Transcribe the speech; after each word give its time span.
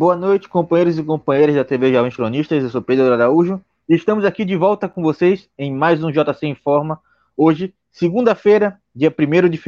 Boa 0.00 0.16
noite, 0.16 0.48
companheiros 0.48 0.96
e 0.96 1.02
companheiras 1.02 1.54
da 1.54 1.62
TV 1.62 1.92
Jovens 1.92 2.16
Cronistas. 2.16 2.64
Eu 2.64 2.70
sou 2.70 2.80
Pedro 2.80 3.12
Araújo 3.12 3.62
e 3.86 3.94
estamos 3.94 4.24
aqui 4.24 4.46
de 4.46 4.56
volta 4.56 4.88
com 4.88 5.02
vocês 5.02 5.46
em 5.58 5.70
mais 5.70 6.02
um 6.02 6.10
JC 6.10 6.46
Informa. 6.46 6.98
Hoje, 7.36 7.74
segunda-feira, 7.90 8.80
dia 8.94 9.14
1 9.14 9.50
de 9.50 9.58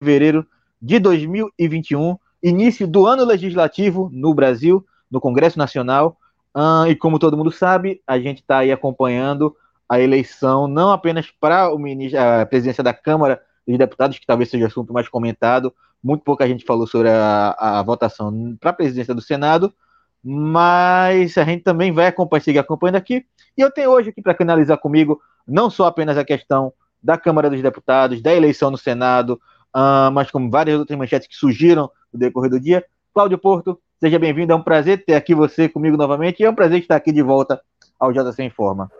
fevereiro 0.00 0.46
de 0.80 0.98
2021, 0.98 2.16
início 2.42 2.88
do 2.88 3.04
ano 3.04 3.22
legislativo 3.22 4.08
no 4.10 4.32
Brasil, 4.32 4.82
no 5.10 5.20
Congresso 5.20 5.58
Nacional. 5.58 6.16
Uh, 6.56 6.86
e 6.88 6.96
como 6.96 7.18
todo 7.18 7.36
mundo 7.36 7.52
sabe, 7.52 8.00
a 8.06 8.18
gente 8.18 8.38
está 8.38 8.60
aí 8.60 8.72
acompanhando 8.72 9.54
a 9.86 10.00
eleição 10.00 10.66
não 10.66 10.90
apenas 10.90 11.30
para 11.30 11.66
a 11.66 12.46
presidência 12.46 12.82
da 12.82 12.94
Câmara 12.94 13.42
dos 13.68 13.76
Deputados, 13.76 14.18
que 14.18 14.26
talvez 14.26 14.48
seja 14.48 14.64
o 14.64 14.68
assunto 14.68 14.94
mais 14.94 15.06
comentado, 15.06 15.70
muito 16.04 16.22
pouca 16.22 16.46
gente 16.46 16.66
falou 16.66 16.86
sobre 16.86 17.08
a, 17.08 17.56
a 17.58 17.82
votação 17.82 18.54
para 18.60 18.70
a 18.70 18.74
presidência 18.74 19.14
do 19.14 19.22
Senado, 19.22 19.72
mas 20.22 21.38
a 21.38 21.44
gente 21.44 21.62
também 21.62 21.90
vai 21.92 22.08
acompanhar, 22.08 22.42
seguir 22.42 22.58
acompanhando 22.58 22.96
aqui. 22.96 23.24
E 23.56 23.62
eu 23.62 23.70
tenho 23.70 23.90
hoje 23.90 24.10
aqui 24.10 24.20
para 24.20 24.34
canalizar 24.34 24.76
comigo 24.76 25.18
não 25.48 25.70
só 25.70 25.86
apenas 25.86 26.18
a 26.18 26.24
questão 26.24 26.74
da 27.02 27.16
Câmara 27.16 27.48
dos 27.48 27.62
Deputados, 27.62 28.20
da 28.20 28.34
eleição 28.34 28.70
no 28.70 28.76
Senado, 28.76 29.40
uh, 29.74 30.10
mas 30.12 30.30
como 30.30 30.50
várias 30.50 30.78
outras 30.78 30.98
manchetes 30.98 31.26
que 31.26 31.34
surgiram 31.34 31.90
no 32.12 32.18
decorrer 32.18 32.50
do 32.50 32.60
dia. 32.60 32.84
Cláudio 33.14 33.38
Porto, 33.38 33.80
seja 33.98 34.18
bem-vindo, 34.18 34.52
é 34.52 34.56
um 34.56 34.62
prazer 34.62 35.04
ter 35.06 35.14
aqui 35.14 35.34
você 35.34 35.70
comigo 35.70 35.96
novamente 35.96 36.40
e 36.40 36.44
é 36.44 36.50
um 36.50 36.54
prazer 36.54 36.80
estar 36.80 36.96
aqui 36.96 37.12
de 37.12 37.22
volta 37.22 37.60
ao 37.98 38.12
JC 38.12 38.42
Informa. 38.42 38.90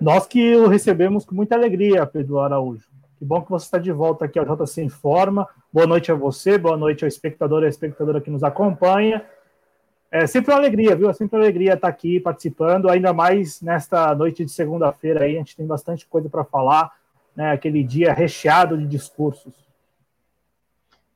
Nós 0.00 0.26
que 0.26 0.56
o 0.56 0.66
recebemos 0.66 1.24
com 1.24 1.36
muita 1.36 1.54
alegria, 1.54 2.04
Pedro 2.04 2.40
Araújo. 2.40 2.91
Que 3.22 3.26
bom 3.26 3.40
que 3.40 3.50
você 3.52 3.66
está 3.66 3.78
de 3.78 3.92
volta 3.92 4.24
aqui 4.24 4.36
ao 4.36 4.44
JC 4.44 4.82
Informa. 4.82 5.46
Boa 5.72 5.86
noite 5.86 6.10
a 6.10 6.14
você, 6.16 6.58
boa 6.58 6.76
noite 6.76 7.04
ao 7.04 7.08
espectador 7.08 7.62
e 7.62 7.66
à 7.66 7.68
espectadora 7.68 8.20
que 8.20 8.28
nos 8.28 8.42
acompanha. 8.42 9.24
É 10.10 10.26
sempre 10.26 10.50
uma 10.52 10.58
alegria, 10.58 10.96
viu? 10.96 11.08
É 11.08 11.12
sempre 11.12 11.36
uma 11.36 11.44
alegria 11.44 11.74
estar 11.74 11.86
aqui 11.86 12.18
participando, 12.18 12.90
ainda 12.90 13.12
mais 13.12 13.62
nesta 13.62 14.12
noite 14.12 14.44
de 14.44 14.50
segunda-feira 14.50 15.22
aí, 15.22 15.36
a 15.36 15.38
gente 15.38 15.54
tem 15.54 15.64
bastante 15.64 16.04
coisa 16.04 16.28
para 16.28 16.42
falar, 16.42 16.90
né? 17.36 17.52
Aquele 17.52 17.84
dia 17.84 18.12
recheado 18.12 18.76
de 18.76 18.88
discursos. 18.88 19.54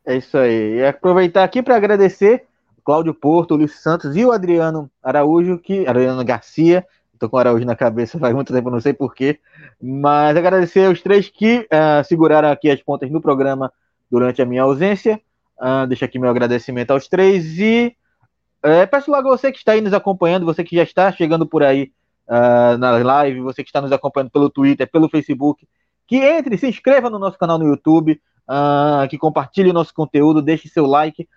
É 0.04 0.14
isso 0.14 0.38
aí. 0.38 0.76
E 0.76 0.86
aproveitar 0.86 1.42
aqui 1.42 1.60
para 1.60 1.74
agradecer 1.74 2.46
Cláudio 2.84 3.14
Porto, 3.14 3.56
Luiz 3.56 3.82
Santos 3.82 4.14
e 4.14 4.24
o 4.24 4.30
Adriano 4.30 4.88
Araújo, 5.02 5.58
que 5.58 5.84
Adriano 5.88 6.24
Garcia, 6.24 6.86
Estou 7.16 7.30
com 7.30 7.36
o 7.38 7.40
Araújo 7.40 7.64
na 7.64 7.74
cabeça 7.74 8.18
faz 8.18 8.34
muito 8.34 8.52
tempo, 8.52 8.70
não 8.70 8.80
sei 8.80 8.92
porquê. 8.92 9.40
Mas 9.82 10.36
agradecer 10.36 10.86
aos 10.86 11.00
três 11.00 11.28
que 11.30 11.60
uh, 11.60 12.04
seguraram 12.04 12.50
aqui 12.50 12.70
as 12.70 12.82
pontas 12.82 13.10
no 13.10 13.22
programa 13.22 13.72
durante 14.10 14.42
a 14.42 14.46
minha 14.46 14.62
ausência. 14.62 15.20
Uh, 15.58 15.86
deixo 15.86 16.04
aqui 16.04 16.18
meu 16.18 16.28
agradecimento 16.28 16.90
aos 16.90 17.08
três. 17.08 17.58
E 17.58 17.96
uh, 18.64 18.86
peço 18.90 19.10
logo 19.10 19.28
a 19.28 19.36
você 19.36 19.50
que 19.50 19.56
está 19.56 19.72
aí 19.72 19.80
nos 19.80 19.94
acompanhando, 19.94 20.44
você 20.44 20.62
que 20.62 20.76
já 20.76 20.82
está 20.82 21.10
chegando 21.10 21.46
por 21.46 21.62
aí 21.62 21.90
uh, 22.28 22.76
na 22.76 22.98
live, 22.98 23.40
você 23.40 23.62
que 23.62 23.70
está 23.70 23.80
nos 23.80 23.92
acompanhando 23.92 24.30
pelo 24.30 24.50
Twitter, 24.50 24.88
pelo 24.90 25.08
Facebook, 25.08 25.66
que 26.06 26.16
entre, 26.16 26.58
se 26.58 26.68
inscreva 26.68 27.08
no 27.08 27.18
nosso 27.18 27.38
canal 27.38 27.58
no 27.58 27.66
YouTube, 27.66 28.20
que 29.10 29.18
compartilhe 29.18 29.70
o 29.70 29.72
nosso 29.72 29.92
conteúdo, 29.92 30.40
deixe 30.40 30.68
seu 30.68 30.86
like 30.86 31.28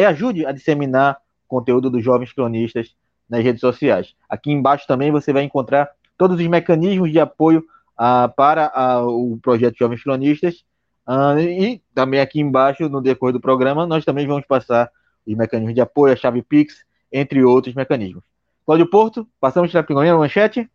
e 0.00 0.04
ajude 0.04 0.44
a 0.44 0.50
disseminar 0.50 1.16
o 1.46 1.48
conteúdo 1.48 1.88
dos 1.88 2.02
jovens 2.02 2.32
cronistas 2.32 2.92
nas 3.30 3.44
redes 3.44 3.60
sociais. 3.60 4.14
Aqui 4.28 4.50
embaixo 4.50 4.86
também 4.86 5.12
você 5.12 5.32
vai 5.32 5.44
encontrar 5.44 5.88
todos 6.18 6.38
os 6.38 6.46
mecanismos 6.46 7.12
de 7.12 7.20
apoio 7.20 7.64
uh, 7.98 8.28
para 8.34 8.72
uh, 8.74 9.08
o 9.08 9.38
projeto 9.38 9.78
Jovens 9.78 10.02
Cronistas. 10.02 10.64
Uh, 11.06 11.38
e 11.38 11.82
também 11.94 12.20
aqui 12.20 12.40
embaixo, 12.40 12.88
no 12.88 13.00
decorrer 13.00 13.32
do 13.32 13.40
programa, 13.40 13.86
nós 13.86 14.04
também 14.04 14.26
vamos 14.26 14.46
passar 14.46 14.90
os 15.26 15.34
mecanismos 15.34 15.74
de 15.74 15.80
apoio, 15.80 16.12
a 16.12 16.16
chave 16.16 16.42
Pix, 16.42 16.84
entre 17.12 17.42
outros 17.44 17.74
mecanismos. 17.74 18.22
Cláudio 18.66 18.88
Porto, 18.90 19.26
passamos 19.40 19.70
para 19.70 19.80
a 19.80 19.84
primeira 19.84 20.16
manchete. 20.16 20.68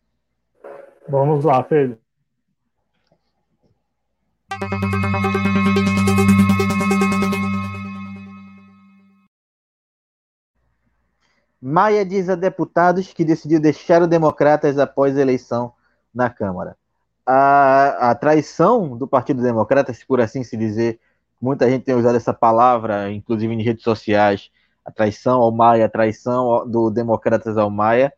Vamos 1.08 1.44
lá, 1.44 1.62
Pedro. 1.62 1.98
Maia 11.68 12.04
diz 12.04 12.28
a 12.28 12.36
deputados 12.36 13.12
que 13.12 13.24
decidiu 13.24 13.58
deixar 13.58 14.00
o 14.00 14.06
Democratas 14.06 14.78
após 14.78 15.18
a 15.18 15.20
eleição 15.20 15.72
na 16.14 16.30
Câmara. 16.30 16.76
A, 17.26 18.10
a 18.10 18.14
traição 18.14 18.96
do 18.96 19.08
Partido 19.08 19.42
Democrata, 19.42 19.92
se 19.92 20.06
por 20.06 20.20
assim 20.20 20.44
se 20.44 20.56
dizer, 20.56 21.00
muita 21.40 21.68
gente 21.68 21.82
tem 21.82 21.96
usado 21.96 22.14
essa 22.14 22.32
palavra, 22.32 23.10
inclusive 23.10 23.52
em 23.52 23.64
redes 23.64 23.82
sociais, 23.82 24.48
a 24.84 24.92
traição 24.92 25.40
ao 25.40 25.50
Maia, 25.50 25.86
a 25.86 25.88
traição 25.88 26.64
do 26.70 26.88
Democratas 26.88 27.58
ao 27.58 27.68
Maia, 27.68 28.12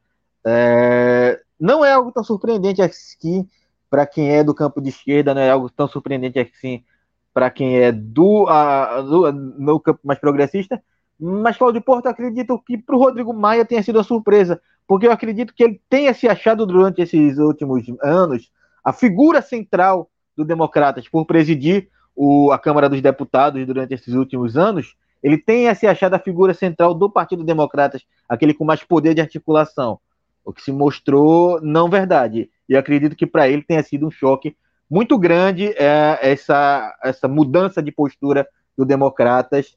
é, 0.45 1.41
não 1.59 1.83
é 1.83 1.91
algo 1.91 2.13
tão 2.13 2.23
surpreendente 2.23 2.83
assim 2.83 3.49
para 3.89 4.05
quem 4.05 4.31
é 4.31 4.45
do 4.45 4.55
campo 4.55 4.79
de 4.79 4.91
esquerda, 4.91 5.33
não 5.33 5.41
é 5.41 5.51
algo 5.51 5.71
tão 5.71 5.89
surpreendente 5.89 6.39
assim 6.39 6.85
para 7.33 7.51
quem 7.51 7.79
é 7.79 7.91
do, 7.93 8.47
a, 8.47 9.01
do 9.01 9.33
no 9.33 9.81
campo 9.81 10.01
mais 10.05 10.21
progressista, 10.21 10.83
mas, 11.19 11.57
Claudio 11.57 11.83
Porto, 11.83 12.07
acredito 12.07 12.61
que 12.65 12.79
para 12.79 12.95
o 12.95 12.99
Rodrigo 12.99 13.33
Maia 13.33 13.65
tenha 13.65 13.83
sido 13.83 13.97
uma 13.97 14.05
surpresa, 14.05 14.61
porque 14.87 15.07
eu 15.07 15.13
acredito 15.13 15.53
que 15.53 15.65
ele 15.65 15.81
tenha 15.89 16.15
se 16.15 16.29
achado 16.29 16.65
durante 16.65 17.03
esses 17.03 17.39
últimos 17.39 17.85
anos 18.03 18.51
a 18.85 18.93
figura 18.93 19.43
central 19.43 20.11
do 20.37 20.45
Democratas, 20.45 21.09
por 21.09 21.27
presidir 21.27 21.89
o, 22.15 22.53
a 22.53 22.59
Câmara 22.59 22.89
dos 22.89 23.01
Deputados 23.01 23.65
durante 23.67 23.95
esses 23.95 24.15
últimos 24.15 24.57
anos, 24.57 24.97
ele 25.23 25.37
tenha 25.37 25.75
se 25.75 25.87
achado 25.87 26.15
a 26.15 26.19
figura 26.19 26.55
central 26.55 26.95
do 26.95 27.11
Partido 27.11 27.45
Democratas, 27.45 28.03
aquele 28.29 28.55
com 28.55 28.65
mais 28.65 28.83
poder 28.83 29.15
de 29.15 29.21
articulação, 29.21 29.99
o 30.45 30.53
que 30.53 30.63
se 30.63 30.73
mostrou 30.73 31.61
não 31.61 31.89
verdade. 31.89 32.49
E 32.69 32.73
eu 32.73 32.79
acredito 32.79 33.15
que 33.15 33.27
para 33.27 33.49
ele 33.49 33.63
tenha 33.63 33.83
sido 33.83 34.07
um 34.07 34.11
choque 34.11 34.57
muito 34.91 35.19
grande 35.19 35.75
é, 35.77 36.19
essa, 36.23 36.97
essa 37.03 37.29
mudança 37.29 37.83
de 37.83 37.93
postura 37.93 38.49
do 38.77 38.85
Democratas 38.85 39.77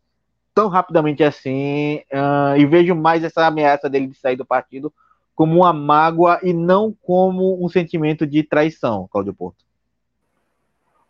tão 0.53 0.67
rapidamente 0.67 1.23
assim 1.23 2.01
uh, 2.11 2.57
e 2.57 2.65
vejo 2.65 2.95
mais 2.95 3.23
essa 3.23 3.45
ameaça 3.45 3.89
dele 3.89 4.07
de 4.07 4.15
sair 4.15 4.35
do 4.35 4.45
partido 4.45 4.93
como 5.33 5.57
uma 5.57 5.73
mágoa 5.73 6.39
e 6.43 6.53
não 6.53 6.95
como 7.01 7.63
um 7.63 7.69
sentimento 7.69 8.27
de 8.27 8.43
traição, 8.43 9.07
Cláudio 9.11 9.33
Porto. 9.33 9.65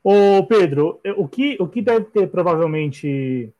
Ô 0.03 0.43
Pedro, 0.47 0.99
o 1.17 1.27
que, 1.27 1.57
o 1.59 1.67
que 1.67 1.81
deve 1.81 2.05
ter 2.05 2.27
provavelmente 2.27 3.53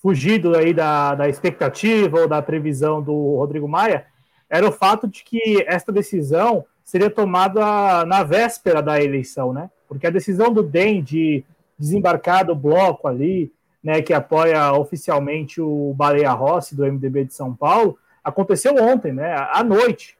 fugido 0.00 0.56
aí 0.56 0.72
da, 0.72 1.14
da 1.14 1.28
expectativa 1.28 2.20
ou 2.20 2.28
da 2.28 2.40
previsão 2.40 3.02
do 3.02 3.36
Rodrigo 3.36 3.68
Maia 3.68 4.06
era 4.48 4.66
o 4.66 4.72
fato 4.72 5.06
de 5.06 5.22
que 5.22 5.62
esta 5.66 5.92
decisão 5.92 6.64
seria 6.82 7.10
tomada 7.10 8.04
na 8.06 8.22
véspera 8.22 8.82
da 8.82 9.02
eleição, 9.02 9.52
né? 9.52 9.70
Porque 9.86 10.06
a 10.06 10.10
decisão 10.10 10.52
do 10.52 10.62
DEM 10.62 11.02
de 11.02 11.44
desembarcar 11.78 12.46
do 12.46 12.54
bloco 12.54 13.06
ali, 13.06 13.52
né, 13.82 14.02
que 14.02 14.12
apoia 14.12 14.72
oficialmente 14.72 15.60
o 15.60 15.94
Baleia 15.96 16.32
Rossi 16.32 16.74
do 16.74 16.84
MDB 16.84 17.24
de 17.24 17.34
São 17.34 17.54
Paulo, 17.54 17.98
aconteceu 18.22 18.74
ontem, 18.76 19.12
né, 19.12 19.34
à 19.52 19.62
noite, 19.62 20.16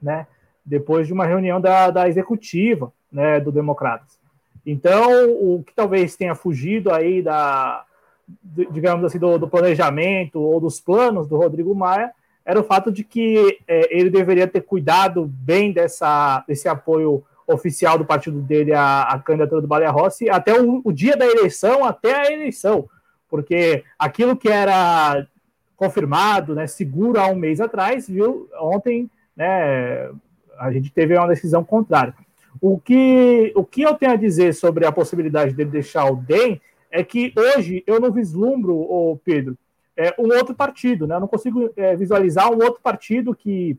né, 0.00 0.26
depois 0.64 1.06
de 1.06 1.12
uma 1.12 1.26
reunião 1.26 1.60
da, 1.60 1.90
da 1.90 2.08
executiva, 2.08 2.92
né, 3.10 3.40
do 3.40 3.52
Democratas. 3.52 4.18
Então, 4.64 5.30
o 5.30 5.62
que 5.64 5.72
talvez 5.74 6.16
tenha 6.16 6.34
fugido 6.34 6.92
aí 6.92 7.22
da, 7.22 7.84
digamos 8.70 9.04
assim, 9.04 9.18
do, 9.18 9.38
do 9.38 9.48
planejamento 9.48 10.40
ou 10.40 10.60
dos 10.60 10.80
planos 10.80 11.28
do 11.28 11.36
Rodrigo 11.36 11.74
Maia 11.74 12.12
era 12.44 12.60
o 12.60 12.64
fato 12.64 12.92
de 12.92 13.02
que 13.02 13.58
é, 13.66 13.96
ele 13.96 14.10
deveria 14.10 14.46
ter 14.46 14.60
cuidado 14.62 15.24
bem 15.24 15.72
dessa, 15.72 16.44
desse 16.46 16.68
apoio 16.68 17.24
oficial 17.46 17.96
do 17.96 18.04
partido 18.04 18.40
dele 18.40 18.72
a, 18.72 19.02
a 19.02 19.18
candidatura 19.18 19.60
do 19.60 19.68
Baleia 19.68 19.90
Rossi 19.90 20.28
até 20.28 20.60
o, 20.60 20.80
o, 20.84 20.92
dia 20.92 21.16
da 21.16 21.26
eleição, 21.26 21.84
até 21.84 22.14
a 22.14 22.32
eleição, 22.32 22.88
porque 23.28 23.84
aquilo 23.98 24.36
que 24.36 24.48
era 24.48 25.26
confirmado, 25.76 26.54
né, 26.54 26.66
seguro 26.66 27.20
há 27.20 27.26
um 27.26 27.36
mês 27.36 27.60
atrás, 27.60 28.08
viu, 28.08 28.48
ontem, 28.58 29.10
né, 29.36 30.10
a 30.58 30.72
gente 30.72 30.90
teve 30.90 31.16
uma 31.16 31.28
decisão 31.28 31.62
contrária. 31.62 32.14
O 32.60 32.78
que, 32.78 33.52
o 33.54 33.62
que 33.62 33.82
eu 33.82 33.94
tenho 33.94 34.12
a 34.12 34.16
dizer 34.16 34.54
sobre 34.54 34.86
a 34.86 34.92
possibilidade 34.92 35.52
de 35.52 35.64
deixar 35.64 36.10
o 36.10 36.16
DEM 36.16 36.60
é 36.90 37.04
que 37.04 37.32
hoje 37.36 37.84
eu 37.86 38.00
não 38.00 38.10
vislumbro, 38.10 38.74
o 38.74 39.20
Pedro, 39.22 39.56
é, 39.96 40.14
um 40.18 40.28
outro 40.28 40.54
partido, 40.54 41.06
né? 41.06 41.16
Eu 41.16 41.20
não 41.20 41.28
consigo 41.28 41.70
é, 41.76 41.96
visualizar 41.96 42.50
um 42.50 42.62
outro 42.62 42.80
partido 42.82 43.34
que 43.34 43.78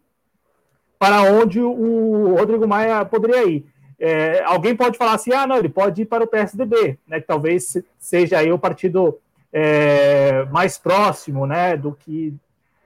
para 1.00 1.22
onde 1.24 1.62
o 1.62 2.36
Rodrigo 2.36 2.68
Maia 2.68 3.04
poderia 3.06 3.46
ir. 3.46 3.66
É, 4.00 4.44
alguém 4.44 4.76
pode 4.76 4.98
falar 4.98 5.14
assim, 5.14 5.34
ah, 5.34 5.48
não, 5.48 5.58
ele 5.58 5.70
pode 5.70 6.04
ir 6.04 6.06
para 6.06 6.24
o 6.24 6.28
PSDB, 6.28 7.00
né, 7.08 7.20
que 7.20 7.26
talvez 7.26 7.78
seja 7.98 8.38
aí 8.38 8.52
o 8.52 8.60
partido 8.60 9.18
é, 9.52 10.46
mais 10.52 10.78
próximo, 10.78 11.48
né, 11.48 11.76
do 11.76 11.94
que 11.94 12.34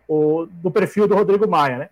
o, 0.08 0.46
do 0.50 0.72
perfil 0.72 1.08
do 1.08 1.16
Rodrigo 1.16 1.48
Maia, 1.50 1.78
né. 1.78 1.90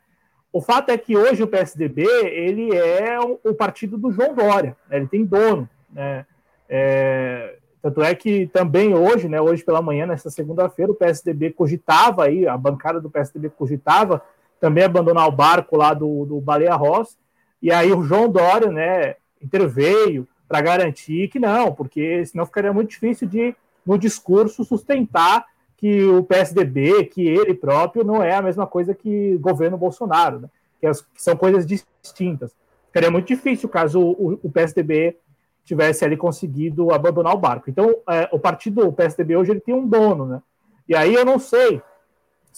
O 0.53 0.61
fato 0.61 0.89
é 0.89 0.97
que 0.97 1.17
hoje 1.17 1.43
o 1.43 1.47
PSDB 1.47 2.05
ele 2.23 2.73
é 2.75 3.19
o, 3.19 3.39
o 3.43 3.53
partido 3.53 3.97
do 3.97 4.09
João 4.09 4.33
Dória, 4.33 4.75
né, 4.89 4.97
ele 4.97 5.07
tem 5.07 5.25
dono, 5.25 5.69
né, 5.91 6.25
é, 6.69 7.55
Tanto 7.81 8.03
é 8.03 8.13
que 8.13 8.47
também 8.47 8.93
hoje, 8.93 9.29
né, 9.29 9.39
hoje 9.39 9.63
pela 9.63 9.81
manhã, 9.81 10.05
nessa 10.05 10.29
segunda-feira, 10.29 10.91
o 10.91 10.95
PSDB 10.95 11.51
cogitava 11.51 12.25
aí, 12.25 12.45
a 12.45 12.57
bancada 12.57 12.99
do 12.99 13.09
PSDB 13.09 13.49
cogitava 13.49 14.21
também 14.59 14.83
abandonar 14.83 15.27
o 15.27 15.31
barco 15.31 15.77
lá 15.77 15.93
do, 15.93 16.25
do 16.25 16.41
Baleia 16.41 16.75
Ross, 16.75 17.17
e 17.61 17.71
aí 17.71 17.91
o 17.91 18.03
João 18.03 18.29
Dória, 18.29 18.71
né, 18.71 19.15
interveio 19.41 20.27
para 20.47 20.61
garantir 20.61 21.27
que 21.29 21.39
não, 21.39 21.73
porque 21.73 22.25
senão 22.25 22.45
ficaria 22.45 22.73
muito 22.73 22.89
difícil 22.89 23.27
de, 23.27 23.55
no 23.85 23.97
discurso, 23.97 24.63
sustentar 24.63 25.45
que 25.77 26.03
o 26.03 26.23
PSDB, 26.23 27.05
que 27.05 27.25
ele 27.25 27.53
próprio, 27.53 28.03
não 28.03 28.21
é 28.21 28.35
a 28.35 28.41
mesma 28.41 28.67
coisa 28.67 28.93
que 28.93 29.35
o 29.35 29.39
governo 29.39 29.77
Bolsonaro, 29.77 30.39
né? 30.39 30.49
que, 30.79 30.87
as, 30.87 31.01
que, 31.01 31.21
são 31.21 31.35
coisas 31.35 31.65
distintas. 31.65 32.55
Ficaria 32.87 33.11
muito 33.11 33.27
difícil 33.27 33.69
caso 33.69 34.01
o, 34.01 34.39
o 34.43 34.51
PSDB 34.51 35.17
tivesse 35.63 36.03
ali 36.03 36.17
conseguido 36.17 36.91
abandonar 36.91 37.33
o 37.33 37.39
barco. 37.39 37.69
Então, 37.69 37.95
é, 38.09 38.27
o 38.31 38.39
partido, 38.39 38.87
o 38.87 38.93
PSDB 38.93 39.35
hoje, 39.37 39.51
ele 39.51 39.59
tem 39.59 39.73
um 39.73 39.87
dono, 39.87 40.25
né? 40.25 40.41
E 40.87 40.95
aí 40.95 41.13
eu 41.13 41.23
não 41.23 41.37
sei 41.37 41.81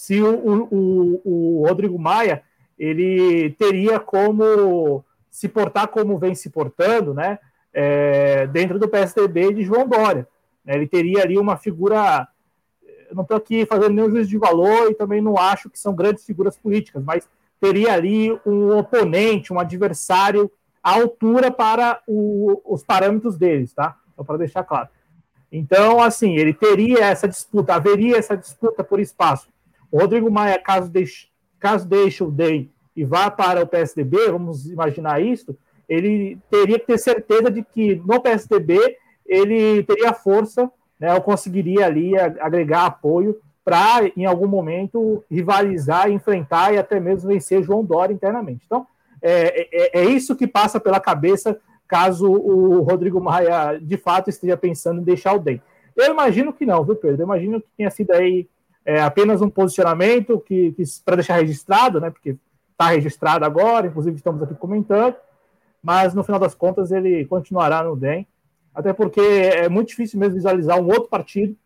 se 0.02 0.20
o, 0.20 0.66
o, 0.68 1.20
o 1.24 1.64
Rodrigo 1.64 1.96
Maia 1.96 2.42
ele 2.76 3.50
teria 3.50 4.00
como 4.00 5.04
se 5.30 5.48
portar 5.48 5.86
como 5.86 6.18
vem 6.18 6.34
se 6.34 6.50
portando, 6.50 7.14
né? 7.14 7.38
É, 7.72 8.48
dentro 8.48 8.80
do 8.80 8.88
PSDB 8.88 9.54
de 9.54 9.62
João 9.62 9.86
Dória. 9.86 10.26
Ele 10.66 10.88
teria 10.88 11.22
ali 11.22 11.38
uma 11.38 11.56
figura 11.56 12.26
não 13.12 13.22
estou 13.22 13.36
aqui 13.36 13.64
fazendo 13.64 13.94
nenhum 13.94 14.10
juízo 14.10 14.28
de 14.30 14.38
valor 14.38 14.90
e 14.90 14.94
também 14.94 15.20
não 15.20 15.38
acho 15.38 15.70
que 15.70 15.78
são 15.78 15.94
grandes 15.94 16.26
figuras 16.26 16.56
políticas, 16.56 17.04
mas 17.04 17.28
teria 17.60 17.92
ali 17.92 18.32
um 18.44 18.76
oponente, 18.76 19.52
um 19.52 19.60
adversário 19.60 20.50
à 20.82 20.94
altura 20.94 21.48
para 21.52 22.02
o, 22.08 22.60
os 22.64 22.82
parâmetros 22.82 23.38
deles, 23.38 23.72
tá? 23.72 23.96
Só 24.16 24.24
para 24.24 24.38
deixar 24.38 24.64
claro. 24.64 24.88
Então, 25.52 26.02
assim, 26.02 26.34
ele 26.34 26.52
teria 26.52 27.04
essa 27.04 27.28
disputa, 27.28 27.74
haveria 27.74 28.16
essa 28.16 28.36
disputa 28.36 28.82
por 28.82 28.98
espaço. 28.98 29.52
O 29.92 30.00
Rodrigo 30.00 30.30
Maia, 30.30 30.58
caso 30.58 30.90
deixe, 30.90 31.28
caso 31.60 31.86
deixe 31.86 32.24
o 32.24 32.30
DEM 32.30 32.68
e 32.96 33.04
vá 33.04 33.30
para 33.30 33.62
o 33.62 33.66
PSDB, 33.66 34.30
vamos 34.30 34.66
imaginar 34.66 35.22
isso, 35.22 35.56
ele 35.88 36.38
teria 36.50 36.78
que 36.78 36.86
ter 36.86 36.98
certeza 36.98 37.50
de 37.50 37.62
que 37.62 37.94
no 37.96 38.20
PSDB 38.20 38.96
ele 39.26 39.84
teria 39.84 40.12
força 40.12 40.70
né, 41.02 41.16
eu 41.16 41.20
conseguiria 41.20 41.84
ali 41.84 42.16
agregar 42.16 42.86
apoio 42.86 43.36
para, 43.64 44.06
em 44.16 44.24
algum 44.24 44.46
momento, 44.46 45.24
rivalizar, 45.28 46.08
enfrentar 46.08 46.72
e 46.72 46.78
até 46.78 47.00
mesmo 47.00 47.28
vencer 47.28 47.60
João 47.64 47.84
Dória 47.84 48.14
internamente. 48.14 48.62
Então, 48.64 48.86
é, 49.20 49.66
é, 49.72 50.00
é 50.00 50.04
isso 50.04 50.36
que 50.36 50.46
passa 50.46 50.78
pela 50.78 51.00
cabeça 51.00 51.58
caso 51.88 52.30
o 52.30 52.82
Rodrigo 52.82 53.20
Maia, 53.20 53.80
de 53.82 53.96
fato, 53.96 54.30
esteja 54.30 54.56
pensando 54.56 55.00
em 55.00 55.04
deixar 55.04 55.34
o 55.34 55.40
DEM. 55.40 55.60
Eu 55.96 56.12
imagino 56.12 56.52
que 56.52 56.64
não, 56.64 56.84
viu, 56.84 56.94
Pedro? 56.94 57.22
Eu 57.22 57.26
imagino 57.26 57.60
que 57.60 57.66
tenha 57.76 57.90
sido 57.90 58.12
aí 58.12 58.48
é, 58.84 59.00
apenas 59.00 59.40
um 59.40 59.50
posicionamento 59.50 60.40
que, 60.40 60.72
que 60.72 60.82
para 61.04 61.16
deixar 61.16 61.36
registrado, 61.36 62.00
né? 62.00 62.10
Porque 62.10 62.36
está 62.70 62.88
registrado 62.88 63.44
agora, 63.44 63.86
inclusive 63.86 64.16
estamos 64.16 64.42
aqui 64.42 64.54
comentando, 64.54 65.16
mas 65.82 66.14
no 66.14 66.24
final 66.24 66.40
das 66.40 66.54
contas 66.54 66.90
ele 66.90 67.24
continuará 67.26 67.82
no 67.82 67.96
DEM 67.96 68.26
até 68.74 68.92
porque 68.92 69.20
é 69.20 69.68
muito 69.68 69.88
difícil 69.88 70.18
mesmo 70.18 70.34
visualizar 70.34 70.80
um 70.80 70.86
outro 70.86 71.08
partido 71.08 71.56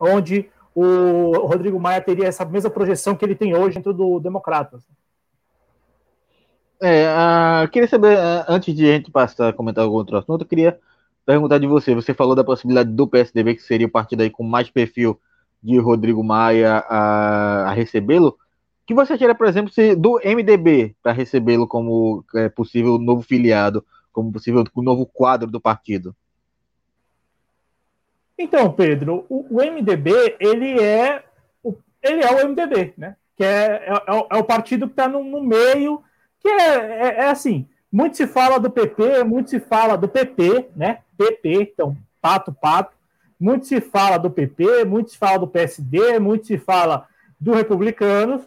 onde 0.00 0.48
o 0.74 1.32
Rodrigo 1.46 1.78
Maia 1.78 2.00
teria 2.00 2.26
essa 2.26 2.44
mesma 2.44 2.70
projeção 2.70 3.14
que 3.14 3.24
ele 3.24 3.34
tem 3.34 3.54
hoje 3.54 3.76
dentro 3.76 3.92
do 3.92 4.20
Democratas. 4.20 4.82
É, 6.80 7.08
uh, 7.08 7.68
queria 7.68 7.88
saber, 7.88 8.16
uh, 8.16 8.44
antes 8.46 8.74
de 8.74 8.88
a 8.88 8.94
gente 8.94 9.10
passar 9.10 9.48
a 9.48 9.52
comentar 9.52 9.82
algum 9.82 9.96
outro 9.96 10.16
assunto, 10.16 10.42
eu 10.42 10.46
queria 10.48 10.78
perguntar 11.26 11.58
de 11.58 11.66
você. 11.66 11.92
Você 11.94 12.14
falou 12.14 12.36
da 12.36 12.44
possibilidade 12.44 12.92
do 12.92 13.08
PSDB, 13.08 13.56
que 13.56 13.62
seria 13.62 13.88
o 13.88 13.90
partido 13.90 14.22
aí 14.22 14.30
com 14.30 14.44
mais 14.44 14.70
perfil 14.70 15.20
de 15.62 15.78
Rodrigo 15.78 16.22
Maia 16.22 16.84
a, 16.88 17.70
a 17.70 17.72
recebê-lo. 17.72 18.36
Que 18.86 18.94
você 18.94 19.12
acharia, 19.12 19.34
por 19.34 19.46
exemplo, 19.46 19.72
se, 19.72 19.94
do 19.94 20.20
MDB 20.24 20.96
para 21.02 21.12
recebê-lo 21.12 21.66
como 21.66 22.24
é, 22.34 22.48
possível 22.48 22.98
novo 22.98 23.22
filiado, 23.22 23.84
como 24.12 24.32
possível 24.32 24.64
novo 24.76 25.04
quadro 25.04 25.50
do 25.50 25.60
partido? 25.60 26.14
Então, 28.38 28.72
Pedro, 28.72 29.26
o, 29.28 29.46
o 29.50 29.56
MDB 29.58 30.36
ele 30.38 30.80
é 30.80 31.24
o, 31.62 31.74
ele 32.00 32.22
é 32.22 32.30
o 32.30 32.48
MDB, 32.48 32.94
né? 32.96 33.16
Que 33.36 33.44
é, 33.44 33.88
é, 33.88 33.92
é 34.30 34.36
o 34.36 34.44
partido 34.44 34.86
que 34.86 34.92
está 34.92 35.08
no, 35.08 35.24
no, 35.24 35.42
meio, 35.42 36.02
que 36.40 36.48
é, 36.48 36.76
é, 36.76 37.06
é, 37.20 37.30
assim. 37.30 37.66
Muito 37.90 38.16
se 38.16 38.26
fala 38.26 38.58
do 38.58 38.70
PP, 38.70 39.24
muito 39.24 39.50
se 39.50 39.58
fala 39.58 39.96
do 39.96 40.08
PP, 40.08 40.68
né? 40.76 41.00
PP, 41.16 41.72
então 41.72 41.96
pato, 42.20 42.52
pato. 42.52 42.97
Muito 43.38 43.66
se 43.66 43.80
fala 43.80 44.18
do 44.18 44.30
PP, 44.30 44.84
muito 44.84 45.10
se 45.10 45.18
fala 45.18 45.38
do 45.38 45.46
PSD, 45.46 46.18
muito 46.18 46.46
se 46.46 46.58
fala 46.58 47.06
do 47.40 47.52
Republicanos, 47.52 48.42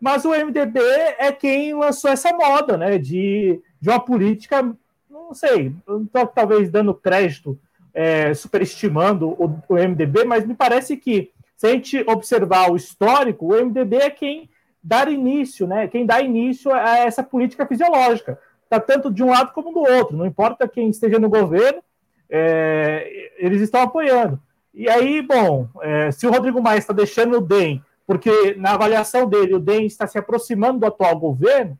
mas 0.00 0.24
o 0.24 0.30
MDB 0.30 0.80
é 1.18 1.32
quem 1.32 1.72
lançou 1.74 2.10
essa 2.10 2.30
moda, 2.32 2.76
né? 2.76 2.98
De, 2.98 3.60
de 3.80 3.88
uma 3.88 3.98
política, 3.98 4.62
não 5.08 5.32
sei, 5.32 5.74
estou 6.04 6.26
talvez 6.26 6.70
dando 6.70 6.92
crédito 6.92 7.58
é, 7.94 8.34
superestimando 8.34 9.28
o, 9.30 9.62
o, 9.68 9.74
MDB, 9.74 10.24
mas 10.24 10.44
me 10.44 10.54
parece 10.54 10.96
que, 10.96 11.30
se 11.56 11.66
a 11.66 11.70
gente 11.70 12.04
observar 12.06 12.70
o 12.70 12.76
histórico, 12.76 13.46
o 13.46 13.64
MDB 13.64 13.96
é 13.96 14.10
quem 14.10 14.50
dá 14.82 15.08
início, 15.08 15.66
né? 15.66 15.88
Quem 15.88 16.04
dá 16.04 16.20
início 16.20 16.70
a 16.70 16.98
essa 16.98 17.22
política 17.22 17.66
fisiológica. 17.66 18.38
Está 18.64 18.78
tanto 18.78 19.10
de 19.10 19.22
um 19.22 19.30
lado 19.30 19.52
como 19.52 19.72
do 19.72 19.80
outro, 19.80 20.16
não 20.16 20.26
importa 20.26 20.68
quem 20.68 20.90
esteja 20.90 21.18
no 21.18 21.30
governo, 21.30 21.82
é, 22.28 23.32
eles 23.38 23.60
estão 23.60 23.82
apoiando. 23.82 24.40
E 24.72 24.88
aí, 24.88 25.22
bom, 25.22 25.68
é, 25.80 26.10
se 26.10 26.26
o 26.26 26.30
Rodrigo 26.30 26.60
Maia 26.60 26.78
está 26.78 26.92
deixando 26.92 27.38
o 27.38 27.40
DEM, 27.40 27.82
porque 28.06 28.54
na 28.58 28.72
avaliação 28.72 29.28
dele 29.28 29.54
o 29.54 29.60
DEM 29.60 29.86
está 29.86 30.06
se 30.06 30.18
aproximando 30.18 30.80
do 30.80 30.86
atual 30.86 31.18
governo, 31.18 31.78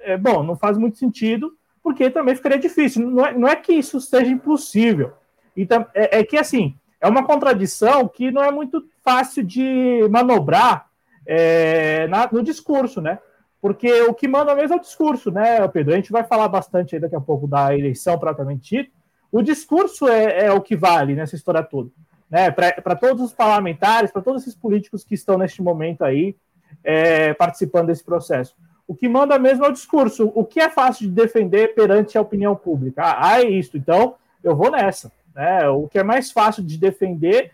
é, 0.00 0.16
bom, 0.16 0.42
não 0.42 0.56
faz 0.56 0.76
muito 0.76 0.98
sentido, 0.98 1.52
porque 1.82 2.10
também 2.10 2.34
ficaria 2.34 2.58
difícil. 2.58 3.08
Não 3.08 3.24
é, 3.24 3.32
não 3.32 3.48
é 3.48 3.56
que 3.56 3.72
isso 3.72 4.00
seja 4.00 4.30
impossível, 4.30 5.12
então, 5.56 5.86
é, 5.94 6.20
é, 6.20 6.24
que, 6.24 6.36
assim, 6.36 6.74
é 7.00 7.08
uma 7.08 7.24
contradição 7.24 8.08
que 8.08 8.30
não 8.30 8.42
é 8.42 8.50
muito 8.50 8.84
fácil 9.02 9.44
de 9.44 10.06
manobrar 10.10 10.86
é, 11.26 12.06
na, 12.08 12.28
no 12.30 12.42
discurso, 12.42 13.00
né? 13.00 13.18
Porque 13.60 14.02
o 14.02 14.14
que 14.14 14.26
manda 14.26 14.54
mesmo 14.54 14.74
é 14.74 14.78
o 14.78 14.80
discurso, 14.80 15.30
né, 15.30 15.66
Pedro? 15.68 15.92
A 15.92 15.96
gente 15.96 16.12
vai 16.12 16.24
falar 16.24 16.48
bastante 16.48 16.98
daqui 16.98 17.14
a 17.14 17.20
pouco 17.20 17.46
da 17.46 17.76
eleição 17.76 18.18
propriamente 18.18 18.76
dita. 18.76 18.90
O 19.32 19.42
discurso 19.42 20.08
é, 20.08 20.46
é 20.46 20.52
o 20.52 20.60
que 20.60 20.76
vale 20.76 21.14
nessa 21.14 21.36
história 21.36 21.62
toda. 21.62 21.90
Né? 22.28 22.50
Para 22.50 22.96
todos 22.96 23.22
os 23.22 23.32
parlamentares, 23.32 24.10
para 24.10 24.22
todos 24.22 24.42
esses 24.42 24.54
políticos 24.54 25.04
que 25.04 25.14
estão 25.14 25.38
neste 25.38 25.62
momento 25.62 26.04
aí 26.04 26.36
é, 26.82 27.34
participando 27.34 27.88
desse 27.88 28.04
processo. 28.04 28.54
O 28.86 28.94
que 28.94 29.08
manda 29.08 29.38
mesmo 29.38 29.64
é 29.64 29.68
o 29.68 29.72
discurso. 29.72 30.32
O 30.34 30.44
que 30.44 30.60
é 30.60 30.68
fácil 30.68 31.06
de 31.06 31.12
defender 31.12 31.74
perante 31.74 32.18
a 32.18 32.20
opinião 32.20 32.56
pública? 32.56 33.02
Ah, 33.02 33.28
ah 33.28 33.40
é 33.40 33.48
isso. 33.48 33.76
Então, 33.76 34.16
eu 34.42 34.56
vou 34.56 34.70
nessa. 34.70 35.12
Né? 35.34 35.68
O 35.68 35.86
que 35.86 35.98
é 35.98 36.02
mais 36.02 36.32
fácil 36.32 36.64
de 36.64 36.76
defender. 36.76 37.52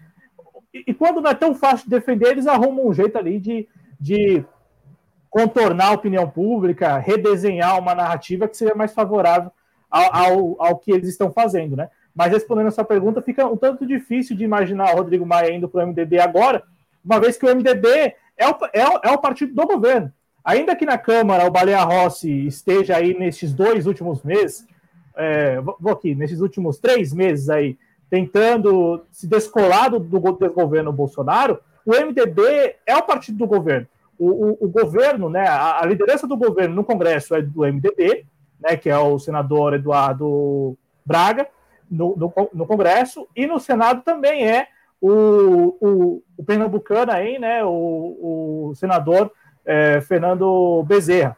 E, 0.73 0.85
e, 0.87 0.95
quando 0.95 1.21
não 1.21 1.31
é 1.31 1.35
tão 1.35 1.55
fácil 1.55 1.85
de 1.85 1.91
defender, 1.91 2.29
eles 2.29 2.47
arrumam 2.47 2.87
um 2.87 2.93
jeito 2.95 3.19
ali 3.19 3.39
de, 3.39 3.69
de 4.01 4.45
contornar 5.29 5.89
a 5.89 5.95
opinião 5.95 6.29
pública, 6.29 6.97
redesenhar 6.99 7.79
uma 7.79 7.95
narrativa 7.95 8.49
que 8.49 8.57
seja 8.57 8.75
mais 8.75 8.95
favorável 8.95 9.51
ao, 9.91 10.57
ao, 10.61 10.79
que 10.79 10.91
eles 10.91 11.09
estão 11.09 11.31
fazendo. 11.31 11.77
Né? 11.77 11.89
Mas 12.15 12.33
respondendo 12.33 12.69
a 12.69 12.71
sua 12.71 12.85
pergunta, 12.85 13.23
fica 13.23 13.47
um 13.47 13.57
tanto 13.57 13.87
difícil 13.87 14.37
de 14.37 14.45
imaginar 14.45 14.93
o 14.93 14.97
Rodrigo 14.97 15.27
Maia 15.27 15.55
indo 15.55 15.69
para 15.69 15.85
o 15.85 15.87
MDB 15.89 16.19
agora, 16.19 16.63
uma 17.05 17.21
vez 17.21 17.37
que 17.37 17.47
o 17.47 17.55
MDB 17.55 18.15
é 18.37 18.49
o, 18.49 18.57
é, 18.73 18.89
o, 18.89 19.01
é 19.05 19.11
o 19.13 19.19
partido 19.19 19.55
do 19.55 19.67
governo. 19.67 20.13
Ainda 20.45 20.77
que 20.77 20.87
na 20.87 20.99
Câmara 20.99 21.47
o 21.47 21.51
Baleia 21.51 21.83
Rossi 21.83 22.47
esteja 22.47 22.97
aí 22.97 23.19
nesses 23.19 23.53
dois 23.53 23.87
últimos 23.87 24.23
meses 24.23 24.67
é, 25.17 25.59
vou 25.61 25.93
aqui, 25.93 26.15
nesses 26.15 26.41
últimos 26.41 26.79
três 26.79 27.13
meses 27.13 27.49
aí, 27.49 27.79
tentando 28.11 29.03
se 29.11 29.27
descolar 29.27 29.91
do, 29.91 29.99
do 29.99 30.21
governo 30.21 30.93
Bolsonaro, 30.93 31.59
o 31.85 31.93
MDB 31.93 32.77
é 32.85 32.95
o 32.97 33.03
partido 33.03 33.39
do 33.39 33.47
governo. 33.47 33.87
O, 34.19 34.29
o, 34.29 34.59
o 34.67 34.69
governo, 34.69 35.29
né, 35.29 35.47
a, 35.47 35.83
a, 35.83 35.87
liderança 35.87 36.27
do 36.27 36.37
governo 36.37 36.75
no 36.75 36.85
Congresso 36.85 37.35
é 37.35 37.43
do 37.43 37.63
MDB, 37.63 38.27
né, 38.61 38.77
que 38.77 38.89
é 38.89 38.99
o 38.99 39.19
senador 39.19 39.75
Eduardo 39.75 40.77
Braga, 41.05 41.47
no, 41.91 42.17
no, 42.17 42.33
no 42.53 42.67
Congresso, 42.67 43.29
e 43.35 43.47
no 43.47 43.61
Senado 43.61 44.03
também 44.03 44.49
é 44.49 44.69
o, 45.01 45.77
o, 45.81 46.23
o 46.37 46.45
pernambucano 46.45 47.13
aí, 47.13 47.39
né, 47.39 47.65
o, 47.65 48.69
o 48.71 48.75
senador 48.75 49.31
é, 49.65 50.01
Fernando 50.01 50.83
Bezerra, 50.85 51.37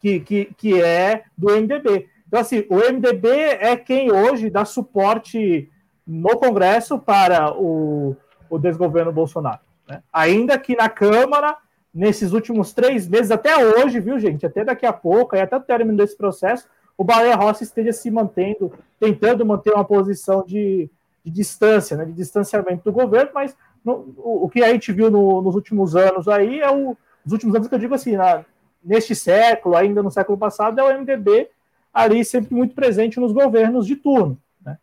que, 0.00 0.20
que, 0.20 0.44
que 0.56 0.82
é 0.82 1.24
do 1.36 1.48
MDB. 1.48 2.08
Então, 2.26 2.40
assim, 2.40 2.66
o 2.68 2.76
MDB 2.76 3.28
é 3.28 3.76
quem 3.76 4.10
hoje 4.10 4.50
dá 4.50 4.64
suporte 4.64 5.70
no 6.06 6.36
Congresso 6.36 6.98
para 6.98 7.52
o, 7.54 8.16
o 8.50 8.58
desgoverno 8.58 9.12
Bolsonaro. 9.12 9.60
Né? 9.88 10.02
Ainda 10.12 10.58
que 10.58 10.76
na 10.76 10.88
Câmara, 10.88 11.56
nesses 11.94 12.32
últimos 12.32 12.72
três 12.72 13.06
meses, 13.06 13.30
até 13.30 13.56
hoje, 13.56 14.00
viu, 14.00 14.18
gente? 14.18 14.44
Até 14.44 14.64
daqui 14.64 14.84
a 14.84 14.92
pouco, 14.92 15.36
e 15.36 15.40
até 15.40 15.56
o 15.56 15.60
término 15.60 15.96
desse 15.96 16.16
processo, 16.16 16.66
o 16.98 17.04
Baleia 17.04 17.36
Rossi 17.36 17.62
esteja 17.62 17.92
se 17.92 18.10
mantendo, 18.10 18.72
tentando 18.98 19.46
manter 19.46 19.72
uma 19.72 19.84
posição 19.84 20.44
de, 20.44 20.90
de 21.24 21.30
distância, 21.30 21.96
né, 21.96 22.04
de 22.04 22.12
distanciamento 22.12 22.82
do 22.84 22.92
governo, 22.92 23.30
mas 23.32 23.56
no, 23.84 24.14
o, 24.16 24.44
o, 24.44 24.50
que 24.50 24.62
a 24.62 24.72
gente 24.72 24.92
viu 24.92 25.10
no, 25.10 25.40
nos 25.40 25.54
últimos 25.54 25.94
anos 25.94 26.26
aí 26.26 26.60
é 26.60 26.70
o, 26.70 26.96
os 27.24 27.32
últimos 27.32 27.54
anos 27.54 27.68
que 27.68 27.74
eu 27.74 27.78
digo 27.78 27.94
assim, 27.94 28.16
na, 28.16 28.44
neste 28.82 29.14
século, 29.14 29.76
ainda 29.76 30.02
no 30.02 30.10
século 30.10 30.36
passado, 30.36 30.80
é 30.80 30.82
o 30.82 31.00
MDB 31.00 31.48
ali 31.92 32.24
sempre 32.24 32.54
muito 32.54 32.74
presente 32.74 33.20
nos 33.20 33.32
governos 33.32 33.86
de 33.86 33.94
turno. 33.94 34.36
Né? 34.64 34.76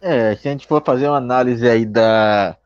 É, 0.00 0.36
se 0.36 0.46
a 0.46 0.52
gente 0.52 0.68
for 0.68 0.82
fazer 0.84 1.08
uma 1.08 1.16
análise 1.16 1.68
aí 1.68 1.84
da, 1.84 2.56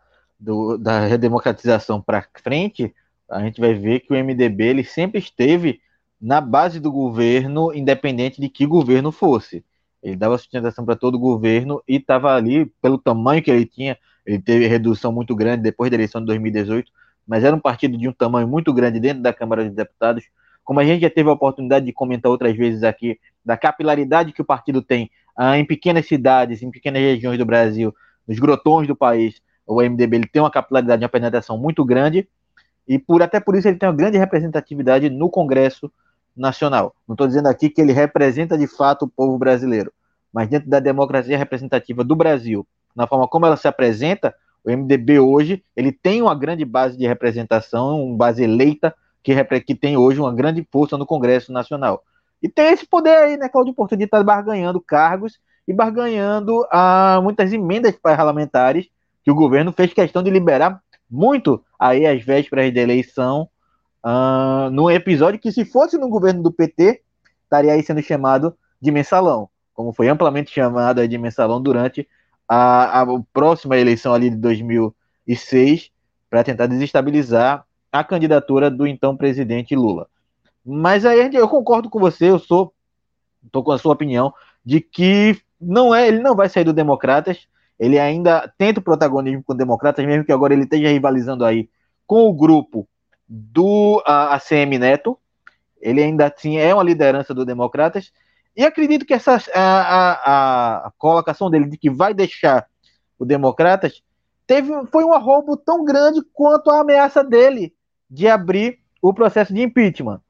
do, 0.46 0.78
da 0.78 1.00
redemocratização 1.00 2.00
para 2.00 2.24
frente, 2.40 2.94
a 3.28 3.40
gente 3.40 3.60
vai 3.60 3.74
ver 3.74 4.00
que 4.00 4.12
o 4.12 4.16
MDB 4.16 4.64
ele 4.64 4.84
sempre 4.84 5.18
esteve 5.18 5.80
na 6.20 6.40
base 6.40 6.78
do 6.78 6.92
governo, 6.92 7.74
independente 7.74 8.40
de 8.40 8.48
que 8.48 8.64
governo 8.64 9.10
fosse. 9.10 9.64
Ele 10.00 10.14
dava 10.14 10.38
sustentação 10.38 10.84
para 10.84 10.94
todo 10.94 11.16
o 11.16 11.18
governo 11.18 11.82
e 11.86 11.96
estava 11.96 12.32
ali, 12.32 12.66
pelo 12.80 12.96
tamanho 12.96 13.42
que 13.42 13.50
ele 13.50 13.66
tinha, 13.66 13.98
ele 14.24 14.38
teve 14.38 14.68
redução 14.68 15.10
muito 15.10 15.34
grande 15.34 15.64
depois 15.64 15.90
da 15.90 15.96
eleição 15.96 16.20
de 16.20 16.28
2018, 16.28 16.92
mas 17.26 17.42
era 17.42 17.54
um 17.54 17.60
partido 17.60 17.98
de 17.98 18.08
um 18.08 18.12
tamanho 18.12 18.46
muito 18.46 18.72
grande 18.72 19.00
dentro 19.00 19.24
da 19.24 19.32
Câmara 19.32 19.64
dos 19.64 19.74
Deputados. 19.74 20.24
Como 20.62 20.78
a 20.78 20.84
gente 20.84 21.02
já 21.02 21.10
teve 21.10 21.28
a 21.28 21.32
oportunidade 21.32 21.86
de 21.86 21.92
comentar 21.92 22.30
outras 22.30 22.56
vezes 22.56 22.84
aqui, 22.84 23.18
da 23.44 23.56
capilaridade 23.56 24.32
que 24.32 24.42
o 24.42 24.44
partido 24.44 24.80
tem 24.80 25.10
ah, 25.36 25.58
em 25.58 25.64
pequenas 25.64 26.06
cidades, 26.06 26.62
em 26.62 26.70
pequenas 26.70 27.02
regiões 27.02 27.36
do 27.36 27.44
Brasil, 27.44 27.92
nos 28.28 28.38
grotões 28.38 28.86
do 28.86 28.94
país, 28.94 29.42
o 29.66 29.82
MDB 29.82 30.16
ele 30.16 30.26
tem 30.26 30.40
uma 30.40 30.50
capilaridade 30.50 31.00
de 31.00 31.04
apresentação 31.04 31.58
muito 31.58 31.85
grande 31.85 32.28
e 32.87 32.99
por 32.99 33.23
até 33.23 33.40
por 33.40 33.56
isso 33.56 33.66
ele 33.66 33.78
tem 33.78 33.88
uma 33.88 33.94
grande 33.94 34.16
representatividade 34.16 35.11
no 35.11 35.28
Congresso 35.28 35.90
Nacional. 36.37 36.94
Não 37.06 37.14
estou 37.14 37.26
dizendo 37.26 37.49
aqui 37.49 37.68
que 37.68 37.80
ele 37.80 37.92
representa 37.92 38.56
de 38.56 38.66
fato 38.66 39.04
o 39.04 39.08
povo 39.08 39.37
brasileiro, 39.38 39.92
mas 40.32 40.49
dentro 40.49 40.68
da 40.68 40.78
democracia 40.78 41.37
representativa 41.37 42.04
do 42.04 42.14
Brasil, 42.14 42.66
na 42.94 43.06
forma 43.06 43.26
como 43.26 43.46
ela 43.46 43.56
se 43.56 43.66
apresenta, 43.66 44.35
o 44.64 44.70
MDB 44.70 45.18
hoje 45.18 45.64
ele 45.75 45.92
tem 45.92 46.23
uma 46.23 46.35
grande 46.35 46.64
base 46.64 46.96
de 46.96 47.06
representação, 47.06 48.04
uma 48.04 48.16
base 48.16 48.42
eleita 48.42 48.94
que, 49.23 49.32
que 49.61 49.75
tem 49.75 49.96
hoje 49.96 50.20
uma 50.20 50.32
grande 50.32 50.66
força 50.70 50.96
no 50.96 51.06
Congresso 51.06 51.52
Nacional. 51.52 52.04
E 52.42 52.49
tem 52.49 52.73
esse 52.73 52.87
poder 52.87 53.16
aí, 53.16 53.37
né, 53.37 53.49
Claudio 53.49 53.75
Porto, 53.75 53.96
de 53.96 54.04
estar 54.04 54.23
barganhando 54.23 54.80
cargos 54.80 55.40
e 55.66 55.73
barganhando 55.73 56.64
ah, 56.70 57.18
muitas 57.23 57.52
emendas 57.52 57.96
parlamentares 57.96 58.88
que 59.26 59.30
o 59.33 59.35
governo 59.35 59.73
fez 59.73 59.92
questão 59.92 60.23
de 60.23 60.30
liberar 60.30 60.80
muito 61.11 61.61
aí 61.76 62.06
às 62.06 62.23
vésperas 62.23 62.73
da 62.73 62.80
eleição, 62.80 63.49
uh, 64.04 64.71
num 64.71 64.88
episódio 64.88 65.40
que, 65.40 65.50
se 65.50 65.64
fosse 65.64 65.99
no 65.99 66.09
governo 66.09 66.45
do 66.45 66.52
PT, 66.52 67.02
estaria 67.42 67.73
aí 67.73 67.83
sendo 67.83 68.00
chamado 68.00 68.56
de 68.80 68.92
mensalão, 68.92 69.49
como 69.75 69.92
foi 69.92 70.06
amplamente 70.06 70.54
chamado 70.54 71.06
de 71.09 71.18
mensalão 71.18 71.61
durante 71.61 72.09
a, 72.49 73.02
a 73.02 73.06
próxima 73.33 73.76
eleição 73.76 74.14
ali 74.14 74.30
de 74.30 74.37
2006, 74.37 75.90
para 76.30 76.45
tentar 76.45 76.66
desestabilizar 76.66 77.64
a 77.90 78.04
candidatura 78.04 78.71
do 78.71 78.87
então 78.87 79.16
presidente 79.16 79.75
Lula. 79.75 80.06
Mas 80.64 81.04
aí 81.04 81.35
eu 81.35 81.49
concordo 81.49 81.90
com 81.90 81.99
você, 81.99 82.30
eu 82.30 82.38
sou, 82.38 82.73
estou 83.45 83.64
com 83.64 83.73
a 83.73 83.78
sua 83.78 83.92
opinião, 83.92 84.33
de 84.64 84.80
que 84.80 85.37
não 85.61 85.92
é, 85.92 86.06
ele 86.06 86.21
não 86.21 86.37
vai 86.37 86.49
sair 86.49 86.62
do 86.64 86.73
Democratas, 86.73 87.49
ele 87.78 87.99
ainda 87.99 88.52
tenta 88.56 88.80
o 88.80 88.83
protagonismo 88.83 89.42
com 89.45 89.54
democratas, 89.54 90.04
mesmo 90.04 90.25
que 90.25 90.33
agora 90.33 90.54
ele 90.54 90.64
esteja 90.64 90.88
rivalizando 90.88 91.45
aí 91.45 91.68
com 92.06 92.28
o 92.28 92.33
grupo 92.33 92.88
do 93.28 94.02
ACM 94.06 94.78
Neto. 94.78 95.18
Ele 95.80 96.02
ainda 96.02 96.26
assim 96.26 96.56
é 96.56 96.73
uma 96.73 96.83
liderança 96.83 97.35
do 97.35 97.45
Democratas. 97.45 98.12
E 98.56 98.64
acredito 98.64 99.04
que 99.04 99.12
essa 99.12 99.38
a, 99.54 99.61
a, 99.61 100.87
a 100.87 100.92
colocação 100.97 101.50
dele 101.50 101.66
de 101.66 101.76
que 101.76 101.90
vai 101.90 102.14
deixar 102.14 102.66
o 103.18 103.25
Democratas 103.25 104.02
teve, 104.47 104.73
foi 104.90 105.04
um 105.04 105.12
arrobo 105.12 105.56
tão 105.56 105.85
grande 105.85 106.23
quanto 106.33 106.71
a 106.71 106.80
ameaça 106.80 107.23
dele 107.23 107.75
de 108.09 108.26
abrir 108.26 108.78
o 109.02 109.12
processo 109.12 109.52
de 109.52 109.62
impeachment. 109.62 110.21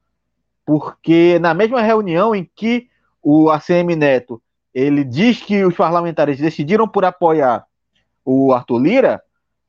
Porque 0.65 1.39
na 1.39 1.53
mesma 1.53 1.81
reunião 1.81 2.35
em 2.35 2.49
que 2.55 2.89
o 3.23 3.49
ACM 3.49 3.95
Neto 3.95 4.41
ele 4.79 5.03
diz 5.03 5.41
que 5.41 5.65
os 5.65 5.75
parlamentares 5.75 6.37
decidiram 6.37 6.87
por 6.87 7.03
apoiar 7.03 7.65
o 8.23 8.53
Arthur 8.53 8.77
Lira, 8.77 9.23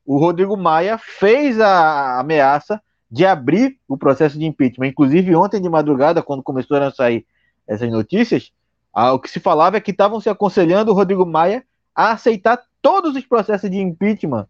o 0.05 0.19
Rodrigo 0.19 0.55
Maia 0.55 0.99
fez 0.99 1.59
a 1.59 2.19
ameaça 2.19 2.79
de 3.09 3.25
abrir 3.25 3.79
o 3.87 3.97
processo 3.97 4.37
de 4.37 4.45
impeachment. 4.45 4.85
Inclusive, 4.85 5.35
ontem 5.35 5.59
de 5.59 5.67
madrugada, 5.67 6.21
quando 6.21 6.43
começaram 6.43 6.85
a 6.85 6.91
sair 6.91 7.25
essas 7.67 7.89
notícias, 7.89 8.51
o 8.93 9.17
que 9.17 9.31
se 9.31 9.39
falava 9.39 9.77
é 9.77 9.81
que 9.81 9.89
estavam 9.89 10.21
se 10.21 10.29
aconselhando 10.29 10.91
o 10.91 10.93
Rodrigo 10.93 11.25
Maia 11.25 11.65
a 11.95 12.11
aceitar 12.11 12.61
todos 12.79 13.15
os 13.15 13.25
processos 13.25 13.67
de 13.67 13.79
impeachment 13.79 14.47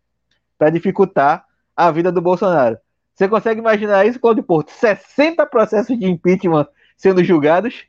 para 0.57 0.69
dificultar 0.69 1.45
a 1.73 1.89
vida 1.89 2.11
do 2.11 2.21
Bolsonaro. 2.21 2.77
Você 3.13 3.29
consegue 3.29 3.61
imaginar 3.61 4.05
isso, 4.05 4.19
Claudio 4.19 4.43
Porto? 4.43 4.71
60 4.71 5.45
processos 5.45 5.97
de 5.97 6.05
impeachment 6.05 6.67
sendo 6.97 7.23
julgados? 7.23 7.85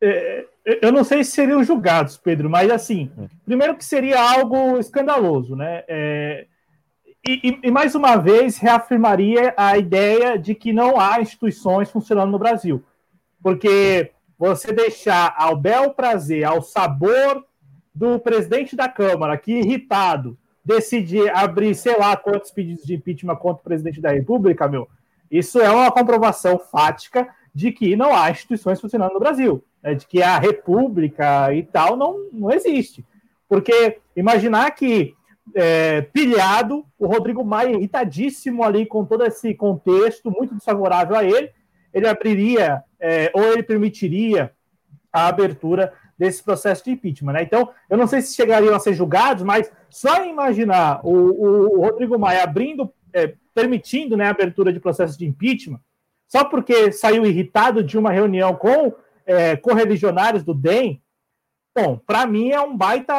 É, 0.00 0.46
eu 0.82 0.92
não 0.92 1.02
sei 1.02 1.24
se 1.24 1.30
seriam 1.30 1.64
julgados, 1.64 2.18
Pedro, 2.18 2.50
mas 2.50 2.70
assim, 2.70 3.10
primeiro 3.44 3.74
que 3.74 3.84
seria 3.84 4.20
algo 4.20 4.76
escandaloso, 4.78 5.56
né? 5.56 5.82
É, 5.88 6.46
e, 7.26 7.58
e, 7.62 7.70
mais 7.70 7.94
uma 7.94 8.16
vez 8.16 8.58
reafirmaria 8.58 9.54
a 9.56 9.78
ideia 9.78 10.38
de 10.38 10.54
que 10.54 10.72
não 10.72 11.00
há 11.00 11.20
instituições 11.22 11.90
funcionando 11.90 12.30
no 12.30 12.38
Brasil. 12.38 12.84
Porque 13.42 14.12
você 14.38 14.70
deixar 14.72 15.34
ao 15.38 15.56
bel 15.56 15.90
prazer, 15.90 16.44
ao 16.44 16.60
sabor 16.60 17.44
do 17.94 18.18
presidente 18.20 18.76
da 18.76 18.88
Câmara, 18.88 19.38
que 19.38 19.52
irritado, 19.52 20.38
decidir 20.62 21.34
abrir, 21.34 21.74
sei 21.74 21.96
lá, 21.98 22.14
quantos 22.14 22.50
pedidos 22.50 22.84
de 22.84 22.94
impeachment 22.94 23.36
contra 23.36 23.60
o 23.60 23.64
presidente 23.64 24.00
da 24.00 24.10
República, 24.10 24.68
meu, 24.68 24.86
isso 25.30 25.58
é 25.60 25.70
uma 25.70 25.90
comprovação 25.90 26.58
fática 26.58 27.26
de 27.54 27.72
que 27.72 27.96
não 27.96 28.14
há 28.14 28.30
instituições 28.30 28.80
funcionando 28.80 29.14
no 29.14 29.20
Brasil 29.20 29.64
né, 29.82 29.94
de 29.94 30.06
que 30.06 30.22
a 30.22 30.38
república 30.38 31.52
e 31.54 31.62
tal 31.62 31.96
não, 31.96 32.28
não 32.32 32.50
existe. 32.50 33.04
Porque 33.48 33.98
imaginar 34.16 34.70
que 34.72 35.14
é, 35.54 36.02
pilhado, 36.02 36.84
o 36.98 37.06
Rodrigo 37.06 37.44
Maia, 37.44 37.72
irritadíssimo 37.72 38.62
ali 38.62 38.84
com 38.84 39.04
todo 39.04 39.24
esse 39.24 39.54
contexto, 39.54 40.30
muito 40.30 40.54
desfavorável 40.54 41.16
a 41.16 41.24
ele, 41.24 41.50
ele 41.92 42.06
abriria 42.06 42.82
é, 43.00 43.30
ou 43.34 43.52
ele 43.52 43.62
permitiria 43.62 44.52
a 45.12 45.28
abertura 45.28 45.92
desse 46.18 46.42
processo 46.42 46.84
de 46.84 46.90
impeachment. 46.90 47.32
Né? 47.32 47.42
Então, 47.42 47.70
eu 47.88 47.96
não 47.96 48.06
sei 48.06 48.20
se 48.20 48.34
chegariam 48.34 48.74
a 48.74 48.80
ser 48.80 48.92
julgados, 48.92 49.42
mas 49.42 49.70
só 49.88 50.24
imaginar 50.24 51.00
o, 51.04 51.12
o, 51.12 51.78
o 51.78 51.80
Rodrigo 51.80 52.18
Maia 52.18 52.42
abrindo, 52.42 52.92
é, 53.12 53.34
permitindo 53.54 54.16
né, 54.16 54.26
a 54.26 54.30
abertura 54.30 54.72
de 54.72 54.80
processo 54.80 55.18
de 55.18 55.26
impeachment, 55.26 55.80
só 56.26 56.44
porque 56.44 56.92
saiu 56.92 57.24
irritado 57.24 57.82
de 57.82 57.96
uma 57.96 58.10
reunião 58.10 58.54
com 58.54 58.92
é, 59.28 59.56
correligionários 59.56 60.42
do 60.42 60.54
DEM, 60.54 61.02
bom, 61.76 61.98
para 61.98 62.26
mim 62.26 62.50
é 62.50 62.60
um 62.60 62.74
baita, 62.74 63.14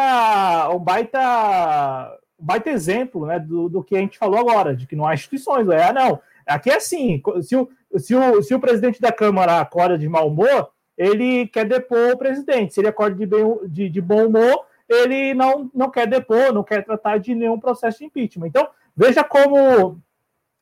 um 0.73 0.79
baita, 0.79 2.17
um 2.39 2.45
baita 2.45 2.69
exemplo 2.71 3.27
né, 3.27 3.39
do, 3.39 3.69
do 3.69 3.83
que 3.83 3.95
a 3.95 3.99
gente 3.99 4.17
falou 4.17 4.39
agora, 4.39 4.75
de 4.75 4.87
que 4.87 4.95
não 4.95 5.05
há 5.05 5.13
instituições. 5.13 5.69
É, 5.69 5.93
não. 5.93 6.19
Aqui 6.47 6.71
é 6.71 6.77
assim: 6.77 7.21
se 7.43 7.55
o, 7.55 7.69
se 7.97 8.15
o, 8.15 8.41
se 8.41 8.55
o 8.55 8.59
presidente 8.59 8.99
da 8.99 9.11
Câmara 9.11 9.59
acorda 9.59 9.99
de 9.99 10.09
mau 10.09 10.27
humor, 10.27 10.71
ele 10.97 11.47
quer 11.47 11.65
depor 11.65 12.13
o 12.13 12.17
presidente. 12.17 12.73
Se 12.73 12.81
ele 12.81 12.87
acorda 12.87 13.15
de, 13.15 13.27
bem, 13.27 13.59
de, 13.67 13.87
de 13.87 14.01
bom 14.01 14.25
humor, 14.25 14.65
ele 14.89 15.35
não, 15.35 15.69
não 15.73 15.91
quer 15.91 16.07
depor, 16.07 16.51
não 16.51 16.63
quer 16.63 16.83
tratar 16.83 17.19
de 17.19 17.35
nenhum 17.35 17.59
processo 17.59 17.99
de 17.99 18.05
impeachment. 18.05 18.47
Então, 18.47 18.67
veja 18.97 19.23
como 19.23 20.01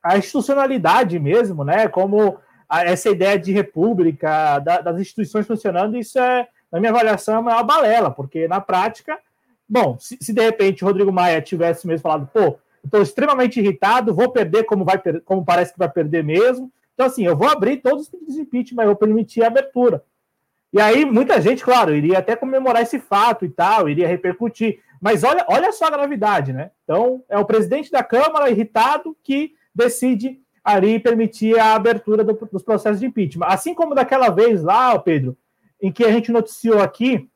a 0.04 0.18
institucionalidade 0.18 1.18
mesmo, 1.18 1.63
né? 1.63 1.88
Como 1.88 2.38
essa 2.70 3.10
ideia 3.10 3.40
de 3.40 3.52
república, 3.52 4.60
da, 4.60 4.82
das 4.82 5.00
instituições 5.00 5.48
funcionando, 5.48 5.98
isso 5.98 6.20
é, 6.20 6.48
na 6.72 6.80
minha 6.80 6.92
avaliação, 6.92 7.36
é 7.36 7.40
uma 7.40 7.64
balela, 7.64 8.12
porque 8.12 8.48
na 8.48 8.60
prática, 8.60 9.18
bom, 9.68 9.98
se, 10.00 10.18
se 10.20 10.34
de 10.34 10.42
repente 10.42 10.84
o 10.84 10.88
Rodrigo 10.88 11.12
Maia 11.12 11.42
tivesse 11.42 11.88
mesmo 11.88 12.04
falado, 12.04 12.30
pô, 12.34 12.58
estou 12.84 13.02
extremamente 13.02 13.60
irritado, 13.60 14.14
vou 14.14 14.32
perder 14.32 14.64
como, 14.66 14.84
vai, 14.84 15.02
como 15.24 15.46
parece 15.46 15.74
que 15.74 15.80
vai 15.80 15.90
perder 15.90 16.24
mesmo, 16.24 16.72
então 16.94 17.06
assim, 17.06 17.26
eu 17.26 17.38
vou 17.38 17.48
abrir 17.48 17.78
todos 17.78 18.04
os 18.04 18.10
pedidos 18.10 18.36
de 18.36 18.42
impeachment, 18.42 18.84
eu 18.84 18.88
vou 18.88 18.96
permitir 18.96 19.44
a 19.44 19.48
abertura. 19.48 20.04
E 20.74 20.82
aí, 20.82 21.06
muita 21.06 21.40
gente, 21.42 21.64
claro, 21.64 21.96
iria 21.96 22.20
até 22.20 22.36
comemorar 22.36 22.82
esse 22.82 23.00
fato 23.00 23.46
e 23.46 23.50
tal, 23.50 23.88
iria 23.88 24.08
repercutir. 24.08 24.80
Mas 25.00 25.24
olha, 25.24 25.46
olha 25.48 25.72
só 25.72 25.86
a 25.86 25.92
gravidade, 25.92 26.52
né? 26.52 26.72
Então, 26.84 27.24
é 27.30 27.38
o 27.38 27.46
presidente 27.46 27.90
da 27.90 28.04
Câmara 28.04 28.50
irritado 28.50 29.16
que 29.24 29.54
decide 29.74 30.42
ali 30.68 31.00
permitir 31.00 31.58
a 31.58 31.76
abertura 31.76 32.26
do, 32.26 32.34
dos 32.52 32.62
processos 32.62 33.00
de 33.00 33.06
impeachment. 33.06 33.48
Assim 33.48 33.74
como 33.74 33.96
daquela 33.96 34.30
vez 34.30 34.62
lá, 34.62 35.00
Pedro, 35.00 35.38
em 35.82 35.90
que 35.90 36.04
a 36.04 36.12
gente 36.12 36.30
noticiou 36.30 36.82
aqui 36.82 37.30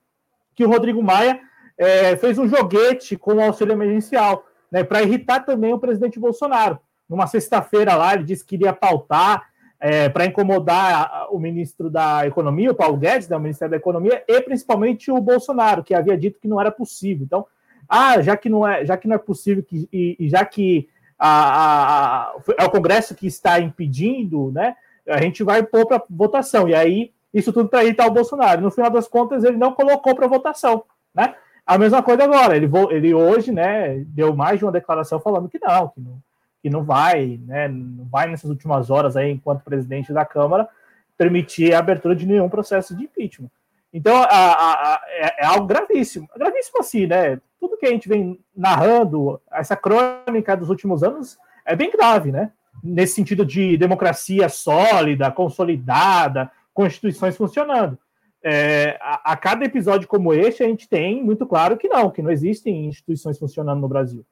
que 0.53 0.65
o 0.65 0.69
Rodrigo 0.69 1.01
Maia 1.01 1.39
é, 1.77 2.17
fez 2.17 2.37
um 2.37 2.45
joguete 2.45 3.15
com 3.15 3.35
o 3.35 3.41
auxílio 3.41 3.71
emergencial, 3.71 4.45
né, 4.69 4.83
para 4.83 5.01
irritar 5.01 5.45
também 5.45 5.73
o 5.73 5.79
presidente 5.79 6.19
Bolsonaro. 6.19 6.77
Numa 7.07 7.25
sexta-feira 7.25 7.95
lá, 7.95 8.13
ele 8.13 8.25
disse 8.25 8.43
que 8.43 8.55
iria 8.55 8.73
pautar 8.73 9.49
é, 9.79 10.09
para 10.09 10.25
incomodar 10.25 11.27
o 11.31 11.39
ministro 11.39 11.89
da 11.89 12.27
Economia, 12.27 12.71
o 12.71 12.75
Paulo 12.75 12.97
Guedes, 12.97 13.29
né, 13.29 13.37
o 13.37 13.39
Ministério 13.39 13.71
da 13.71 13.77
Economia, 13.77 14.21
e 14.27 14.41
principalmente 14.41 15.09
o 15.09 15.21
Bolsonaro, 15.21 15.85
que 15.85 15.93
havia 15.93 16.17
dito 16.17 16.37
que 16.37 16.49
não 16.49 16.59
era 16.59 16.69
possível. 16.69 17.23
Então, 17.23 17.47
ah, 17.87 18.21
já 18.21 18.35
que 18.35 18.49
não 18.49 18.67
é, 18.67 18.85
já 18.85 18.97
que 18.97 19.07
não 19.07 19.15
é 19.15 19.19
possível 19.19 19.63
que, 19.63 19.87
e, 19.91 20.17
e 20.19 20.27
já 20.27 20.43
que 20.43 20.89
a, 21.23 22.33
a, 22.33 22.35
é 22.57 22.65
o 22.65 22.71
Congresso 22.71 23.13
que 23.13 23.27
está 23.27 23.59
impedindo, 23.59 24.51
né? 24.51 24.75
A 25.07 25.21
gente 25.21 25.43
vai 25.43 25.61
pôr 25.61 25.85
para 25.85 26.03
votação. 26.09 26.67
E 26.67 26.73
aí, 26.73 27.11
isso 27.31 27.53
tudo 27.53 27.69
para 27.69 27.83
irritar 27.83 28.07
o 28.07 28.11
Bolsonaro. 28.11 28.61
No 28.61 28.71
final 28.71 28.89
das 28.89 29.07
contas, 29.07 29.43
ele 29.43 29.57
não 29.57 29.71
colocou 29.73 30.15
para 30.15 30.27
votação, 30.27 30.83
né? 31.13 31.35
A 31.65 31.77
mesma 31.77 32.01
coisa 32.01 32.23
agora. 32.23 32.55
Ele, 32.55 32.69
ele 32.89 33.13
hoje, 33.13 33.51
né, 33.51 33.99
deu 34.07 34.35
mais 34.35 34.57
de 34.57 34.65
uma 34.65 34.71
declaração 34.71 35.19
falando 35.19 35.47
que 35.47 35.59
não, 35.59 35.89
que 35.89 36.01
não 36.01 36.21
que 36.61 36.69
não 36.69 36.83
vai, 36.83 37.39
né, 37.43 37.67
não 37.67 38.05
vai 38.05 38.29
nessas 38.29 38.49
últimas 38.49 38.91
horas 38.91 39.17
aí, 39.17 39.31
enquanto 39.31 39.63
presidente 39.63 40.13
da 40.13 40.23
Câmara, 40.23 40.69
permitir 41.17 41.73
a 41.73 41.79
abertura 41.79 42.15
de 42.15 42.25
nenhum 42.25 42.47
processo 42.49 42.95
de 42.95 43.05
impeachment. 43.05 43.49
Então, 43.93 44.15
a, 44.15 44.25
a, 44.25 44.93
a, 44.93 45.01
é, 45.07 45.43
é, 45.43 45.45
algo 45.45 45.67
gravíssimo. 45.67 46.27
Gravíssimo 46.35 46.79
assim, 46.79 47.07
né? 47.07 47.39
Tudo 47.59 47.77
que 47.77 47.85
a 47.85 47.89
gente 47.89 48.07
vem 48.07 48.39
narrando, 48.55 49.39
essa 49.51 49.75
crônica 49.75 50.55
dos 50.55 50.69
últimos 50.69 51.03
anos, 51.03 51.37
é 51.65 51.75
bem 51.75 51.91
grave, 51.91 52.31
né? 52.31 52.51
Nesse 52.83 53.15
sentido 53.15 53.45
de 53.45 53.77
democracia 53.77 54.47
sólida, 54.49 55.31
consolidada, 55.31 56.49
constituições 56.73 57.35
funcionando. 57.35 57.97
É, 58.43 58.97
a, 59.01 59.33
a 59.33 59.37
cada 59.37 59.65
episódio 59.65 60.07
como 60.07 60.33
este, 60.33 60.63
a 60.63 60.67
gente 60.67 60.89
tem 60.89 61.23
muito 61.23 61.45
claro 61.45 61.77
que 61.77 61.87
não, 61.87 62.09
que 62.09 62.23
não 62.23 62.31
existem 62.31 62.87
instituições 62.87 63.37
funcionando 63.37 63.81
no 63.81 63.87
Brasil. 63.87 64.25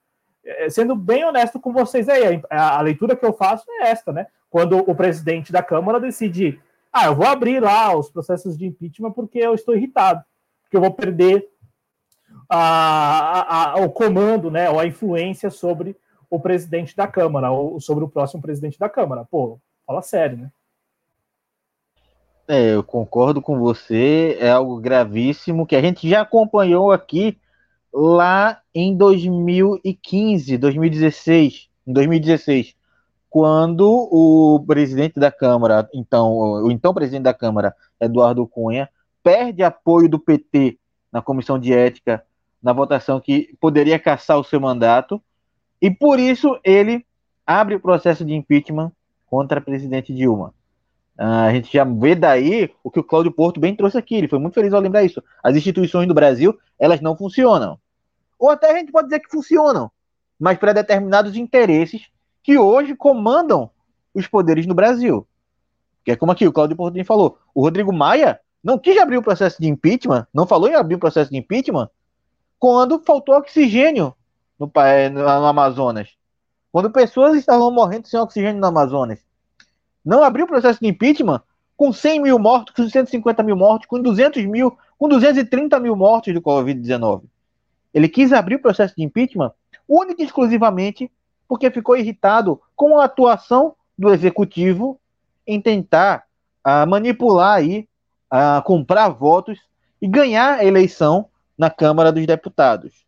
É, 0.44 0.70
sendo 0.70 0.96
bem 0.96 1.24
honesto 1.26 1.60
com 1.60 1.72
vocês 1.72 2.10
aí, 2.10 2.42
a, 2.50 2.78
a, 2.78 2.82
leitura 2.82 3.16
que 3.16 3.26
eu 3.26 3.34
faço 3.34 3.66
é 3.70 3.90
esta, 3.90 4.12
né? 4.12 4.28
Quando 4.50 4.78
o 4.78 4.96
presidente 4.96 5.52
da 5.52 5.62
Câmara 5.62 6.00
decide, 6.00 6.60
ah, 6.92 7.06
eu 7.06 7.16
vou 7.16 7.26
abrir 7.26 7.62
lá 7.62 7.96
os 7.96 8.10
processos 8.10 8.58
de 8.58 8.66
impeachment 8.66 9.12
porque 9.12 9.40
eu 9.40 9.54
estou 9.54 9.76
irritado, 9.76 10.24
porque 10.64 10.76
eu 10.76 10.82
vou 10.82 10.92
perder 10.92 11.48
a, 12.50 13.74
a, 13.74 13.76
o 13.82 13.90
comando, 13.90 14.50
né, 14.50 14.70
ou 14.70 14.80
a 14.80 14.86
influência 14.86 15.50
sobre 15.50 15.96
o 16.30 16.40
presidente 16.40 16.96
da 16.96 17.08
Câmara, 17.08 17.52
ou 17.52 17.80
sobre 17.80 18.04
o 18.04 18.10
próximo 18.10 18.42
presidente 18.42 18.78
da 18.78 18.90
Câmara. 18.90 19.26
Pô, 19.26 19.60
fala 19.86 20.02
sério, 20.02 20.38
né? 20.38 20.52
É, 22.48 22.74
eu 22.74 22.84
concordo 22.84 23.42
com 23.42 23.60
você, 23.60 24.36
é 24.40 24.50
algo 24.50 24.80
gravíssimo 24.80 25.68
que 25.68 25.76
a 25.76 25.82
gente 25.82 26.10
já 26.10 26.22
acompanhou 26.22 26.92
aqui 26.92 27.38
lá 27.94 28.62
em 28.74 28.98
2015, 28.98 30.58
2016, 30.58 31.70
em 31.86 31.94
2016, 31.94 32.76
quando 33.30 33.88
o 34.12 34.64
presidente 34.66 35.20
da 35.20 35.32
Câmara, 35.32 35.88
então, 35.94 36.32
o 36.64 36.72
então 36.72 36.94
presidente 36.94 37.24
da 37.24 37.34
Câmara, 37.34 37.76
Eduardo 38.00 38.48
Cunha, 38.48 38.90
perde 39.24 39.64
apoio 39.64 40.10
do 40.10 40.20
PT 40.20 40.80
na 41.12 41.22
comissão 41.22 41.60
de 41.60 41.74
ética 41.74 42.24
na 42.62 42.74
votação 42.74 43.20
que 43.20 43.56
poderia 43.60 43.98
caçar 43.98 44.38
o 44.38 44.44
seu 44.44 44.60
mandato, 44.60 45.22
e 45.82 45.90
por 45.90 46.20
isso 46.20 46.60
ele 46.64 47.06
abre 47.46 47.76
o 47.76 47.80
processo 47.80 48.26
de 48.26 48.34
impeachment 48.34 48.92
contra 49.26 49.60
a 49.60 49.62
presidente 49.62 50.14
Dilma. 50.14 50.54
Uh, 51.18 51.48
a 51.48 51.54
gente 51.54 51.72
já 51.72 51.84
vê 51.84 52.16
daí 52.16 52.70
o 52.84 52.92
que 52.92 53.00
o 53.00 53.04
Cláudio 53.04 53.32
Porto 53.32 53.60
bem 53.60 53.76
trouxe 53.76 53.98
aqui. 53.98 54.16
Ele 54.16 54.28
foi 54.28 54.40
muito 54.40 54.54
feliz 54.54 54.74
ao 54.74 54.82
lembrar 54.82 55.04
isso. 55.04 55.22
As 55.44 55.56
instituições 55.56 56.08
do 56.08 56.14
Brasil, 56.14 56.58
elas 56.78 57.02
não 57.02 57.16
funcionam. 57.16 57.78
Ou 58.38 58.50
até 58.50 58.72
a 58.72 58.78
gente 58.78 58.92
pode 58.92 59.10
dizer 59.10 59.20
que 59.20 59.30
funcionam, 59.30 59.92
mas 60.40 60.58
para 60.58 60.74
determinados 60.74 61.36
interesses 61.36 62.10
que 62.50 62.58
hoje 62.58 62.96
comandam 62.96 63.70
os 64.12 64.26
poderes 64.26 64.66
no 64.66 64.74
Brasil. 64.74 65.28
Que 66.04 66.14
é 66.14 66.16
como 66.16 66.32
aqui 66.32 66.48
o 66.48 66.52
Cláudio 66.52 66.76
Portinho 66.76 67.06
falou. 67.06 67.38
O 67.54 67.62
Rodrigo 67.62 67.94
Maia 67.94 68.40
não 68.64 68.80
quis 68.80 68.98
abrir 68.98 69.18
o 69.18 69.22
processo 69.22 69.62
de 69.62 69.68
impeachment, 69.68 70.26
não 70.34 70.48
falou 70.48 70.68
em 70.68 70.74
abrir 70.74 70.96
o 70.96 71.00
processo 71.00 71.30
de 71.30 71.38
impeachment, 71.38 71.92
quando 72.58 73.04
faltou 73.06 73.36
oxigênio 73.36 74.16
no, 74.58 74.66
no, 74.66 75.22
no 75.22 75.46
Amazonas. 75.46 76.10
Quando 76.72 76.90
pessoas 76.90 77.38
estavam 77.38 77.70
morrendo 77.70 78.08
sem 78.08 78.20
oxigênio 78.20 78.60
no 78.60 78.66
Amazonas. 78.66 79.20
Não 80.04 80.24
abriu 80.24 80.46
o 80.46 80.50
processo 80.50 80.80
de 80.80 80.88
impeachment 80.88 81.44
com 81.78 81.94
100 81.94 82.20
mil 82.20 82.40
mortos, 82.40 82.74
com 82.74 82.90
150 82.90 83.44
mil 83.44 83.56
mortos, 83.56 83.86
com 83.86 84.02
200 84.02 84.44
mil, 84.46 84.76
com 84.98 85.08
230 85.08 85.80
mil 85.80 85.96
mortos 85.96 86.34
do 86.34 86.42
Covid-19. 86.42 87.26
Ele 87.94 88.10
quis 88.10 88.34
abrir 88.34 88.56
o 88.56 88.60
processo 88.60 88.96
de 88.96 89.04
impeachment 89.04 89.54
única 89.88 90.24
e 90.24 90.26
exclusivamente 90.26 91.12
porque 91.50 91.72
ficou 91.72 91.98
irritado 91.98 92.62
com 92.76 93.00
a 93.00 93.06
atuação 93.06 93.76
do 93.98 94.14
executivo 94.14 95.02
em 95.48 95.60
tentar 95.60 96.26
uh, 96.66 96.88
manipular 96.88 97.56
aí, 97.56 97.90
uh, 98.32 98.62
comprar 98.64 99.10
votos 99.10 99.60
e 100.00 100.08
ganhar 100.08 100.60
a 100.60 100.64
eleição 100.64 101.26
na 101.58 101.72
Câmara 101.72 102.12
dos 102.12 102.26
Deputados. 102.28 103.04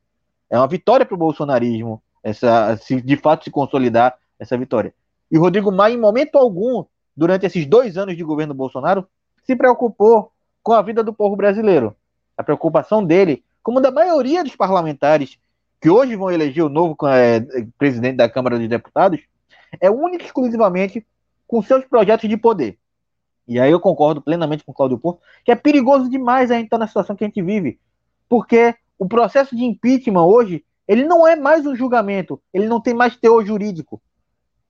É 0.50 0.58
uma 0.58 0.68
vitória 0.68 1.06
para 1.06 1.14
o 1.14 1.20
bolsonarismo, 1.20 2.02
essa, 2.24 2.76
se 2.78 3.00
de 3.00 3.16
fato 3.16 3.44
se 3.44 3.52
consolidar 3.52 4.18
essa 4.40 4.58
vitória. 4.58 4.92
E 5.32 5.38
Rodrigo 5.38 5.72
Maia, 5.72 5.94
em 5.94 6.00
momento 6.00 6.36
algum, 6.36 6.84
durante 7.16 7.46
esses 7.46 7.66
dois 7.68 7.96
anos 7.96 8.18
de 8.18 8.24
governo 8.24 8.56
Bolsonaro, 8.56 9.08
se 9.44 9.56
preocupou 9.56 10.32
com 10.64 10.74
a 10.74 10.82
vida 10.82 11.04
do 11.04 11.14
povo 11.14 11.36
brasileiro. 11.36 11.96
A 12.36 12.44
preocupação 12.44 13.06
dele 13.06 13.44
como 13.62 13.80
da 13.80 13.92
maioria 13.92 14.44
dos 14.44 14.56
parlamentares 14.56 15.38
que 15.82 15.90
hoje 15.90 16.16
vão 16.16 16.30
eleger 16.30 16.64
o 16.64 16.70
novo 16.70 16.96
é, 17.08 17.40
presidente 17.78 18.18
da 18.18 18.30
Câmara 18.30 18.60
dos 18.60 18.70
Deputados, 18.70 19.20
é 19.80 19.90
único 19.90 20.24
e 20.24 20.28
exclusivamente 20.28 21.06
com 21.48 21.62
seus 21.64 21.84
projetos 21.86 22.30
de 22.30 22.38
poder. 22.38 22.78
E 23.48 23.60
aí 23.60 23.72
eu 23.72 23.80
concordo 23.80 24.22
plenamente 24.22 24.64
com 24.64 24.72
o 24.72 24.76
Cláudio 24.76 25.00
Porto, 25.00 25.22
que 25.44 25.52
é 25.52 25.56
perigoso 25.56 26.08
demais 26.08 26.52
a 26.52 26.56
gente 26.56 26.66
estar 26.66 26.78
na 26.78 26.88
situação 26.88 27.16
que 27.16 27.24
a 27.24 27.28
gente 27.28 27.42
vive, 27.42 27.80
porque 28.30 28.76
o 28.98 29.08
processo 29.08 29.56
de 29.56 29.64
impeachment 29.64 30.24
hoje, 30.24 30.64
ele 30.88 31.04
não 31.04 31.28
é 31.28 31.36
mais 31.36 31.66
um 31.66 31.76
julgamento, 31.76 32.40
ele 32.54 32.68
não 32.68 32.80
tem 32.80 32.94
mais 32.94 33.16
teor 33.16 33.44
jurídico, 33.44 34.00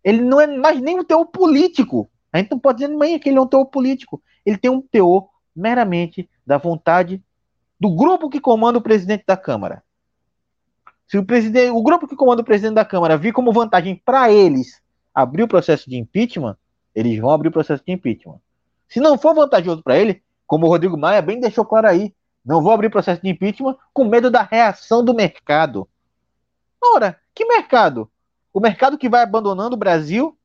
ele 0.03 0.21
não 0.21 0.39
é 0.39 0.47
mais 0.47 0.79
nem 0.79 0.97
um 0.97 1.03
teor 1.03 1.25
político. 1.25 2.09
A 2.31 2.37
gente 2.37 2.51
não 2.51 2.59
pode 2.59 2.79
dizer 2.79 2.87
nem 2.87 3.19
que 3.19 3.27
ele 3.27 3.37
é 3.37 3.41
um 3.41 3.47
teor 3.47 3.65
político, 3.65 4.23
ele 4.45 4.57
tem 4.57 4.71
um 4.71 4.81
teor 4.81 5.27
meramente 5.53 6.29
da 6.47 6.57
vontade 6.57 7.21
do 7.77 7.93
grupo 7.93 8.29
que 8.29 8.39
comanda 8.39 8.77
o 8.77 8.81
presidente 8.81 9.25
da 9.27 9.35
Câmara. 9.35 9.83
Se 11.11 11.17
o, 11.17 11.25
presidente, 11.25 11.71
o 11.71 11.83
grupo 11.83 12.07
que 12.07 12.15
comanda 12.15 12.41
o 12.41 12.45
presidente 12.45 12.75
da 12.75 12.85
Câmara 12.85 13.17
vir 13.17 13.33
como 13.33 13.51
vantagem 13.51 14.01
para 14.05 14.31
eles 14.31 14.81
abrir 15.13 15.43
o 15.43 15.47
processo 15.47 15.89
de 15.89 15.97
impeachment, 15.97 16.55
eles 16.95 17.19
vão 17.19 17.31
abrir 17.31 17.49
o 17.49 17.51
processo 17.51 17.83
de 17.85 17.91
impeachment. 17.91 18.39
Se 18.87 19.01
não 19.01 19.17
for 19.17 19.35
vantajoso 19.35 19.83
para 19.83 19.97
ele, 19.97 20.23
como 20.47 20.65
o 20.65 20.69
Rodrigo 20.69 20.97
Maia 20.97 21.21
bem 21.21 21.37
deixou 21.37 21.65
claro 21.65 21.89
aí, 21.89 22.15
não 22.45 22.61
vou 22.61 22.71
abrir 22.71 22.89
processo 22.89 23.21
de 23.21 23.27
impeachment 23.27 23.75
com 23.93 24.05
medo 24.05 24.31
da 24.31 24.41
reação 24.41 25.03
do 25.03 25.13
mercado. 25.13 25.85
Ora, 26.81 27.19
que 27.35 27.43
mercado? 27.43 28.09
O 28.53 28.61
mercado 28.61 28.97
que 28.97 29.09
vai 29.09 29.21
abandonando 29.21 29.75
o 29.75 29.79
Brasil 29.79 30.37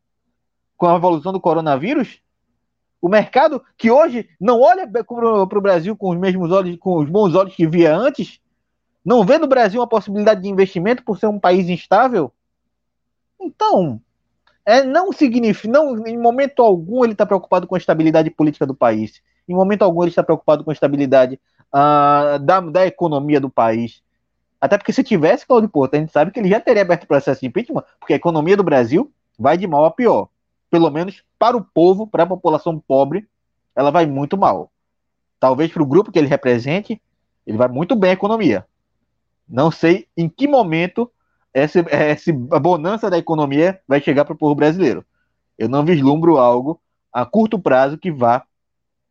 com 0.76 0.88
a 0.88 0.96
evolução 0.96 1.33
do 1.33 1.40
coronavírus? 1.40 2.20
O 3.00 3.09
mercado 3.09 3.62
que 3.79 3.88
hoje 3.88 4.29
não 4.40 4.61
olha 4.61 4.85
para 4.85 5.05
o 5.12 5.62
Brasil 5.62 5.96
com 5.96 6.11
os 6.11 6.18
mesmos 6.18 6.50
olhos, 6.50 6.76
com 6.79 6.98
os 6.98 7.09
bons 7.09 7.37
olhos 7.37 7.55
que 7.55 7.68
via 7.68 7.96
antes, 7.96 8.40
não 9.07 9.25
vê 9.25 9.38
no 9.38 9.47
Brasil 9.47 9.81
uma 9.81 9.87
possibilidade 9.87 10.42
de 10.42 10.49
investimento 10.49 11.03
por 11.03 11.19
ser 11.19 11.27
um 11.27 11.38
país 11.38 11.69
instável. 11.69 12.33
Então, 13.40 14.01
é, 14.64 14.83
não 14.83 15.12
significa, 15.12 15.73
não, 15.73 16.07
em 16.07 16.19
momento 16.19 16.61
algum 16.61 17.05
ele 17.05 17.12
está 17.12 17.25
preocupado 17.25 17.66
com 17.66 17.75
a 17.75 17.79
estabilidade 17.79 18.29
política 18.31 18.66
do 18.66 18.75
país. 18.75 19.23
Em 19.49 19.55
momento 19.55 19.83
algum 19.83 20.03
ele 20.03 20.11
está 20.11 20.23
preocupado 20.23 20.64
com 20.64 20.71
a 20.71 20.75
estabilidade 20.75 21.40
uh, 21.73 22.38
da, 22.40 22.61
da 22.61 22.87
economia 22.87 23.40
do 23.40 23.49
país. 23.49 24.03
Até 24.61 24.77
porque 24.77 24.92
se 24.92 25.05
tivesse 25.05 25.47
Claudio 25.47 25.69
Porto, 25.69 25.95
a 25.95 25.99
gente 25.99 26.12
sabe 26.12 26.33
que 26.33 26.40
ele 26.40 26.49
já 26.49 26.61
teria 26.61 26.83
aberto 26.83 27.05
o 27.05 27.09
processo 27.09 27.40
de 27.40 27.47
impeachment, 27.47 27.85
porque 28.01 28.12
a 28.12 28.16
economia 28.16 28.57
do 28.57 28.64
Brasil 28.64 29.12
vai 29.38 29.57
de 29.57 29.66
mal 29.66 29.85
a 29.85 29.90
pior 29.90 30.29
pelo 30.71 30.90
menos 30.90 31.23
para 31.38 31.57
o 31.57 31.64
povo, 31.64 32.07
para 32.07 32.25
a 32.25 32.27
população 32.27 32.79
pobre, 32.79 33.27
ela 33.75 33.90
vai 33.90 34.07
muito 34.07 34.37
mal. 34.37 34.71
Talvez 35.38 35.71
para 35.73 35.83
o 35.83 35.87
grupo 35.87 36.11
que 36.11 36.19
ele 36.19 36.29
represente, 36.29 37.01
ele 37.47 37.57
vai 37.57 37.69
muito 37.69 37.95
bem 37.95 38.11
a 38.11 38.14
economia. 38.14 38.66
Não 39.49 39.71
sei 39.71 40.07
em 40.17 40.29
que 40.29 40.47
momento 40.47 41.11
essa, 41.53 41.85
essa 41.89 42.33
bonança 42.33 43.09
da 43.09 43.19
economia 43.19 43.81
vai 43.87 44.01
chegar 44.01 44.25
para 44.25 44.35
o 44.35 44.39
povo 44.39 44.55
brasileiro. 44.55 45.05
Eu 45.59 45.69
não 45.69 45.85
vislumbro 45.85 46.39
algo 46.39 46.81
a 47.13 47.25
curto 47.25 47.59
prazo 47.59 47.97
que 47.97 48.11
vá 48.11 48.45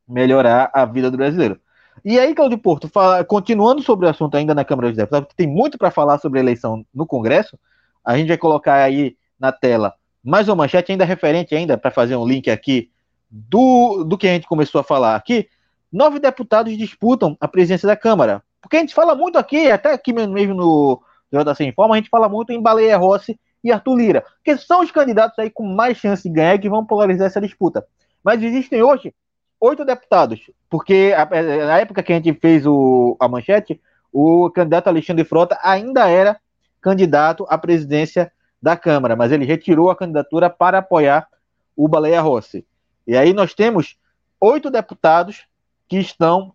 melhorar 0.07 0.69
a 0.73 0.85
vida 0.85 1.09
do 1.09 1.17
brasileiro. 1.17 1.59
E 2.03 2.19
aí, 2.19 2.35
Claudio 2.35 2.57
Porto, 2.57 2.87
fala, 2.87 3.23
continuando 3.23 3.81
sobre 3.81 4.05
o 4.05 4.09
assunto 4.09 4.35
ainda 4.35 4.53
na 4.53 4.65
Câmara 4.65 4.89
dos 4.89 4.97
Deputados, 4.97 5.29
que 5.29 5.35
tem 5.35 5.47
muito 5.47 5.77
para 5.77 5.89
falar 5.89 6.19
sobre 6.19 6.39
a 6.39 6.43
eleição 6.43 6.85
no 6.93 7.07
Congresso, 7.07 7.57
a 8.03 8.15
gente 8.17 8.27
vai 8.27 8.37
colocar 8.37 8.75
aí 8.75 9.17
na 9.39 9.51
tela 9.51 9.95
mais 10.25 10.49
uma 10.49 10.55
manchete 10.55 10.91
ainda 10.91 11.05
referente 11.05 11.53
ainda 11.53 11.77
para 11.77 11.91
fazer 11.91 12.15
um 12.15 12.27
link 12.27 12.49
aqui 12.49 12.89
do, 13.29 14.03
do 14.03 14.17
que 14.17 14.27
a 14.27 14.33
gente 14.33 14.47
começou 14.47 14.81
a 14.81 14.83
falar 14.83 15.15
aqui. 15.15 15.47
Nove 15.91 16.19
deputados 16.19 16.75
disputam 16.75 17.37
a 17.39 17.47
presidência 17.47 17.85
da 17.85 17.95
Câmara. 17.95 18.41
Porque 18.65 18.77
a 18.77 18.79
gente 18.79 18.95
fala 18.95 19.13
muito 19.13 19.37
aqui, 19.37 19.69
até 19.69 19.93
aqui 19.93 20.11
mesmo 20.11 20.55
no 20.55 20.99
JC 21.31 21.65
Informa, 21.65 21.93
a 21.93 21.97
gente 21.99 22.09
fala 22.09 22.27
muito 22.27 22.51
em 22.51 22.59
Baleia 22.59 22.97
Rossi 22.97 23.39
e 23.63 23.71
Arthur 23.71 23.95
Lira, 23.95 24.25
que 24.43 24.57
são 24.57 24.81
os 24.81 24.89
candidatos 24.89 25.37
aí 25.37 25.51
com 25.51 25.63
mais 25.63 25.99
chance 25.99 26.27
de 26.27 26.33
ganhar 26.33 26.57
que 26.57 26.67
vão 26.67 26.83
polarizar 26.83 27.27
essa 27.27 27.39
disputa. 27.39 27.85
Mas 28.23 28.41
existem 28.41 28.81
hoje 28.81 29.13
oito 29.61 29.85
deputados, 29.85 30.49
porque 30.67 31.13
na 31.15 31.77
época 31.77 32.01
que 32.01 32.11
a 32.11 32.15
gente 32.15 32.33
fez 32.39 32.65
o, 32.65 33.15
a 33.19 33.27
manchete, 33.27 33.79
o 34.11 34.49
candidato 34.49 34.87
Alexandre 34.87 35.23
Frota 35.23 35.59
ainda 35.61 36.09
era 36.09 36.39
candidato 36.81 37.45
à 37.47 37.59
presidência 37.59 38.31
da 38.59 38.75
Câmara, 38.75 39.15
mas 39.15 39.31
ele 39.31 39.45
retirou 39.45 39.91
a 39.91 39.95
candidatura 39.95 40.49
para 40.49 40.79
apoiar 40.79 41.27
o 41.75 41.87
Baleia 41.87 42.19
Rossi. 42.19 42.65
E 43.05 43.15
aí 43.15 43.31
nós 43.31 43.53
temos 43.53 43.95
oito 44.41 44.71
deputados 44.71 45.45
que 45.87 45.99
estão 45.99 46.51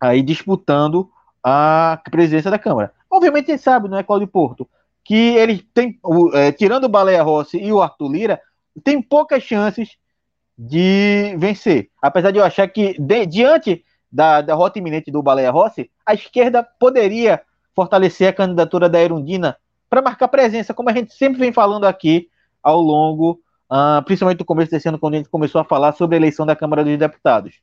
aí 0.00 0.22
disputando 0.22 1.11
a 1.42 2.00
presidência 2.10 2.50
da 2.50 2.58
Câmara. 2.58 2.92
Obviamente 3.10 3.50
a 3.50 3.54
gente 3.54 3.64
sabe, 3.64 3.88
não 3.88 3.98
é 3.98 4.02
Cláudio 4.02 4.28
Porto, 4.28 4.68
que 5.04 5.36
ele 5.36 5.66
tem, 5.74 5.98
é, 6.34 6.52
tirando 6.52 6.84
o 6.84 6.88
Baleia 6.88 7.22
Rossi 7.22 7.58
e 7.58 7.72
o 7.72 7.82
Arthur 7.82 8.10
Lira, 8.10 8.40
tem 8.84 9.02
poucas 9.02 9.42
chances 9.42 9.96
de 10.56 11.34
vencer. 11.38 11.90
Apesar 12.00 12.30
de 12.30 12.38
eu 12.38 12.44
achar 12.44 12.68
que, 12.68 12.94
de, 13.00 13.26
diante 13.26 13.84
da 14.10 14.40
derrota 14.40 14.78
iminente 14.78 15.10
do 15.10 15.22
Baleia 15.22 15.50
Rossi, 15.50 15.90
a 16.06 16.14
esquerda 16.14 16.62
poderia 16.62 17.40
fortalecer 17.74 18.28
a 18.28 18.32
candidatura 18.32 18.88
da 18.88 19.00
Erundina 19.00 19.56
para 19.88 20.02
marcar 20.02 20.28
presença, 20.28 20.74
como 20.74 20.90
a 20.90 20.92
gente 20.92 21.12
sempre 21.14 21.38
vem 21.38 21.52
falando 21.52 21.84
aqui 21.84 22.28
ao 22.62 22.80
longo, 22.80 23.40
uh, 23.70 24.02
principalmente 24.04 24.38
no 24.38 24.44
começo 24.44 24.70
desse 24.70 24.88
ano, 24.88 24.98
quando 24.98 25.14
a 25.14 25.16
gente 25.18 25.28
começou 25.28 25.60
a 25.60 25.64
falar 25.64 25.92
sobre 25.92 26.16
a 26.16 26.18
eleição 26.18 26.46
da 26.46 26.54
Câmara 26.54 26.84
dos 26.84 26.96
Deputados. 26.96 27.60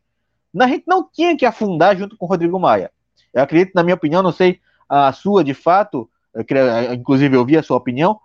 A 0.59 0.67
gente 0.67 0.83
não 0.87 1.07
tinha 1.09 1.37
que 1.37 1.45
afundar 1.45 1.95
junto 1.95 2.17
com 2.17 2.25
o 2.25 2.29
Rodrigo 2.29 2.59
Maia. 2.59 2.91
Eu 3.33 3.43
acredito, 3.43 3.73
na 3.75 3.83
minha 3.83 3.95
opinião, 3.95 4.21
não 4.21 4.31
sei 4.31 4.59
a 4.87 5.11
sua 5.13 5.43
de 5.43 5.53
fato, 5.53 6.09
eu 6.33 6.43
queria, 6.43 6.93
inclusive, 6.93 7.37
ouvir 7.37 7.57
a 7.57 7.63
sua 7.63 7.77
opinião, 7.77 8.19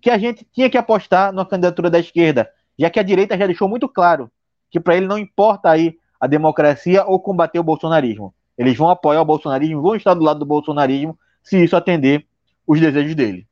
que 0.00 0.10
a 0.10 0.18
gente 0.18 0.46
tinha 0.52 0.68
que 0.68 0.76
apostar 0.76 1.32
na 1.32 1.44
candidatura 1.44 1.90
da 1.90 1.98
esquerda, 1.98 2.50
já 2.78 2.90
que 2.90 3.00
a 3.00 3.02
direita 3.02 3.36
já 3.36 3.46
deixou 3.46 3.68
muito 3.68 3.88
claro 3.88 4.30
que 4.70 4.78
para 4.78 4.96
ele 4.96 5.06
não 5.06 5.18
importa 5.18 5.70
aí 5.70 5.96
a 6.20 6.26
democracia 6.26 7.04
ou 7.04 7.18
combater 7.20 7.58
o 7.58 7.64
bolsonarismo. 7.64 8.34
Eles 8.56 8.76
vão 8.76 8.90
apoiar 8.90 9.20
o 9.20 9.24
bolsonarismo, 9.24 9.80
vão 9.80 9.94
estar 9.94 10.14
do 10.14 10.24
lado 10.24 10.40
do 10.40 10.46
bolsonarismo 10.46 11.18
se 11.42 11.62
isso 11.62 11.76
atender 11.76 12.26
os 12.66 12.80
desejos 12.80 13.14
dele. 13.14 13.46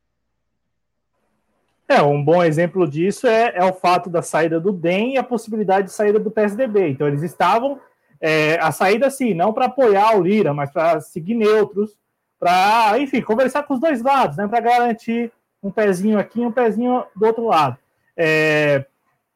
É, 1.89 2.03
um 2.03 2.23
bom 2.23 2.43
exemplo 2.43 2.89
disso 2.89 3.29
é, 3.29 3.53
é 3.55 3.65
o 3.65 3.73
fato 3.73 4.11
da 4.11 4.21
saída 4.21 4.59
do 4.59 4.73
DEM 4.73 5.15
e 5.15 5.19
a 5.19 5.23
possibilidade 5.23 5.87
de 5.87 5.93
saída 5.93 6.19
do 6.19 6.33
PSDB. 6.33 6.89
Então, 6.89 7.07
eles 7.07 7.23
estavam 7.23 7.81
é, 8.21 8.59
a 8.61 8.73
saída, 8.73 9.11
sim, 9.11 9.35
não 9.35 9.53
para 9.53 9.67
apoiar 9.67 10.17
o 10.17 10.23
Lira, 10.23 10.55
mas 10.55 10.71
para 10.71 11.01
seguir 11.01 11.35
neutros, 11.35 11.97
para, 12.39 12.99
enfim, 12.99 13.21
conversar 13.21 13.63
com 13.65 13.75
os 13.75 13.81
dois 13.81 14.03
lados, 14.03 14.37
né, 14.37 14.47
para 14.47 14.61
garantir 14.61 15.33
um 15.63 15.71
pezinho 15.71 16.19
aqui 16.19 16.41
um 16.41 16.53
pezinho 16.53 17.05
do 17.15 17.27
outro 17.27 17.47
lado. 17.47 17.77
É, 18.17 18.85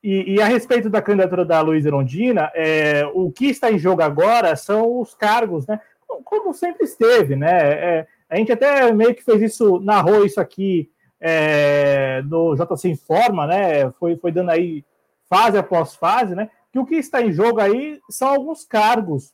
e, 0.03 0.35
e, 0.35 0.43
a 0.43 0.47
respeito 0.47 0.89
da 0.89 1.03
candidatura 1.03 1.45
da 1.45 1.61
Luiz 1.61 1.85
Erondina, 1.85 2.51
é, 2.55 3.05
o 3.13 3.31
que 3.31 3.47
está 3.47 3.71
em 3.71 3.79
jogo 3.79 4.01
agora 4.01 4.57
são 4.57 4.99
os 4.99 5.15
cargos, 5.15 5.67
né? 5.67 5.79
Como 6.25 6.55
sempre 6.55 6.85
esteve, 6.85 7.37
né? 7.37 7.51
É, 7.51 8.07
a 8.29 8.37
gente 8.37 8.51
até 8.51 8.91
meio 8.93 9.15
que 9.15 9.23
fez 9.23 9.43
isso, 9.43 9.79
narrou 9.81 10.25
isso 10.25 10.41
aqui 10.41 10.91
é, 11.21 12.23
no 12.25 12.55
JC 12.55 12.89
Informa, 12.89 13.47
né? 13.47 13.91
Foi, 13.99 14.17
foi 14.17 14.33
dando 14.33 14.51
aí 14.51 14.83
fase 15.29 15.59
após 15.59 15.95
fase, 15.95 16.35
né? 16.35 16.49
Que 16.73 16.79
o 16.79 16.87
que 16.87 16.97
está 16.97 17.21
em 17.23 17.33
jogo 17.33 17.61
aí 17.61 18.01
são 18.11 18.29
alguns 18.29 18.65
cargos 18.65 19.33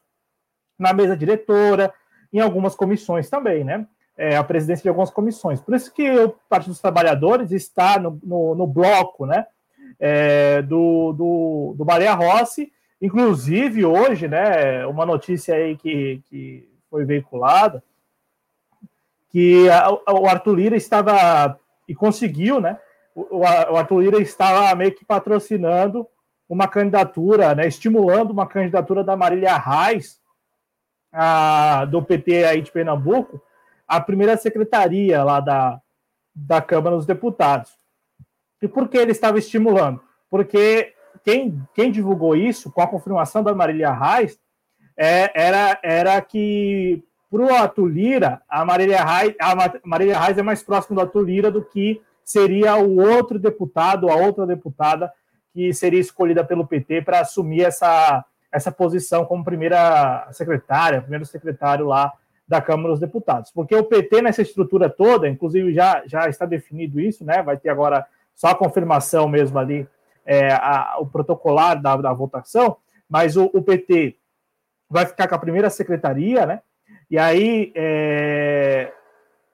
na 0.78 0.92
mesa 0.92 1.16
diretora, 1.16 1.92
em 2.32 2.40
algumas 2.40 2.74
comissões 2.74 3.28
também, 3.28 3.64
né? 3.64 3.86
É, 4.16 4.36
a 4.36 4.44
presidência 4.44 4.82
de 4.82 4.88
algumas 4.88 5.10
comissões. 5.10 5.60
Por 5.60 5.74
isso 5.74 5.92
que 5.92 6.10
o 6.10 6.30
Partido 6.48 6.70
dos 6.70 6.80
Trabalhadores 6.80 7.52
está 7.52 7.98
no, 7.98 8.18
no, 8.22 8.54
no 8.54 8.66
bloco, 8.66 9.26
né? 9.26 9.46
é, 9.98 10.62
do, 10.62 11.12
do, 11.12 11.74
do 11.76 11.84
Baleia 11.84 12.14
Rossi. 12.14 12.72
Inclusive, 13.00 13.84
hoje, 13.84 14.26
né, 14.26 14.86
uma 14.86 15.04
notícia 15.04 15.54
aí 15.54 15.76
que, 15.76 16.22
que 16.28 16.68
foi 16.90 17.04
veiculada, 17.04 17.82
que 19.30 19.68
a, 19.68 19.90
o 20.12 20.26
Arthur 20.26 20.54
Lira 20.54 20.76
estava, 20.76 21.58
e 21.86 21.94
conseguiu, 21.94 22.60
né, 22.60 22.78
o, 23.14 23.38
o 23.38 23.76
Arthur 23.76 24.00
Lira 24.00 24.20
estava 24.20 24.74
meio 24.74 24.92
que 24.92 25.04
patrocinando 25.04 26.06
uma 26.48 26.68
candidatura, 26.68 27.54
né, 27.54 27.66
estimulando 27.66 28.30
uma 28.30 28.46
candidatura 28.46 29.02
da 29.02 29.16
Marília 29.16 29.56
Reis, 29.56 30.20
a, 31.12 31.84
do 31.86 32.02
PT 32.02 32.44
aí 32.44 32.62
de 32.62 32.70
Pernambuco, 32.70 33.40
a 33.86 34.00
primeira 34.00 34.36
secretaria 34.36 35.22
lá 35.24 35.40
da, 35.40 35.80
da 36.34 36.60
Câmara 36.60 36.96
dos 36.96 37.06
Deputados. 37.06 37.72
E 38.60 38.68
por 38.68 38.88
que 38.88 38.96
ele 38.96 39.12
estava 39.12 39.38
estimulando? 39.38 40.00
Porque 40.30 40.92
quem, 41.24 41.62
quem 41.74 41.90
divulgou 41.90 42.36
isso, 42.36 42.70
com 42.70 42.80
a 42.80 42.86
confirmação 42.86 43.42
da 43.42 43.54
Marília 43.54 43.92
Reis, 43.92 44.38
é, 44.96 45.30
era, 45.34 45.78
era 45.82 46.20
que 46.20 47.02
para 47.30 47.42
o 47.42 47.54
Atulira, 47.54 48.40
a 48.48 48.64
Marília 48.64 49.04
Reis, 49.04 49.34
a 49.40 49.54
Marília 49.84 50.18
Reis 50.18 50.38
é 50.38 50.42
mais 50.42 50.62
próximo 50.62 50.96
do 50.96 51.02
Atulira 51.02 51.50
do 51.50 51.62
que 51.62 52.00
seria 52.24 52.76
o 52.76 52.98
outro 52.98 53.38
deputado, 53.38 54.08
a 54.08 54.16
outra 54.16 54.46
deputada 54.46 55.12
que 55.56 55.72
seria 55.72 55.98
escolhida 55.98 56.44
pelo 56.44 56.66
PT 56.66 57.00
para 57.00 57.20
assumir 57.20 57.62
essa, 57.62 58.22
essa 58.52 58.70
posição 58.70 59.24
como 59.24 59.42
primeira 59.42 60.28
secretária, 60.30 61.00
primeiro 61.00 61.24
secretário 61.24 61.86
lá 61.86 62.12
da 62.46 62.60
Câmara 62.60 62.90
dos 62.90 63.00
Deputados. 63.00 63.50
Porque 63.52 63.74
o 63.74 63.82
PT, 63.82 64.20
nessa 64.20 64.42
estrutura 64.42 64.90
toda, 64.90 65.26
inclusive 65.26 65.72
já, 65.72 66.02
já 66.04 66.28
está 66.28 66.44
definido 66.44 67.00
isso, 67.00 67.24
né? 67.24 67.42
Vai 67.42 67.56
ter 67.56 67.70
agora 67.70 68.06
só 68.34 68.48
a 68.48 68.54
confirmação 68.54 69.26
mesmo 69.26 69.58
ali, 69.58 69.88
é, 70.26 70.52
a, 70.52 70.96
o 71.00 71.06
protocolar 71.06 71.80
da, 71.80 71.96
da 71.96 72.12
votação, 72.12 72.76
mas 73.08 73.34
o, 73.34 73.50
o, 73.54 73.62
PT 73.62 74.14
vai 74.90 75.06
ficar 75.06 75.26
com 75.26 75.36
a 75.36 75.38
primeira 75.38 75.70
secretaria, 75.70 76.44
né? 76.44 76.60
E 77.10 77.18
aí 77.18 77.72
é, 77.74 78.92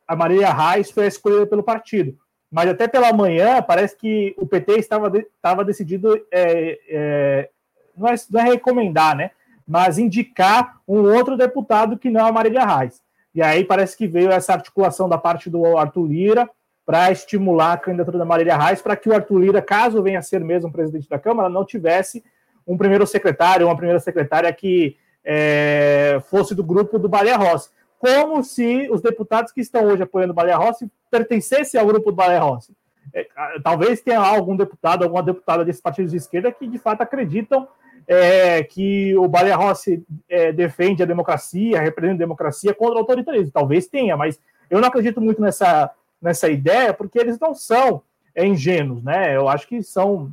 a 0.09 0.17
Maria 0.17 0.53
Reis 0.53 0.91
foi 0.91 1.07
escolhida 1.07 1.47
pelo 1.47 1.63
partido. 1.63 2.19
Mas 2.53 2.69
até 2.69 2.87
pela 2.87 3.15
manhã 3.15 3.63
parece 3.63 3.97
que 3.97 4.35
o 4.37 4.47
PT 4.47 4.79
estava, 4.79 5.11
estava 5.19 5.65
decidido 5.65 6.15
é, 6.31 6.79
é, 6.87 7.49
não, 7.97 8.09
é, 8.09 8.15
não 8.31 8.41
é 8.41 8.45
recomendar, 8.45 9.17
né? 9.17 9.31
Mas 9.67 9.97
indicar 9.97 10.77
um 10.87 11.01
outro 11.01 11.35
deputado 11.35 11.97
que 11.97 12.11
não 12.11 12.27
a 12.27 12.33
Marília 12.33 12.67
Reis. 12.67 13.01
E 13.35 13.41
aí 13.41 13.65
parece 13.65 13.97
que 13.97 14.07
veio 14.07 14.31
essa 14.31 14.53
articulação 14.53 15.09
da 15.09 15.17
parte 15.17 15.49
do 15.49 15.79
Arthur 15.79 16.07
Lira 16.07 16.51
para 16.85 17.11
estimular 17.11 17.73
a 17.73 17.79
candidatura 17.79 18.19
da 18.19 18.25
Marília 18.27 18.59
Reis, 18.59 18.83
para 18.83 18.97
que 18.97 19.09
o 19.09 19.15
Arthur 19.15 19.39
Lira, 19.39 19.63
caso 19.63 20.03
venha 20.03 20.19
a 20.19 20.23
ser 20.23 20.45
mesmo 20.45 20.71
presidente 20.71 21.09
da 21.09 21.19
Câmara, 21.19 21.49
não 21.49 21.65
tivesse 21.65 22.23
um 22.67 22.77
primeiro 22.77 23.07
secretário, 23.07 23.67
uma 23.67 23.77
primeira 23.77 24.01
secretária 24.01 24.53
que 24.53 24.97
é, 25.25 26.21
fosse 26.29 26.55
do 26.55 26.63
grupo 26.63 26.99
do 26.99 27.09
Baleia 27.09 27.39
Rossi. 27.39 27.71
Como 28.03 28.43
se 28.43 28.91
os 28.91 29.01
deputados 29.01 29.53
que 29.53 29.61
estão 29.61 29.85
hoje 29.85 30.03
apoiando 30.03 30.33
o 30.33 30.35
Baleia 30.35 30.57
Rossi 30.57 30.91
pertencessem 31.09 31.81
ao 31.81 31.87
grupo 31.87 32.11
do 32.11 32.17
Baleia 32.17 32.41
Rossi. 32.41 32.73
É, 33.15 33.29
talvez 33.63 34.01
tenha 34.01 34.19
algum 34.19 34.57
deputado, 34.57 35.05
alguma 35.05 35.23
deputada 35.23 35.65
desses 35.65 35.81
partidos 35.81 36.11
de 36.11 36.17
esquerda 36.17 36.51
que 36.51 36.67
de 36.67 36.79
fato 36.79 37.01
acreditam 37.01 37.69
é, 38.09 38.65
que 38.65 39.17
o 39.17 39.29
Baleia 39.29 39.55
Rossi 39.55 40.05
é, 40.29 40.51
defende 40.51 41.01
a 41.01 41.07
democracia, 41.07 41.81
representa 41.81 42.15
a 42.15 42.27
democracia 42.27 42.75
contra 42.75 42.97
o 42.97 42.99
autoritarismo. 42.99 43.53
Talvez 43.53 43.87
tenha, 43.87 44.17
mas 44.17 44.41
eu 44.69 44.81
não 44.81 44.89
acredito 44.89 45.21
muito 45.21 45.41
nessa 45.41 45.89
nessa 46.21 46.49
ideia, 46.49 46.93
porque 46.93 47.21
eles 47.21 47.39
não 47.39 47.55
são 47.55 48.03
é, 48.35 48.45
ingênuos, 48.45 49.01
né? 49.05 49.37
Eu 49.37 49.49
acho 49.49 49.69
que 49.69 49.81
são 49.81 50.33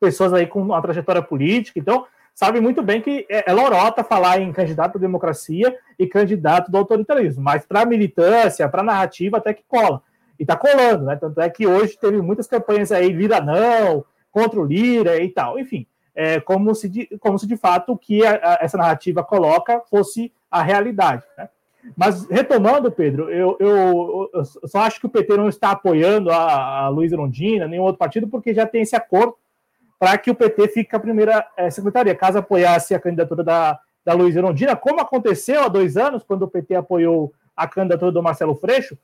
pessoas 0.00 0.32
aí 0.32 0.46
com 0.46 0.60
uma 0.60 0.82
trajetória 0.82 1.22
política, 1.22 1.78
então 1.78 2.04
sabem 2.36 2.60
muito 2.60 2.82
bem 2.82 3.00
que 3.00 3.26
é, 3.30 3.50
é 3.50 3.52
lorota 3.52 4.04
falar 4.04 4.40
em 4.40 4.52
candidato 4.52 4.98
à 4.98 5.00
democracia 5.00 5.74
e 5.98 6.06
candidato 6.06 6.70
do 6.70 6.76
autoritarismo, 6.76 7.42
mas 7.42 7.64
para 7.64 7.86
militância, 7.86 8.68
para 8.68 8.82
narrativa, 8.82 9.38
até 9.38 9.54
que 9.54 9.64
cola. 9.66 10.02
E 10.38 10.42
está 10.42 10.54
colando, 10.54 11.06
né? 11.06 11.16
Tanto 11.16 11.40
é 11.40 11.48
que 11.48 11.66
hoje 11.66 11.98
teve 11.98 12.20
muitas 12.20 12.46
campanhas 12.46 12.92
aí, 12.92 13.08
Lira 13.08 13.40
não, 13.40 14.04
contra 14.30 14.60
o 14.60 14.64
Lira 14.66 15.18
e 15.18 15.30
tal. 15.30 15.58
Enfim, 15.58 15.86
é 16.14 16.38
como 16.38 16.74
se 16.74 16.90
de, 16.90 17.06
como 17.18 17.38
se 17.38 17.46
de 17.46 17.56
fato 17.56 17.92
o 17.92 17.98
que 17.98 18.24
a, 18.24 18.32
a, 18.32 18.58
essa 18.60 18.76
narrativa 18.76 19.24
coloca 19.24 19.80
fosse 19.88 20.30
a 20.50 20.62
realidade. 20.62 21.22
Né? 21.38 21.48
Mas 21.96 22.28
retomando, 22.28 22.92
Pedro, 22.92 23.30
eu, 23.30 23.56
eu, 23.58 24.30
eu, 24.34 24.44
só 24.44 24.80
acho 24.80 25.00
que 25.00 25.06
o 25.06 25.10
PT 25.10 25.38
não 25.38 25.48
está 25.48 25.70
apoiando 25.70 26.30
a, 26.30 26.80
a 26.80 26.88
Luiz 26.90 27.14
Rondina, 27.14 27.66
nenhum 27.66 27.84
outro 27.84 27.98
partido, 27.98 28.28
porque 28.28 28.52
já 28.52 28.66
tem 28.66 28.82
esse 28.82 28.94
acordo 28.94 29.36
para 29.98 30.16
que 30.18 30.30
o 30.30 30.34
PT 30.34 30.68
fique 30.68 30.94
a 30.94 31.00
primeira 31.00 31.46
é, 31.56 31.70
secretaria. 31.70 32.14
Caso 32.14 32.38
apoiasse 32.38 32.94
a 32.94 33.00
candidatura 33.00 33.42
da, 33.42 33.78
da 34.04 34.12
Luiz 34.12 34.36
Rondina, 34.36 34.76
como 34.76 35.00
aconteceu 35.00 35.62
há 35.62 35.68
dois 35.68 35.96
anos, 35.96 36.22
quando 36.22 36.42
o 36.42 36.48
PT 36.48 36.74
apoiou 36.74 37.32
a 37.56 37.66
candidatura 37.66 38.12
do 38.12 38.22
Marcelo 38.22 38.54
Freixo, 38.54 38.98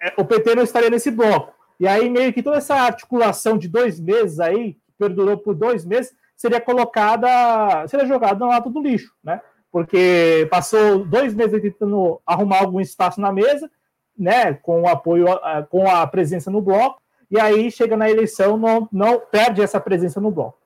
é, 0.00 0.14
o 0.16 0.24
PT 0.24 0.54
não 0.54 0.62
estaria 0.62 0.90
nesse 0.90 1.10
bloco. 1.10 1.52
E 1.80 1.86
aí, 1.86 2.08
meio 2.10 2.32
que 2.32 2.42
toda 2.42 2.58
essa 2.58 2.74
articulação 2.74 3.56
de 3.56 3.68
dois 3.68 4.00
meses 4.00 4.40
aí, 4.40 4.74
que 4.74 4.92
perdurou 4.98 5.38
por 5.38 5.54
dois 5.54 5.84
meses, 5.84 6.14
seria 6.36 6.60
colocada, 6.60 7.86
seria 7.88 8.06
jogada 8.06 8.38
no 8.38 8.48
lado 8.48 8.70
do 8.70 8.80
lixo, 8.80 9.12
né? 9.22 9.40
porque 9.70 10.46
passou 10.50 11.04
dois 11.04 11.34
meses 11.34 11.60
tentando 11.60 12.20
arrumar 12.26 12.60
algum 12.60 12.80
espaço 12.80 13.20
na 13.20 13.32
mesa, 13.32 13.70
né, 14.18 14.54
com 14.54 14.82
o 14.82 14.88
apoio, 14.88 15.26
com 15.70 15.88
a 15.88 16.06
presença 16.06 16.50
no 16.50 16.60
bloco, 16.60 17.00
e 17.30 17.38
aí 17.38 17.70
chega 17.70 17.96
na 17.96 18.10
eleição, 18.10 18.56
não, 18.56 18.88
não 18.90 19.20
perde 19.20 19.62
essa 19.62 19.80
presença 19.80 20.20
no 20.20 20.30
bloco. 20.30 20.58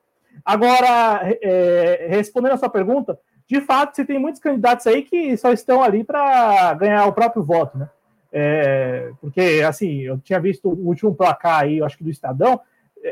Agora, 0.44 1.20
é, 1.42 2.07
respondendo 2.09 2.53
a 2.53 2.57
sua 2.57 2.68
pergunta, 2.68 3.18
de 3.46 3.61
fato, 3.61 3.94
você 3.94 4.05
tem 4.05 4.18
muitos 4.18 4.40
candidatos 4.40 4.87
aí 4.87 5.03
que 5.03 5.37
só 5.37 5.53
estão 5.53 5.83
ali 5.83 6.05
para 6.05 6.75
ganhar 6.75 7.07
o 7.07 7.12
próprio 7.12 7.42
voto, 7.42 7.77
né? 7.77 7.90
É, 8.33 9.12
porque, 9.20 9.62
assim, 9.66 10.01
eu 10.01 10.18
tinha 10.18 10.40
visto 10.40 10.68
o 10.68 10.87
último 10.87 11.14
placar 11.14 11.61
aí, 11.61 11.83
acho 11.83 11.98
que 11.98 12.05
do 12.05 12.11
Estadão, 12.11 12.61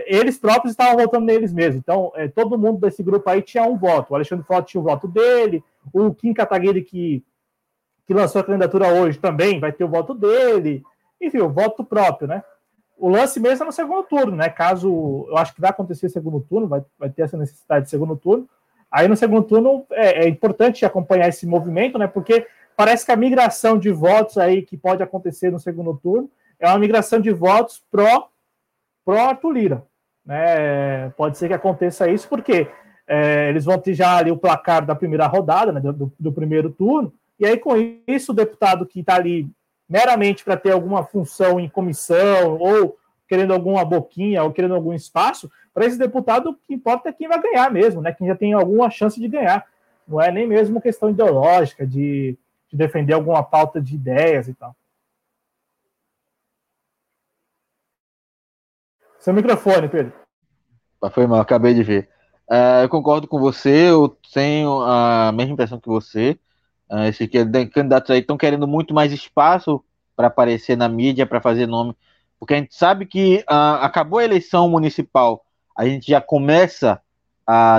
eles 0.06 0.38
próprios 0.38 0.72
estavam 0.72 0.96
votando 0.96 1.26
neles 1.26 1.52
mesmos. 1.52 1.76
Então, 1.76 2.12
é, 2.14 2.28
todo 2.28 2.58
mundo 2.58 2.80
desse 2.80 3.02
grupo 3.02 3.28
aí 3.28 3.42
tinha 3.42 3.64
um 3.64 3.76
voto. 3.76 4.12
O 4.12 4.14
Alexandre 4.14 4.46
Frota 4.46 4.68
tinha 4.68 4.80
o 4.80 4.84
voto 4.84 5.08
dele, 5.08 5.62
o 5.92 6.14
Kim 6.14 6.32
Kataguiri, 6.32 6.82
que, 6.82 7.22
que 8.06 8.14
lançou 8.14 8.40
a 8.40 8.44
candidatura 8.44 8.88
hoje, 8.88 9.18
também 9.18 9.58
vai 9.58 9.72
ter 9.72 9.84
o 9.84 9.88
voto 9.88 10.14
dele. 10.14 10.82
Enfim, 11.20 11.38
o 11.38 11.50
voto 11.50 11.84
próprio, 11.84 12.28
né? 12.28 12.42
O 13.00 13.08
lance 13.08 13.40
mesmo 13.40 13.64
é 13.64 13.66
no 13.66 13.72
segundo 13.72 14.02
turno, 14.02 14.36
né? 14.36 14.50
Caso 14.50 15.26
eu 15.28 15.36
acho 15.38 15.54
que 15.54 15.60
vai 15.60 15.70
acontecer 15.70 16.10
segundo 16.10 16.40
turno, 16.40 16.68
vai, 16.68 16.84
vai 16.98 17.08
ter 17.08 17.22
essa 17.22 17.36
necessidade 17.36 17.86
de 17.86 17.90
segundo 17.90 18.14
turno. 18.14 18.46
Aí 18.90 19.08
no 19.08 19.16
segundo 19.16 19.42
turno 19.42 19.86
é, 19.90 20.24
é 20.24 20.28
importante 20.28 20.84
acompanhar 20.84 21.28
esse 21.28 21.46
movimento, 21.46 21.96
né? 21.98 22.06
Porque 22.06 22.46
parece 22.76 23.06
que 23.06 23.12
a 23.12 23.16
migração 23.16 23.78
de 23.78 23.90
votos 23.90 24.36
aí 24.36 24.62
que 24.62 24.76
pode 24.76 25.02
acontecer 25.02 25.50
no 25.50 25.58
segundo 25.58 25.96
turno 25.96 26.30
é 26.58 26.68
uma 26.68 26.78
migração 26.78 27.18
de 27.18 27.32
votos 27.32 27.82
pró 27.90 28.28
pro 29.04 29.18
Arthur 29.18 29.52
Lira. 29.52 29.86
Né? 30.24 31.08
Pode 31.16 31.38
ser 31.38 31.48
que 31.48 31.54
aconteça 31.54 32.08
isso, 32.08 32.28
porque 32.28 32.68
é, 33.06 33.48
eles 33.48 33.64
vão 33.64 33.78
ter 33.78 33.94
já 33.94 34.16
ali 34.16 34.30
o 34.30 34.36
placar 34.36 34.84
da 34.84 34.94
primeira 34.94 35.26
rodada, 35.26 35.72
né, 35.72 35.80
do, 35.80 36.12
do 36.18 36.32
primeiro 36.32 36.70
turno, 36.70 37.12
e 37.38 37.46
aí 37.46 37.58
com 37.58 37.74
isso 38.06 38.32
o 38.32 38.34
deputado 38.34 38.86
que 38.86 39.00
está 39.00 39.16
ali 39.16 39.50
meramente 39.90 40.44
para 40.44 40.56
ter 40.56 40.70
alguma 40.70 41.04
função 41.04 41.58
em 41.58 41.68
comissão, 41.68 42.56
ou 42.58 42.96
querendo 43.26 43.52
alguma 43.52 43.84
boquinha, 43.84 44.44
ou 44.44 44.52
querendo 44.52 44.74
algum 44.74 44.92
espaço, 44.92 45.50
para 45.74 45.84
esse 45.84 45.98
deputado 45.98 46.50
o 46.50 46.54
que 46.54 46.74
importa 46.74 47.08
é 47.08 47.12
quem 47.12 47.26
vai 47.26 47.42
ganhar 47.42 47.70
mesmo, 47.72 48.00
né? 48.00 48.12
Quem 48.12 48.28
já 48.28 48.36
tem 48.36 48.52
alguma 48.52 48.88
chance 48.88 49.20
de 49.20 49.26
ganhar. 49.26 49.66
Não 50.06 50.20
é 50.20 50.30
nem 50.30 50.46
mesmo 50.46 50.80
questão 50.80 51.10
ideológica, 51.10 51.84
de, 51.84 52.38
de 52.70 52.76
defender 52.76 53.14
alguma 53.14 53.42
pauta 53.42 53.80
de 53.80 53.96
ideias 53.96 54.46
e 54.46 54.54
tal. 54.54 54.74
Seu 59.18 59.34
microfone, 59.34 59.88
Pedro. 59.88 60.12
Ah, 61.02 61.10
foi 61.10 61.26
mal, 61.26 61.40
acabei 61.40 61.74
de 61.74 61.82
ver. 61.82 62.08
Uh, 62.48 62.82
eu 62.82 62.88
concordo 62.88 63.26
com 63.28 63.38
você, 63.38 63.90
eu 63.90 64.08
tenho 64.32 64.82
a 64.82 65.32
mesma 65.32 65.54
impressão 65.54 65.80
que 65.80 65.88
você. 65.88 66.38
Uh, 66.90 67.04
esses 67.04 67.28
candidatos 67.72 68.10
aí 68.10 68.20
estão 68.20 68.36
querendo 68.36 68.66
muito 68.66 68.92
mais 68.92 69.12
espaço 69.12 69.82
para 70.16 70.26
aparecer 70.26 70.76
na 70.76 70.88
mídia, 70.88 71.26
para 71.26 71.40
fazer 71.40 71.66
nome, 71.66 71.94
porque 72.38 72.54
a 72.54 72.56
gente 72.56 72.74
sabe 72.74 73.06
que 73.06 73.44
uh, 73.48 73.80
acabou 73.80 74.18
a 74.18 74.24
eleição 74.24 74.68
municipal, 74.68 75.44
a 75.76 75.86
gente 75.86 76.10
já 76.10 76.20
começa 76.20 77.00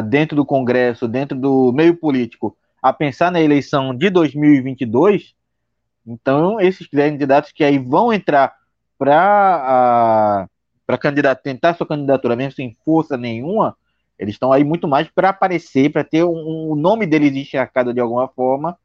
dentro 0.09 0.35
do 0.35 0.45
Congresso, 0.45 1.07
dentro 1.07 1.37
do 1.37 1.71
meio 1.71 1.95
político, 1.95 2.57
a 2.81 2.91
pensar 2.91 3.31
na 3.31 3.39
eleição 3.39 3.95
de 3.95 4.09
2022. 4.09 5.33
Então, 6.05 6.59
esses 6.59 6.87
candidatos 6.87 7.53
que 7.53 7.63
aí 7.63 7.77
vão 7.77 8.11
entrar 8.11 8.53
para 8.97 10.47
para 10.85 10.97
candidato, 10.97 11.41
tentar 11.41 11.73
sua 11.73 11.87
candidatura 11.87 12.35
mesmo 12.35 12.51
sem 12.51 12.75
força 12.83 13.15
nenhuma, 13.15 13.77
eles 14.19 14.35
estão 14.35 14.51
aí 14.51 14.61
muito 14.61 14.89
mais 14.89 15.07
para 15.07 15.29
aparecer, 15.29 15.89
para 15.89 16.03
ter 16.03 16.25
um, 16.25 16.71
um, 16.71 16.75
nome 16.75 17.05
deles 17.05 17.33
encharcado 17.33 17.93
de 17.93 18.01
alguma 18.01 18.27
forma, 18.27 18.77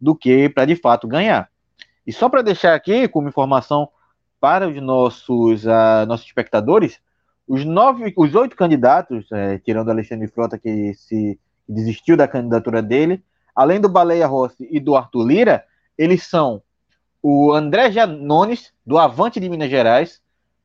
do 0.00 0.14
que 0.14 0.48
para 0.48 0.64
de 0.64 0.76
fato 0.76 1.06
ganhar. 1.06 1.48
E 2.06 2.12
só 2.12 2.28
para 2.28 2.42
deixar 2.42 2.74
aqui 2.74 3.06
como 3.06 3.28
informação 3.28 3.88
para 4.40 4.68
os 4.68 4.80
nossos, 4.80 5.64
uh, 5.64 6.06
nossos 6.08 6.26
espectadores, 6.26 6.98
os 7.46 7.64
nove, 7.64 8.14
os 8.16 8.34
oito 8.34 8.56
candidatos, 8.56 9.30
é, 9.32 9.58
tirando 9.58 9.90
Alexandre 9.90 10.28
Frota 10.28 10.56
que 10.56 10.94
se 10.94 11.38
desistiu 11.68 12.16
da 12.16 12.28
candidatura 12.28 12.80
dele, 12.80 13.22
além 13.54 13.80
do 13.80 13.88
Baleia 13.88 14.26
Rossi 14.26 14.68
e 14.70 14.80
do 14.80 14.96
Arthur 14.96 15.26
Lira, 15.26 15.64
eles 15.98 16.22
são 16.22 16.62
o 17.22 17.52
André 17.52 17.90
Janones, 17.90 18.72
do 18.86 18.96
Avante 18.96 19.38
de 19.38 19.48
Minas 19.48 19.68
Gerais, 19.68 20.22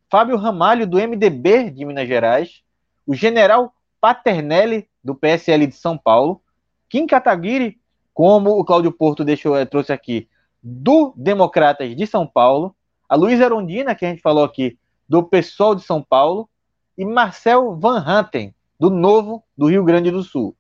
Fábio 0.10 0.38
Ramalho, 0.38 0.88
do 0.88 0.98
MDB 0.98 1.72
de 1.72 1.84
Minas 1.84 2.08
Gerais, 2.08 2.62
o 3.06 3.14
general 3.14 3.74
Paternelli, 4.00 4.88
do 5.04 5.16
PSL 5.16 5.68
de 5.68 5.76
São 5.76 5.98
Paulo, 5.98 6.42
Kim 6.88 7.06
Kataguiri, 7.06 7.80
como 8.16 8.58
o 8.58 8.64
Cláudio 8.64 8.94
Porto 8.94 9.26
deixou, 9.26 9.58
eh, 9.58 9.66
trouxe 9.66 9.92
aqui, 9.92 10.30
do 10.64 11.14
Democratas 11.18 11.94
de 11.94 12.08
São 12.08 12.26
Paulo, 12.26 12.74
a 13.10 13.16
Luísa 13.16 13.44
Arondina, 13.44 13.94
que 13.94 14.06
a 14.06 14.10
gente 14.10 14.22
falou 14.22 14.46
aqui, 14.46 14.80
do 15.08 15.22
PSOL 15.22 15.76
de 15.76 15.84
São 15.84 16.02
Paulo, 16.02 16.50
e 16.98 17.04
Marcel 17.04 17.76
Van 17.76 18.00
Hanten, 18.00 18.56
do 18.80 18.90
Novo 18.90 19.44
do 19.56 19.68
Rio 19.68 19.84
Grande 19.84 20.10
do 20.10 20.24
Sul. 20.24 20.56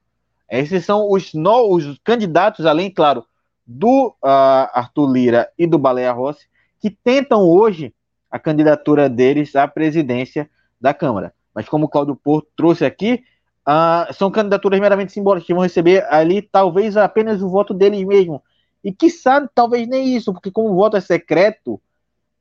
Esses 0.51 0.83
são 0.85 1.09
os, 1.09 1.33
no, 1.33 1.73
os 1.73 1.97
candidatos, 2.03 2.65
além, 2.65 2.91
claro, 2.91 3.25
do 3.65 4.09
uh, 4.09 4.67
Arthur 4.73 5.09
Lira 5.09 5.49
e 5.57 5.65
do 5.65 5.79
Baleia 5.79 6.11
Rossi, 6.11 6.45
que 6.81 6.89
tentam 6.89 7.41
hoje 7.41 7.95
a 8.29 8.37
candidatura 8.37 9.09
deles 9.09 9.55
à 9.55 9.65
presidência 9.65 10.49
da 10.79 10.93
Câmara. 10.93 11.33
Mas 11.53 11.69
como 11.69 11.85
o 11.85 11.89
Cláudio 11.89 12.17
Porto 12.17 12.49
trouxe 12.53 12.83
aqui, 12.83 13.23
uh, 13.67 14.13
são 14.13 14.32
candidaturas 14.32 14.80
meramente 14.80 15.12
simbólicas 15.12 15.45
que 15.45 15.54
vão 15.54 15.63
receber 15.63 16.06
ali 16.10 16.41
talvez 16.41 16.95
apenas 16.95 17.41
o 17.41 17.49
voto 17.49 17.73
deles 17.73 18.04
mesmo. 18.06 18.41
E 18.84 18.93
quiçá, 18.93 19.47
talvez 19.54 19.88
nem 19.88 20.15
isso, 20.15 20.32
porque 20.32 20.51
como 20.51 20.71
o 20.71 20.75
voto 20.75 20.95
é 20.95 21.01
secreto, 21.01 21.82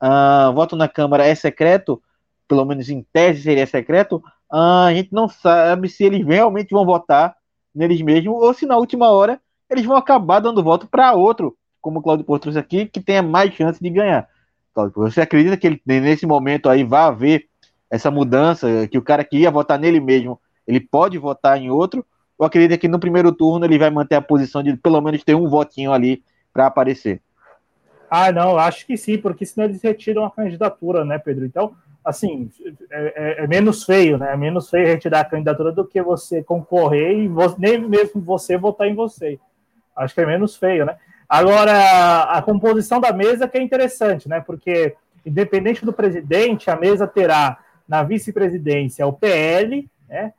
uh, 0.02 0.52
voto 0.54 0.76
na 0.76 0.88
Câmara 0.88 1.26
é 1.26 1.34
secreto, 1.34 2.02
pelo 2.46 2.64
menos 2.64 2.88
em 2.90 3.04
tese 3.12 3.42
seria 3.42 3.66
secreto, 3.66 4.16
uh, 4.52 4.86
a 4.86 4.94
gente 4.94 5.12
não 5.12 5.28
sabe 5.28 5.88
se 5.88 6.04
eles 6.04 6.24
realmente 6.24 6.70
vão 6.70 6.84
votar 6.84 7.34
neles 7.74 8.00
mesmos 8.02 8.34
ou 8.34 8.52
se 8.52 8.66
na 8.66 8.76
última 8.76 9.10
hora 9.10 9.40
eles 9.70 9.84
vão 9.84 9.96
acabar 9.96 10.40
dando 10.40 10.62
voto 10.62 10.86
para 10.86 11.14
outro, 11.14 11.56
como 11.80 11.98
o 11.98 12.02
Cláudio 12.02 12.24
Porto 12.24 12.42
trouxe 12.42 12.58
aqui, 12.58 12.86
que 12.86 13.00
tenha 13.00 13.22
mais 13.22 13.52
chance 13.54 13.82
de 13.82 13.90
ganhar. 13.90 14.28
Você 14.94 15.20
acredita 15.20 15.56
que 15.56 15.66
ele, 15.66 15.80
nesse 15.86 16.26
momento 16.26 16.68
aí 16.68 16.84
vai 16.84 17.02
haver 17.02 17.46
essa 17.90 18.10
mudança, 18.10 18.88
que 18.88 18.98
o 18.98 19.02
cara 19.02 19.24
que 19.24 19.38
ia 19.38 19.50
votar 19.50 19.78
nele 19.78 20.00
mesmo, 20.00 20.38
ele 20.66 20.80
pode 20.80 21.18
votar 21.18 21.58
em 21.58 21.70
outro? 21.70 22.04
Ou 22.38 22.46
acredita 22.46 22.78
que 22.78 22.88
no 22.88 22.98
primeiro 22.98 23.32
turno 23.32 23.64
ele 23.64 23.78
vai 23.78 23.90
manter 23.90 24.16
a 24.16 24.22
posição 24.22 24.62
de 24.62 24.76
pelo 24.76 25.00
menos 25.00 25.22
ter 25.22 25.34
um 25.34 25.48
votinho 25.48 25.92
ali 25.92 26.22
para 26.52 26.66
aparecer? 26.66 27.20
Ah, 28.10 28.30
não, 28.30 28.58
acho 28.58 28.86
que 28.86 28.96
sim, 28.96 29.18
porque 29.18 29.44
senão 29.44 29.66
eles 29.66 29.82
retiram 29.82 30.24
a 30.24 30.30
candidatura, 30.30 31.04
né, 31.04 31.18
Pedro? 31.18 31.44
Então, 31.44 31.74
assim, 32.04 32.50
é, 32.90 33.40
é, 33.40 33.44
é 33.44 33.46
menos 33.46 33.84
feio, 33.84 34.18
né? 34.18 34.32
É 34.32 34.36
menos 34.36 34.68
feio 34.68 34.86
retirar 34.86 35.20
a 35.20 35.24
candidatura 35.24 35.72
do 35.72 35.84
que 35.84 36.00
você 36.02 36.42
concorrer 36.42 37.18
e 37.18 37.28
você, 37.28 37.56
nem 37.58 37.78
mesmo 37.78 38.20
você 38.20 38.56
votar 38.56 38.86
em 38.86 38.94
você. 38.94 39.38
Acho 39.96 40.14
que 40.14 40.20
é 40.20 40.26
menos 40.26 40.56
feio, 40.56 40.84
né? 40.84 40.96
Agora, 41.28 42.22
a 42.24 42.42
composição 42.42 43.00
da 43.00 43.12
mesa 43.12 43.48
que 43.48 43.56
é 43.56 43.62
interessante, 43.62 44.28
né? 44.28 44.40
Porque, 44.40 44.94
independente 45.24 45.84
do 45.84 45.92
presidente, 45.92 46.70
a 46.70 46.76
mesa 46.76 47.06
terá 47.06 47.58
na 47.88 48.02
vice-presidência 48.02 49.06
o 49.06 49.12
PL, 49.12 49.88
né? 50.08 50.32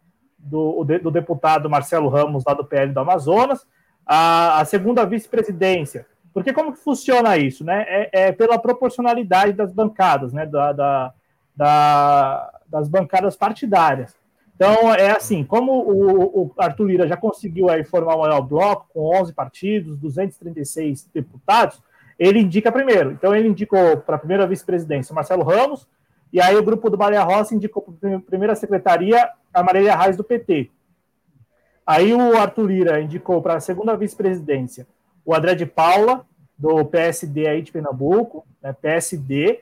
Do, 0.47 0.83
do 0.83 1.09
deputado 1.09 1.69
Marcelo 1.69 2.07
Ramos, 2.07 2.43
lá 2.45 2.53
do 2.53 2.63
PL 2.63 2.93
do 2.93 2.99
Amazonas, 2.99 3.65
a, 4.05 4.61
a 4.61 4.65
segunda 4.65 5.03
vice-presidência. 5.03 6.05
Porque 6.31 6.53
como 6.53 6.73
que 6.73 6.79
funciona 6.79 7.37
isso, 7.37 7.63
né? 7.63 7.85
É, 7.87 8.09
é, 8.27 8.31
pela 8.31 8.59
proporcionalidade 8.59 9.53
das 9.53 9.71
bancadas, 9.71 10.33
né? 10.33 10.45
Da, 10.45 10.71
da, 10.71 11.13
da, 11.55 12.59
das 12.67 12.87
bancadas 12.87 13.35
partidárias. 13.35 14.15
Então, 14.55 14.93
é 14.93 15.11
assim, 15.11 15.43
como 15.43 15.71
o, 15.71 16.43
o 16.43 16.51
Arthur 16.57 16.85
Lira 16.85 17.07
já 17.07 17.17
conseguiu 17.17 17.69
aí 17.69 17.83
formar 17.83 18.15
o 18.15 18.21
maior 18.21 18.41
bloco, 18.41 18.87
com 18.93 19.19
11 19.19 19.33
partidos, 19.33 19.97
236 19.97 21.09
deputados, 21.13 21.81
ele 22.17 22.39
indica 22.39 22.71
primeiro. 22.71 23.11
Então, 23.11 23.35
ele 23.35 23.49
indicou 23.49 23.97
para 23.97 24.15
a 24.15 24.19
primeira 24.19 24.47
vice-presidência 24.47 25.13
Marcelo 25.13 25.43
Ramos, 25.43 25.87
e 26.35 26.41
aí 26.41 26.53
o 26.57 26.63
grupo 26.63 26.89
do 26.89 26.97
Maria 26.97 27.23
Rossi 27.23 27.55
indicou 27.55 27.81
para 27.81 28.17
a 28.17 28.19
primeira 28.19 28.53
secretaria 28.55 29.29
a 29.53 29.63
Marília 29.63 29.95
Reis 29.95 30.17
do 30.17 30.23
PT. 30.23 30.69
Aí 31.87 32.13
o 32.13 32.37
Arthur 32.37 32.67
Lira 32.67 32.99
indicou 32.99 33.41
para 33.41 33.55
a 33.55 33.61
segunda 33.61 33.95
vice-presidência 33.95 34.85
o 35.23 35.33
André 35.33 35.55
de 35.55 35.65
Paula, 35.65 36.25
do 36.57 36.83
PSD 36.83 37.47
aí 37.47 37.61
de 37.61 37.71
Pernambuco, 37.71 38.45
né, 38.61 38.73
PSD, 38.73 39.61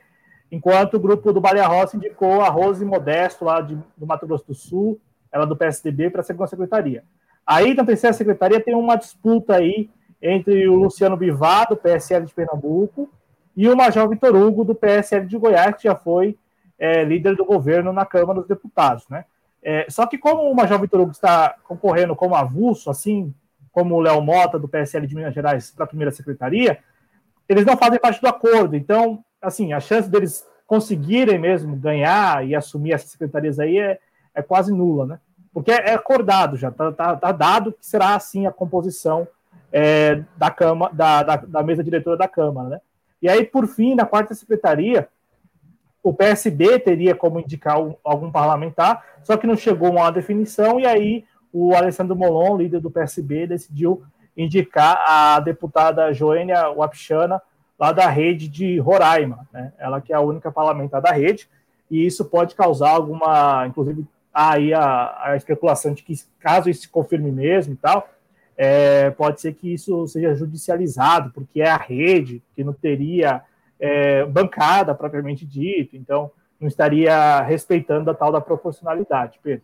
enquanto 0.50 0.94
o 0.94 0.98
grupo 0.98 1.32
do 1.32 1.40
Baleia 1.40 1.68
Rossi 1.68 1.96
indicou 1.96 2.40
a 2.40 2.48
Rose 2.48 2.84
Modesto, 2.84 3.44
lá 3.44 3.60
de, 3.60 3.78
do 3.96 4.04
Mato 4.04 4.26
Grosso 4.26 4.48
do 4.48 4.54
Sul, 4.56 5.00
ela 5.30 5.46
do 5.46 5.54
PSDB, 5.54 6.10
para 6.10 6.22
a 6.22 6.24
segunda 6.24 6.48
secretaria. 6.48 7.04
Aí, 7.46 7.72
na 7.72 7.84
terceira 7.84 8.12
secretaria, 8.12 8.60
tem 8.60 8.74
uma 8.74 8.96
disputa 8.96 9.54
aí 9.54 9.88
entre 10.20 10.66
o 10.66 10.74
Luciano 10.74 11.16
Bivar, 11.16 11.68
do 11.68 11.76
PSL 11.76 12.26
de 12.26 12.34
Pernambuco, 12.34 13.08
e 13.56 13.68
o 13.68 13.76
Major 13.76 14.08
Vitor 14.08 14.34
Hugo, 14.34 14.64
do 14.64 14.74
PSL 14.74 15.24
de 15.24 15.38
Goiás, 15.38 15.76
que 15.76 15.84
já 15.84 15.94
foi 15.94 16.36
é, 16.78 17.04
líder 17.04 17.36
do 17.36 17.44
governo 17.44 17.92
na 17.92 18.04
Câmara 18.04 18.40
dos 18.40 18.48
Deputados, 18.48 19.08
né? 19.08 19.24
É, 19.62 19.86
só 19.88 20.06
que 20.06 20.18
como 20.18 20.50
o 20.50 20.54
Major 20.54 20.78
Vitor 20.78 21.00
Hugo 21.00 21.12
está 21.12 21.54
concorrendo 21.64 22.14
como 22.14 22.34
avulso, 22.34 22.90
assim 22.90 23.34
como 23.72 23.94
o 23.94 24.00
Léo 24.00 24.20
Mota, 24.20 24.58
do 24.58 24.68
PSL 24.68 25.06
de 25.06 25.14
Minas 25.14 25.34
Gerais, 25.34 25.70
para 25.70 25.84
a 25.84 25.88
primeira 25.88 26.12
secretaria, 26.12 26.78
eles 27.48 27.64
não 27.64 27.76
fazem 27.76 27.98
parte 27.98 28.20
do 28.20 28.28
acordo. 28.28 28.76
Então, 28.76 29.24
assim, 29.40 29.72
a 29.72 29.80
chance 29.80 30.08
deles 30.08 30.46
conseguirem 30.66 31.38
mesmo 31.38 31.74
ganhar 31.76 32.46
e 32.46 32.54
assumir 32.54 32.92
essas 32.92 33.10
secretarias 33.10 33.58
aí 33.58 33.78
é, 33.78 33.98
é 34.34 34.42
quase 34.42 34.72
nula, 34.72 35.06
né? 35.06 35.18
porque 35.54 35.70
é, 35.70 35.90
é 35.90 35.94
acordado 35.94 36.56
já, 36.56 36.68
está 36.68 36.90
tá, 36.90 37.16
tá, 37.16 37.32
dado 37.32 37.72
que 37.72 37.86
será 37.86 38.16
assim 38.16 38.44
a 38.44 38.52
composição 38.52 39.26
é, 39.72 40.22
da, 40.36 40.50
cama, 40.50 40.90
da, 40.92 41.22
da, 41.22 41.36
da, 41.36 41.62
mesa 41.62 41.82
diretora 41.82 42.16
da 42.16 42.28
Câmara. 42.28 42.68
Né? 42.68 42.80
E 43.22 43.28
aí, 43.28 43.44
por 43.44 43.68
fim, 43.68 43.94
na 43.94 44.04
quarta 44.04 44.34
secretaria, 44.34 45.08
o 46.04 46.12
PSB 46.12 46.78
teria 46.80 47.14
como 47.14 47.40
indicar 47.40 47.80
um, 47.80 47.96
algum 48.04 48.30
parlamentar, 48.30 49.02
só 49.22 49.38
que 49.38 49.46
não 49.46 49.56
chegou 49.56 49.88
a 49.88 49.90
uma 49.90 50.10
definição, 50.10 50.78
e 50.78 50.86
aí 50.86 51.24
o 51.50 51.74
Alessandro 51.74 52.14
Molon, 52.14 52.58
líder 52.58 52.78
do 52.78 52.90
PSB, 52.90 53.46
decidiu 53.46 54.02
indicar 54.36 55.02
a 55.08 55.40
deputada 55.40 56.12
Joênia 56.12 56.68
Wapchana, 56.68 57.40
lá 57.78 57.90
da 57.90 58.06
rede 58.06 58.48
de 58.48 58.78
Roraima, 58.78 59.48
né? 59.50 59.72
ela 59.78 59.98
que 59.98 60.12
é 60.12 60.16
a 60.16 60.20
única 60.20 60.52
parlamentar 60.52 61.00
da 61.00 61.10
rede, 61.10 61.48
e 61.90 62.04
isso 62.04 62.26
pode 62.26 62.54
causar 62.54 62.90
alguma, 62.90 63.66
inclusive, 63.66 64.04
aí 64.32 64.74
a, 64.74 65.18
a 65.22 65.36
especulação 65.36 65.94
de 65.94 66.02
que, 66.02 66.14
caso 66.38 66.68
isso 66.68 66.82
se 66.82 66.88
confirme 66.88 67.32
mesmo 67.32 67.72
e 67.72 67.76
tal, 67.76 68.06
é, 68.58 69.08
pode 69.10 69.40
ser 69.40 69.54
que 69.54 69.72
isso 69.72 70.06
seja 70.06 70.34
judicializado, 70.34 71.30
porque 71.30 71.62
é 71.62 71.70
a 71.70 71.78
rede 71.78 72.42
que 72.54 72.62
não 72.62 72.74
teria 72.74 73.42
é, 73.84 74.24
bancada 74.24 74.94
propriamente 74.94 75.44
dito, 75.44 75.94
então 75.94 76.30
não 76.58 76.66
estaria 76.66 77.42
respeitando 77.42 78.10
a 78.10 78.14
tal 78.14 78.32
da 78.32 78.40
proporcionalidade, 78.40 79.38
Pedro. 79.42 79.62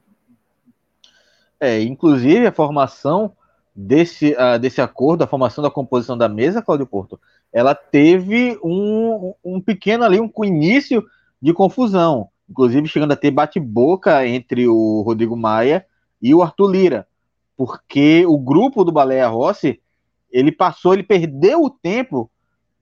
É, 1.58 1.80
inclusive 1.80 2.46
a 2.46 2.52
formação 2.52 3.32
desse, 3.74 4.32
uh, 4.32 4.58
desse 4.58 4.82
acordo, 4.82 5.24
a 5.24 5.26
formação 5.26 5.64
da 5.64 5.70
composição 5.70 6.18
da 6.18 6.28
mesa, 6.28 6.60
Cláudio 6.60 6.86
Porto, 6.86 7.18
ela 7.50 7.74
teve 7.74 8.58
um, 8.62 9.32
um 9.42 9.58
pequeno 9.58 10.04
ali, 10.04 10.20
um 10.20 10.30
início 10.44 11.02
de 11.40 11.54
confusão, 11.54 12.28
inclusive 12.48 12.88
chegando 12.88 13.12
a 13.12 13.16
ter 13.16 13.30
bate-boca 13.30 14.26
entre 14.26 14.68
o 14.68 15.00
Rodrigo 15.00 15.34
Maia 15.34 15.86
e 16.20 16.34
o 16.34 16.42
Arthur 16.42 16.70
Lira, 16.70 17.08
porque 17.56 18.26
o 18.26 18.36
grupo 18.36 18.84
do 18.84 18.92
Baleia 18.92 19.28
Rossi, 19.28 19.80
ele 20.30 20.52
passou, 20.52 20.92
ele 20.92 21.02
perdeu 21.02 21.62
o 21.62 21.70
tempo 21.70 22.30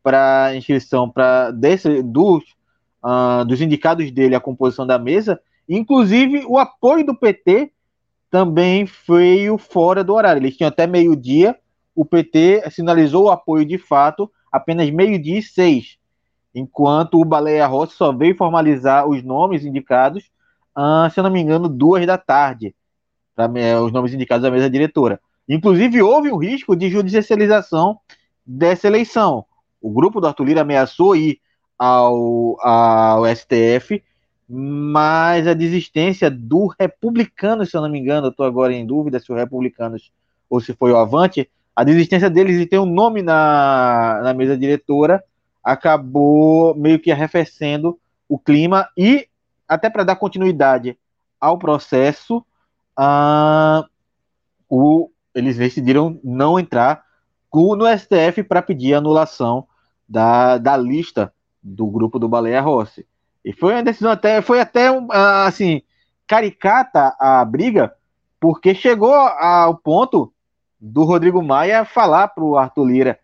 para 0.08 0.56
inscrição 0.56 1.10
para 1.10 1.50
desse 1.50 2.02
dos, 2.02 2.42
uh, 3.04 3.44
dos 3.44 3.60
indicados 3.60 4.10
dele 4.10 4.34
a 4.34 4.40
composição 4.40 4.86
da 4.86 4.98
mesa, 4.98 5.38
inclusive 5.68 6.46
o 6.46 6.56
apoio 6.56 7.04
do 7.04 7.14
PT 7.14 7.70
também 8.30 8.88
veio 9.06 9.58
fora 9.58 10.02
do 10.02 10.14
horário. 10.14 10.40
Eles 10.40 10.56
tinham 10.56 10.68
até 10.68 10.86
meio-dia, 10.86 11.54
o 11.94 12.06
PT 12.06 12.70
sinalizou 12.70 13.26
o 13.26 13.30
apoio 13.30 13.66
de 13.66 13.76
fato 13.76 14.32
apenas 14.50 14.88
meio-dia 14.88 15.40
e 15.40 15.42
seis, 15.42 15.98
enquanto 16.54 17.20
o 17.20 17.24
Baleia 17.24 17.66
Rossi 17.66 17.94
só 17.94 18.10
veio 18.10 18.34
formalizar 18.34 19.06
os 19.06 19.22
nomes 19.22 19.62
indicados, 19.62 20.30
uh, 20.74 21.10
se 21.10 21.20
eu 21.20 21.24
não 21.24 21.30
me 21.30 21.42
engano, 21.42 21.68
duas 21.68 22.06
da 22.06 22.16
tarde, 22.16 22.74
pra, 23.36 23.46
os 23.82 23.92
nomes 23.92 24.14
indicados 24.14 24.42
da 24.42 24.50
mesa 24.50 24.70
diretora. 24.70 25.20
Inclusive, 25.46 26.00
houve 26.00 26.32
um 26.32 26.38
risco 26.38 26.74
de 26.74 26.88
judicialização 26.88 28.00
dessa 28.46 28.86
eleição. 28.86 29.44
O 29.80 29.90
grupo 29.90 30.20
do 30.20 30.26
Arthur 30.26 30.44
Lira 30.44 30.60
ameaçou 30.62 31.16
ir 31.16 31.40
ao, 31.78 32.56
ao 32.60 33.24
STF 33.34 34.02
mas 34.48 35.46
a 35.46 35.52
desistência 35.52 36.30
do 36.30 36.68
republicano, 36.68 37.66
se 37.66 37.76
eu 37.76 37.82
não 37.82 37.90
me 37.90 37.98
engano, 37.98 38.28
eu 38.28 38.30
estou 38.30 38.46
agora 38.46 38.72
em 38.72 38.86
dúvida 38.86 39.20
se 39.20 39.30
o 39.30 39.34
republicanos 39.34 40.10
ou 40.48 40.58
se 40.58 40.72
foi 40.72 40.90
o 40.90 40.96
Avante, 40.96 41.50
a 41.76 41.84
desistência 41.84 42.30
deles 42.30 42.58
de 42.58 42.64
ter 42.64 42.78
um 42.78 42.86
nome 42.86 43.20
na, 43.20 44.20
na 44.22 44.32
mesa 44.32 44.56
diretora 44.56 45.22
acabou 45.62 46.74
meio 46.74 46.98
que 46.98 47.12
arrefecendo 47.12 47.98
o 48.26 48.38
clima 48.38 48.88
e 48.96 49.28
até 49.68 49.90
para 49.90 50.02
dar 50.02 50.16
continuidade 50.16 50.98
ao 51.38 51.58
processo, 51.58 52.38
uh, 52.98 53.86
o, 54.66 55.10
eles 55.34 55.58
decidiram 55.58 56.18
não 56.24 56.58
entrar 56.58 57.04
no 57.52 57.86
STF 57.86 58.42
para 58.44 58.62
pedir 58.62 58.94
anulação 58.94 59.66
da, 60.08 60.58
da 60.58 60.76
lista 60.76 61.32
do 61.62 61.86
grupo 61.86 62.18
do 62.18 62.28
Baleia 62.28 62.60
Rossi. 62.60 63.06
E 63.44 63.52
foi 63.52 63.74
uma 63.74 63.82
decisão 63.82 64.10
até, 64.10 64.40
foi 64.40 64.60
até 64.60 64.88
ah, 65.10 65.46
assim, 65.46 65.82
caricata 66.26 67.14
a 67.18 67.44
briga, 67.44 67.92
porque 68.40 68.74
chegou 68.74 69.14
ao 69.14 69.76
ponto 69.76 70.32
do 70.80 71.04
Rodrigo 71.04 71.42
Maia 71.42 71.84
falar 71.84 72.28
para 72.28 72.44
o 72.44 72.56
Arthur 72.56 72.84
Lira 72.84 73.18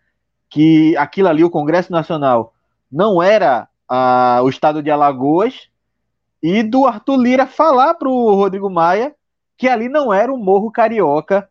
que 0.49 0.95
aquilo 0.97 1.27
ali, 1.27 1.43
o 1.43 1.49
Congresso 1.49 1.91
Nacional, 1.91 2.53
não 2.91 3.21
era 3.21 3.67
ah, 3.89 4.39
o 4.43 4.49
estado 4.49 4.81
de 4.81 4.89
Alagoas, 4.89 5.69
e 6.41 6.61
do 6.63 6.85
Arthur 6.85 7.17
Lira 7.17 7.47
falar 7.47 7.95
para 7.95 8.07
o 8.07 8.35
Rodrigo 8.35 8.69
Maia 8.69 9.15
que 9.57 9.67
ali 9.67 9.89
não 9.89 10.13
era 10.13 10.33
o 10.33 10.37
Morro 10.37 10.71
Carioca 10.71 11.49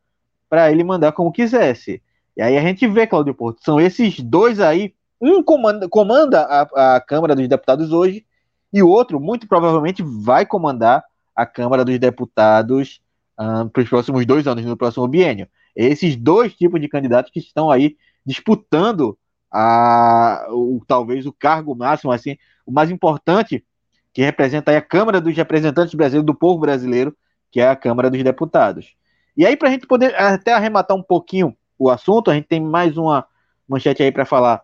para 0.49 0.71
ele 0.71 0.85
mandar 0.85 1.13
como 1.13 1.33
quisesse. 1.33 2.03
E 2.37 2.43
aí 2.43 2.57
a 2.57 2.61
gente 2.61 2.87
vê, 2.87 3.07
Cláudio 3.07 3.35
Porto, 3.35 3.63
são 3.65 3.81
esses 3.81 4.21
dois 4.21 4.61
aí, 4.61 4.95
um 5.21 5.43
comanda, 5.43 5.89
comanda 5.89 6.43
a, 6.43 6.97
a 6.97 7.01
Câmara 7.01 7.35
dos 7.35 7.49
Deputados 7.49 7.93
hoje 7.93 8.25
e 8.73 8.83
o 8.83 8.89
outro, 8.89 9.21
muito 9.21 9.47
provavelmente, 9.47 10.03
vai 10.03 10.45
comandar 10.45 11.05
a 11.35 11.47
Câmara 11.47 11.85
dos 11.85 11.99
Deputados 11.99 13.01
um, 13.39 13.69
para 13.69 13.83
os 13.83 13.89
próximos 13.89 14.27
dois 14.27 14.47
anos, 14.47 14.65
no 14.65 14.77
próximo 14.77 15.07
biênio. 15.07 15.49
Esses 15.75 16.17
dois 16.17 16.55
tipos 16.55 16.81
de 16.81 16.89
candidatos 16.89 17.31
que 17.31 17.39
estão 17.39 17.71
aí 17.71 17.97
disputando 18.27 19.17
a, 19.53 20.47
o, 20.51 20.83
talvez 20.87 21.27
o 21.27 21.33
cargo 21.33 21.75
máximo, 21.75 22.11
assim, 22.11 22.37
o 22.67 22.73
mais 22.73 22.91
importante, 22.91 23.65
que 24.13 24.23
representa 24.23 24.77
a 24.77 24.83
Câmara 24.83 25.21
dos 25.21 25.37
Representantes 25.37 25.95
Brasileiros 25.95 26.27
do 26.27 26.35
Povo 26.35 26.61
Brasileiro, 26.61 27.17
que 27.51 27.61
é 27.61 27.69
a 27.69 27.77
Câmara 27.77 28.11
dos 28.11 28.23
Deputados. 28.23 28.95
E 29.37 29.47
aí, 29.47 29.57
para 29.57 29.69
a 29.69 29.71
gente 29.71 29.87
poder 29.87 30.15
até 30.17 30.53
arrematar 30.53 30.97
um 30.97 31.03
pouquinho 31.03 31.57
o 31.79 31.91
assunto, 31.91 32.31
a 32.31 32.35
gente 32.35 32.49
tem 32.49 32.61
mais 32.61 32.97
uma 32.97 33.25
manchete 33.69 34.03
aí 34.03 34.11
para 34.11 34.25
falar 34.25 34.63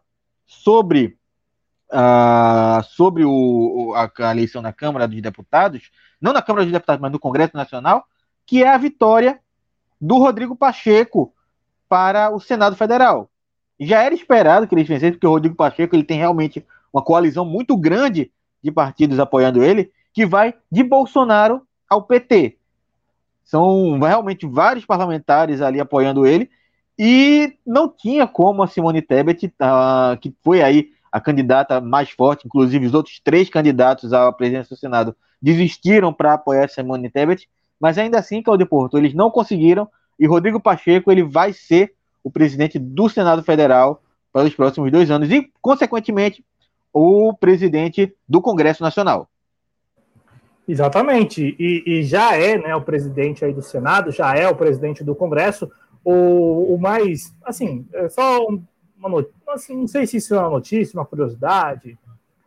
sobre 0.50 1.16
uh, 1.92 2.82
sobre 2.82 3.24
o, 3.24 3.94
a, 3.94 4.10
a, 4.26 4.30
eleição 4.32 4.60
na 4.60 4.72
Câmara 4.72 5.06
dos 5.06 5.22
Deputados, 5.22 5.92
não 6.20 6.32
na 6.32 6.42
Câmara 6.42 6.64
dos 6.64 6.72
Deputados, 6.72 7.00
mas 7.00 7.12
no 7.12 7.20
Congresso 7.20 7.56
Nacional, 7.56 8.04
que 8.44 8.64
é 8.64 8.68
a 8.68 8.76
vitória 8.76 9.38
do 10.00 10.18
Rodrigo 10.18 10.56
Pacheco 10.56 11.32
para 11.88 12.34
o 12.34 12.40
Senado 12.40 12.74
Federal. 12.74 13.30
Já 13.78 14.02
era 14.02 14.14
esperado 14.14 14.66
que 14.66 14.74
ele 14.74 14.82
vencesse, 14.82 15.12
porque 15.12 15.26
o 15.26 15.30
Rodrigo 15.30 15.54
Pacheco 15.54 15.94
ele 15.94 16.02
tem 16.02 16.18
realmente 16.18 16.66
uma 16.92 17.02
coalizão 17.02 17.44
muito 17.44 17.76
grande 17.76 18.32
de 18.62 18.72
partidos 18.72 19.20
apoiando 19.20 19.62
ele, 19.62 19.92
que 20.12 20.26
vai 20.26 20.54
de 20.70 20.82
Bolsonaro 20.82 21.62
ao 21.88 22.02
PT. 22.02 22.58
São 23.44 24.00
realmente 24.00 24.46
vários 24.46 24.84
parlamentares 24.84 25.60
ali 25.60 25.80
apoiando 25.80 26.26
ele, 26.26 26.50
e 27.02 27.56
não 27.66 27.88
tinha 27.88 28.26
como 28.26 28.62
a 28.62 28.66
Simone 28.66 29.00
Tebet, 29.00 29.46
uh, 29.46 30.18
que 30.20 30.34
foi 30.44 30.60
aí 30.60 30.90
a 31.10 31.18
candidata 31.18 31.80
mais 31.80 32.10
forte, 32.10 32.46
inclusive 32.46 32.84
os 32.84 32.92
outros 32.92 33.18
três 33.24 33.48
candidatos 33.48 34.12
à 34.12 34.30
presidência 34.30 34.76
do 34.76 34.78
Senado 34.78 35.16
desistiram 35.40 36.12
para 36.12 36.34
apoiar 36.34 36.68
Simone 36.68 37.08
Tebet, 37.08 37.48
mas 37.80 37.96
ainda 37.96 38.18
assim, 38.18 38.42
Claudio 38.42 38.66
Porto, 38.66 38.98
eles 38.98 39.14
não 39.14 39.30
conseguiram 39.30 39.88
e 40.18 40.26
Rodrigo 40.26 40.60
Pacheco 40.60 41.10
ele 41.10 41.22
vai 41.22 41.54
ser 41.54 41.94
o 42.22 42.30
presidente 42.30 42.78
do 42.78 43.08
Senado 43.08 43.42
Federal 43.42 44.02
para 44.30 44.44
os 44.44 44.54
próximos 44.54 44.92
dois 44.92 45.10
anos 45.10 45.30
e, 45.30 45.50
consequentemente, 45.62 46.44
o 46.92 47.32
presidente 47.32 48.14
do 48.28 48.42
Congresso 48.42 48.82
Nacional. 48.82 49.26
Exatamente, 50.68 51.56
e, 51.58 51.82
e, 51.86 52.02
já 52.02 52.36
é 52.36 52.58
né, 52.58 52.76
o 52.76 52.82
presidente 52.82 53.42
aí 53.42 53.54
do 53.54 53.62
Senado, 53.62 54.12
já 54.12 54.34
é 54.34 54.46
o 54.46 54.54
presidente 54.54 55.02
do 55.02 55.14
Congresso, 55.14 55.66
o, 56.04 56.74
o 56.74 56.78
mais, 56.78 57.34
assim, 57.44 57.86
é 57.92 58.08
só 58.08 58.46
um 58.46 58.62
uma 59.00 59.08
notícia, 59.08 59.34
assim, 59.48 59.76
não 59.76 59.88
sei 59.88 60.06
se 60.06 60.18
isso 60.18 60.34
é 60.34 60.38
uma 60.38 60.50
notícia, 60.50 60.98
uma 60.98 61.06
curiosidade, 61.06 61.98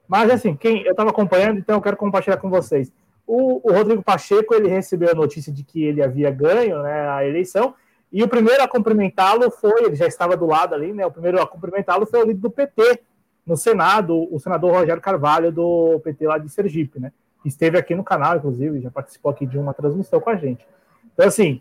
mas 0.08 0.30
assim, 0.30 0.56
quem 0.56 0.84
eu 0.84 0.92
estava 0.92 1.10
acompanhando, 1.10 1.58
então 1.58 1.76
eu 1.76 1.82
quero 1.82 1.98
compartilhar 1.98 2.38
com 2.38 2.50
vocês. 2.50 2.92
O, 3.26 3.68
o, 3.68 3.74
Rodrigo 3.74 4.04
Pacheco 4.04 4.54
ele 4.54 4.68
recebeu 4.68 5.10
a 5.10 5.16
notícia 5.16 5.52
de 5.52 5.64
que 5.64 5.84
ele 5.84 6.04
havia 6.04 6.30
ganho 6.30 6.82
né, 6.84 7.10
a 7.10 7.26
eleição, 7.26 7.74
e 8.12 8.22
o 8.22 8.28
primeiro 8.28 8.62
a 8.62 8.68
cumprimentá-lo 8.68 9.50
foi, 9.50 9.86
ele 9.86 9.96
já 9.96 10.06
estava 10.06 10.38
do 10.38 10.46
lado 10.46 10.76
ali, 10.76 10.94
né? 10.94 11.04
O 11.04 11.10
primeiro 11.10 11.42
a 11.42 11.48
cumprimentá-lo 11.48 12.06
foi 12.06 12.20
o 12.20 12.26
líder 12.28 12.42
do 12.42 12.52
PT 12.52 13.02
no 13.44 13.58
Senado, 13.58 14.32
o 14.32 14.40
senador 14.40 14.72
Rogério 14.72 15.02
Carvalho, 15.02 15.52
do 15.52 16.00
PT 16.04 16.28
lá 16.28 16.38
de 16.38 16.48
Sergipe, 16.48 17.00
né? 17.00 17.12
Esteve 17.44 17.76
aqui 17.76 17.96
no 17.96 18.04
canal, 18.04 18.38
inclusive, 18.38 18.82
já 18.82 18.92
participou 18.92 19.32
aqui 19.32 19.48
de 19.48 19.58
uma 19.58 19.74
transmissão 19.74 20.20
com 20.20 20.30
a 20.30 20.36
gente. 20.36 20.64
Então, 21.12 21.28
assim, 21.28 21.60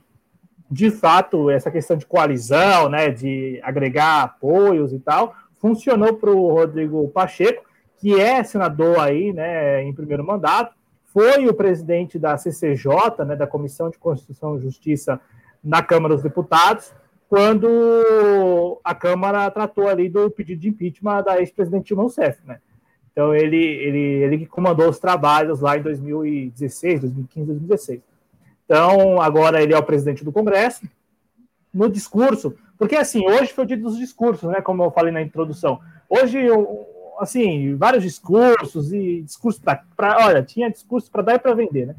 de 0.73 0.91
fato, 0.91 1.51
essa 1.51 1.71
questão 1.71 1.99
de 1.99 2.07
coalizão, 2.07 2.89
né, 2.89 3.11
de 3.11 3.61
agregar 3.63 4.23
apoios 4.23 4.91
e 4.95 4.99
tal, 4.99 5.35
funcionou 5.61 6.15
para 6.15 6.31
o 6.31 6.49
Rodrigo 6.51 7.07
Pacheco, 7.09 7.63
que 7.99 8.19
é 8.19 8.43
senador 8.43 8.99
aí, 8.99 9.35
né, 9.35 9.83
em 9.83 9.93
primeiro 9.93 10.25
mandato, 10.25 10.75
foi 11.13 11.47
o 11.47 11.53
presidente 11.53 12.19
da 12.19 12.39
CCJ, 12.39 13.23
né, 13.27 13.37
da 13.37 13.47
Comissão 13.47 13.91
de 13.91 13.99
Constituição 13.99 14.57
e 14.57 14.63
Justiça 14.63 15.21
na 15.63 15.83
Câmara 15.83 16.15
dos 16.15 16.23
Deputados, 16.23 16.95
quando 17.29 18.81
a 18.83 18.95
Câmara 18.95 19.51
tratou 19.51 19.89
ali 19.89 20.09
do 20.09 20.31
pedido 20.31 20.63
de 20.63 20.71
impeachment 20.71 21.23
da 21.23 21.39
ex-presidente 21.39 21.89
Dilma 21.89 22.05
Rousseff, 22.05 22.41
né? 22.47 22.61
Então 23.13 23.35
ele, 23.35 23.63
ele, 23.63 23.99
ele 23.99 24.39
que 24.39 24.47
comandou 24.47 24.89
os 24.89 24.99
trabalhos 24.99 25.61
lá 25.61 25.77
em 25.77 25.83
2016, 25.83 27.03
2015, 27.03 27.47
2016. 27.47 28.12
Então, 28.73 29.21
agora 29.21 29.63
ele 29.63 29.75
é 29.75 29.79
o 29.79 29.83
presidente 29.83 30.25
do 30.25 30.33
Congresso. 30.33 30.89
No 31.75 31.91
discurso, 31.91 32.57
porque 32.79 32.97
assim, 32.97 33.23
hoje 33.29 33.53
foi 33.53 33.65
o 33.65 33.67
dia 33.67 33.77
dos 33.77 33.99
discursos, 33.99 34.49
né? 34.49 34.63
Como 34.63 34.83
eu 34.83 34.91
falei 34.91 35.13
na 35.13 35.21
introdução. 35.21 35.79
Hoje, 36.09 36.39
assim, 37.21 37.77
vários 37.77 38.03
discursos 38.03 38.91
e 38.91 39.21
discurso 39.21 39.61
para. 39.61 40.17
Olha, 40.25 40.43
tinha 40.43 40.71
discurso 40.71 41.11
para 41.11 41.21
dar 41.21 41.35
e 41.35 41.39
para 41.39 41.53
vender, 41.53 41.89
né? 41.89 41.97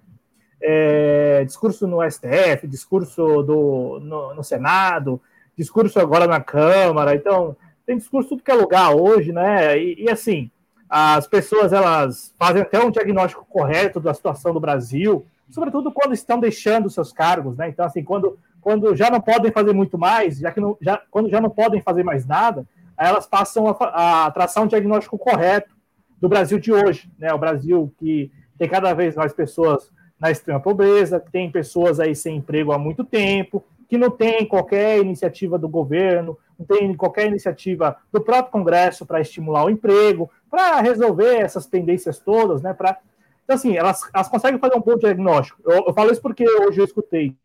É, 0.60 1.44
discurso 1.46 1.86
no 1.86 2.00
STF, 2.10 2.68
discurso 2.68 3.44
do, 3.44 4.00
no, 4.02 4.34
no, 4.34 4.44
Senado, 4.44 5.22
discurso 5.56 6.00
agora 6.00 6.26
na 6.26 6.42
Câmara. 6.42 7.14
Então, 7.14 7.56
tem 7.86 7.98
discurso 7.98 8.30
tudo 8.30 8.44
que 8.44 8.50
é 8.50 8.56
lugar 8.56 8.96
hoje, 8.96 9.32
né? 9.32 9.78
E, 9.78 10.06
e 10.06 10.10
assim, 10.10 10.50
as 10.90 11.28
pessoas 11.28 11.72
elas 11.72 12.34
fazem 12.40 12.64
até 12.64 12.84
um 12.84 12.90
diagnóstico 12.90 13.46
correto 13.46 14.00
da 14.00 14.14
situação 14.14 14.54
do 14.54 14.60
Brasil, 14.60 15.24
sobretudo 15.54 15.92
quando 15.92 16.14
estão 16.14 16.40
deixando 16.40 16.90
seus 16.90 17.14
cargos, 17.14 17.56
né? 17.56 17.70
Então, 17.70 17.86
assim, 17.86 18.04
quando, 18.04 18.40
quando 18.60 18.96
já 18.96 19.12
não 19.12 19.22
podem 19.22 19.52
fazer 19.52 19.72
muito 19.72 20.00
mais, 20.00 20.40
já 20.40 20.52
que 20.52 20.60
não, 20.60 20.76
já, 20.82 21.00
quando 21.12 21.30
já 21.30 21.40
não 21.40 21.50
podem 21.50 21.80
fazer 21.80 22.04
mais 22.04 22.26
nada, 22.26 22.68
elas 22.98 23.28
passam 23.28 23.68
a, 23.68 24.26
a 24.26 24.32
traçar 24.32 24.64
um 24.64 24.68
diagnóstico 24.68 25.16
correto 25.16 25.76
do 26.20 26.28
Brasil 26.28 26.58
de 26.58 26.74
hoje, 26.74 27.08
né? 27.20 27.32
O 27.32 27.38
Brasil 27.38 27.94
que 28.00 28.32
tem 28.58 28.68
cada 28.68 28.94
vez 28.96 29.16
mais 29.16 29.32
pessoas 29.32 29.92
na 30.20 30.32
extrema 30.32 30.60
pobreza, 30.60 31.20
que 31.20 31.32
tem 31.32 31.52
pessoas 31.52 32.00
aí 32.00 32.16
sem 32.16 32.38
emprego 32.38 32.72
há 32.72 32.80
muito 32.80 33.04
tempo, 33.04 33.64
que 33.88 33.98
não 33.98 34.10
tem 34.10 34.48
qualquer 34.48 34.98
iniciativa 34.98 35.60
do 35.60 35.70
governo, 35.70 36.36
não 36.58 36.66
tem 36.66 36.96
qualquer 36.96 37.28
iniciativa 37.28 37.96
do 38.12 38.22
próprio 38.22 38.52
Congresso 38.52 39.06
para 39.06 39.22
estimular 39.22 39.66
o 39.66 39.70
emprego, 39.70 40.32
para 40.50 40.82
resolver 40.82 41.36
essas 41.36 41.68
pendências 41.68 42.18
todas, 42.18 42.64
né? 42.64 42.74
Pra... 42.74 42.98
Então, 43.44 43.56
assim, 43.56 43.76
elas, 43.76 44.02
elas 44.14 44.30
conseguem 44.30 44.60
fazer 44.60 44.76
um 44.78 44.82
bom 44.82 44.98
diagnóstico. 44.98 45.62
Eu, 45.66 45.86
eu 45.88 45.94
falo 45.94 46.12
isso 46.12 46.22
porque 46.22 46.48
hoje 46.48 46.80
eu 46.80 46.86
escutei 46.86 47.36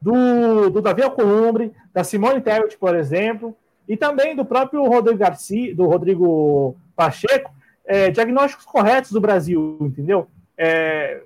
do, 0.00 0.70
do 0.70 0.80
Davi 0.80 1.02
Alcolumbre, 1.02 1.72
da 1.92 2.04
Simone 2.04 2.40
Tebet, 2.40 2.76
por 2.78 2.94
exemplo, 2.94 3.56
e 3.88 3.96
também 3.96 4.36
do 4.36 4.44
próprio 4.44 4.84
Rodrigo 4.84 5.18
Garcia, 5.18 5.74
do 5.74 5.86
Rodrigo 5.86 6.76
Pacheco, 6.94 7.52
é, 7.84 8.10
diagnósticos 8.10 8.66
corretos 8.66 9.10
do 9.10 9.20
Brasil, 9.20 9.78
entendeu? 9.80 10.28
É, 10.56 11.20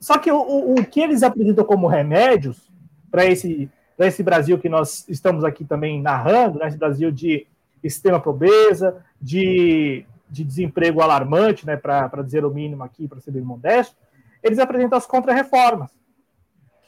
só 0.00 0.18
que 0.18 0.30
o, 0.30 0.74
o 0.74 0.84
que 0.84 1.00
eles 1.00 1.22
apresentam 1.22 1.64
como 1.64 1.86
remédios 1.86 2.68
para 3.10 3.24
esse, 3.24 3.70
esse 3.98 4.22
Brasil 4.22 4.58
que 4.58 4.68
nós 4.68 5.08
estamos 5.08 5.44
aqui 5.44 5.64
também 5.64 6.02
narrando, 6.02 6.58
né, 6.58 6.68
esse 6.68 6.76
Brasil 6.76 7.10
de 7.10 7.46
extrema 7.82 8.20
pobreza, 8.20 9.02
de, 9.20 10.04
de 10.30 10.44
desemprego 10.44 11.00
alarmante, 11.00 11.66
né, 11.66 11.76
para 11.76 12.22
dizer 12.22 12.44
o 12.44 12.50
mínimo 12.50 12.84
aqui, 12.84 13.08
para 13.08 13.20
ser 13.20 13.30
bem 13.30 13.42
modesto, 13.42 13.96
eles 14.42 14.58
apresentam 14.58 14.98
as 14.98 15.06
contra-reformas 15.06 15.90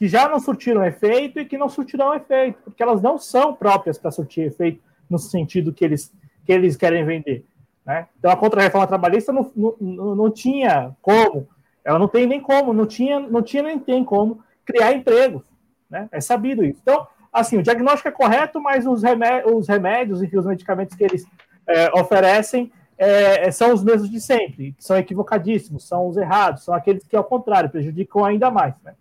que 0.01 0.07
já 0.07 0.27
não 0.27 0.39
surtiram 0.39 0.83
efeito 0.83 1.39
e 1.39 1.45
que 1.45 1.59
não 1.59 1.69
surtirão 1.69 2.11
efeito, 2.15 2.57
porque 2.63 2.81
elas 2.81 3.03
não 3.03 3.19
são 3.19 3.53
próprias 3.53 3.99
para 3.99 4.09
surtir 4.09 4.47
efeito 4.47 4.81
no 5.07 5.19
sentido 5.19 5.71
que 5.71 5.85
eles, 5.85 6.11
que 6.43 6.51
eles 6.51 6.75
querem 6.75 7.05
vender. 7.05 7.45
Né? 7.85 8.07
Então, 8.17 8.31
a 8.31 8.35
contra-reforma 8.35 8.87
trabalhista 8.87 9.31
não, 9.31 9.51
não, 9.55 10.15
não 10.15 10.31
tinha 10.31 10.95
como, 11.03 11.47
ela 11.85 11.99
não 11.99 12.07
tem 12.07 12.25
nem 12.25 12.41
como, 12.41 12.73
não 12.73 12.87
tinha, 12.87 13.19
não 13.19 13.43
tinha 13.43 13.61
nem 13.61 13.77
tem 13.77 14.03
como 14.03 14.43
criar 14.65 14.93
empregos. 14.93 15.43
Né? 15.87 16.09
É 16.11 16.19
sabido 16.19 16.63
isso. 16.63 16.79
Então, 16.81 17.05
assim, 17.31 17.57
o 17.57 17.63
diagnóstico 17.63 18.07
é 18.07 18.11
correto, 18.11 18.59
mas 18.59 18.87
os 18.87 19.03
remédios, 19.03 19.53
os 19.53 19.67
remédios 19.67 20.23
e 20.23 20.35
os 20.35 20.45
medicamentos 20.47 20.95
que 20.95 21.03
eles 21.03 21.27
é, 21.67 21.91
oferecem 21.93 22.71
é, 23.03 23.49
são 23.49 23.73
os 23.73 23.83
mesmos 23.83 24.11
de 24.11 24.21
sempre, 24.21 24.75
são 24.77 24.95
equivocadíssimos, 24.95 25.87
são 25.87 26.07
os 26.07 26.17
errados, 26.17 26.63
são 26.63 26.71
aqueles 26.71 27.03
que, 27.07 27.15
ao 27.15 27.23
contrário, 27.23 27.67
prejudicam 27.67 28.23
ainda 28.23 28.51
mais. 28.51 28.75
Né? 28.83 28.93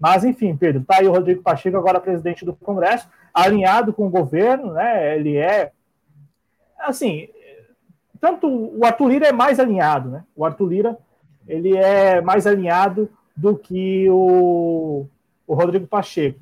Mas, 0.00 0.24
enfim, 0.24 0.56
Pedro, 0.56 0.82
tá 0.82 0.96
aí 1.00 1.06
o 1.06 1.12
Rodrigo 1.12 1.42
Pacheco, 1.42 1.76
agora 1.76 2.00
presidente 2.00 2.46
do 2.46 2.54
Congresso, 2.54 3.06
alinhado 3.32 3.92
com 3.92 4.06
o 4.06 4.10
governo, 4.10 4.72
né? 4.72 5.16
Ele 5.16 5.36
é. 5.36 5.70
Assim, 6.78 7.28
tanto 8.18 8.48
o 8.48 8.86
Arthur 8.86 9.08
Lira 9.08 9.26
é 9.26 9.32
mais 9.32 9.60
alinhado, 9.60 10.08
né? 10.08 10.24
O 10.34 10.46
Arthur 10.46 10.66
Lira 10.66 10.98
ele 11.46 11.76
é 11.76 12.22
mais 12.22 12.46
alinhado 12.46 13.10
do 13.36 13.54
que 13.54 14.08
o, 14.08 15.06
o 15.46 15.54
Rodrigo 15.54 15.86
Pacheco. 15.86 16.40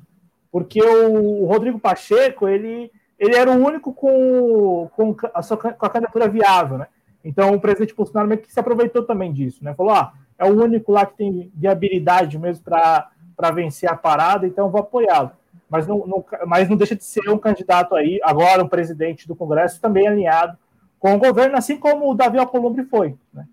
Porque 0.49 0.81
o, 0.81 1.43
o 1.43 1.45
Rodrigo 1.45 1.77
Pacheco, 1.77 2.47
ele, 2.47 2.89
ele 3.19 3.35
era 3.35 3.51
o 3.51 3.61
único 3.61 3.93
com, 3.93 4.89
com, 4.95 5.15
a 5.33 5.41
sua, 5.41 5.57
com 5.57 5.85
a 5.85 5.89
candidatura 5.89 6.29
viável, 6.29 6.77
né? 6.77 6.87
Então 7.23 7.53
o 7.53 7.59
presidente 7.59 7.95
Bolsonaro 7.95 8.27
meio 8.27 8.41
que 8.41 8.51
se 8.51 8.59
aproveitou 8.59 9.03
também 9.03 9.31
disso, 9.31 9.63
né? 9.63 9.73
Falou, 9.73 9.93
ah, 9.93 10.13
é 10.37 10.45
o 10.45 10.63
único 10.63 10.91
lá 10.91 11.05
que 11.05 11.17
tem 11.17 11.51
viabilidade 11.55 12.37
mesmo 12.37 12.63
para 12.63 13.51
vencer 13.53 13.89
a 13.89 13.95
parada, 13.95 14.47
então 14.47 14.69
vou 14.69 14.81
apoiá-lo. 14.81 15.31
Mas 15.69 15.87
não, 15.87 16.05
não, 16.05 16.25
mas 16.45 16.67
não 16.67 16.75
deixa 16.75 16.95
de 16.95 17.03
ser 17.03 17.29
um 17.29 17.37
candidato 17.37 17.95
aí, 17.95 18.19
agora 18.23 18.63
um 18.63 18.67
presidente 18.67 19.27
do 19.27 19.35
Congresso, 19.35 19.79
também 19.79 20.07
alinhado 20.07 20.57
com 20.99 21.15
o 21.15 21.19
governo, 21.19 21.57
assim 21.57 21.77
como 21.77 22.11
o 22.11 22.13
Davi 22.13 22.37
Alcolumbre 22.37 22.83
foi. 22.85 23.15
Né? 23.33 23.47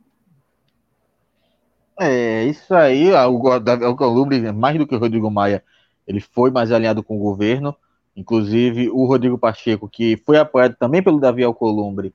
É, 2.00 2.44
isso 2.44 2.74
aí, 2.74 3.12
o 3.12 3.58
Davi 3.58 3.84
Alcolumbre, 3.84 4.52
mais 4.52 4.76
do 4.78 4.86
que 4.86 4.94
o 4.94 4.98
Rodrigo 4.98 5.30
Maia, 5.30 5.62
ele 6.06 6.20
foi 6.20 6.50
mais 6.50 6.72
alinhado 6.72 7.02
com 7.02 7.16
o 7.16 7.20
governo. 7.20 7.74
Inclusive, 8.16 8.88
o 8.90 9.04
Rodrigo 9.04 9.38
Pacheco, 9.38 9.88
que 9.88 10.16
foi 10.26 10.38
apoiado 10.38 10.74
também 10.76 11.02
pelo 11.02 11.20
Davi 11.20 11.44
Alcolumbre, 11.44 12.12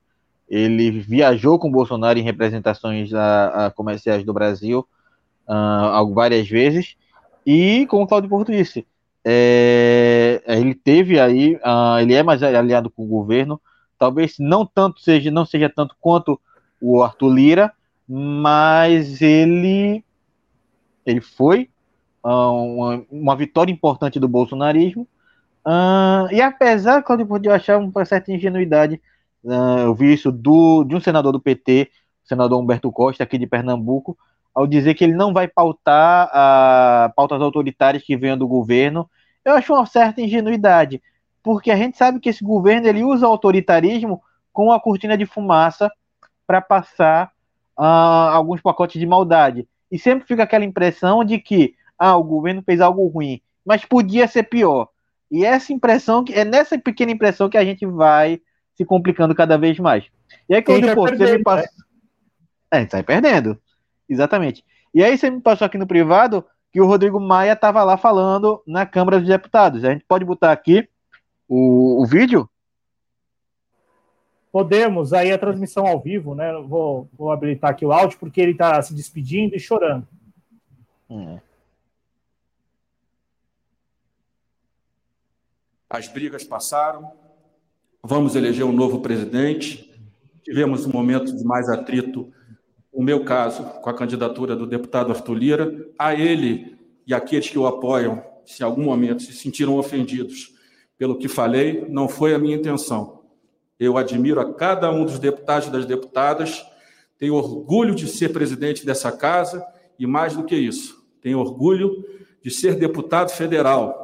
ele 0.50 0.92
viajou 0.92 1.58
com 1.58 1.72
Bolsonaro 1.72 2.20
em 2.20 2.24
representações 2.24 3.14
a, 3.14 3.68
a 3.68 3.72
comerciais 3.72 4.24
do 4.24 4.34
Brasil 4.34 4.88
uh, 5.48 6.14
várias 6.14 6.48
vezes. 6.48 6.96
E, 7.46 7.86
como 7.88 8.04
o 8.04 8.08
Claudio 8.08 8.30
Porto 8.30 8.52
disse, 8.52 8.86
é, 9.26 10.42
ele 10.46 10.76
teve 10.76 11.20
aí, 11.20 11.56
uh, 11.56 12.00
ele 12.02 12.14
é 12.14 12.24
mais 12.24 12.44
aliado 12.44 12.90
com 12.90 13.04
o 13.04 13.08
governo, 13.08 13.60
talvez 13.98 14.36
não 14.40 14.66
tanto 14.66 15.02
seja, 15.02 15.32
não 15.32 15.46
seja 15.46 15.70
tanto 15.70 15.96
quanto 16.00 16.40
o 16.82 17.02
Arthur 17.02 17.34
Lira, 17.34 17.74
mas 18.08 19.22
ele 19.22 20.04
ele 21.06 21.22
foi 21.22 21.70
uh, 22.24 22.30
uma, 22.30 23.06
uma, 23.12 23.36
vitória 23.36 23.72
importante 23.72 24.20
do 24.20 24.28
bolsonarismo. 24.28 25.08
Uh, 25.66 26.32
e 26.32 26.42
apesar, 26.42 27.02
Claudio 27.02 27.26
Porto, 27.26 27.44
de 27.44 27.50
eu 27.50 27.54
achar 27.54 27.78
uma 27.78 28.06
certa 28.06 28.32
ingenuidade, 28.32 29.02
eu 29.44 29.94
vi 29.94 30.14
isso 30.14 30.32
do, 30.32 30.84
de 30.84 30.96
um 30.96 31.00
senador 31.00 31.32
do 31.32 31.42
PT, 31.42 31.90
senador 32.24 32.60
Humberto 32.60 32.92
Costa, 32.92 33.24
aqui 33.24 33.38
de 33.38 33.48
Pernambuco, 33.48 34.18
ao 34.54 34.68
dizer 34.68 34.94
que 34.94 35.04
ele 35.04 35.14
não 35.14 35.34
vai 35.34 35.48
pautar 35.48 36.30
a, 36.32 37.12
pautas 37.16 37.42
autoritárias 37.42 38.04
que 38.04 38.16
venham 38.16 38.38
do 38.38 38.48
governo, 38.48 39.10
eu 39.44 39.54
acho 39.54 39.74
uma 39.74 39.86
certa 39.86 40.22
ingenuidade, 40.22 41.02
porque 41.42 41.72
a 41.72 41.76
gente 41.76 41.98
sabe 41.98 42.20
que 42.20 42.30
esse 42.30 42.44
governo 42.44 42.88
ele 42.88 43.04
usa 43.04 43.28
o 43.28 43.32
autoritarismo 43.32 44.22
com 44.54 44.72
a 44.72 44.80
cortina 44.80 45.18
de 45.18 45.26
fumaça 45.26 45.92
para 46.48 46.62
passar 46.62 47.32
uh, 47.78 47.84
alguns 48.32 48.62
pacotes 48.62 49.00
de 49.00 49.06
maldade. 49.06 49.68
E 49.92 50.00
sempre 50.00 50.28
fica 50.28 50.44
aquela 50.44 50.64
impressão 50.64 51.24
de 51.24 51.40
que 51.40 51.76
ah, 51.98 52.16
o 52.16 52.24
governo 52.24 52.64
fez 52.64 52.80
algo 52.80 53.06
ruim, 53.08 53.42
mas 53.66 53.84
podia 53.84 54.28
ser 54.28 54.44
pior. 54.44 54.88
E 55.30 55.44
essa 55.44 55.74
impressão, 55.74 56.24
é 56.32 56.46
nessa 56.46 56.78
pequena 56.78 57.12
impressão 57.12 57.50
que 57.50 57.58
a 57.58 57.66
gente 57.66 57.86
vai 57.86 58.40
se 58.76 58.86
complicando 58.86 59.36
cada 59.36 59.58
vez 59.58 59.80
mais. 59.80 60.06
E 60.50 60.56
aí, 60.56 60.62
quando 60.62 60.86
tá 60.86 60.96
você 60.96 61.38
me 61.38 61.44
passa. 61.44 61.64
Né? 61.64 61.86
É, 62.72 62.78
a 62.78 62.80
gente 62.80 62.92
sai 62.92 63.04
perdendo. 63.04 63.58
Exatamente. 64.10 64.64
E 64.94 65.04
aí 65.04 65.18
você 65.18 65.30
me 65.30 65.42
passou 65.42 65.66
aqui 65.66 65.78
no 65.78 65.88
privado 65.88 66.46
que 66.72 66.82
o 66.82 66.86
Rodrigo 66.88 67.20
Maia 67.20 67.54
estava 67.54 67.84
lá 67.84 67.98
falando 67.98 68.62
na 68.66 68.86
Câmara 68.86 69.20
dos 69.20 69.28
Deputados. 69.28 69.84
A 69.84 69.92
gente 69.92 70.06
pode 70.06 70.26
botar 70.26 70.52
aqui 70.52 70.88
o, 71.48 72.02
o 72.02 72.06
vídeo? 72.06 72.50
Podemos, 74.52 75.14
aí 75.14 75.32
a 75.32 75.38
transmissão 75.38 75.88
ao 75.88 76.00
vivo, 76.00 76.36
né? 76.36 76.52
Vou, 76.68 77.10
vou 77.14 77.32
habilitar 77.32 77.72
aqui 77.72 77.86
o 77.86 77.92
áudio, 77.92 78.20
porque 78.20 78.40
ele 78.40 78.52
está 78.52 78.82
se 78.82 78.94
despedindo 78.94 79.56
e 79.56 79.60
chorando. 79.60 80.08
Hum. 81.10 81.40
As 85.90 86.08
brigas 86.08 86.44
passaram, 86.44 87.12
vamos 88.04 88.36
eleger 88.36 88.66
um 88.66 88.74
novo 88.74 89.00
presidente. 89.00 89.90
Tivemos 90.44 90.86
um 90.86 90.92
momento 90.92 91.36
de 91.36 91.44
mais 91.46 91.70
atrito. 91.70 92.30
O 92.92 93.02
meu 93.02 93.24
caso, 93.24 93.64
com 93.64 93.90
a 93.90 93.94
candidatura 93.94 94.56
do 94.56 94.68
deputado 94.68 95.12
Arthur 95.12 95.34
Lira, 95.36 95.88
a 95.98 96.14
ele 96.14 96.78
e 97.08 97.14
aqueles 97.14 97.50
que 97.50 97.58
o 97.58 97.66
apoiam, 97.66 98.22
se 98.46 98.62
em 98.62 98.66
algum 98.66 98.84
momento 98.84 99.24
se 99.24 99.32
sentiram 99.34 99.78
ofendidos 99.78 100.54
pelo 100.98 101.18
que 101.18 101.30
falei, 101.30 101.86
não 101.90 102.10
foi 102.10 102.36
a 102.36 102.40
minha 102.40 102.58
intenção. 102.58 103.22
Eu 103.80 103.98
admiro 103.98 104.40
a 104.40 104.54
cada 104.54 104.92
um 104.92 105.06
dos 105.06 105.18
deputados 105.18 105.70
e 105.70 105.72
das 105.72 105.86
deputadas, 105.86 106.64
tenho 107.18 107.36
orgulho 107.36 107.96
de 107.96 108.08
ser 108.08 108.34
presidente 108.34 108.86
dessa 108.86 109.12
casa. 109.12 109.66
E, 109.98 110.06
mais 110.06 110.36
do 110.36 110.44
que 110.44 110.56
isso, 110.56 111.02
tenho 111.22 111.40
orgulho 111.40 112.04
de 112.44 112.52
ser 112.52 112.76
deputado 112.76 113.30
federal, 113.30 114.03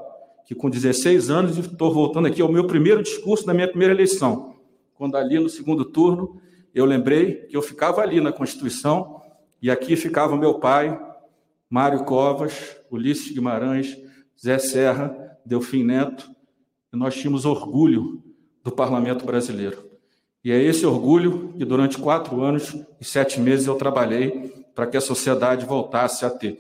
que 0.50 0.56
com 0.56 0.68
16 0.68 1.30
anos 1.30 1.60
estou 1.60 1.94
voltando 1.94 2.26
aqui 2.26 2.42
ao 2.42 2.52
meu 2.52 2.66
primeiro 2.66 3.04
discurso 3.04 3.46
da 3.46 3.54
minha 3.54 3.68
primeira 3.68 3.94
eleição, 3.94 4.56
quando 4.96 5.16
ali 5.16 5.38
no 5.38 5.48
segundo 5.48 5.86
turno 5.86 6.42
eu 6.74 6.86
lembrei 6.86 7.46
que 7.46 7.56
eu 7.56 7.62
ficava 7.62 8.02
ali 8.02 8.20
na 8.20 8.32
Constituição 8.32 9.22
e 9.62 9.70
aqui 9.70 9.96
ficava 9.96 10.36
meu 10.36 10.56
pai 10.56 11.00
Mário 11.70 12.04
Covas, 12.04 12.78
Ulisses 12.90 13.32
Guimarães, 13.32 13.96
Zé 14.44 14.58
Serra, 14.58 15.38
Delfim 15.46 15.84
Neto, 15.84 16.28
e 16.92 16.98
nós 16.98 17.14
tínhamos 17.14 17.46
orgulho 17.46 18.24
do 18.64 18.72
parlamento 18.72 19.28
brasileiro. 19.28 19.88
E 20.44 20.52
é 20.52 20.60
esse 20.60 20.84
orgulho 20.84 21.54
que 21.60 21.64
durante 21.64 22.00
quatro 22.00 22.42
anos 22.42 22.76
e 23.00 23.06
sete 23.06 23.40
meses 23.40 23.68
eu 23.68 23.76
trabalhei 23.76 24.66
para 24.74 24.88
que 24.88 24.98
a 24.98 25.02
sociedade 25.02 25.64
voltasse 25.64 26.26
a 26.26 26.30
ter, 26.32 26.60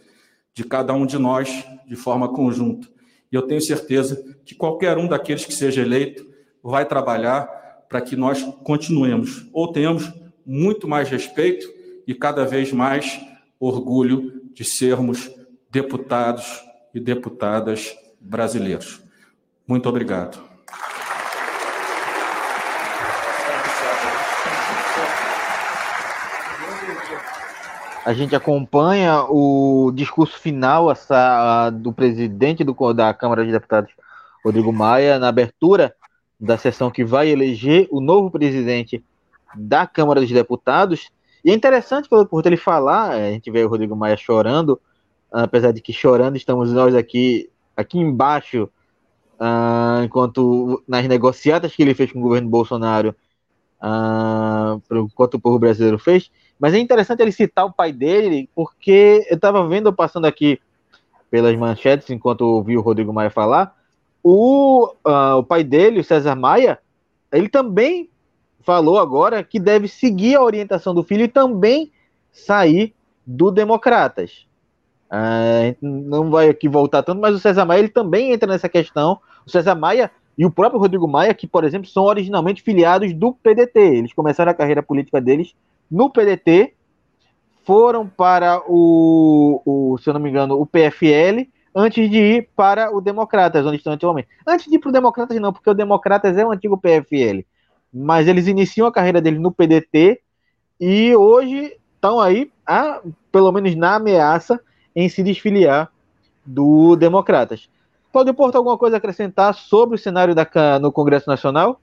de 0.53 0.63
cada 0.63 0.93
um 0.93 1.07
de 1.07 1.17
nós, 1.17 1.65
de 1.87 1.95
forma 1.95 2.29
conjunta. 2.29 2.98
E 3.31 3.35
eu 3.35 3.43
tenho 3.43 3.61
certeza 3.61 4.23
que 4.45 4.55
qualquer 4.55 4.97
um 4.97 5.07
daqueles 5.07 5.45
que 5.45 5.53
seja 5.53 5.81
eleito 5.81 6.27
vai 6.63 6.85
trabalhar 6.85 7.45
para 7.87 8.01
que 8.01 8.15
nós 8.15 8.43
continuemos 8.63 9.47
ou 9.53 9.71
tenhamos 9.71 10.11
muito 10.45 10.87
mais 10.87 11.09
respeito 11.09 11.71
e 12.07 12.13
cada 12.13 12.45
vez 12.45 12.71
mais 12.71 13.19
orgulho 13.59 14.49
de 14.53 14.63
sermos 14.63 15.29
deputados 15.69 16.63
e 16.93 16.99
deputadas 16.99 17.95
brasileiros. 18.19 19.01
Muito 19.67 19.87
obrigado. 19.87 20.48
A 28.05 28.13
gente 28.13 28.35
acompanha 28.35 29.25
o 29.29 29.91
discurso 29.93 30.39
final 30.39 30.89
essa, 30.89 31.69
do 31.69 31.91
presidente 31.91 32.63
do, 32.63 32.93
da 32.93 33.13
Câmara 33.13 33.45
de 33.45 33.51
Deputados, 33.51 33.91
Rodrigo 34.43 34.71
Maia, 34.71 35.19
na 35.19 35.27
abertura 35.27 35.93
da 36.39 36.57
sessão 36.57 36.89
que 36.89 37.03
vai 37.03 37.29
eleger 37.29 37.87
o 37.91 37.99
novo 37.99 38.31
presidente 38.31 39.03
da 39.53 39.85
Câmara 39.85 40.21
dos 40.21 40.31
Deputados. 40.31 41.09
E 41.43 41.51
é 41.51 41.53
interessante, 41.53 42.07
por 42.07 42.45
ele 42.45 42.57
falar, 42.57 43.11
a 43.11 43.31
gente 43.31 43.51
vê 43.51 43.63
o 43.63 43.69
Rodrigo 43.69 43.95
Maia 43.95 44.15
chorando, 44.15 44.79
apesar 45.31 45.71
de 45.71 45.81
que 45.81 45.91
chorando 45.91 46.37
estamos 46.37 46.71
nós 46.71 46.95
aqui, 46.95 47.49
aqui 47.75 47.97
embaixo, 47.97 48.69
uh, 49.39 50.03
enquanto 50.03 50.81
nas 50.87 51.05
negociatas 51.07 51.75
que 51.75 51.81
ele 51.81 51.93
fez 51.93 52.11
com 52.11 52.19
o 52.19 52.23
governo 52.23 52.49
Bolsonaro, 52.49 53.13
uh, 53.81 54.81
enquanto 54.95 55.35
o 55.35 55.39
povo 55.39 55.59
brasileiro 55.59 55.99
fez. 55.99 56.31
Mas 56.59 56.73
é 56.73 56.79
interessante 56.79 57.21
ele 57.21 57.31
citar 57.31 57.65
o 57.65 57.71
pai 57.71 57.93
dele, 57.93 58.49
porque 58.53 59.25
eu 59.29 59.35
estava 59.35 59.65
vendo, 59.67 59.93
passando 59.93 60.25
aqui 60.25 60.59
pelas 61.31 61.55
manchetes, 61.55 62.09
enquanto 62.09 62.41
ouvi 62.41 62.77
o 62.77 62.81
Rodrigo 62.81 63.13
Maia 63.13 63.29
falar, 63.29 63.75
o, 64.23 64.87
uh, 65.05 65.37
o 65.37 65.43
pai 65.43 65.63
dele, 65.63 66.01
o 66.01 66.03
César 66.03 66.35
Maia, 66.35 66.79
ele 67.31 67.47
também 67.47 68.09
falou 68.61 68.99
agora 68.99 69.43
que 69.43 69.59
deve 69.59 69.87
seguir 69.87 70.35
a 70.35 70.43
orientação 70.43 70.93
do 70.93 71.03
filho 71.03 71.23
e 71.23 71.27
também 71.29 71.91
sair 72.31 72.93
do 73.25 73.51
Democratas. 73.51 74.47
Uh, 75.09 75.75
não 75.81 76.29
vai 76.29 76.49
aqui 76.49 76.67
voltar 76.67 77.01
tanto, 77.03 77.21
mas 77.21 77.33
o 77.33 77.39
César 77.39 77.65
Maia 77.65 77.79
ele 77.79 77.89
também 77.89 78.33
entra 78.33 78.51
nessa 78.51 78.67
questão. 78.67 79.19
O 79.45 79.49
César 79.49 79.75
Maia 79.75 80.11
e 80.37 80.45
o 80.45 80.51
próprio 80.51 80.79
Rodrigo 80.79 81.07
Maia, 81.07 81.33
que, 81.33 81.47
por 81.47 81.63
exemplo, 81.63 81.89
são 81.89 82.03
originalmente 82.03 82.61
filiados 82.61 83.13
do 83.13 83.33
PDT. 83.33 83.79
Eles 83.79 84.13
começaram 84.13 84.51
a 84.51 84.55
carreira 84.55 84.83
política 84.83 85.21
deles 85.21 85.53
no 85.89 86.09
PDT, 86.09 86.73
foram 87.65 88.07
para 88.07 88.61
o, 88.67 89.61
o, 89.65 89.97
se 89.99 90.09
eu 90.09 90.13
não 90.13 90.21
me 90.21 90.29
engano, 90.29 90.59
o 90.59 90.65
PFL, 90.65 91.47
antes 91.75 92.09
de 92.09 92.17
ir 92.17 92.49
para 92.55 92.95
o 92.95 92.99
Democratas, 92.99 93.65
onde 93.65 93.77
estão 93.77 93.93
atualmente. 93.93 94.27
Antes 94.45 94.67
de 94.67 94.75
ir 94.75 94.79
para 94.79 94.89
o 94.89 94.93
Democratas, 94.93 95.39
não, 95.39 95.53
porque 95.53 95.69
o 95.69 95.75
Democratas 95.75 96.37
é 96.37 96.45
o 96.45 96.51
antigo 96.51 96.77
PFL. 96.77 97.45
Mas 97.93 98.27
eles 98.27 98.47
iniciam 98.47 98.87
a 98.87 98.91
carreira 98.91 99.21
deles 99.21 99.39
no 99.39 99.51
PDT 99.51 100.19
e 100.79 101.15
hoje 101.15 101.77
estão 101.95 102.19
aí, 102.19 102.51
a, 102.65 103.01
pelo 103.31 103.51
menos 103.51 103.75
na 103.75 103.95
ameaça, 103.95 104.59
em 104.95 105.07
se 105.07 105.21
desfiliar 105.21 105.91
do 106.45 106.95
Democratas. 106.95 107.69
Pode 108.11 108.33
Porto 108.33 108.55
alguma 108.55 108.77
coisa 108.77 108.95
a 108.95 108.97
acrescentar 108.97 109.53
sobre 109.53 109.95
o 109.95 109.99
cenário 109.99 110.33
da, 110.33 110.47
no 110.81 110.91
Congresso 110.91 111.29
Nacional? 111.29 111.79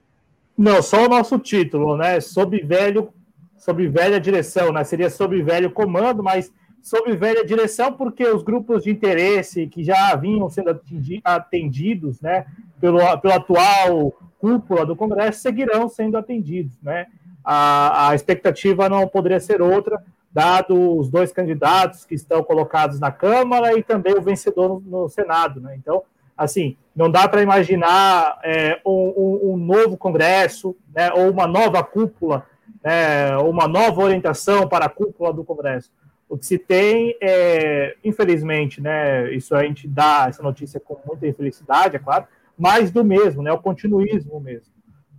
Não, 0.57 0.81
só 0.81 1.05
o 1.05 1.09
nosso 1.09 1.39
título, 1.39 1.95
né? 1.95 2.19
Sob 2.19 2.59
velho 2.61 3.13
sob 3.57 3.87
velha 3.87 4.19
direção, 4.19 4.71
né? 4.71 4.83
Seria 4.83 5.09
sob 5.09 5.41
velho 5.41 5.71
comando, 5.71 6.23
mas 6.23 6.51
sob 6.81 7.13
velha 7.15 7.45
direção 7.45 7.91
porque 7.91 8.25
os 8.25 8.43
grupos 8.43 8.83
de 8.83 8.91
interesse 8.91 9.67
que 9.67 9.83
já 9.83 10.15
vinham 10.15 10.49
sendo 10.49 10.79
atendidos, 11.23 12.21
né, 12.21 12.45
pelo, 12.79 12.99
pelo 13.17 13.33
atual 13.33 14.13
cúpula 14.39 14.85
do 14.85 14.95
Congresso 14.95 15.41
seguirão 15.41 15.89
sendo 15.89 16.17
atendidos, 16.17 16.79
né? 16.81 17.07
A, 17.43 18.09
a 18.09 18.15
expectativa 18.15 18.87
não 18.87 19.07
poderia 19.07 19.39
ser 19.39 19.61
outra, 19.61 20.01
dado 20.31 20.97
os 20.97 21.09
dois 21.09 21.31
candidatos 21.31 22.05
que 22.05 22.13
estão 22.13 22.43
colocados 22.43 22.99
na 22.99 23.11
Câmara 23.11 23.77
e 23.77 23.83
também 23.83 24.13
o 24.13 24.21
vencedor 24.21 24.81
no, 24.85 25.01
no 25.03 25.09
Senado, 25.09 25.59
né? 25.59 25.75
Então, 25.75 26.03
assim, 26.37 26.77
não 26.95 27.09
dá 27.09 27.27
para 27.27 27.41
imaginar 27.41 28.37
é, 28.43 28.79
um, 28.85 28.91
um, 28.91 29.53
um, 29.53 29.57
novo 29.57 29.97
Congresso, 29.97 30.75
né, 30.93 31.11
ou 31.11 31.31
uma 31.31 31.47
nova 31.47 31.83
cúpula 31.83 32.45
é, 32.83 33.35
uma 33.37 33.67
nova 33.67 34.01
orientação 34.01 34.67
para 34.67 34.85
a 34.85 34.89
cúpula 34.89 35.33
do 35.33 35.43
Congresso. 35.43 35.91
O 36.29 36.37
que 36.37 36.45
se 36.45 36.57
tem 36.57 37.15
é, 37.21 37.95
infelizmente, 38.03 38.81
né, 38.81 39.33
isso 39.33 39.55
a 39.55 39.63
gente 39.63 39.87
dá 39.87 40.25
essa 40.27 40.43
notícia 40.43 40.79
com 40.79 40.97
muita 41.05 41.27
infelicidade, 41.27 41.95
é 41.95 41.99
claro, 41.99 42.25
mais 42.57 42.91
do 42.91 43.03
mesmo, 43.03 43.41
né, 43.41 43.51
o 43.51 43.59
continuismo 43.59 44.39
mesmo. 44.39 44.73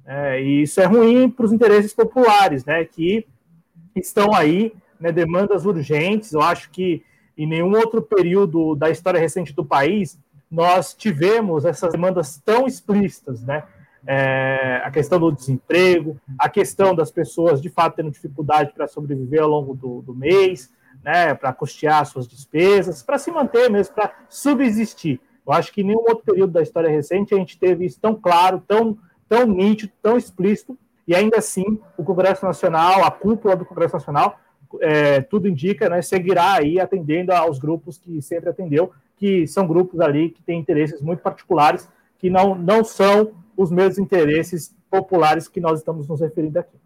É, 0.05 0.41
e 0.41 0.63
isso 0.63 0.81
é 0.81 0.85
ruim 0.85 1.31
para 1.31 1.47
os 1.47 1.53
interesses 1.53 1.95
populares, 1.95 2.65
né, 2.65 2.85
que 2.85 3.27
estão 3.95 4.35
aí, 4.35 4.73
né, 5.01 5.13
demandas 5.13 5.65
urgentes. 5.65 6.33
Eu 6.33 6.43
acho 6.43 6.71
que 6.71 7.03
em 7.37 7.47
nenhum 7.47 7.73
outro 7.77 8.03
período 8.03 8.75
da 8.75 8.91
história 8.91 9.21
recente 9.21 9.53
do 9.53 9.65
país 9.65 10.19
nós 10.51 10.95
tivemos 10.95 11.65
essas 11.65 11.93
demandas 11.93 12.39
tão 12.39 12.67
explícitas, 12.67 13.43
né? 13.43 13.65
É, 14.07 14.81
a 14.85 14.91
questão 14.91 15.19
do 15.19 15.33
desemprego, 15.33 16.19
a 16.39 16.49
questão 16.49 16.95
das 16.95 17.11
pessoas 17.11 17.61
de 17.61 17.69
fato 17.69 17.97
tendo 17.97 18.11
dificuldade 18.11 18.73
para 18.73 18.87
sobreviver 18.87 19.43
ao 19.43 19.49
longo 19.49 19.75
do, 19.75 20.03
do 20.03 20.15
mês, 20.15 20.71
né, 21.05 21.35
para 21.35 21.53
custear 21.53 22.05
suas 22.07 22.27
despesas, 22.27 23.03
para 23.03 23.19
se 23.19 23.31
manter 23.31 23.71
mesmo, 23.71 23.95
para 23.95 24.13
subsistir. 24.29 25.21
Eu 25.47 25.53
acho 25.53 25.73
que 25.73 25.81
em 25.81 25.85
nenhum 25.85 26.01
outro 26.01 26.25
período 26.25 26.53
da 26.53 26.63
história 26.63 26.91
recente 26.91 27.35
a 27.35 27.39
gente 27.39 27.59
teve 27.59 27.85
isso 27.85 27.99
tão 28.01 28.15
claro, 28.15 28.63
tão, 28.67 28.99
tão 29.29 29.47
nítido, 29.47 29.93
tão 30.03 30.17
explícito, 30.17 30.77
e 31.07 31.15
ainda 31.15 31.39
assim 31.39 31.79
o 31.97 32.05
Congresso 32.05 32.45
Nacional, 32.45 33.05
a 33.05 33.11
cúpula 33.11 33.57
do 33.57 33.65
Congresso 33.65 33.95
Nacional, 33.95 34.39
é, 34.81 35.23
tudo 35.23 35.49
indica, 35.49 35.89
né, 35.89 36.03
seguirá 36.03 36.55
aí 36.55 36.79
atendendo 36.79 37.33
aos 37.33 37.59
grupos 37.59 37.97
que 37.97 38.21
sempre 38.21 38.51
atendeu, 38.51 38.93
que 39.17 39.47
são 39.47 39.67
grupos 39.67 40.01
ali 40.01 40.31
que 40.31 40.43
têm 40.43 40.61
interesses 40.61 41.01
muito 41.01 41.21
particulares, 41.21 41.89
que 42.19 42.29
não, 42.29 42.55
não 42.55 42.85
são 42.85 43.33
os 43.59 43.73
mesmos 43.73 43.99
interesses 43.99 44.73
populares 44.89 45.49
que 45.49 45.61
nós 45.61 45.81
estamos 45.81 46.07
nos 46.07 46.21
referindo 46.21 46.61
aqui. 46.61 46.77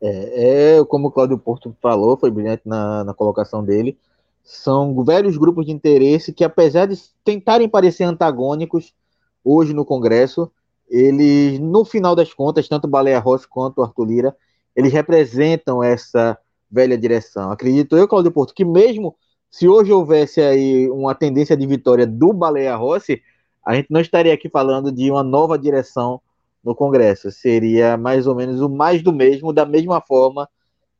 É, 0.00 0.76
é 0.78 0.84
como 0.84 1.08
o 1.08 1.10
Cláudio 1.10 1.36
Porto 1.36 1.76
falou, 1.82 2.16
foi 2.16 2.30
brilhante 2.30 2.62
na, 2.64 3.02
na 3.02 3.12
colocação 3.12 3.64
dele, 3.64 3.98
são 4.44 4.94
vários 5.02 5.36
grupos 5.36 5.66
de 5.66 5.72
interesse 5.72 6.32
que, 6.32 6.44
apesar 6.44 6.86
de 6.86 6.96
tentarem 7.24 7.68
parecer 7.68 8.04
antagônicos 8.04 8.94
hoje 9.42 9.74
no 9.74 9.84
Congresso, 9.84 10.48
eles, 10.88 11.58
no 11.58 11.84
final 11.84 12.14
das 12.14 12.32
contas, 12.32 12.68
tanto 12.68 12.86
Baleia 12.86 13.18
Rossi 13.18 13.48
quanto 13.48 13.82
Arthur 13.82 14.06
Lira, 14.06 14.36
eles 14.76 14.92
representam 14.92 15.82
essa 15.82 16.38
velha 16.70 16.96
direção. 16.96 17.50
Acredito 17.50 17.96
eu, 17.96 18.06
Cláudio 18.06 18.30
Porto, 18.30 18.54
que 18.54 18.64
mesmo 18.64 19.16
se 19.50 19.66
hoje 19.66 19.90
houvesse 19.90 20.40
aí 20.40 20.88
uma 20.88 21.16
tendência 21.16 21.56
de 21.56 21.66
vitória 21.66 22.06
do 22.06 22.32
Baleia 22.32 22.76
Rossi, 22.76 23.20
a 23.66 23.74
gente 23.74 23.88
não 23.90 24.00
estaria 24.00 24.32
aqui 24.32 24.48
falando 24.48 24.92
de 24.92 25.10
uma 25.10 25.24
nova 25.24 25.58
direção 25.58 26.20
no 26.62 26.72
Congresso. 26.72 27.32
Seria 27.32 27.96
mais 27.96 28.28
ou 28.28 28.34
menos 28.36 28.60
o 28.60 28.68
mais 28.68 29.02
do 29.02 29.12
mesmo, 29.12 29.52
da 29.52 29.66
mesma 29.66 30.00
forma 30.00 30.48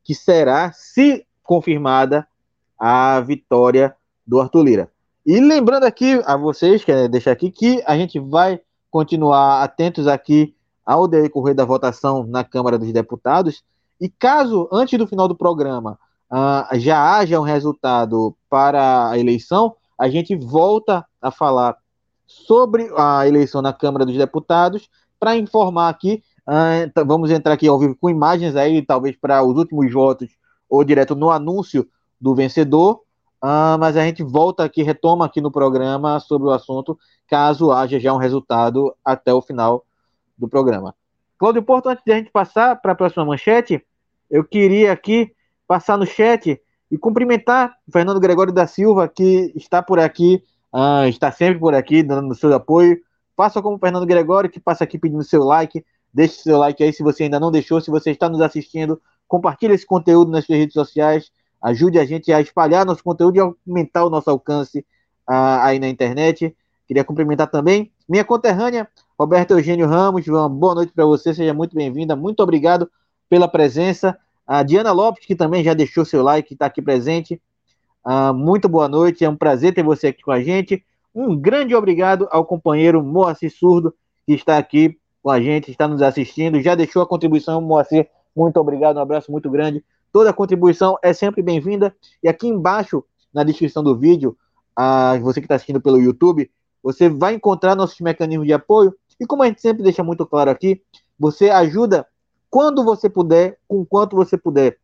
que 0.02 0.16
será, 0.16 0.72
se 0.72 1.24
confirmada, 1.44 2.26
a 2.76 3.20
vitória 3.20 3.94
do 4.26 4.40
Arthur 4.40 4.64
Lira. 4.64 4.90
E 5.24 5.38
lembrando 5.38 5.84
aqui 5.84 6.20
a 6.26 6.36
vocês, 6.36 6.84
quero 6.84 7.08
deixar 7.08 7.32
aqui, 7.32 7.52
que 7.52 7.82
a 7.86 7.96
gente 7.96 8.18
vai 8.18 8.60
continuar 8.90 9.62
atentos 9.62 10.08
aqui 10.08 10.54
ao 10.84 11.06
decorrer 11.06 11.54
da 11.54 11.64
votação 11.64 12.26
na 12.26 12.42
Câmara 12.42 12.78
dos 12.78 12.92
Deputados. 12.92 13.62
E 14.00 14.08
caso, 14.08 14.68
antes 14.72 14.98
do 14.98 15.06
final 15.06 15.28
do 15.28 15.36
programa, 15.36 15.98
uh, 16.32 16.78
já 16.78 17.16
haja 17.16 17.40
um 17.40 17.44
resultado 17.44 18.36
para 18.50 19.10
a 19.10 19.18
eleição, 19.18 19.74
a 19.98 20.08
gente 20.08 20.34
volta 20.36 21.06
a 21.22 21.30
falar 21.30 21.76
sobre 22.26 22.90
a 22.96 23.26
eleição 23.26 23.62
na 23.62 23.72
Câmara 23.72 24.04
dos 24.04 24.16
Deputados, 24.16 24.88
para 25.18 25.36
informar 25.36 25.88
aqui, 25.88 26.22
uh, 26.46 27.06
vamos 27.06 27.30
entrar 27.30 27.54
aqui 27.54 27.68
ao 27.68 27.78
vivo 27.78 27.96
com 27.98 28.10
imagens 28.10 28.56
aí, 28.56 28.82
talvez 28.82 29.16
para 29.16 29.42
os 29.42 29.56
últimos 29.56 29.92
votos, 29.92 30.30
ou 30.68 30.82
direto 30.84 31.14
no 31.14 31.30
anúncio 31.30 31.88
do 32.20 32.34
vencedor, 32.34 33.02
uh, 33.42 33.78
mas 33.78 33.96
a 33.96 34.04
gente 34.04 34.22
volta 34.22 34.64
aqui, 34.64 34.82
retoma 34.82 35.24
aqui 35.24 35.40
no 35.40 35.50
programa 35.50 36.18
sobre 36.20 36.48
o 36.48 36.50
assunto, 36.50 36.98
caso 37.28 37.72
haja 37.72 37.98
já 37.98 38.12
um 38.12 38.18
resultado 38.18 38.94
até 39.04 39.32
o 39.32 39.40
final 39.40 39.84
do 40.36 40.48
programa. 40.48 40.94
Cláudio 41.38 41.62
Porto, 41.62 41.88
antes 41.88 42.02
de 42.04 42.12
a 42.12 42.16
gente 42.16 42.30
passar 42.30 42.76
para 42.76 42.92
a 42.92 42.94
próxima 42.94 43.24
manchete, 43.24 43.84
eu 44.30 44.42
queria 44.42 44.92
aqui 44.92 45.32
passar 45.66 45.96
no 45.96 46.06
chat 46.06 46.60
E 46.90 46.96
cumprimentar 46.96 47.74
o 47.86 47.92
Fernando 47.92 48.20
Gregório 48.20 48.52
da 48.52 48.66
Silva, 48.66 49.08
que 49.08 49.52
está 49.56 49.82
por 49.82 49.98
aqui, 49.98 50.40
uh, 50.74 51.06
está 51.08 51.30
sempre 51.32 51.58
por 51.58 51.74
aqui, 51.74 52.02
dando 52.02 52.34
seu 52.34 52.52
apoio. 52.54 52.98
Faça 53.36 53.60
como 53.60 53.76
o 53.76 53.78
Fernando 53.78 54.06
Gregório, 54.06 54.50
que 54.50 54.60
passa 54.60 54.84
aqui 54.84 54.98
pedindo 54.98 55.22
seu 55.22 55.42
like. 55.44 55.84
Deixe 56.12 56.36
seu 56.42 56.58
like 56.58 56.82
aí 56.82 56.92
se 56.92 57.02
você 57.02 57.24
ainda 57.24 57.38
não 57.38 57.50
deixou. 57.50 57.80
Se 57.80 57.90
você 57.90 58.10
está 58.10 58.28
nos 58.28 58.40
assistindo, 58.40 59.00
compartilhe 59.28 59.74
esse 59.74 59.86
conteúdo 59.86 60.30
nas 60.30 60.44
suas 60.44 60.58
redes 60.58 60.74
sociais. 60.74 61.30
Ajude 61.60 61.98
a 61.98 62.04
gente 62.04 62.32
a 62.32 62.40
espalhar 62.40 62.86
nosso 62.86 63.02
conteúdo 63.02 63.36
e 63.36 63.40
aumentar 63.40 64.04
o 64.04 64.10
nosso 64.10 64.30
alcance 64.30 64.78
uh, 65.28 65.60
aí 65.60 65.78
na 65.78 65.88
internet. 65.88 66.56
Queria 66.86 67.04
cumprimentar 67.04 67.50
também 67.50 67.92
minha 68.08 68.24
conterrânea, 68.24 68.88
Roberto 69.18 69.50
Eugênio 69.50 69.86
Ramos. 69.86 70.26
Uma 70.28 70.48
boa 70.48 70.76
noite 70.76 70.92
para 70.92 71.04
você, 71.04 71.34
seja 71.34 71.52
muito 71.52 71.74
bem-vinda. 71.74 72.14
Muito 72.14 72.40
obrigado 72.42 72.90
pela 73.28 73.48
presença. 73.48 74.16
A 74.46 74.62
Diana 74.62 74.92
Lopes, 74.92 75.26
que 75.26 75.34
também 75.34 75.64
já 75.64 75.74
deixou 75.74 76.04
seu 76.04 76.22
like, 76.22 76.54
está 76.54 76.66
aqui 76.66 76.80
presente. 76.80 77.42
Uh, 78.06 78.32
muito 78.32 78.68
boa 78.68 78.86
noite, 78.86 79.24
é 79.24 79.28
um 79.28 79.34
prazer 79.34 79.74
ter 79.74 79.82
você 79.82 80.06
aqui 80.06 80.22
com 80.22 80.30
a 80.30 80.40
gente. 80.40 80.84
Um 81.12 81.34
grande 81.34 81.74
obrigado 81.74 82.28
ao 82.30 82.44
companheiro 82.44 83.02
Moacir 83.02 83.52
Surdo, 83.52 83.92
que 84.24 84.32
está 84.32 84.56
aqui 84.58 84.96
com 85.20 85.28
a 85.28 85.40
gente, 85.40 85.72
está 85.72 85.88
nos 85.88 86.00
assistindo. 86.00 86.62
Já 86.62 86.76
deixou 86.76 87.02
a 87.02 87.06
contribuição, 87.06 87.60
Moacir. 87.60 88.08
Muito 88.34 88.60
obrigado, 88.60 88.98
um 88.98 89.00
abraço 89.00 89.32
muito 89.32 89.50
grande. 89.50 89.84
Toda 90.12 90.32
contribuição 90.32 90.96
é 91.02 91.12
sempre 91.12 91.42
bem-vinda. 91.42 91.96
E 92.22 92.28
aqui 92.28 92.46
embaixo, 92.46 93.02
na 93.34 93.42
descrição 93.42 93.82
do 93.82 93.98
vídeo, 93.98 94.38
uh, 94.78 95.20
você 95.20 95.40
que 95.40 95.46
está 95.46 95.56
assistindo 95.56 95.80
pelo 95.80 95.98
YouTube, 95.98 96.48
você 96.80 97.08
vai 97.08 97.34
encontrar 97.34 97.74
nossos 97.74 98.00
mecanismos 98.00 98.46
de 98.46 98.52
apoio. 98.52 98.94
E 99.18 99.26
como 99.26 99.42
a 99.42 99.46
gente 99.46 99.60
sempre 99.60 99.82
deixa 99.82 100.04
muito 100.04 100.24
claro 100.24 100.48
aqui, 100.48 100.80
você 101.18 101.50
ajuda 101.50 102.06
quando 102.48 102.84
você 102.84 103.10
puder, 103.10 103.58
com 103.66 103.84
quanto 103.84 104.14
você 104.14 104.38
puder. 104.38 104.78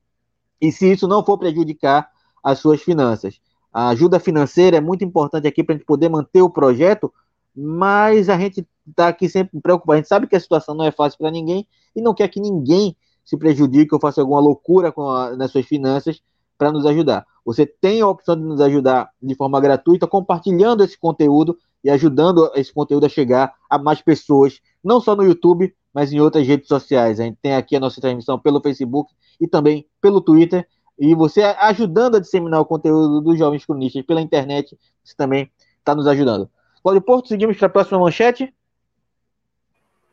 E 0.61 0.73
se 0.73 0.91
isso 0.91 1.07
não 1.07 1.25
for 1.25 1.39
prejudicar 1.39 2.11
as 2.43 2.59
suas 2.59 2.83
finanças. 2.83 3.41
A 3.73 3.89
ajuda 3.89 4.21
financeira 4.21 4.77
é 4.77 4.81
muito 4.81 5.05
importante 5.05 5.47
aqui 5.47 5.63
para 5.65 5.75
a 5.75 5.79
gente 5.79 5.87
poder 5.87 6.09
manter 6.09 6.43
o 6.43 6.51
projeto, 6.51 7.13
mas 7.55 8.29
a 8.29 8.39
gente 8.39 8.67
está 8.87 9.09
aqui 9.09 9.29
sempre 9.29 9.61
preocupado. 9.61 9.95
A 9.95 9.97
gente 9.97 10.09
sabe 10.09 10.27
que 10.27 10.37
a 10.37 10.41
situação 10.41 10.75
não 10.75 10.85
é 10.85 10.91
fácil 10.91 11.19
para 11.19 11.31
ninguém 11.31 11.67
e 11.95 12.03
não 12.03 12.15
quer 12.15 12.29
que 12.29 12.41
ninguém 12.41 12.97
se 13.25 13.37
prejudique 13.37 13.95
ou 13.95 14.01
faça 14.01 14.21
alguma 14.21 14.41
loucura 14.41 14.93
a, 14.97 15.37
nas 15.37 15.51
suas 15.51 15.67
finanças 15.67 16.21
para 16.59 16.73
nos 16.73 16.85
ajudar. 16.87 17.27
Você 17.45 17.67
tem 17.67 18.01
a 18.01 18.09
opção 18.09 18.37
de 18.37 18.43
nos 18.43 18.61
ajudar 18.61 19.11
de 19.21 19.35
forma 19.35 19.61
gratuita, 19.61 20.07
compartilhando 20.07 20.85
esse 20.85 20.99
conteúdo 20.99 21.57
e 21.83 21.91
ajudando 21.91 22.51
esse 22.55 22.73
conteúdo 22.73 23.07
a 23.07 23.09
chegar 23.09 23.55
a 23.69 23.79
mais 23.79 24.01
pessoas, 24.01 24.61
não 24.83 25.01
só 25.01 25.17
no 25.17 25.25
YouTube, 25.25 25.75
mas 25.93 26.13
em 26.13 26.21
outras 26.21 26.47
redes 26.47 26.69
sociais. 26.69 27.19
A 27.19 27.25
gente 27.25 27.39
tem 27.43 27.55
aqui 27.55 27.77
a 27.77 27.81
nossa 27.81 28.01
transmissão 28.01 28.39
pelo 28.39 28.61
Facebook 28.61 29.13
e 29.41 29.49
também 29.49 29.87
pelo 30.01 30.21
Twitter. 30.21 30.67
E 30.99 31.15
você 31.15 31.43
ajudando 31.43 32.17
a 32.17 32.21
disseminar 32.21 32.61
o 32.61 32.67
conteúdo 32.67 33.21
dos 33.21 33.39
jovens 33.39 33.65
cronistas 33.65 34.05
pela 34.05 34.21
internet, 34.21 34.79
você 35.03 35.15
também 35.17 35.51
está 35.79 35.95
nos 35.95 36.07
ajudando. 36.07 36.49
Cláudio 36.83 37.03
Porto, 37.03 37.29
seguimos 37.29 37.57
para 37.57 37.67
a 37.67 37.71
próxima 37.71 37.99
manchete? 37.99 38.53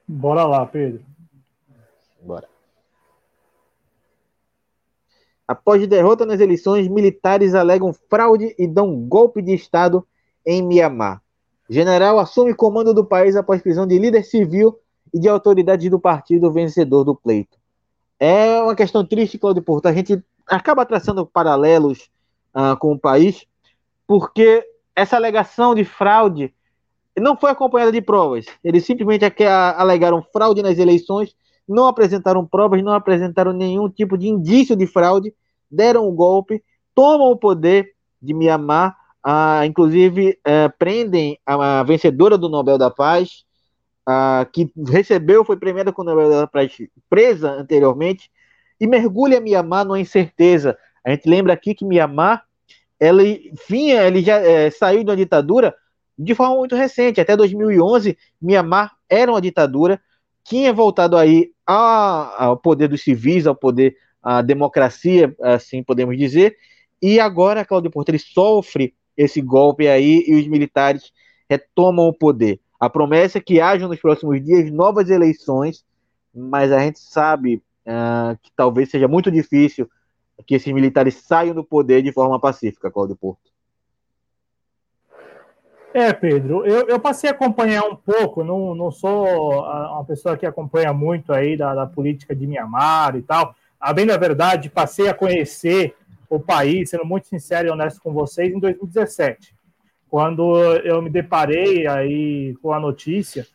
Bora 0.08 0.44
lá, 0.46 0.66
Pedro. 0.66 1.04
Bora. 2.22 2.48
Após 5.48 5.86
derrota 5.88 6.26
nas 6.26 6.40
eleições, 6.40 6.88
militares 6.88 7.56
alegam 7.56 7.92
fraude 7.92 8.56
e 8.58 8.68
dão 8.68 8.96
golpe 8.96 9.42
de 9.42 9.54
Estado 9.54 10.06
em 10.46 10.62
Mianmar. 10.62 11.22
General 11.70 12.20
assume 12.20 12.54
comando 12.54 12.94
do 12.94 13.06
país 13.06 13.36
após 13.36 13.62
prisão 13.62 13.86
de 13.86 13.98
líder 13.98 14.24
civil 14.24 14.80
e 15.14 15.20
de 15.20 15.28
autoridades 15.28 15.90
do 15.90 16.00
partido 16.00 16.52
vencedor 16.52 17.04
do 17.04 17.16
pleito. 17.16 17.58
É 18.20 18.62
uma 18.62 18.76
questão 18.76 19.06
triste, 19.06 19.38
Claudio 19.38 19.64
Porto. 19.64 19.88
A 19.88 19.94
gente 19.94 20.24
acaba 20.50 20.86
traçando 20.86 21.26
paralelos 21.26 22.10
uh, 22.56 22.78
com 22.78 22.94
o 22.94 23.00
país, 23.00 23.46
porque 24.08 24.64
essa 24.96 25.16
alegação 25.16 25.76
de 25.76 25.86
fraude 25.86 26.54
não 27.18 27.38
foi 27.38 27.52
acompanhada 27.52 27.92
de 27.92 28.02
provas. 28.02 28.46
Eles 28.64 28.86
simplesmente 28.86 29.26
alegaram 29.78 30.26
fraude 30.34 30.62
nas 30.62 30.78
eleições, 30.78 31.36
não 31.68 31.88
apresentaram 31.88 32.46
provas, 32.46 32.82
não 32.82 32.94
apresentaram 32.94 33.54
nenhum 33.54 33.90
tipo 33.90 34.18
de 34.18 34.28
indício 34.28 34.76
de 34.76 34.88
fraude, 34.88 35.34
deram 35.70 36.06
o 36.06 36.12
um 36.12 36.16
golpe, 36.16 36.64
tomam 36.96 37.32
o 37.32 37.38
poder 37.38 37.94
de 38.22 38.34
Mianmar, 38.34 38.98
uh, 39.26 39.64
inclusive 39.64 40.40
uh, 40.40 40.78
prendem 40.78 41.38
a, 41.46 41.80
a 41.80 41.84
vencedora 41.84 42.38
do 42.38 42.50
Nobel 42.50 42.78
da 42.78 42.90
Paz, 42.90 43.46
que 44.52 44.72
recebeu, 44.88 45.46
foi 45.46 45.56
premiada 45.56 45.94
com 45.94 46.02
o 46.02 46.06
Nobel 46.06 46.32
da 46.32 46.48
Paz, 46.48 46.76
presa 47.08 47.52
anteriormente, 47.52 48.32
e 48.80 48.88
mergulha 48.88 49.42
Mianmar 49.42 49.86
numa 49.86 50.00
incerteza. 50.00 50.78
A 51.04 51.12
gente 51.12 51.28
lembra 51.28 51.54
aqui 51.54 51.74
que 51.74 51.86
Mianmar, 51.86 52.44
ele 53.00 53.52
vinha, 53.68 54.04
ele 54.04 54.22
já 54.22 54.38
é, 54.38 54.70
saiu 54.70 55.04
de 55.04 55.10
uma 55.10 55.18
ditadura 55.18 55.76
de 56.18 56.36
forma 56.36 56.58
muito 56.58 56.76
recente, 56.76 57.22
até 57.22 57.36
2011, 57.38 58.18
Mianmar 58.42 58.94
era 59.10 59.32
uma 59.32 59.40
ditadura, 59.40 60.02
tinha 60.44 60.74
voltado 60.74 61.16
aí 61.16 61.52
ao 61.66 62.58
poder 62.58 62.90
dos 62.90 63.02
civis, 63.02 63.48
ao 63.48 63.56
poder, 63.56 63.96
à 64.22 64.42
democracia, 64.42 65.34
assim 65.42 65.82
podemos 65.82 66.18
dizer, 66.18 66.58
e 67.02 67.22
agora 67.22 67.64
Cláudio 67.64 67.90
Porto 67.90 68.12
sofre 68.20 68.94
esse 69.16 69.42
golpe 69.42 69.88
aí 69.88 70.26
e 70.28 70.36
os 70.36 70.48
militares 70.48 71.12
retomam 71.50 72.08
o 72.08 72.14
poder. 72.14 72.60
A 72.78 72.90
promessa 72.90 73.38
é 73.38 73.42
que 73.42 73.62
hajam 73.62 73.88
nos 73.88 74.00
próximos 74.00 74.44
dias 74.44 74.70
novas 74.72 75.10
eleições, 75.10 75.86
mas 76.34 76.72
a 76.72 76.80
gente 76.80 77.00
sabe 77.00 77.64
uh, 77.90 78.38
que 78.42 78.52
talvez 78.56 78.90
seja 78.90 79.08
muito 79.08 79.32
difícil 79.32 79.90
que 80.46 80.56
esses 80.56 80.72
militares 80.72 81.16
saiam 81.16 81.54
do 81.54 81.64
poder 81.64 82.02
de 82.02 82.14
forma 82.14 82.40
pacífica, 82.40 82.90
Cláudio 82.90 83.16
Porto. 83.16 83.50
É, 85.94 86.14
Pedro, 86.14 86.66
eu, 86.66 86.88
eu, 86.88 87.00
passei 87.00 87.30
a 87.30 87.34
acompanhar 87.34 87.84
um 87.84 87.96
pouco, 87.96 88.44
não, 88.44 88.76
não 88.76 88.92
sou 88.92 89.26
uma 89.26 90.06
pessoa 90.06 90.38
que 90.38 90.46
acompanha 90.46 90.94
muito 90.94 91.34
aí 91.34 91.58
da, 91.58 91.74
da 91.74 91.86
política 91.88 92.36
de 92.36 92.46
Mianmar 92.46 93.16
e 93.16 93.24
tal. 93.24 93.56
A 93.80 93.92
bem 93.92 94.06
da 94.06 94.16
verdade, 94.16 94.70
passei 94.70 95.10
a 95.10 95.14
conhecer 95.14 95.96
o 96.30 96.40
país, 96.40 96.92
sendo 96.92 97.04
muito 97.04 97.28
sincero 97.28 97.68
e 97.68 97.72
honesto 97.72 98.00
com 98.02 98.14
vocês, 98.14 98.54
em 98.54 98.60
2017 98.60 99.60
quando 100.10 100.56
eu 100.78 101.02
me 101.02 101.10
deparei 101.10 101.88
aí 101.88 102.56
com 102.62 102.74
a 102.74 102.80
notícia 102.80 103.46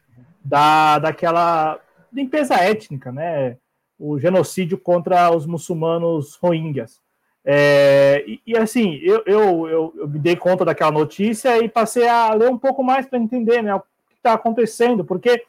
da, 0.42 0.98
daquela 1.00 1.80
limpeza 2.12 2.54
étnica, 2.54 3.10
né? 3.10 3.56
O 3.98 4.18
genocídio 4.18 4.78
contra 4.78 5.30
os 5.34 5.46
muçulmanos 5.46 6.34
rohingyas. 6.36 7.00
É, 7.44 8.24
e, 8.26 8.40
e, 8.46 8.56
assim, 8.56 8.94
eu, 9.02 9.22
eu, 9.26 9.68
eu, 9.68 9.94
eu, 9.96 10.08
me 10.08 10.18
dei 10.18 10.34
conta 10.34 10.64
daquela 10.64 10.90
notícia 10.90 11.58
e 11.62 11.68
passei 11.68 12.08
a 12.08 12.32
ler 12.32 12.48
um 12.48 12.58
pouco 12.58 12.82
mais 12.82 13.06
para 13.06 13.18
entender 13.18 13.62
né, 13.62 13.74
o 13.74 13.80
que 13.80 14.16
está 14.16 14.32
acontecendo, 14.32 15.04
porque 15.04 15.44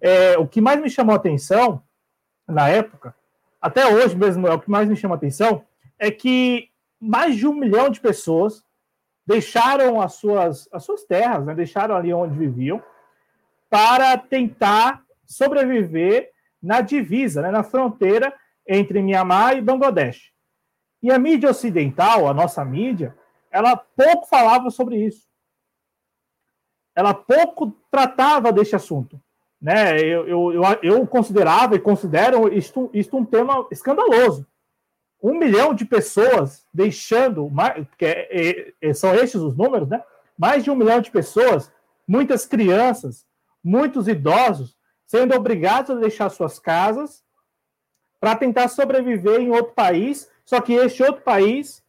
é, 0.00 0.36
o 0.36 0.46
que 0.46 0.60
mais 0.60 0.80
me 0.80 0.90
chamou 0.90 1.16
atenção 1.16 1.82
na 2.46 2.68
época, 2.68 3.14
até 3.60 3.86
hoje 3.86 4.14
mesmo, 4.14 4.46
é 4.46 4.52
o 4.52 4.60
que 4.60 4.70
mais 4.70 4.88
me 4.88 4.96
chama 4.96 5.14
atenção, 5.14 5.64
é 5.98 6.10
que 6.10 6.68
mais 7.00 7.36
de 7.36 7.46
um 7.46 7.54
milhão 7.54 7.88
de 7.88 8.00
pessoas 8.00 8.62
deixaram 9.26 10.00
as 10.00 10.14
suas, 10.14 10.68
as 10.72 10.84
suas 10.84 11.04
terras, 11.04 11.46
né? 11.46 11.54
deixaram 11.54 11.96
ali 11.96 12.12
onde 12.12 12.38
viviam, 12.38 12.82
para 13.70 14.16
tentar 14.16 15.02
sobreviver 15.26 16.30
na 16.62 16.80
divisa, 16.80 17.42
né? 17.42 17.50
na 17.50 17.62
fronteira 17.62 18.34
entre 18.66 19.02
Mianmar 19.02 19.56
e 19.56 19.62
Bangladesh. 19.62 20.32
E 21.02 21.10
a 21.10 21.18
mídia 21.18 21.50
ocidental, 21.50 22.26
a 22.26 22.34
nossa 22.34 22.64
mídia, 22.64 23.16
ela 23.50 23.76
pouco 23.76 24.26
falava 24.26 24.70
sobre 24.70 24.96
isso. 24.96 25.28
Ela 26.94 27.14
pouco 27.14 27.70
tratava 27.90 28.52
desse 28.52 28.74
assunto. 28.74 29.20
Né? 29.60 30.00
Eu, 30.00 30.28
eu, 30.28 30.52
eu, 30.52 30.62
eu 30.82 31.06
considerava 31.06 31.76
e 31.76 31.80
considero 31.80 32.52
isto, 32.52 32.90
isto 32.92 33.16
um 33.16 33.24
tema 33.24 33.66
escandaloso 33.70 34.46
um 35.22 35.36
milhão 35.36 35.74
de 35.74 35.84
pessoas 35.84 36.64
deixando, 36.72 37.50
porque 37.88 38.04
é, 38.04 38.72
é, 38.80 38.94
são 38.94 39.14
esses 39.14 39.40
os 39.40 39.56
números, 39.56 39.88
né? 39.88 40.02
Mais 40.38 40.62
de 40.62 40.70
um 40.70 40.76
milhão 40.76 41.00
de 41.00 41.10
pessoas, 41.10 41.72
muitas 42.06 42.46
crianças, 42.46 43.26
muitos 43.62 44.06
idosos, 44.06 44.76
sendo 45.08 45.34
obrigados 45.34 45.90
a 45.90 45.98
deixar 45.98 46.28
suas 46.28 46.60
casas 46.60 47.24
para 48.20 48.36
tentar 48.36 48.68
sobreviver 48.68 49.40
em 49.40 49.50
outro 49.50 49.72
país, 49.72 50.30
só 50.44 50.60
que 50.60 50.74
este 50.74 51.02
outro 51.02 51.22
país 51.22 51.84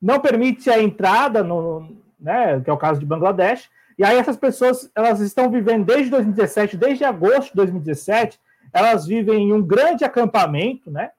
não 0.00 0.20
permite 0.20 0.70
a 0.70 0.80
entrada, 0.80 1.42
no, 1.42 1.96
né, 2.20 2.60
que 2.60 2.70
é 2.70 2.72
o 2.72 2.78
caso 2.78 3.00
de 3.00 3.06
Bangladesh, 3.06 3.68
e 3.98 4.04
aí 4.04 4.16
essas 4.16 4.36
pessoas 4.36 4.90
elas 4.94 5.18
estão 5.20 5.50
vivendo 5.50 5.84
desde 5.86 6.10
2017, 6.10 6.76
desde 6.76 7.04
agosto 7.04 7.50
de 7.50 7.56
2017, 7.56 8.38
elas 8.72 9.06
vivem 9.06 9.48
em 9.48 9.52
um 9.52 9.62
grande 9.62 10.04
acampamento, 10.04 10.90
né? 10.90 11.10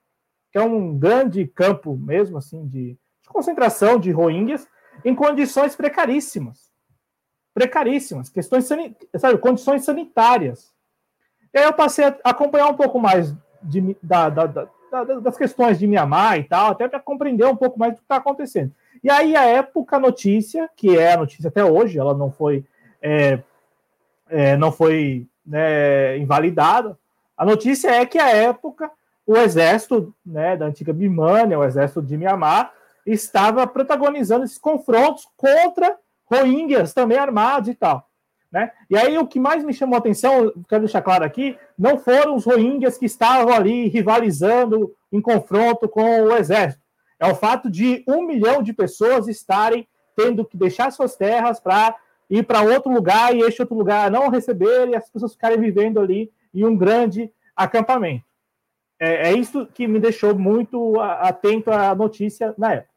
que 0.51 0.59
é 0.59 0.61
um 0.61 0.97
grande 0.97 1.47
campo 1.47 1.97
mesmo, 1.97 2.37
assim, 2.37 2.65
de, 2.67 2.97
de 3.21 3.27
concentração 3.27 3.99
de 3.99 4.11
rohingyas, 4.11 4.67
em 5.03 5.15
condições 5.15 5.75
precaríssimas. 5.75 6.71
Precaríssimas, 7.53 8.29
questões 8.29 8.65
sabe, 9.17 9.37
condições 9.39 9.83
sanitárias. 9.83 10.74
E 11.55 11.57
aí 11.57 11.63
eu 11.63 11.71
passei 11.71 12.03
a 12.03 12.17
acompanhar 12.25 12.67
um 12.67 12.73
pouco 12.73 12.99
mais 12.99 13.33
de, 13.63 13.95
da, 14.03 14.27
da, 14.27 14.45
da, 14.45 14.65
das 15.21 15.37
questões 15.37 15.79
de 15.79 15.87
Mianmar 15.87 16.37
e 16.37 16.43
tal, 16.43 16.71
até 16.71 16.85
para 16.85 16.99
compreender 16.99 17.45
um 17.45 17.55
pouco 17.55 17.79
mais 17.79 17.93
do 17.93 17.99
que 17.99 18.03
está 18.03 18.17
acontecendo. 18.17 18.73
E 19.01 19.09
aí, 19.09 19.37
a 19.37 19.45
época, 19.45 19.95
a 19.95 19.99
notícia, 19.99 20.69
que 20.75 20.97
é 20.97 21.13
a 21.13 21.17
notícia 21.17 21.47
até 21.47 21.63
hoje, 21.63 21.97
ela 21.97 22.13
não 22.13 22.29
foi, 22.29 22.65
é, 23.01 23.39
é, 24.27 24.57
não 24.57 24.69
foi 24.69 25.27
né, 25.45 26.17
invalidada. 26.17 26.99
A 27.37 27.45
notícia 27.45 27.89
é 27.89 28.05
que, 28.05 28.19
a 28.19 28.29
época, 28.29 28.91
o 29.25 29.37
exército 29.37 30.13
né, 30.25 30.57
da 30.57 30.65
antiga 30.65 30.91
Birmania, 30.91 31.57
o 31.57 31.63
exército 31.63 32.01
de 32.01 32.17
Mianmar, 32.17 32.73
estava 33.05 33.65
protagonizando 33.65 34.43
esses 34.43 34.57
confrontos 34.57 35.25
contra 35.37 35.95
Rohingyas 36.29 36.93
também 36.93 37.17
armados 37.17 37.69
e 37.69 37.75
tal. 37.75 38.09
Né? 38.55 38.71
E 38.89 38.97
aí 38.97 39.17
o 39.17 39.27
que 39.27 39.37
mais 39.37 39.65
me 39.65 39.73
chamou 39.73 39.95
a 39.95 39.97
atenção, 39.97 40.53
quero 40.69 40.83
deixar 40.83 41.01
claro 41.01 41.25
aqui, 41.25 41.57
não 41.77 41.97
foram 41.97 42.37
os 42.37 42.45
Rohingyas 42.45 42.97
que 42.97 43.05
estavam 43.05 43.53
ali 43.53 43.89
rivalizando 43.89 44.95
em 45.11 45.19
confronto 45.19 45.89
com 45.89 46.21
o 46.21 46.37
exército. 46.37 46.81
É 47.19 47.29
o 47.29 47.35
fato 47.35 47.69
de 47.69 48.01
um 48.07 48.25
milhão 48.25 48.63
de 48.63 48.71
pessoas 48.71 49.27
estarem 49.27 49.85
tendo 50.15 50.45
que 50.45 50.55
deixar 50.55 50.89
suas 50.91 51.17
terras 51.17 51.59
para 51.59 51.97
ir 52.29 52.45
para 52.45 52.61
outro 52.61 52.89
lugar 52.89 53.35
e 53.35 53.41
este 53.41 53.61
outro 53.61 53.75
lugar 53.75 54.09
não 54.09 54.29
receber 54.29 54.87
e 54.87 54.95
as 54.95 55.09
pessoas 55.09 55.33
ficarem 55.33 55.59
vivendo 55.59 55.99
ali 55.99 56.31
em 56.53 56.63
um 56.63 56.77
grande 56.77 57.29
acampamento. 57.53 58.23
É, 58.97 59.31
é 59.31 59.33
isso 59.33 59.65
que 59.65 59.85
me 59.85 59.99
deixou 59.99 60.33
muito 60.33 60.97
atento 61.01 61.71
à 61.71 61.93
notícia 61.93 62.53
na 62.57 62.75
época. 62.75 62.95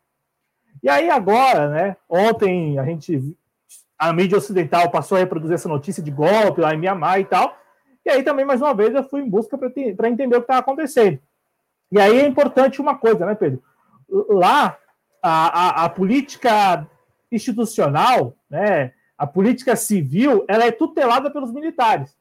E 0.85 0.89
aí 0.89 1.11
agora, 1.11 1.69
né? 1.69 1.97
Ontem 2.09 2.79
a 2.79 2.85
gente, 2.85 3.37
a 3.99 4.13
mídia 4.13 4.39
ocidental 4.39 4.91
passou 4.91 5.17
a 5.17 5.21
reproduzir 5.21 5.55
essa 5.55 5.69
notícia 5.69 6.03
de 6.03 6.11
golpe 6.11 6.61
lá 6.61 6.73
em 6.75 6.79
Mianmar 6.79 7.21
e 7.21 7.25
tal. 7.25 7.59
E 8.05 8.11
aí 8.11 8.23
também 8.23 8.45
mais 8.45 8.63
uma 8.63 8.73
vez 8.73 8.95
eu 8.95 9.03
fui 9.03 9.21
em 9.21 9.29
busca 9.29 9.59
para 9.59 10.09
entender 10.09 10.37
o 10.37 10.41
que 10.41 10.45
estava 10.45 10.61
acontecendo. 10.61 11.19
E 11.91 12.01
aí 12.01 12.21
é 12.21 12.27
importante 12.27 12.81
uma 12.81 12.97
coisa, 12.97 13.27
né, 13.27 13.35
Pedro? 13.35 13.63
Lá 14.29 14.79
a, 15.23 15.83
a, 15.83 15.85
a 15.85 15.89
política 15.89 16.87
institucional, 17.31 18.35
né? 18.49 18.93
A 19.17 19.27
política 19.27 19.75
civil, 19.75 20.45
ela 20.47 20.65
é 20.65 20.71
tutelada 20.71 21.31
pelos 21.31 21.53
militares. 21.53 22.17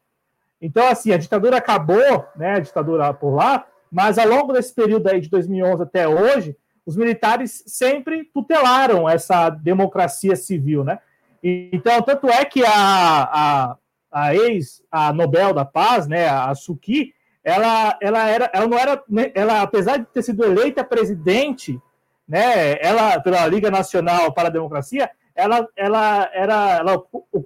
Então, 0.60 0.88
assim, 0.88 1.12
a 1.12 1.18
ditadura 1.18 1.58
acabou, 1.58 2.26
né, 2.36 2.56
a 2.56 2.60
ditadura 2.60 3.14
por 3.14 3.36
lá, 3.36 3.68
mas 3.92 4.18
ao 4.18 4.28
longo 4.28 4.52
desse 4.52 4.74
período 4.74 5.08
aí 5.08 5.22
de 5.22 5.30
2011 5.30 5.84
até 5.84 6.08
hoje, 6.08 6.58
os 6.84 6.98
militares 6.98 7.64
sempre 7.68 8.24
tutelaram 8.34 9.08
essa 9.08 9.50
democracia 9.50 10.36
civil, 10.36 10.84
né? 10.84 11.00
Então, 11.44 12.02
tanto 12.02 12.28
é 12.30 12.44
que 12.46 12.64
a, 12.66 12.72
a, 12.74 13.78
a 14.12 14.36
ex, 14.36 14.84
a 14.92 15.14
Nobel 15.14 15.54
da 15.54 15.66
Paz, 15.66 16.08
né, 16.08 16.28
a 16.28 16.54
Suki, 16.56 17.14
ela, 17.44 17.98
ela, 18.02 18.28
era, 18.28 18.52
ela 18.54 18.68
não 18.68 18.78
era, 18.78 19.02
né, 19.08 19.32
ela, 19.34 19.62
apesar 19.62 19.98
de 19.98 20.06
ter 20.06 20.22
sido 20.22 20.44
eleita 20.44 20.84
presidente, 20.84 21.80
né, 22.28 22.78
ela, 22.82 23.20
pela 23.22 23.48
Liga 23.48 23.72
Nacional 23.72 24.34
para 24.34 24.50
a 24.50 24.52
Democracia, 24.52 25.10
ela, 25.34 25.68
ela, 25.76 26.30
era, 26.34 26.78
ela, 26.78 27.04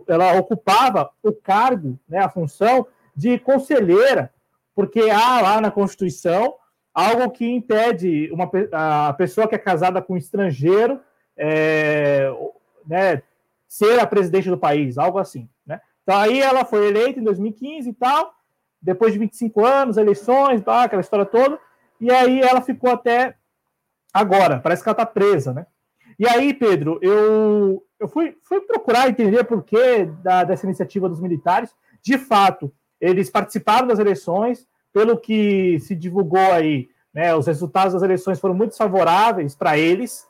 ela 0.07 0.33
ocupava 0.39 1.11
o 1.21 1.31
cargo, 1.33 1.99
né, 2.07 2.19
a 2.19 2.29
função 2.29 2.87
de 3.15 3.37
conselheira, 3.37 4.33
porque 4.73 5.01
há 5.09 5.41
lá 5.41 5.61
na 5.61 5.69
Constituição 5.69 6.55
algo 6.93 7.29
que 7.29 7.49
impede 7.49 8.29
uma, 8.31 8.49
a 8.71 9.13
pessoa 9.13 9.47
que 9.47 9.55
é 9.55 9.57
casada 9.57 10.01
com 10.01 10.13
um 10.13 10.17
estrangeiro 10.17 10.99
é, 11.37 12.31
né, 12.85 13.21
ser 13.71 14.01
a 14.01 14.05
presidente 14.05 14.49
do 14.49 14.57
país, 14.57 14.97
algo 14.97 15.17
assim. 15.17 15.47
Né? 15.65 15.79
Então 16.03 16.17
aí 16.17 16.41
ela 16.41 16.65
foi 16.65 16.89
eleita 16.89 17.21
em 17.21 17.23
2015 17.23 17.89
e 17.89 17.93
tal, 17.93 18.33
depois 18.81 19.13
de 19.13 19.19
25 19.19 19.65
anos, 19.65 19.95
eleições, 19.95 20.61
aquela 20.67 20.99
história 20.99 21.25
toda, 21.25 21.57
e 21.97 22.11
aí 22.11 22.41
ela 22.41 22.59
ficou 22.59 22.91
até 22.91 23.33
agora, 24.13 24.59
parece 24.59 24.83
que 24.83 24.89
ela 24.89 24.93
está 24.93 25.05
presa, 25.05 25.53
né? 25.53 25.65
E 26.19 26.27
aí, 26.27 26.53
Pedro, 26.53 26.99
eu, 27.01 27.81
eu 27.97 28.09
fui, 28.09 28.35
fui 28.43 28.59
procurar 28.59 29.07
entender 29.07 29.45
por 29.45 29.63
que 29.63 30.03
da, 30.21 30.43
dessa 30.43 30.65
iniciativa 30.65 31.07
dos 31.07 31.21
militares. 31.21 31.73
De 32.01 32.17
fato, 32.17 32.73
eles 32.99 33.29
participaram 33.29 33.87
das 33.87 33.99
eleições, 33.99 34.67
pelo 34.91 35.17
que 35.17 35.79
se 35.79 35.95
divulgou 35.95 36.51
aí, 36.51 36.89
né, 37.13 37.33
os 37.33 37.47
resultados 37.47 37.93
das 37.93 38.03
eleições 38.03 38.37
foram 38.37 38.53
muito 38.53 38.75
favoráveis 38.75 39.55
para 39.55 39.77
eles 39.77 40.27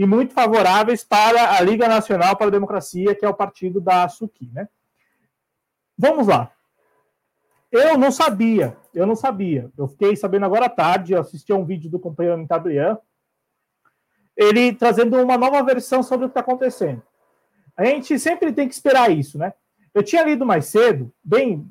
e 0.00 0.06
muito 0.06 0.32
favoráveis 0.32 1.04
para 1.04 1.58
a 1.58 1.60
Liga 1.60 1.86
Nacional 1.86 2.34
para 2.34 2.46
a 2.46 2.50
Democracia, 2.50 3.14
que 3.14 3.22
é 3.22 3.28
o 3.28 3.34
partido 3.34 3.82
da 3.82 4.08
Suki, 4.08 4.50
né? 4.50 4.66
Vamos 5.98 6.26
lá. 6.26 6.50
Eu 7.70 7.98
não 7.98 8.10
sabia, 8.10 8.74
eu 8.94 9.06
não 9.06 9.14
sabia. 9.14 9.70
Eu 9.76 9.86
fiquei 9.88 10.16
sabendo 10.16 10.46
agora 10.46 10.64
à 10.64 10.68
tarde, 10.70 11.14
assisti 11.14 11.52
a 11.52 11.54
um 11.54 11.66
vídeo 11.66 11.90
do 11.90 12.00
companheiro 12.00 12.38
Mitabrian, 12.38 12.96
ele 14.34 14.72
trazendo 14.72 15.22
uma 15.22 15.36
nova 15.36 15.62
versão 15.62 16.02
sobre 16.02 16.24
o 16.24 16.28
que 16.30 16.32
está 16.38 16.40
acontecendo. 16.40 17.02
A 17.76 17.84
gente 17.84 18.18
sempre 18.18 18.54
tem 18.54 18.66
que 18.66 18.72
esperar 18.72 19.12
isso, 19.12 19.36
né? 19.36 19.52
Eu 19.92 20.02
tinha 20.02 20.24
lido 20.24 20.46
mais 20.46 20.64
cedo, 20.64 21.12
bem 21.22 21.68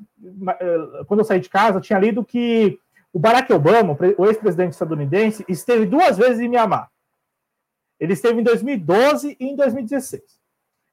eh, 0.60 1.04
quando 1.08 1.18
eu 1.18 1.24
saí 1.24 1.40
de 1.40 1.48
casa, 1.48 1.78
eu 1.78 1.82
tinha 1.82 1.98
lido 1.98 2.24
que 2.24 2.78
o 3.12 3.18
Barack 3.18 3.52
Obama, 3.52 3.98
o 4.16 4.26
ex-presidente 4.26 4.74
estadunidense, 4.74 5.44
esteve 5.48 5.84
duas 5.84 6.16
vezes 6.16 6.38
em 6.38 6.48
Mianmar. 6.48 6.92
Ele 8.00 8.14
esteve 8.14 8.40
em 8.40 8.42
2012 8.42 9.36
e 9.38 9.46
em 9.46 9.54
2016. 9.54 10.22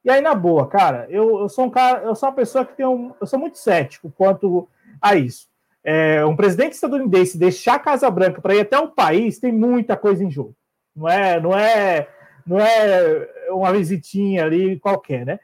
E 0.03 0.09
aí, 0.09 0.21
na 0.21 0.35
boa, 0.35 0.67
cara, 0.67 1.07
eu, 1.09 1.39
eu 1.39 1.49
sou 1.49 1.65
um 1.65 1.69
cara, 1.69 2.03
eu 2.03 2.15
sou 2.15 2.29
uma 2.29 2.35
pessoa 2.35 2.65
que 2.65 2.75
tem 2.75 2.85
um. 2.85 3.13
Eu 3.19 3.25
sou 3.25 3.39
muito 3.39 3.57
cético 3.57 4.11
quanto 4.15 4.67
a 5.01 5.15
isso. 5.15 5.47
É, 5.83 6.23
um 6.25 6.35
presidente 6.35 6.73
estadunidense 6.73 7.37
deixar 7.37 7.75
a 7.75 7.79
Casa 7.79 8.09
Branca 8.11 8.41
para 8.41 8.53
ir 8.53 8.59
até 8.59 8.77
um 8.77 8.89
país 8.89 9.39
tem 9.39 9.53
muita 9.53 9.95
coisa 9.95 10.23
em 10.23 10.29
jogo. 10.29 10.53
Não 10.93 11.07
é, 11.07 11.39
não 11.39 11.57
é, 11.57 12.07
não 12.45 12.59
é 12.59 13.29
uma 13.49 13.71
visitinha 13.71 14.43
ali 14.43 14.77
qualquer, 14.79 15.25
né? 15.25 15.39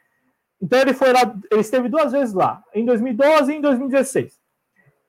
Então 0.61 0.79
ele 0.79 0.93
foi 0.93 1.13
lá, 1.13 1.33
ele 1.51 1.61
esteve 1.61 1.87
duas 1.87 2.11
vezes 2.11 2.33
lá, 2.33 2.63
em 2.73 2.85
2012 2.85 3.51
e 3.51 3.55
em 3.55 3.61
2016. 3.61 4.39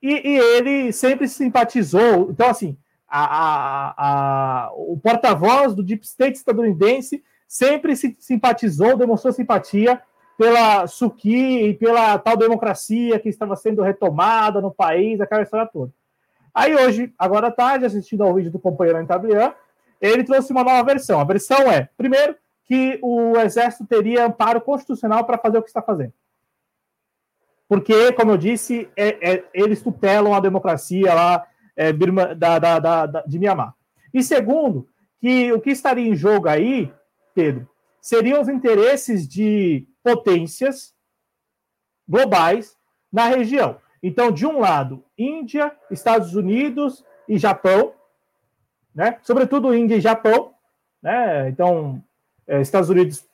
E, 0.02 0.28
e 0.28 0.38
ele 0.38 0.92
sempre 0.92 1.26
simpatizou. 1.26 2.30
Então, 2.30 2.48
assim, 2.48 2.76
a, 3.16 3.94
a, 3.96 4.72
o 4.74 4.98
porta-voz 4.98 5.74
do 5.74 5.84
Deep 5.84 6.04
State 6.04 6.36
estadunidense 6.36 7.22
sempre 7.46 7.94
se 7.94 8.16
simpatizou, 8.18 8.96
demonstrou 8.96 9.32
simpatia 9.32 10.02
pela 10.36 10.86
Suki 10.88 11.68
e 11.68 11.74
pela 11.74 12.18
tal 12.18 12.36
democracia 12.36 13.20
que 13.20 13.28
estava 13.28 13.54
sendo 13.54 13.82
retomada 13.82 14.60
no 14.60 14.72
país, 14.72 15.20
aquela 15.20 15.42
história 15.42 15.70
toda. 15.72 15.92
Aí 16.52 16.74
hoje, 16.74 17.14
agora 17.16 17.48
à 17.48 17.50
tarde, 17.52 17.84
assistindo 17.84 18.24
ao 18.24 18.34
vídeo 18.34 18.50
do 18.50 18.58
companheiro 18.58 18.98
Antablian, 18.98 19.52
ele 20.00 20.24
trouxe 20.24 20.50
uma 20.50 20.64
nova 20.64 20.82
versão. 20.82 21.20
A 21.20 21.24
versão 21.24 21.70
é, 21.70 21.88
primeiro, 21.96 22.34
que 22.64 22.98
o 23.00 23.38
Exército 23.38 23.86
teria 23.86 24.26
amparo 24.26 24.60
constitucional 24.60 25.24
para 25.24 25.38
fazer 25.38 25.58
o 25.58 25.62
que 25.62 25.68
está 25.68 25.82
fazendo. 25.82 26.12
Porque, 27.68 28.12
como 28.12 28.32
eu 28.32 28.36
disse, 28.36 28.88
é, 28.96 29.34
é, 29.34 29.44
eles 29.54 29.82
tutelam 29.82 30.34
a 30.34 30.40
democracia 30.40 31.14
lá 31.14 31.46
é, 31.76 31.92
Birma, 31.92 32.34
da, 32.34 32.58
da, 32.58 32.78
da, 32.78 33.22
de 33.26 33.38
Mianmar. 33.38 33.74
E 34.12 34.22
segundo, 34.22 34.88
que 35.20 35.52
o 35.52 35.60
que 35.60 35.70
estaria 35.70 36.06
em 36.06 36.14
jogo 36.14 36.48
aí, 36.48 36.92
Pedro, 37.34 37.68
seriam 38.00 38.40
os 38.40 38.48
interesses 38.48 39.26
de 39.26 39.88
potências 40.02 40.94
globais 42.06 42.76
na 43.10 43.26
região. 43.28 43.78
Então, 44.02 44.30
de 44.30 44.46
um 44.46 44.60
lado, 44.60 45.02
Índia, 45.16 45.74
Estados 45.90 46.34
Unidos 46.34 47.02
e 47.26 47.38
Japão, 47.38 47.94
né? 48.94 49.18
sobretudo 49.22 49.74
Índia 49.74 49.96
e 49.96 50.00
Japão, 50.00 50.52
né? 51.02 51.48
então 51.48 52.04
é, 52.46 52.60
Estados 52.60 52.90
Unidos 52.90 53.26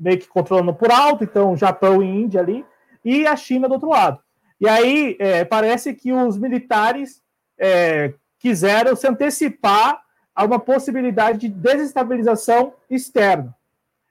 meio 0.00 0.18
que 0.18 0.26
controlando 0.26 0.74
por 0.74 0.90
alto, 0.90 1.22
então 1.22 1.56
Japão 1.56 2.02
e 2.02 2.06
Índia 2.06 2.40
ali, 2.40 2.66
e 3.04 3.26
a 3.26 3.36
China 3.36 3.68
do 3.68 3.74
outro 3.74 3.88
lado. 3.88 4.20
E 4.60 4.68
aí 4.68 5.16
é, 5.20 5.44
parece 5.44 5.94
que 5.94 6.12
os 6.12 6.36
militares 6.36 7.22
é, 7.58 8.12
quiseram 8.38 8.94
se 8.94 9.06
antecipar 9.06 10.00
a 10.34 10.44
uma 10.44 10.58
possibilidade 10.58 11.38
de 11.38 11.48
desestabilização 11.48 12.74
externa. 12.90 13.54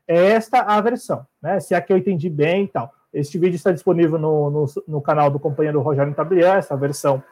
É 0.08 0.32
esta 0.32 0.62
a 0.62 0.80
versão, 0.82 1.26
né? 1.42 1.60
Se 1.60 1.74
é 1.74 1.82
que 1.82 1.94
eu 1.94 1.98
entendi 1.98 2.30
bem 2.30 2.66
e 2.66 2.68
tal. 2.68 2.94
Este 3.14 3.38
vídeo 3.38 3.56
está 3.56 3.72
disponível 3.72 4.20
no, 4.20 4.50
no, 4.50 4.66
no 4.88 5.02
canal 5.02 5.30
do 5.32 5.40
companheiro 5.40 5.82
Rogério 5.82 6.14
Tablian, 6.14 6.56
essa 6.56 6.76
versão, 6.76 7.24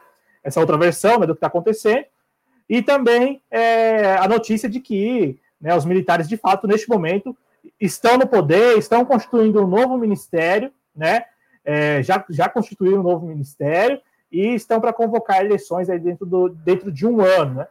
essa 0.42 0.60
outra 0.60 0.78
versão 0.78 1.18
né, 1.18 1.26
do 1.26 1.34
que 1.34 1.38
está 1.38 1.48
acontecendo. 1.48 2.06
E 2.68 2.80
também 2.80 3.42
é, 3.50 4.16
a 4.16 4.26
notícia 4.26 4.68
de 4.68 4.80
que 4.80 5.38
né, 5.60 5.76
os 5.76 5.84
militares, 5.84 6.26
de 6.26 6.36
fato, 6.36 6.66
neste 6.66 6.88
momento, 6.88 7.36
estão 7.78 8.16
no 8.16 8.26
poder, 8.26 8.78
estão 8.78 9.04
constituindo 9.04 9.62
um 9.62 9.66
novo 9.66 9.98
ministério, 9.98 10.72
né, 10.96 11.24
é, 11.64 12.02
já, 12.02 12.24
já 12.30 12.48
constituíram 12.48 13.00
um 13.00 13.04
novo 13.04 13.26
ministério 13.26 14.00
e 14.34 14.54
estão 14.54 14.80
para 14.80 14.92
convocar 14.92 15.44
eleições 15.44 15.88
aí 15.88 15.98
dentro, 15.98 16.26
do, 16.26 16.48
dentro 16.48 16.90
de 16.90 17.06
um 17.06 17.20
ano. 17.20 17.54
Né? 17.54 17.68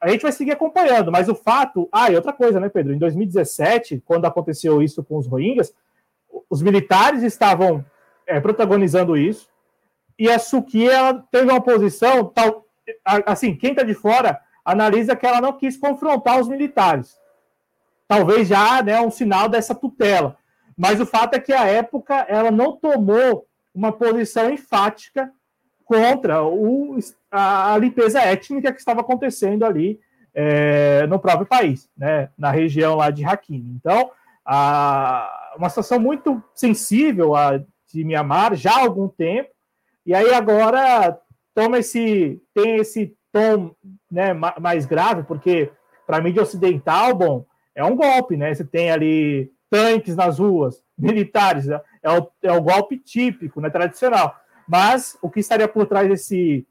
A 0.00 0.08
gente 0.08 0.22
vai 0.22 0.30
seguir 0.30 0.52
acompanhando, 0.52 1.10
mas 1.10 1.28
o 1.28 1.34
fato. 1.34 1.88
Ah, 1.90 2.08
e 2.10 2.14
outra 2.14 2.32
coisa, 2.32 2.60
né, 2.60 2.68
Pedro? 2.68 2.92
Em 2.92 2.98
2017, 2.98 4.00
quando 4.06 4.24
aconteceu 4.24 4.80
isso 4.80 5.02
com 5.02 5.18
os 5.18 5.26
Rohingyas, 5.26 5.74
os 6.48 6.62
militares 6.62 7.24
estavam 7.24 7.84
é, 8.24 8.38
protagonizando 8.38 9.16
isso, 9.16 9.48
e 10.16 10.30
a 10.30 10.38
Suki 10.38 10.88
ela 10.88 11.26
teve 11.30 11.50
uma 11.50 11.60
posição 11.60 12.24
tal. 12.26 12.64
Assim, 13.26 13.56
quem 13.56 13.70
está 13.70 13.82
de 13.82 13.94
fora 13.94 14.40
analisa 14.64 15.16
que 15.16 15.26
ela 15.26 15.40
não 15.40 15.52
quis 15.52 15.76
confrontar 15.76 16.38
os 16.38 16.48
militares. 16.48 17.18
Talvez 18.06 18.46
já 18.46 18.82
né, 18.82 19.00
um 19.00 19.10
sinal 19.10 19.48
dessa 19.48 19.74
tutela. 19.74 20.36
Mas 20.76 21.00
o 21.00 21.06
fato 21.06 21.34
é 21.34 21.40
que, 21.40 21.52
à 21.52 21.64
época, 21.64 22.14
ela 22.28 22.50
não 22.50 22.76
tomou 22.76 23.46
uma 23.74 23.92
posição 23.92 24.50
enfática 24.50 25.32
contra 25.90 26.40
o, 26.44 26.96
a, 27.28 27.74
a, 27.74 27.76
limpeza 27.76 28.20
étnica 28.20 28.72
que 28.72 28.78
estava 28.78 29.00
acontecendo 29.00 29.64
ali 29.64 29.98
é, 30.32 31.04
no 31.08 31.18
próprio 31.18 31.44
país, 31.44 31.90
né, 31.98 32.28
na 32.38 32.52
região 32.52 32.94
lá 32.94 33.10
de 33.10 33.24
Rakhine. 33.24 33.74
Então, 33.74 34.12
a, 34.46 35.52
uma 35.58 35.68
situação 35.68 35.98
muito 35.98 36.40
sensível 36.54 37.34
a, 37.34 37.60
de 37.92 38.04
Mianmar 38.04 38.54
já 38.54 38.76
há 38.76 38.82
algum 38.82 39.08
tempo, 39.08 39.50
e 40.06 40.14
aí 40.14 40.32
agora 40.32 41.18
toma 41.52 41.78
esse 41.80 42.40
tem 42.54 42.76
esse 42.76 43.12
tom 43.32 43.74
né, 44.08 44.32
mais 44.32 44.86
grave, 44.86 45.24
porque 45.24 45.72
para 46.06 46.18
a 46.18 46.20
mídia 46.20 46.42
ocidental, 46.42 47.16
bom, 47.16 47.44
é 47.74 47.84
um 47.84 47.96
golpe, 47.96 48.36
né? 48.36 48.54
Você 48.54 48.64
tem 48.64 48.92
ali 48.92 49.50
tanques 49.68 50.14
nas 50.14 50.38
ruas, 50.38 50.84
militares, 50.96 51.66
né? 51.66 51.80
é 52.02 52.10
o, 52.10 52.28
é 52.42 52.52
o 52.52 52.62
golpe 52.62 52.96
típico, 52.96 53.60
né, 53.60 53.70
tradicional. 53.70 54.39
Mas 54.70 55.18
o 55.20 55.28
que 55.28 55.40
estaria 55.40 55.66
por 55.66 55.84
trás 55.84 56.08
desse, 56.08 56.64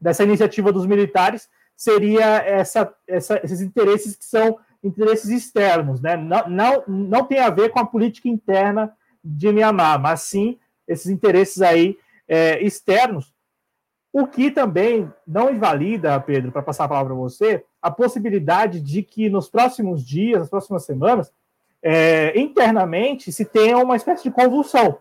dessa 0.00 0.24
iniciativa 0.24 0.72
dos 0.72 0.86
militares 0.86 1.50
seria 1.76 2.36
essa, 2.38 2.94
essa, 3.06 3.38
esses 3.44 3.60
interesses 3.60 4.16
que 4.16 4.24
são 4.24 4.58
interesses 4.82 5.28
externos, 5.28 6.00
né? 6.00 6.16
Não, 6.16 6.48
não, 6.48 6.84
não 6.88 7.24
tem 7.26 7.38
a 7.38 7.50
ver 7.50 7.68
com 7.68 7.78
a 7.78 7.84
política 7.84 8.26
interna 8.26 8.90
de 9.22 9.52
Mianmar, 9.52 10.00
mas 10.00 10.22
sim 10.22 10.58
esses 10.88 11.08
interesses 11.08 11.60
aí 11.60 11.98
é, 12.26 12.58
externos, 12.64 13.34
o 14.10 14.26
que 14.26 14.50
também 14.50 15.12
não 15.26 15.50
invalida, 15.50 16.18
Pedro, 16.20 16.50
para 16.50 16.62
passar 16.62 16.84
a 16.84 16.88
palavra 16.88 17.14
para 17.14 17.22
você, 17.22 17.62
a 17.82 17.90
possibilidade 17.90 18.80
de 18.80 19.02
que 19.02 19.28
nos 19.28 19.46
próximos 19.46 20.02
dias, 20.02 20.40
nas 20.40 20.48
próximas 20.48 20.86
semanas, 20.86 21.30
é, 21.82 22.38
internamente 22.40 23.30
se 23.30 23.44
tenha 23.44 23.76
uma 23.76 23.96
espécie 23.96 24.22
de 24.22 24.30
convulsão. 24.30 24.98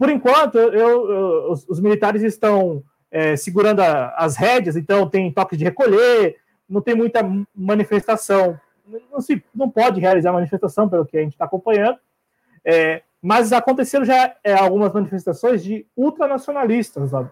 Por 0.00 0.08
enquanto, 0.08 0.56
eu, 0.56 1.10
eu, 1.10 1.50
os, 1.52 1.68
os, 1.68 1.78
militares 1.78 2.22
estão 2.22 2.82
é, 3.10 3.36
segurando 3.36 3.80
a, 3.80 4.14
as 4.16 4.34
rédeas, 4.34 4.74
então 4.74 5.06
tem 5.06 5.30
toque 5.30 5.58
de 5.58 5.64
recolher, 5.64 6.38
não 6.66 6.80
tem 6.80 6.94
muita 6.94 7.20
manifestação, 7.54 8.58
não, 9.12 9.20
se, 9.20 9.44
não 9.54 9.68
pode 9.68 10.00
realizar 10.00 10.32
manifestação, 10.32 10.88
pelo 10.88 11.04
que 11.04 11.18
a 11.18 11.20
gente 11.20 11.32
está 11.32 11.44
acompanhando, 11.44 11.98
é, 12.64 13.02
mas 13.20 13.52
aconteceram 13.52 14.06
já 14.06 14.34
é, 14.42 14.54
algumas 14.54 14.90
manifestações 14.94 15.62
de 15.62 15.86
ultranacionalistas 15.94 17.12
lá, 17.12 17.30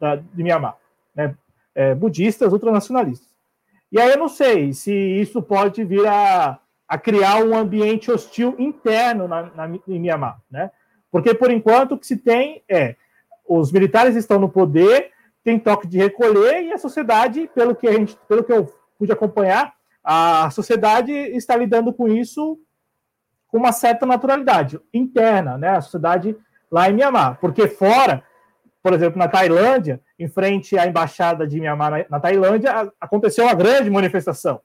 da, 0.00 0.16
de 0.16 0.42
Mianmar, 0.42 0.76
né? 1.14 1.36
É, 1.76 1.94
budistas 1.94 2.52
ultranacionalistas. 2.52 3.28
E 3.92 4.00
aí 4.00 4.10
eu 4.10 4.18
não 4.18 4.28
sei 4.28 4.72
se 4.72 4.92
isso 4.92 5.40
pode 5.40 5.84
vir 5.84 6.04
a 6.08 6.58
a 6.86 6.98
criar 6.98 7.42
um 7.42 7.56
ambiente 7.56 8.10
hostil 8.10 8.54
interno 8.58 9.26
na, 9.26 9.42
na, 9.42 9.68
em 9.88 9.98
Mianmar, 9.98 10.40
né? 10.50 10.70
Porque 11.14 11.32
por 11.32 11.48
enquanto 11.48 11.92
o 11.92 11.98
que 11.98 12.06
se 12.06 12.16
tem 12.16 12.64
é 12.68 12.96
os 13.48 13.70
militares 13.70 14.16
estão 14.16 14.40
no 14.40 14.48
poder, 14.48 15.12
tem 15.44 15.60
toque 15.60 15.86
de 15.86 15.98
recolher 15.98 16.64
e 16.64 16.72
a 16.72 16.78
sociedade, 16.78 17.48
pelo 17.54 17.76
que 17.76 17.86
a 17.86 17.92
gente, 17.92 18.18
pelo 18.26 18.42
que 18.42 18.52
eu 18.52 18.74
pude 18.98 19.12
acompanhar, 19.12 19.74
a 20.02 20.50
sociedade 20.50 21.12
está 21.12 21.54
lidando 21.54 21.92
com 21.92 22.08
isso 22.08 22.58
com 23.46 23.58
uma 23.58 23.70
certa 23.70 24.04
naturalidade 24.04 24.80
interna, 24.92 25.56
né? 25.56 25.68
A 25.68 25.80
sociedade 25.80 26.36
lá 26.68 26.90
em 26.90 26.94
Mianmar, 26.94 27.38
porque 27.40 27.68
fora, 27.68 28.24
por 28.82 28.92
exemplo, 28.92 29.16
na 29.16 29.28
Tailândia, 29.28 30.00
em 30.18 30.26
frente 30.26 30.76
à 30.76 30.86
embaixada 30.86 31.46
de 31.46 31.60
Mianmar 31.60 31.90
na, 31.92 32.06
na 32.10 32.18
Tailândia, 32.18 32.92
aconteceu 33.00 33.44
uma 33.44 33.54
grande 33.54 33.88
manifestação 33.88 34.60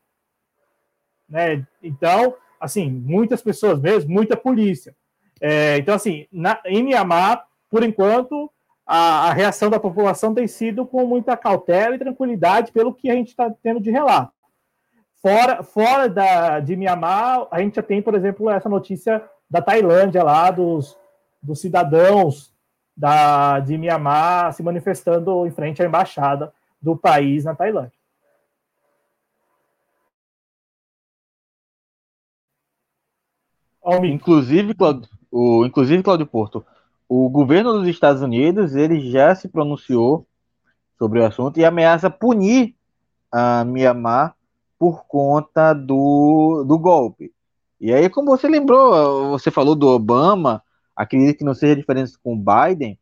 né? 1.30 1.66
Então, 1.82 2.36
assim, 2.60 2.89
muitas 2.89 3.41
pessoas 3.41 3.80
mesmo, 3.80 4.12
muita 4.12 4.36
polícia. 4.36 4.95
É, 5.41 5.77
então, 5.77 5.95
assim, 5.95 6.27
na, 6.31 6.59
em 6.65 6.83
Mianmar, 6.83 7.45
por 7.69 7.83
enquanto, 7.83 8.51
a, 8.85 9.29
a, 9.29 9.33
reação 9.33 9.69
da 9.69 9.79
população 9.79 10.33
tem 10.33 10.47
sido 10.47 10.85
com 10.85 11.05
muita 11.05 11.37
cautela 11.37 11.95
e 11.95 11.99
tranquilidade, 11.99 12.71
pelo 12.71 12.93
que 12.93 13.09
a 13.09 13.15
gente 13.15 13.29
está 13.29 13.49
tendo 13.61 13.79
de 13.79 13.91
relato. 13.91 14.33
Fora, 15.21 15.63
fora 15.63 16.09
da, 16.09 16.59
de 16.59 16.75
Mianmar, 16.75 17.47
a 17.51 17.61
gente 17.61 17.75
já 17.75 17.83
tem, 17.83 18.01
por 18.01 18.15
exemplo, 18.15 18.49
essa 18.49 18.69
notícia 18.69 19.23
da 19.49 19.61
Tailândia 19.61 20.23
lá, 20.23 20.49
dos, 20.49 20.97
dos 21.41 21.59
cidadãos 21.59 22.53
da, 22.95 23.59
de 23.59 23.77
Mianmar 23.77 24.53
se 24.53 24.61
manifestando 24.61 25.45
em 25.45 25.51
frente 25.51 25.81
à 25.81 25.85
embaixada 25.85 26.53
do 26.81 26.97
país 26.97 27.45
na 27.45 27.55
Tailândia. 27.55 27.97
Inclusive, 34.03 34.73
Claudio, 34.75 35.09
o, 35.32 35.65
inclusive, 35.65 36.03
Claudio 36.03 36.25
Porto, 36.25 36.65
o 37.07 37.30
governo 37.30 37.73
dos 37.73 37.88
Estados 37.88 38.21
Unidos 38.21 38.75
ele 38.75 39.09
já 39.09 39.34
se 39.34 39.47
pronunciou 39.47 40.27
sobre 40.97 41.19
o 41.19 41.25
assunto 41.25 41.59
e 41.59 41.65
ameaça 41.65 42.09
punir 42.09 42.75
a 43.32 43.63
Mianmar 43.63 44.36
por 44.77 45.05
conta 45.05 45.73
do, 45.73 46.63
do 46.67 46.77
golpe. 46.77 47.32
E 47.80 47.93
aí, 47.93 48.09
como 48.09 48.27
você 48.30 48.47
lembrou, 48.47 49.30
você 49.30 49.49
falou 49.49 49.75
do 49.75 49.88
Obama, 49.88 50.61
acredito 50.95 51.38
que 51.38 51.43
não 51.43 51.53
seja 51.53 51.75
diferente 51.75 52.17
com 52.21 52.34
o 52.34 52.38
Biden, 52.38 52.99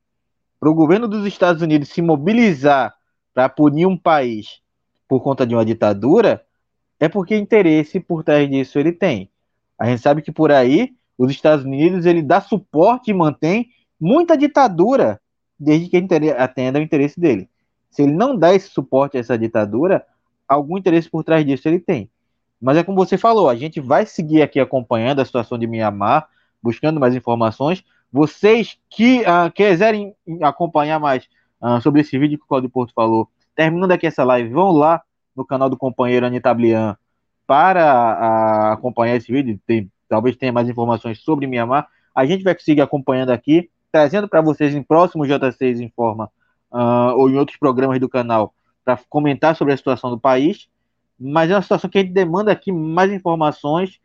para 0.59 0.69
o 0.69 0.73
governo 0.73 1.07
dos 1.07 1.25
Estados 1.25 1.61
Unidos 1.61 1.89
se 1.89 2.01
mobilizar 2.01 2.95
para 3.33 3.49
punir 3.49 3.85
um 3.85 3.97
país 3.97 4.61
por 5.07 5.21
conta 5.21 5.45
de 5.45 5.55
uma 5.55 5.65
ditadura, 5.65 6.43
é 6.99 7.07
porque 7.07 7.35
interesse 7.35 7.99
por 7.99 8.23
trás 8.23 8.49
disso 8.49 8.79
ele 8.79 8.91
tem. 8.91 9.29
A 9.77 9.85
gente 9.85 10.01
sabe 10.01 10.21
que 10.21 10.31
por 10.31 10.51
aí 10.51 10.95
os 11.17 11.31
Estados 11.31 11.65
Unidos 11.65 12.05
ele 12.05 12.21
dá 12.21 12.39
suporte 12.39 13.11
e 13.11 13.13
mantém 13.13 13.69
muita 13.99 14.37
ditadura 14.37 15.19
desde 15.59 15.89
que 15.89 15.97
atenda 16.37 16.79
o 16.79 16.81
interesse 16.81 17.19
dele. 17.19 17.49
Se 17.89 18.03
ele 18.03 18.13
não 18.13 18.37
dá 18.37 18.53
esse 18.53 18.69
suporte 18.69 19.17
a 19.17 19.19
essa 19.19 19.37
ditadura, 19.37 20.05
algum 20.47 20.77
interesse 20.77 21.09
por 21.09 21.23
trás 21.23 21.45
disso 21.45 21.67
ele 21.67 21.79
tem. 21.79 22.09
Mas 22.61 22.77
é 22.77 22.83
como 22.83 22.97
você 22.97 23.17
falou, 23.17 23.49
a 23.49 23.55
gente 23.55 23.79
vai 23.79 24.05
seguir 24.05 24.41
aqui 24.41 24.59
acompanhando 24.59 25.19
a 25.19 25.25
situação 25.25 25.57
de 25.57 25.67
Mianmar, 25.67 26.27
buscando 26.61 26.99
mais 26.99 27.15
informações. 27.15 27.83
Vocês 28.11 28.77
que 28.89 29.21
uh, 29.21 29.51
quiserem 29.53 30.15
acompanhar 30.41 30.99
mais 30.99 31.27
uh, 31.61 31.81
sobre 31.81 32.01
esse 32.01 32.17
vídeo 32.17 32.37
que 32.37 32.45
o 32.45 32.47
Claudio 32.47 32.69
Porto 32.69 32.93
falou, 32.93 33.29
terminando 33.55 33.91
aqui 33.91 34.07
essa 34.07 34.23
live, 34.23 34.49
vão 34.49 34.71
lá 34.71 35.01
no 35.35 35.45
canal 35.45 35.69
do 35.69 35.77
companheiro 35.77 36.25
Anitablian 36.25 36.95
para 37.45 37.83
a, 37.83 38.73
acompanhar 38.73 39.15
esse 39.15 39.31
vídeo, 39.31 39.59
tem, 39.65 39.91
talvez 40.07 40.35
tenha 40.35 40.51
mais 40.51 40.67
informações 40.67 41.19
sobre 41.21 41.47
Mianmar. 41.47 41.87
A 42.13 42.25
gente 42.25 42.43
vai 42.43 42.55
seguir 42.59 42.81
acompanhando 42.81 43.29
aqui, 43.29 43.69
trazendo 43.91 44.27
para 44.27 44.41
vocês 44.41 44.73
em 44.73 44.81
próximos 44.81 45.27
J6 45.27 45.79
Informa 45.79 46.31
uh, 46.71 47.15
ou 47.15 47.29
em 47.29 47.37
outros 47.37 47.57
programas 47.57 47.99
do 47.99 48.09
canal 48.09 48.53
para 48.83 48.99
comentar 49.09 49.55
sobre 49.55 49.73
a 49.73 49.77
situação 49.77 50.09
do 50.09 50.19
país. 50.19 50.67
Mas 51.19 51.49
é 51.49 51.55
uma 51.55 51.61
situação 51.61 51.89
que 51.89 51.97
a 51.97 52.01
gente 52.01 52.13
demanda 52.13 52.51
aqui 52.51 52.71
mais 52.71 53.11
informações, 53.11 53.99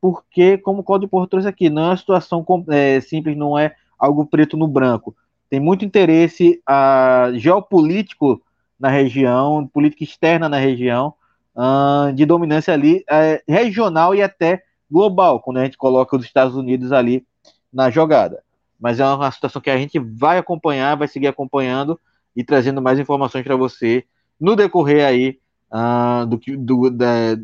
porque, 0.00 0.58
como 0.58 0.80
o 0.80 0.84
Código 0.84 1.10
Porto 1.10 1.30
trouxe 1.30 1.48
aqui, 1.48 1.70
não 1.70 1.82
é 1.82 1.86
uma 1.88 1.96
situação 1.96 2.44
é, 2.68 3.00
simples, 3.00 3.36
não 3.36 3.58
é 3.58 3.74
algo 3.98 4.26
preto 4.26 4.56
no 4.56 4.66
branco. 4.66 5.16
Tem 5.48 5.60
muito 5.60 5.84
interesse 5.84 6.60
uh, 6.68 7.38
geopolítico 7.38 8.42
na 8.78 8.88
região, 8.88 9.66
política 9.66 10.04
externa 10.04 10.48
na 10.48 10.58
região, 10.58 11.14
uh, 11.54 12.12
de 12.12 12.26
dominância 12.26 12.74
ali 12.74 13.04
uh, 13.10 13.52
regional 13.52 14.14
e 14.14 14.22
até 14.22 14.62
global, 14.90 15.40
quando 15.40 15.58
a 15.58 15.64
gente 15.64 15.76
coloca 15.76 16.16
os 16.16 16.24
Estados 16.24 16.54
Unidos 16.54 16.92
ali 16.92 17.26
na 17.72 17.90
jogada. 17.90 18.42
Mas 18.78 19.00
é 19.00 19.06
uma 19.06 19.30
situação 19.30 19.60
que 19.60 19.70
a 19.70 19.76
gente 19.76 19.98
vai 19.98 20.38
acompanhar, 20.38 20.96
vai 20.96 21.08
seguir 21.08 21.26
acompanhando 21.26 21.98
e 22.34 22.44
trazendo 22.44 22.82
mais 22.82 22.98
informações 22.98 23.42
para 23.42 23.56
você 23.56 24.04
no 24.38 24.54
decorrer 24.54 25.04
aí 25.04 25.38
uh, 25.72 26.26
do, 26.26 26.38
do, 26.58 26.90
da, 26.90 27.36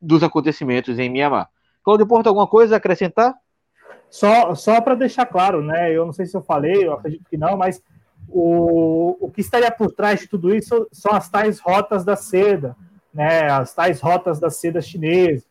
dos 0.00 0.22
acontecimentos 0.22 0.98
em 0.98 1.08
Mianmar. 1.08 1.48
Claudio 1.82 2.06
Porto, 2.06 2.26
alguma 2.26 2.46
coisa 2.46 2.74
a 2.74 2.78
acrescentar? 2.78 3.34
Só, 4.10 4.54
só 4.54 4.80
para 4.80 4.94
deixar 4.94 5.26
claro, 5.26 5.62
né? 5.62 5.92
Eu 5.92 6.06
não 6.06 6.12
sei 6.12 6.26
se 6.26 6.36
eu 6.36 6.42
falei, 6.42 6.86
eu 6.86 6.94
acredito 6.94 7.24
que 7.28 7.36
não, 7.36 7.56
mas 7.56 7.82
o, 8.28 9.16
o 9.20 9.30
que 9.30 9.40
estaria 9.40 9.70
por 9.70 9.92
trás 9.92 10.20
de 10.20 10.28
tudo 10.28 10.54
isso 10.54 10.88
são 10.92 11.12
as 11.12 11.28
tais 11.28 11.60
rotas 11.60 12.04
da 12.04 12.16
seda, 12.16 12.76
né, 13.12 13.50
as 13.50 13.74
tais 13.74 14.00
rotas 14.00 14.40
da 14.40 14.50
seda 14.50 14.80
chinesa. 14.80 15.44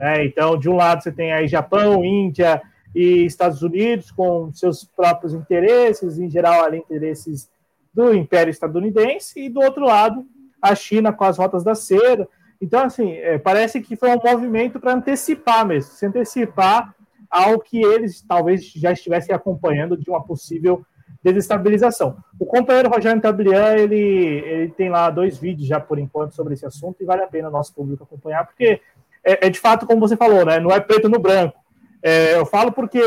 Né? 0.00 0.24
Então, 0.24 0.58
de 0.58 0.68
um 0.68 0.76
lado 0.76 1.02
você 1.02 1.12
tem 1.12 1.30
aí 1.30 1.46
Japão, 1.46 2.02
Índia 2.02 2.62
e 2.94 3.26
Estados 3.26 3.62
Unidos 3.62 4.10
com 4.10 4.50
seus 4.54 4.82
próprios 4.82 5.34
interesses, 5.34 6.18
em 6.18 6.28
geral 6.28 6.64
ali 6.64 6.78
interesses 6.78 7.50
do 7.92 8.14
Império 8.14 8.50
Estadunidense, 8.50 9.38
e 9.38 9.50
do 9.50 9.60
outro 9.60 9.84
lado 9.84 10.24
a 10.60 10.74
China 10.74 11.12
com 11.12 11.24
as 11.24 11.36
rotas 11.36 11.62
da 11.62 11.74
seda. 11.74 12.26
Então, 12.60 12.82
assim, 12.82 13.12
é, 13.12 13.38
parece 13.38 13.80
que 13.80 13.94
foi 13.94 14.10
um 14.10 14.20
movimento 14.24 14.80
para 14.80 14.94
antecipar 14.94 15.66
mesmo, 15.66 15.92
se 15.92 16.06
antecipar 16.06 16.94
ao 17.28 17.60
que 17.60 17.82
eles 17.82 18.22
talvez 18.26 18.64
já 18.72 18.92
estivessem 18.92 19.34
acompanhando 19.34 19.96
de 19.96 20.08
uma 20.08 20.22
possível 20.22 20.84
desestabilização. 21.22 22.16
O 22.38 22.46
companheiro 22.46 22.88
Rogério 22.88 23.20
Tablian, 23.20 23.74
ele, 23.76 23.98
ele 23.98 24.68
tem 24.72 24.88
lá 24.88 25.10
dois 25.10 25.38
vídeos 25.38 25.68
já 25.68 25.78
por 25.78 25.98
enquanto 25.98 26.34
sobre 26.34 26.54
esse 26.54 26.64
assunto 26.64 27.02
e 27.02 27.04
vale 27.04 27.22
a 27.22 27.26
pena 27.26 27.48
o 27.48 27.52
nosso 27.52 27.74
público 27.74 28.04
acompanhar, 28.04 28.46
porque 28.46 28.80
é, 29.24 29.46
é 29.46 29.50
de 29.50 29.58
fato, 29.58 29.86
como 29.86 30.00
você 30.00 30.16
falou, 30.16 30.44
né, 30.44 30.58
não 30.60 30.70
é 30.70 30.80
preto 30.80 31.08
no 31.08 31.18
branco. 31.18 31.58
É, 32.02 32.34
eu 32.34 32.46
falo 32.46 32.72
porque 32.72 33.02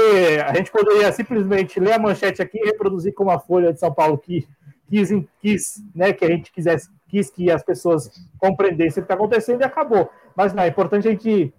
a 0.46 0.54
gente 0.54 0.72
poderia 0.72 1.12
simplesmente 1.12 1.80
ler 1.80 1.94
a 1.94 2.00
manchete 2.00 2.42
aqui 2.42 2.60
e 2.60 2.66
reproduzir 2.66 3.14
como 3.14 3.32
a 3.32 3.40
Folha 3.40 3.74
de 3.74 3.80
São 3.80 3.92
Paulo 3.92 4.18
que 4.18 4.48
quis, 4.88 5.10
quis 5.42 5.84
né, 5.96 6.14
que 6.14 6.24
a 6.24 6.28
gente 6.28 6.52
quisesse, 6.52 6.90
quis 7.10 7.30
que 7.30 7.50
as 7.50 7.64
pessoas 7.64 8.12
compreendessem 8.38 9.02
o 9.02 9.06
que 9.06 9.12
está 9.12 9.16
acontecendo 9.16 9.62
e 9.62 9.64
acabou. 9.64 10.12
Mas 10.36 10.54
não, 10.54 10.64
é 10.64 10.68
importante 10.68 11.08
a 11.08 11.12
gente 11.12 11.54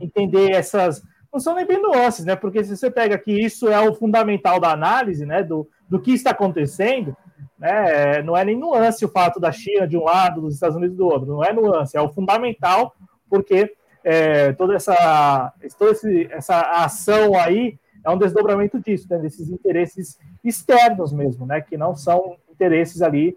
entender 0.00 0.52
essas. 0.52 1.02
Não 1.32 1.40
são 1.40 1.54
nem 1.54 1.66
bem 1.66 1.80
nuances, 1.80 2.26
né? 2.26 2.36
Porque 2.36 2.62
se 2.62 2.76
você 2.76 2.90
pega 2.90 3.16
que 3.16 3.32
isso 3.32 3.68
é 3.68 3.80
o 3.80 3.94
fundamental 3.94 4.60
da 4.60 4.70
análise, 4.70 5.24
né? 5.24 5.42
Do, 5.42 5.66
do 5.88 5.98
que 5.98 6.12
está 6.12 6.30
acontecendo, 6.30 7.16
né? 7.58 8.22
Não 8.22 8.36
é 8.36 8.44
nem 8.44 8.58
nuance 8.58 9.04
o 9.04 9.08
fato 9.08 9.40
da 9.40 9.50
China 9.50 9.88
de 9.88 9.96
um 9.96 10.04
lado, 10.04 10.42
dos 10.42 10.54
Estados 10.54 10.76
Unidos 10.76 10.96
do 10.96 11.06
outro. 11.06 11.26
Não 11.26 11.44
é 11.44 11.52
nuance, 11.52 11.96
é 11.96 12.00
o 12.02 12.12
fundamental, 12.12 12.94
porque 13.30 13.72
é, 14.04 14.52
toda 14.52 14.74
essa, 14.74 15.52
toda 15.78 15.96
essa 16.30 16.60
ação 16.60 17.38
aí 17.38 17.78
é 18.04 18.10
um 18.10 18.18
desdobramento 18.18 18.80
disso, 18.80 19.06
né, 19.08 19.18
desses 19.18 19.48
interesses 19.48 20.18
externos 20.42 21.12
mesmo, 21.12 21.46
né, 21.46 21.60
que 21.60 21.76
não 21.76 21.94
são 21.94 22.36
interesses 22.50 23.00
ali, 23.00 23.36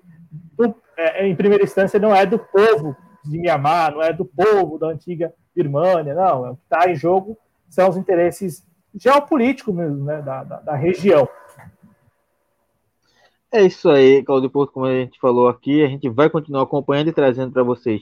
do, 0.58 0.74
é, 0.98 1.28
em 1.28 1.36
primeira 1.36 1.64
instância, 1.64 2.00
não 2.00 2.16
é 2.16 2.26
do 2.26 2.40
povo 2.40 2.96
de 3.24 3.38
Mianmar, 3.38 3.92
não 3.92 4.02
é 4.02 4.12
do 4.12 4.26
povo 4.26 4.78
da 4.78 4.88
antiga 4.88 5.34
Birmânia, 5.56 6.14
não, 6.14 6.46
é 6.46 6.52
o 6.52 6.56
que 6.56 6.64
está 6.64 6.90
em 6.90 6.96
jogo 6.96 7.38
são 7.70 7.90
os 7.90 7.98
interesses 7.98 8.66
geopolíticos 8.94 9.76
mesmo, 9.76 10.06
né, 10.06 10.22
da, 10.22 10.44
da, 10.44 10.60
da 10.62 10.76
região. 10.76 11.28
É 13.52 13.62
isso 13.64 13.90
aí, 13.90 14.24
Claudio 14.24 14.50
Porto, 14.50 14.72
como 14.72 14.86
a 14.86 14.94
gente 14.94 15.20
falou 15.20 15.48
aqui, 15.48 15.84
a 15.84 15.88
gente 15.88 16.10
vai 16.10 16.30
continuar 16.30 16.64
acompanhando 16.64 17.10
e 17.10 17.14
trazendo 17.14 17.52
para 17.52 17.64
vocês 17.64 18.02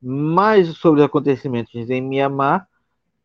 mais 0.00 0.68
sobre 0.76 1.00
os 1.00 1.06
acontecimentos 1.06 1.74
em 1.74 2.00
Mianmar, 2.00 2.68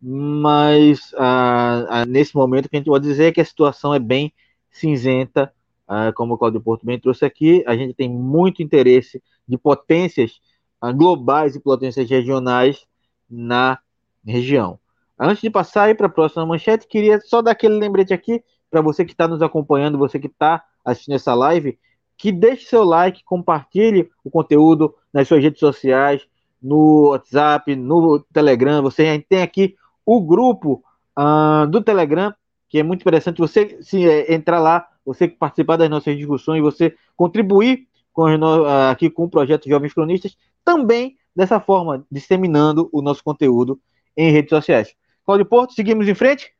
mas 0.01 1.13
ah, 1.17 1.86
ah, 1.89 2.05
nesse 2.05 2.36
momento 2.36 2.65
o 2.65 2.69
que 2.69 2.76
a 2.76 2.80
gente 2.80 2.88
pode 2.88 3.07
dizer 3.07 3.26
é 3.26 3.32
que 3.32 3.41
a 3.41 3.45
situação 3.45 3.93
é 3.93 3.99
bem 3.99 4.34
cinzenta, 4.69 5.53
ah, 5.88 6.11
como 6.13 6.34
o 6.34 6.38
Claudio 6.38 6.61
Porto 6.61 6.86
bem 6.86 6.99
trouxe 6.99 7.24
aqui, 7.24 7.63
a 7.65 7.76
gente 7.76 7.93
tem 7.93 8.09
muito 8.09 8.61
interesse 8.61 9.21
de 9.47 9.57
potências 9.57 10.41
ah, 10.82 10.91
globais 10.91 11.55
e 11.55 11.59
potências 11.59 12.09
regionais 12.09 12.86
na 13.30 13.80
região. 14.26 14.80
Antes 15.17 15.41
de 15.41 15.49
passar 15.49 15.95
para 15.95 16.07
a 16.07 16.09
próxima 16.09 16.45
manchete, 16.45 16.88
queria 16.88 17.21
só 17.21 17.41
dar 17.41 17.51
aquele 17.51 17.76
lembrete 17.76 18.13
aqui 18.13 18.43
para 18.69 18.82
você 18.82 19.05
que 19.05 19.11
está 19.11 19.28
nos 19.28 19.41
acompanhando, 19.41 19.97
você 19.97 20.19
que 20.19 20.28
está 20.28 20.63
assistindo 20.84 21.15
essa 21.15 21.34
live, 21.34 21.78
que 22.17 22.32
deixe 22.32 22.65
seu 22.65 22.84
like, 22.84 23.24
compartilhe 23.24 24.09
o 24.24 24.30
conteúdo 24.30 24.95
nas 25.13 25.28
suas 25.28 25.41
redes 25.41 25.59
sociais, 25.59 26.28
no 26.64 27.09
WhatsApp, 27.09 27.76
no 27.76 28.20
Telegram. 28.32 28.82
Você 28.82 29.24
tem 29.28 29.41
aqui 29.41 29.76
o 30.05 30.22
grupo 30.22 30.84
uh, 31.20 31.68
do 31.68 31.82
Telegram, 31.82 32.34
que 32.70 32.80
é 32.80 32.84
muito 32.84 33.01
interessante. 33.01 33.39
Você 33.39 33.78
se 33.82 34.07
é, 34.07 34.34
entrar 34.34 34.59
lá, 34.59 34.88
você 35.05 35.28
participar 35.28 35.76
das 35.76 35.89
nossas 35.89 36.16
discussões, 36.16 36.61
você 36.61 36.95
contribuir 37.16 37.88
com, 38.14 38.24
uh, 38.24 38.89
aqui 38.89 39.09
com 39.09 39.26
o 39.26 39.30
projeto 39.30 39.68
Jovens 39.68 39.93
Cronistas, 39.93 40.38
também 40.64 41.18
dessa 41.36 41.59
forma, 41.59 42.05
disseminando 42.09 42.89
o 42.91 43.01
nosso 43.01 43.24
conteúdo 43.24 43.80
em 44.16 44.32
redes 44.32 44.49
sociais. 44.49 44.95
Cláudio 45.26 45.45
Porto, 45.45 45.74
seguimos 45.74 46.07
em 46.07 46.16
frente? 46.16 46.53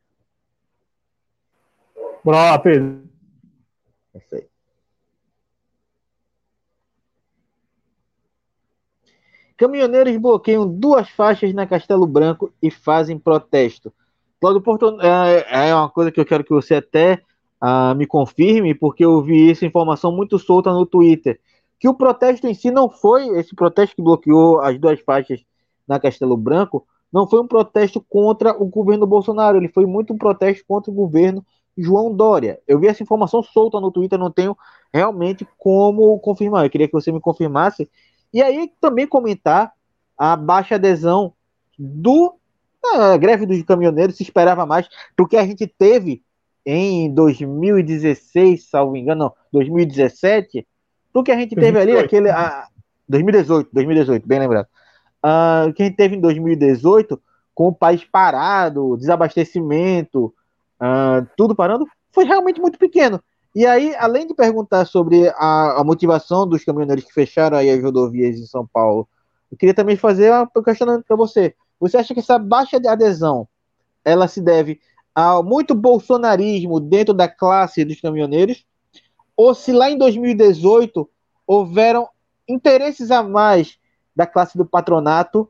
Bora 2.24 2.38
lá, 2.38 2.60
Pedro. 2.60 3.04
É 4.14 4.18
isso 4.18 4.36
aí. 4.36 4.53
Caminhoneiros 9.64 10.18
bloqueiam 10.18 10.68
duas 10.68 11.08
faixas 11.08 11.54
na 11.54 11.66
Castelo 11.66 12.06
Branco 12.06 12.52
e 12.62 12.70
fazem 12.70 13.18
protesto. 13.18 13.94
Cláudio 14.42 14.62
Porto, 14.62 15.00
é, 15.00 15.70
é 15.70 15.74
uma 15.74 15.90
coisa 15.90 16.12
que 16.12 16.20
eu 16.20 16.26
quero 16.26 16.44
que 16.44 16.50
você 16.50 16.76
até 16.76 17.22
uh, 17.62 17.96
me 17.96 18.06
confirme, 18.06 18.76
porque 18.76 19.06
eu 19.06 19.22
vi 19.22 19.52
essa 19.52 19.66
informação 19.66 20.12
muito 20.12 20.38
solta 20.38 20.70
no 20.74 20.86
Twitter. 20.86 21.40
Que 21.80 21.88
o 21.88 21.94
protesto 21.94 22.46
em 22.46 22.54
si 22.54 22.72
não 22.72 22.90
foi, 22.90 23.26
esse 23.40 23.56
protesto 23.56 23.96
que 23.96 24.02
bloqueou 24.02 24.60
as 24.60 24.78
duas 24.78 25.00
faixas 25.00 25.42
na 25.88 25.98
Castelo 25.98 26.36
Branco, 26.36 26.86
não 27.10 27.26
foi 27.26 27.40
um 27.40 27.48
protesto 27.48 28.02
contra 28.10 28.52
o 28.62 28.66
governo 28.66 29.08
Bolsonaro, 29.08 29.56
ele 29.56 29.70
foi 29.70 29.86
muito 29.86 30.14
um 30.14 30.18
protesto 30.18 30.66
contra 30.68 30.92
o 30.92 30.94
governo 30.94 31.42
João 31.78 32.14
Dória. 32.14 32.60
Eu 32.68 32.80
vi 32.80 32.88
essa 32.88 33.02
informação 33.02 33.42
solta 33.42 33.80
no 33.80 33.94
Twitter, 33.94 34.20
não 34.20 34.30
tenho 34.30 34.58
realmente 34.94 35.48
como 35.58 36.20
confirmar. 36.20 36.66
Eu 36.66 36.70
queria 36.70 36.88
que 36.88 36.94
você 36.94 37.14
me 37.14 37.22
confirmasse 37.22 37.90
e 38.34 38.42
aí 38.42 38.72
também 38.82 39.06
comentar 39.06 39.72
a 40.18 40.36
baixa 40.36 40.76
adesão 40.76 41.34
do 41.78 42.36
a 42.86 43.16
greve 43.16 43.46
dos 43.46 43.62
caminhoneiros, 43.64 44.18
se 44.18 44.24
esperava 44.24 44.66
mais 44.66 44.90
do 45.18 45.26
que 45.26 45.38
a 45.38 45.46
gente 45.46 45.66
teve 45.66 46.22
em 46.66 47.14
2016, 47.14 48.70
salvo 48.70 48.98
engano, 48.98 49.26
não, 49.26 49.34
2017, 49.52 50.68
do 51.14 51.24
que 51.24 51.32
a 51.32 51.36
gente 51.36 51.56
teve 51.56 51.72
2018. 51.72 51.98
ali 51.98 52.06
aquele 52.06 52.30
a, 52.30 52.68
2018, 53.08 53.70
2018, 53.72 54.28
bem 54.28 54.40
lembrado. 54.40 54.68
Uh, 55.24 55.72
que 55.74 55.84
a 55.84 55.86
gente 55.86 55.96
teve 55.96 56.16
em 56.16 56.22
2018 56.22 57.22
com 57.54 57.68
o 57.68 57.74
país 57.74 58.04
parado, 58.04 58.98
desabastecimento, 58.98 60.34
uh, 60.82 61.26
tudo 61.38 61.56
parando, 61.56 61.86
foi 62.12 62.26
realmente 62.26 62.60
muito 62.60 62.78
pequeno. 62.78 63.22
E 63.56 63.66
aí, 63.68 63.96
além 63.98 64.26
de 64.26 64.34
perguntar 64.34 64.86
sobre 64.86 65.30
a, 65.30 65.82
a 65.82 65.84
motivação 65.84 66.48
dos 66.48 66.64
caminhoneiros 66.64 67.06
que 67.06 67.14
fecharam 67.14 67.58
aí 67.58 67.70
as 67.70 67.82
rodovias 67.82 68.40
em 68.40 68.46
São 68.46 68.66
Paulo, 68.66 69.08
eu 69.52 69.58
queria 69.58 69.74
também 69.74 69.96
fazer 69.96 70.32
um 70.56 70.64
questionamento 70.64 71.06
para 71.06 71.16
você. 71.16 71.54
Você 71.80 71.98
acha 71.98 72.14
que 72.14 72.20
essa 72.20 72.40
baixa 72.40 72.80
de 72.80 72.88
adesão 72.88 73.48
ela 74.04 74.28
se 74.28 74.42
deve 74.42 74.80
ao 75.14 75.44
muito 75.44 75.76
bolsonarismo 75.76 76.80
dentro 76.80 77.14
da 77.14 77.28
classe 77.28 77.86
dos 77.86 78.02
caminhoneiros? 78.02 78.66
Ou 79.38 79.54
se 79.54 79.72
lá 79.72 79.90
em 79.90 79.98
2018 79.98 81.08
houveram 81.46 82.10
interesses 82.48 83.12
a 83.12 83.22
mais 83.22 83.78
da 84.16 84.26
classe 84.26 84.58
do 84.58 84.66
patronato, 84.66 85.42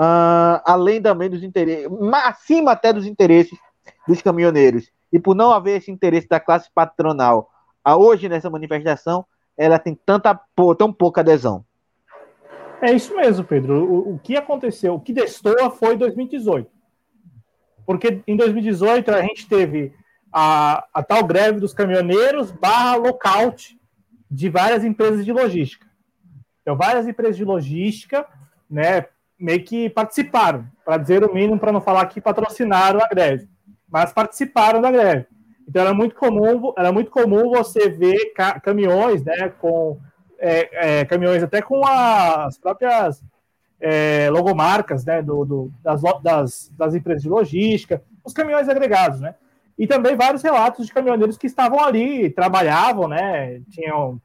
uh, 0.00 0.60
além 0.64 1.00
também 1.00 1.30
dos 1.30 1.42
interesses, 1.42 1.88
acima 2.24 2.72
até 2.72 2.92
dos 2.92 3.06
interesses 3.06 3.58
dos 4.06 4.20
caminhoneiros? 4.20 4.90
E 5.14 5.20
por 5.20 5.36
não 5.36 5.52
haver 5.52 5.76
esse 5.76 5.92
interesse 5.92 6.26
da 6.26 6.40
classe 6.40 6.68
patronal, 6.74 7.48
a 7.84 7.96
hoje 7.96 8.28
nessa 8.28 8.50
manifestação, 8.50 9.24
ela 9.56 9.78
tem 9.78 9.94
tanta 9.94 10.36
tão 10.76 10.92
pouca 10.92 11.20
adesão. 11.20 11.64
É 12.82 12.90
isso 12.92 13.14
mesmo, 13.14 13.44
Pedro. 13.44 13.84
O, 13.84 14.14
o 14.14 14.18
que 14.18 14.36
aconteceu, 14.36 14.92
o 14.94 15.00
que 15.00 15.12
destoa 15.12 15.70
foi 15.70 15.96
2018. 15.96 16.68
Porque 17.86 18.22
em 18.26 18.36
2018 18.36 19.12
a 19.12 19.22
gente 19.22 19.48
teve 19.48 19.94
a, 20.32 20.84
a 20.92 21.00
tal 21.00 21.22
greve 21.22 21.60
dos 21.60 21.72
caminhoneiros 21.72 22.50
barra 22.50 22.96
lockout 22.96 23.78
de 24.28 24.48
várias 24.48 24.82
empresas 24.82 25.24
de 25.24 25.32
logística. 25.32 25.86
Então, 26.62 26.76
várias 26.76 27.06
empresas 27.06 27.36
de 27.36 27.44
logística, 27.44 28.26
né, 28.68 29.06
meio 29.38 29.62
que 29.62 29.88
participaram, 29.90 30.66
para 30.84 30.96
dizer 30.96 31.22
o 31.22 31.32
mínimo, 31.32 31.60
para 31.60 31.70
não 31.70 31.80
falar 31.80 32.04
que 32.06 32.20
patrocinaram 32.20 33.00
a 33.00 33.06
greve 33.06 33.53
mas 33.94 34.12
participaram 34.12 34.80
da 34.80 34.90
greve. 34.90 35.24
Então 35.68 35.80
era 35.80 35.94
muito 35.94 36.16
comum, 36.16 36.72
era 36.76 36.90
muito 36.90 37.12
comum 37.12 37.50
você 37.50 37.88
ver 37.88 38.32
ca 38.34 38.58
caminhões, 38.58 39.22
né, 39.22 39.50
com 39.60 40.00
é, 40.36 40.98
é, 40.98 41.04
caminhões 41.04 41.44
até 41.44 41.62
com 41.62 41.86
as 41.86 42.58
próprias 42.58 43.22
é, 43.80 44.28
logomarcas, 44.30 45.04
né, 45.04 45.22
do, 45.22 45.44
do 45.44 45.72
das, 45.80 46.02
das, 46.24 46.72
das, 46.76 46.94
empresas 46.96 47.22
de 47.22 47.28
logística, 47.28 48.02
os 48.24 48.32
caminhões 48.32 48.68
agregados, 48.68 49.20
né, 49.20 49.36
e 49.78 49.86
também 49.86 50.16
vários 50.16 50.42
relatos 50.42 50.86
de 50.86 50.92
caminhoneiros 50.92 51.38
que 51.38 51.46
estavam 51.46 51.78
ali, 51.78 52.30
trabalhavam, 52.30 53.06
né, 53.06 53.60
tinham, 53.70 54.20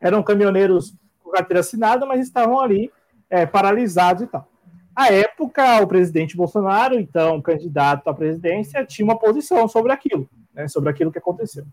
eram 0.00 0.24
caminhoneiros 0.24 0.92
com 1.22 1.30
carteira 1.30 1.60
assinada, 1.60 2.04
mas 2.04 2.20
estavam 2.20 2.58
ali 2.58 2.90
é, 3.30 3.46
paralisados 3.46 4.24
e 4.24 4.26
tal. 4.26 4.51
À 4.94 5.12
época, 5.12 5.80
o 5.82 5.86
presidente 5.86 6.36
Bolsonaro, 6.36 6.94
então 6.98 7.40
candidato 7.40 8.08
à 8.08 8.14
presidência, 8.14 8.84
tinha 8.84 9.04
uma 9.04 9.18
posição 9.18 9.66
sobre 9.66 9.92
aquilo, 9.92 10.28
né, 10.54 10.68
sobre 10.68 10.90
aquilo 10.90 11.10
que 11.10 11.18
aconteceu. 11.18 11.64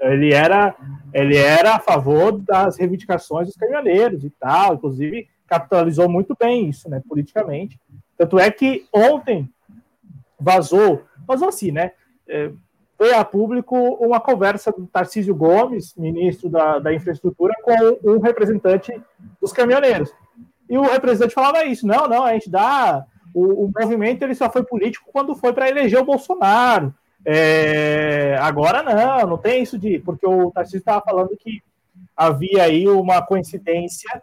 Ele 0.00 0.32
era, 0.32 0.76
ele 1.12 1.36
era 1.36 1.74
a 1.74 1.80
favor 1.80 2.38
das 2.38 2.78
reivindicações 2.78 3.48
dos 3.48 3.56
caminhoneiros 3.56 4.24
e 4.24 4.30
tal, 4.30 4.74
inclusive 4.74 5.28
capitalizou 5.46 6.08
muito 6.08 6.36
bem 6.38 6.68
isso, 6.68 6.88
né, 6.88 7.02
politicamente. 7.08 7.80
Tanto 8.16 8.38
é 8.38 8.50
que 8.50 8.86
ontem 8.92 9.48
vazou, 10.38 11.02
vazou 11.26 11.48
assim, 11.48 11.72
né, 11.72 11.92
é, 12.28 12.52
foi 12.96 13.12
a 13.14 13.24
público 13.24 13.76
uma 13.76 14.20
conversa 14.20 14.72
do 14.72 14.86
Tarcísio 14.86 15.34
Gomes, 15.34 15.94
ministro 15.96 16.48
da, 16.48 16.80
da 16.80 16.92
Infraestrutura, 16.92 17.54
com 17.62 17.72
um 18.04 18.18
representante 18.18 18.92
dos 19.40 19.52
caminhoneiros. 19.52 20.12
E 20.68 20.76
o 20.76 20.82
representante 20.82 21.34
falava 21.34 21.64
isso: 21.64 21.86
não, 21.86 22.08
não, 22.08 22.24
a 22.24 22.32
gente 22.32 22.50
dá. 22.50 23.04
O, 23.34 23.66
o 23.66 23.72
movimento 23.78 24.22
ele 24.22 24.34
só 24.34 24.50
foi 24.50 24.62
político 24.62 25.10
quando 25.12 25.34
foi 25.34 25.52
para 25.52 25.68
eleger 25.68 26.00
o 26.00 26.04
Bolsonaro. 26.04 26.94
É, 27.24 28.36
agora 28.40 28.82
não, 28.82 29.30
não 29.30 29.38
tem 29.38 29.62
isso 29.62 29.78
de. 29.78 29.98
Porque 29.98 30.26
o 30.26 30.50
Tarcísio 30.50 30.78
estava 30.78 31.02
falando 31.02 31.36
que 31.36 31.62
havia 32.16 32.64
aí 32.64 32.88
uma 32.88 33.22
coincidência 33.22 34.22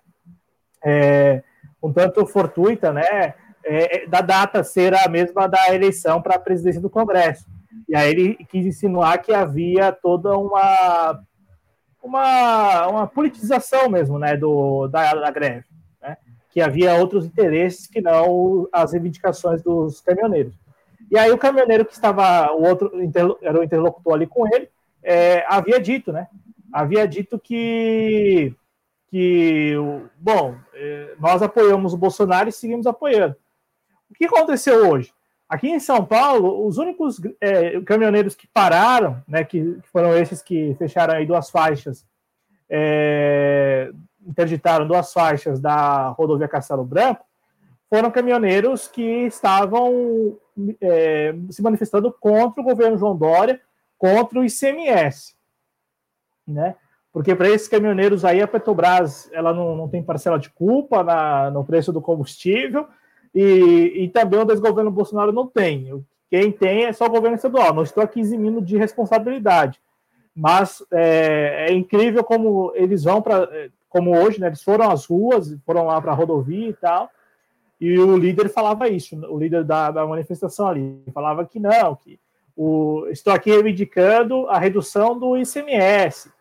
é, 0.83 1.43
um 1.81 1.91
tanto 1.91 2.25
fortuita, 2.25 2.91
né? 2.91 3.33
É, 3.63 4.03
é 4.03 4.07
da 4.07 4.21
data 4.21 4.63
ser 4.63 4.93
a 4.93 5.07
mesma 5.07 5.47
da 5.47 5.73
eleição 5.73 6.21
para 6.21 6.35
a 6.35 6.39
presidência 6.39 6.81
do 6.81 6.89
Congresso. 6.89 7.45
E 7.89 7.95
aí 7.95 8.11
ele 8.11 8.35
quis 8.49 8.65
insinuar 8.65 9.21
que 9.21 9.33
havia 9.33 9.91
toda 9.91 10.37
uma 10.37 11.19
uma, 12.05 12.87
uma 12.87 13.07
politização 13.07 13.89
mesmo, 13.89 14.19
né, 14.19 14.37
do, 14.37 14.87
da, 14.87 15.11
da 15.15 15.31
greve? 15.31 15.65
Que 16.55 16.61
havia 16.61 16.95
outros 16.95 17.25
interesses 17.25 17.85
que 17.85 17.99
não 17.99 18.65
as 18.71 18.93
reivindicações 18.93 19.61
dos 19.61 19.99
caminhoneiros. 19.99 20.55
E 21.11 21.17
aí 21.19 21.29
o 21.29 21.37
caminhoneiro 21.37 21.83
que 21.83 21.91
estava, 21.91 22.49
o 22.53 22.63
outro 22.63 22.89
era 23.41 23.59
o 23.59 23.61
interlocutor 23.61 24.13
ali 24.13 24.25
com 24.25 24.47
ele, 24.47 24.69
é, 25.03 25.43
havia 25.49 25.81
dito, 25.81 26.13
né? 26.13 26.29
Havia 26.71 27.05
dito 27.05 27.37
que, 27.37 28.55
que 29.09 29.73
bom, 30.17 30.55
é, 30.73 31.15
nós 31.19 31.41
apoiamos 31.41 31.93
o 31.93 31.97
Bolsonaro 31.97 32.47
e 32.47 32.53
seguimos 32.53 32.87
apoiando. 32.87 33.35
O 34.09 34.13
que 34.13 34.23
aconteceu 34.23 34.89
hoje? 34.89 35.13
Aqui 35.49 35.67
em 35.67 35.79
São 35.81 36.05
Paulo, 36.05 36.65
os 36.65 36.77
únicos 36.77 37.19
é, 37.41 37.81
caminhoneiros 37.81 38.33
que 38.33 38.47
pararam, 38.47 39.21
né, 39.27 39.43
que, 39.43 39.77
foram 39.91 40.17
esses 40.17 40.41
que 40.41 40.73
fecharam 40.75 41.15
aí 41.15 41.25
duas 41.25 41.49
faixas, 41.49 42.05
é, 42.69 43.91
interditaram 44.25 44.87
duas 44.87 45.13
faixas 45.13 45.59
da 45.59 46.09
rodovia 46.09 46.47
Castelo 46.47 46.83
Branco, 46.83 47.25
foram 47.89 48.11
caminhoneiros 48.11 48.87
que 48.87 49.25
estavam 49.25 50.37
é, 50.81 51.33
se 51.49 51.61
manifestando 51.61 52.11
contra 52.11 52.61
o 52.61 52.63
governo 52.65 52.97
João 52.97 53.15
Dória, 53.15 53.61
contra 53.97 54.39
o 54.39 54.43
ICMS, 54.43 55.35
né? 56.47 56.75
Porque 57.13 57.33
para 57.33 57.49
esses 57.49 57.69
caminhoneiros 57.69 58.25
aí 58.25 58.41
a 58.41 58.47
Petrobras 58.47 59.29
ela 59.31 59.53
não, 59.53 59.75
não 59.75 59.87
tem 59.87 60.03
parcela 60.03 60.37
de 60.37 60.49
culpa 60.49 61.01
na, 61.01 61.49
no 61.49 61.63
preço 61.63 61.93
do 61.93 62.01
combustível 62.01 62.87
e, 63.33 64.03
e 64.03 64.09
também 64.09 64.39
o 64.39 64.45
desgoverno 64.45 64.91
Bolsonaro 64.91 65.31
não 65.31 65.47
tem. 65.47 66.03
Quem 66.29 66.51
tem 66.51 66.83
é 66.83 66.91
só 66.91 67.05
o 67.05 67.09
governo 67.09 67.35
estadual. 67.37 67.73
Não 67.73 67.83
estou 67.83 68.03
aqui 68.03 68.19
eximindo 68.19 68.61
de 68.61 68.75
responsabilidade, 68.75 69.79
mas 70.35 70.83
é, 70.91 71.67
é 71.69 71.73
incrível 71.73 72.23
como 72.23 72.73
eles 72.75 73.05
vão 73.05 73.21
para, 73.21 73.49
como 73.95 74.17
hoje, 74.17 74.39
né? 74.39 74.47
Eles 74.47 74.63
foram 74.63 74.91
às 74.91 75.05
ruas, 75.05 75.55
foram 75.65 75.85
lá 75.85 76.01
para 76.01 76.11
a 76.11 76.15
rodovia 76.15 76.69
e 76.69 76.73
tal 76.73 77.09
e 77.79 77.99
o 77.99 78.17
líder 78.17 78.49
falava 78.49 78.87
isso, 78.87 79.15
o 79.29 79.37
líder 79.37 79.63
da, 79.63 79.91
da 79.91 80.05
manifestação 80.05 80.67
ali, 80.67 81.03
falava 81.13 81.45
que 81.45 81.59
não, 81.59 81.95
que 81.95 82.19
o, 82.55 83.05
estou 83.09 83.33
aqui 83.33 83.51
reivindicando 83.51 84.47
a 84.47 84.57
redução 84.57 85.17
do 85.19 85.37
ICMS, 85.37 86.31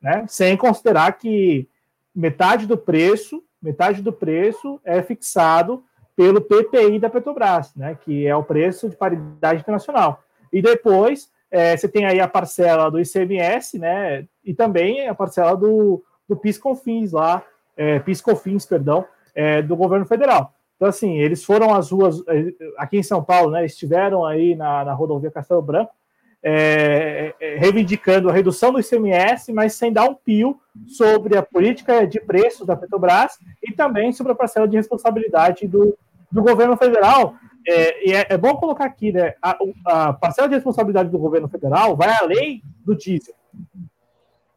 né? 0.00 0.24
sem 0.26 0.56
considerar 0.56 1.12
que 1.12 1.68
metade 2.14 2.66
do 2.66 2.78
preço, 2.78 3.44
metade 3.60 4.00
do 4.00 4.12
preço 4.12 4.80
é 4.82 5.02
fixado 5.02 5.84
pelo 6.16 6.40
PPI 6.40 6.98
da 6.98 7.10
Petrobras, 7.10 7.74
né? 7.76 7.96
que 8.02 8.26
é 8.26 8.34
o 8.34 8.42
preço 8.42 8.88
de 8.88 8.96
paridade 8.96 9.60
internacional. 9.60 10.22
E 10.50 10.62
depois 10.62 11.30
é, 11.50 11.76
você 11.76 11.86
tem 11.86 12.06
aí 12.06 12.18
a 12.18 12.26
parcela 12.26 12.90
do 12.90 12.98
ICMS, 12.98 13.78
né? 13.78 14.26
E 14.44 14.54
também 14.54 15.06
a 15.08 15.14
parcela 15.14 15.54
do, 15.54 16.02
do 16.28 16.36
PIS-COFINS 16.36 17.12
lá, 17.12 17.42
é, 17.76 17.98
PIS-COFINS, 18.00 18.66
perdão, 18.66 19.04
é, 19.34 19.62
do 19.62 19.76
governo 19.76 20.06
federal. 20.06 20.52
Então, 20.78 20.88
assim, 20.88 21.18
eles 21.18 21.44
foram 21.44 21.74
às 21.74 21.90
ruas, 21.90 22.22
eh, 22.28 22.52
aqui 22.76 22.98
em 22.98 23.02
São 23.02 23.22
Paulo, 23.22 23.50
né? 23.50 23.66
Estiveram 23.66 24.24
aí 24.24 24.54
na, 24.54 24.84
na 24.84 24.94
rodovia 24.94 25.28
Castelo 25.30 25.60
Branco, 25.60 25.92
é, 26.40 27.34
é, 27.40 27.56
reivindicando 27.56 28.30
a 28.30 28.32
redução 28.32 28.72
do 28.72 28.78
ICMS, 28.78 29.52
mas 29.52 29.74
sem 29.74 29.92
dar 29.92 30.08
um 30.08 30.14
pio 30.14 30.60
sobre 30.86 31.36
a 31.36 31.42
política 31.42 32.06
de 32.06 32.20
preços 32.20 32.64
da 32.64 32.76
Petrobras 32.76 33.38
e 33.60 33.72
também 33.72 34.12
sobre 34.12 34.32
a 34.32 34.36
parcela 34.36 34.68
de 34.68 34.76
responsabilidade 34.76 35.66
do, 35.66 35.98
do 36.30 36.42
governo 36.42 36.76
federal. 36.76 37.34
É, 37.66 38.08
e 38.08 38.14
é, 38.14 38.26
é, 38.30 38.38
bom 38.38 38.54
colocar 38.54 38.84
aqui, 38.84 39.10
né? 39.10 39.34
A, 39.42 39.58
a, 39.84 40.12
parcela 40.12 40.48
de 40.48 40.54
responsabilidade 40.54 41.10
do 41.10 41.18
governo 41.18 41.48
federal 41.48 41.96
vai 41.96 42.16
além 42.20 42.62
do 42.84 42.94
diesel, 42.94 43.34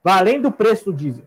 vai 0.04 0.20
além 0.20 0.40
do 0.40 0.52
preço 0.52 0.86
do 0.86 0.94
diesel. 0.94 1.26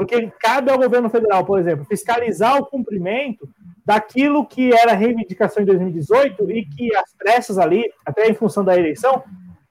Porque 0.00 0.32
cabe 0.40 0.70
ao 0.70 0.78
governo 0.78 1.10
federal, 1.10 1.44
por 1.44 1.58
exemplo, 1.58 1.84
fiscalizar 1.84 2.56
o 2.56 2.64
cumprimento 2.64 3.46
daquilo 3.84 4.46
que 4.46 4.72
era 4.72 4.94
reivindicação 4.94 5.62
em 5.62 5.66
2018 5.66 6.50
e 6.50 6.64
que 6.64 6.96
as 6.96 7.12
pressas 7.12 7.58
ali, 7.58 7.84
até 8.06 8.26
em 8.26 8.32
função 8.32 8.64
da 8.64 8.78
eleição, 8.78 9.22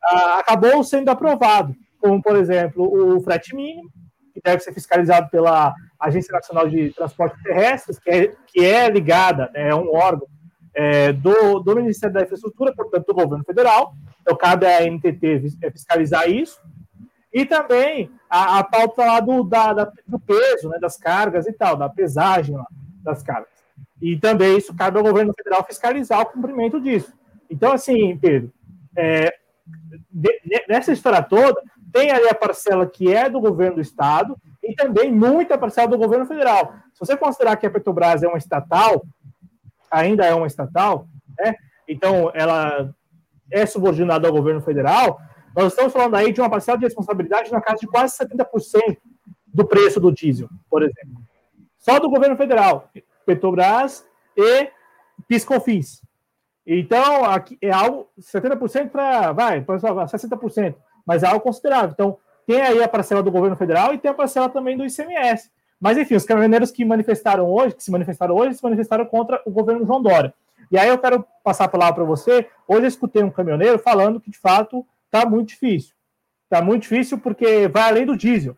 ah, 0.03 0.37
acabou 0.39 0.83
sendo 0.83 1.09
aprovado, 1.09 1.75
como, 1.99 2.21
por 2.21 2.35
exemplo, 2.35 3.15
o 3.15 3.19
frete 3.21 3.55
mínimo, 3.55 3.89
que 4.31 4.39
deve 4.43 4.61
ser 4.61 4.71
fiscalizado 4.71 5.29
pela 5.31 5.73
Agência 5.99 6.31
Nacional 6.31 6.69
de 6.69 6.91
Transportes 6.91 7.41
Terrestres, 7.41 7.97
que 7.97 8.09
é, 8.11 8.31
que 8.45 8.63
é 8.63 8.87
ligada, 8.87 9.49
né, 9.51 9.69
é 9.69 9.75
um 9.75 9.95
órgão 9.95 10.27
é, 10.75 11.11
do, 11.11 11.59
do 11.59 11.75
Ministério 11.75 12.13
da 12.13 12.21
Infraestrutura, 12.21 12.71
portanto, 12.75 13.07
do 13.07 13.15
governo 13.15 13.43
federal. 13.43 13.95
Então, 14.21 14.37
cabe 14.37 14.67
à 14.67 14.85
NTT 14.85 15.57
é, 15.63 15.71
fiscalizar 15.71 16.29
isso. 16.29 16.59
E 17.33 17.45
também 17.45 18.11
a, 18.29 18.59
a 18.59 18.63
pauta 18.63 19.05
lá 19.05 19.19
do, 19.19 19.43
da, 19.43 19.73
da, 19.73 19.91
do 20.07 20.19
peso, 20.19 20.69
né, 20.69 20.79
das 20.79 20.97
cargas 20.97 21.47
e 21.47 21.53
tal, 21.53 21.75
da 21.75 21.89
pesagem 21.89 22.55
lá, 22.55 22.65
das 23.03 23.21
cargas. 23.21 23.49
E 24.01 24.17
também 24.17 24.57
isso 24.57 24.75
cabe 24.75 24.97
ao 24.97 25.03
governo 25.03 25.33
federal 25.33 25.63
fiscalizar 25.65 26.21
o 26.21 26.25
cumprimento 26.25 26.79
disso. 26.81 27.13
Então, 27.49 27.71
assim, 27.71 28.17
Pedro, 28.17 28.51
é, 28.95 29.33
de, 30.11 30.41
nessa 30.67 30.91
história 30.91 31.21
toda, 31.21 31.61
tem 31.91 32.11
ali 32.11 32.27
a 32.27 32.35
parcela 32.35 32.85
que 32.87 33.13
é 33.13 33.29
do 33.29 33.39
governo 33.39 33.75
do 33.75 33.81
estado 33.81 34.37
e 34.63 34.73
também 34.75 35.11
muita 35.11 35.57
parcela 35.57 35.87
do 35.87 35.97
governo 35.97 36.25
federal. 36.25 36.73
Se 36.93 36.99
você 36.99 37.17
considerar 37.17 37.57
que 37.57 37.65
a 37.65 37.71
Petrobras 37.71 38.23
é 38.23 38.27
uma 38.27 38.37
estatal, 38.37 39.03
ainda 39.89 40.25
é 40.25 40.33
uma 40.33 40.47
estatal, 40.47 41.07
né? 41.37 41.55
então 41.87 42.31
ela 42.33 42.93
é 43.51 43.65
subordinada 43.65 44.27
ao 44.27 44.33
governo 44.33 44.61
federal, 44.61 45.19
nós 45.63 45.73
estamos 45.73 45.91
falando 45.91 46.15
aí 46.15 46.31
de 46.31 46.39
uma 46.39 46.49
parcela 46.49 46.77
de 46.77 46.85
responsabilidade 46.85 47.51
na 47.51 47.59
casa 47.59 47.79
de 47.79 47.87
quase 47.87 48.17
70% 48.17 48.97
do 49.45 49.65
preço 49.65 49.99
do 49.99 50.09
diesel, 50.09 50.47
por 50.69 50.83
exemplo. 50.83 51.21
Só 51.77 51.99
do 51.99 52.09
governo 52.09 52.37
federal. 52.37 52.89
Petrobras 53.25 54.05
e 54.37 54.69
PiscoFins. 55.27 56.01
Então, 56.65 57.25
aqui 57.25 57.57
é 57.61 57.71
algo 57.71 58.07
70% 58.19 58.89
para, 58.89 59.33
vai, 59.33 59.61
para 59.61 59.79
60%, 59.79 60.75
mas 61.05 61.23
é 61.23 61.27
algo 61.27 61.41
considerável. 61.41 61.89
Então, 61.91 62.17
tem 62.47 62.61
aí 62.61 62.81
a 62.81 62.87
parcela 62.87 63.21
do 63.21 63.31
governo 63.31 63.57
federal 63.57 63.93
e 63.93 63.97
tem 63.97 64.09
a 64.09 64.13
parcela 64.13 64.47
também 64.47 64.77
do 64.77 64.85
ICMS. 64.85 65.51
Mas, 65.79 65.97
enfim, 65.97 66.15
os 66.15 66.25
caminhoneiros 66.25 66.71
que 66.71 66.85
manifestaram 66.85 67.51
hoje, 67.51 67.75
que 67.75 67.83
se 67.83 67.91
manifestaram 67.91 68.35
hoje, 68.35 68.55
se 68.55 68.63
manifestaram 68.63 69.05
contra 69.05 69.41
o 69.45 69.51
governo 69.51 69.85
João 69.85 70.01
Dória. 70.01 70.33
E 70.71 70.77
aí 70.77 70.87
eu 70.87 70.97
quero 70.97 71.25
passar 71.43 71.65
a 71.65 71.69
palavra 71.69 71.95
para 71.95 72.03
você. 72.03 72.47
Hoje 72.67 72.83
eu 72.83 72.87
escutei 72.87 73.23
um 73.23 73.31
caminhoneiro 73.31 73.79
falando 73.79 74.21
que, 74.21 74.29
de 74.29 74.37
fato, 74.37 74.85
está 75.11 75.27
muito 75.27 75.49
difícil. 75.49 75.93
Está 76.43 76.63
muito 76.63 76.83
difícil 76.83 77.17
porque 77.19 77.67
vai 77.67 77.83
além 77.83 78.05
do 78.05 78.17
diesel. 78.17 78.57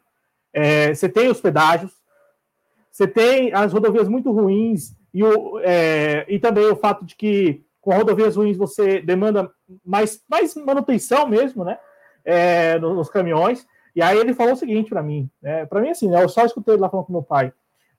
É, 0.53 0.94
você 0.94 1.07
tem 1.10 1.30
os 1.30 1.41
pedágios, 1.41 1.91
você 2.91 3.07
tem 3.07 3.53
as 3.53 3.72
rodovias 3.72 4.07
muito 4.07 4.32
ruins 4.32 4.95
e, 5.14 5.23
o, 5.23 5.60
é, 5.60 6.26
e 6.28 6.40
também 6.40 6.65
o 6.65 6.76
fato 6.76 7.06
de 7.06 7.15
que 7.15 7.64
com 7.80 7.95
rodovias 7.95 8.36
ruins 8.36 8.57
você 8.57 9.02
demanda 9.02 9.52
mais, 9.84 10.22
mais 10.30 10.53
manutenção 10.56 11.28
mesmo, 11.28 11.64
né? 11.64 11.80
É, 12.23 12.78
nos, 12.80 12.95
nos, 12.95 13.10
caminhões. 13.10 13.65
E 13.95 14.02
aí 14.02 14.18
ele 14.18 14.34
falou 14.34 14.53
o 14.53 14.57
seguinte 14.57 14.90
para 14.90 15.02
mim, 15.02 15.30
né? 15.41 15.65
Para 15.65 15.82
mim 15.82 15.90
assim, 15.90 16.10
né, 16.10 16.22
eu 16.23 16.30
só 16.30 16.45
escutei 16.45 16.76
ele 16.76 16.82
lá 16.82 16.90
falando 16.90 17.07
com 17.07 17.14
meu 17.14 17.23
pai. 17.23 17.52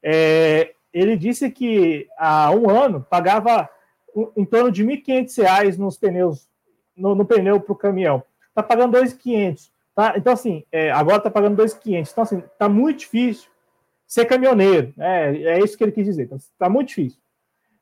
É, 0.02 0.74
ele 0.92 1.16
disse 1.16 1.50
que 1.50 2.06
há 2.16 2.50
um 2.50 2.70
ano 2.70 3.04
pagava 3.08 3.68
em 4.36 4.44
torno 4.44 4.70
de 4.70 4.84
R$ 4.84 5.02
1.500 5.02 5.78
nos 5.78 5.98
pneus, 5.98 6.48
no, 6.96 7.14
no 7.14 7.24
pneu 7.24 7.60
para 7.60 7.72
o 7.72 7.76
caminhão. 7.76 8.22
Está 8.52 8.62
pagando 8.62 8.96
R$ 8.96 9.04
2.500. 9.04 9.70
Tá? 9.94 10.14
Então, 10.16 10.32
assim, 10.32 10.64
é, 10.70 10.90
agora 10.90 11.18
está 11.18 11.30
pagando 11.30 11.60
R$ 11.60 11.68
2.500. 11.68 12.08
Então, 12.12 12.22
assim, 12.22 12.38
está 12.38 12.68
muito 12.68 13.00
difícil 13.00 13.50
ser 14.06 14.26
caminhoneiro. 14.26 14.92
É, 14.98 15.36
é 15.36 15.58
isso 15.60 15.76
que 15.76 15.82
ele 15.82 15.92
quis 15.92 16.04
dizer. 16.04 16.24
Está 16.24 16.36
então, 16.56 16.70
muito 16.70 16.88
difícil. 16.88 17.18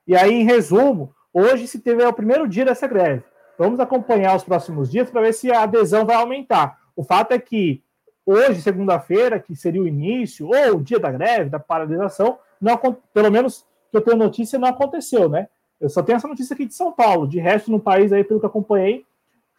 E 0.07 0.17
aí, 0.17 0.33
em 0.33 0.45
resumo, 0.45 1.13
hoje 1.33 1.67
se 1.67 1.81
teve 1.81 2.03
é 2.03 2.09
o 2.09 2.13
primeiro 2.13 2.47
dia 2.49 2.65
dessa 2.65 2.87
greve. 2.87 3.25
Vamos 3.59 3.79
acompanhar 3.81 4.37
os 4.37 4.45
próximos 4.45 4.91
dias 4.91 5.11
para 5.11 5.21
ver 5.21 5.35
se 5.35 5.51
a 5.51 5.63
adesão 5.63 6.07
vai 6.07 6.17
aumentar. 6.17 6.79
O 6.97 7.05
fato 7.05 7.33
é 7.33 7.39
que 7.39 7.83
hoje, 8.25 8.63
segunda-feira, 8.63 9.39
que 9.39 9.55
seria 9.57 9.83
o 9.83 9.89
início, 9.89 10.49
ou 10.49 10.77
o 10.77 10.83
dia 10.83 10.99
da 10.99 11.11
greve, 11.11 11.51
da 11.51 11.59
paralisação, 11.59 12.39
não, 12.61 12.79
pelo 13.13 13.31
menos 13.31 13.67
que 13.91 13.97
eu 13.97 14.01
tenho 14.01 14.17
notícia, 14.17 14.59
não 14.59 14.69
aconteceu, 14.69 15.29
né? 15.29 15.49
Eu 15.81 15.89
só 15.89 16.03
tenho 16.03 16.17
essa 16.17 16.29
notícia 16.29 16.55
aqui 16.55 16.67
de 16.67 16.75
São 16.75 16.93
Paulo. 16.93 17.27
De 17.27 17.41
resto, 17.41 17.71
no 17.71 17.81
país, 17.81 18.13
aí, 18.13 18.23
pelo 18.23 18.39
que 18.39 18.47
acompanhei, 18.47 19.05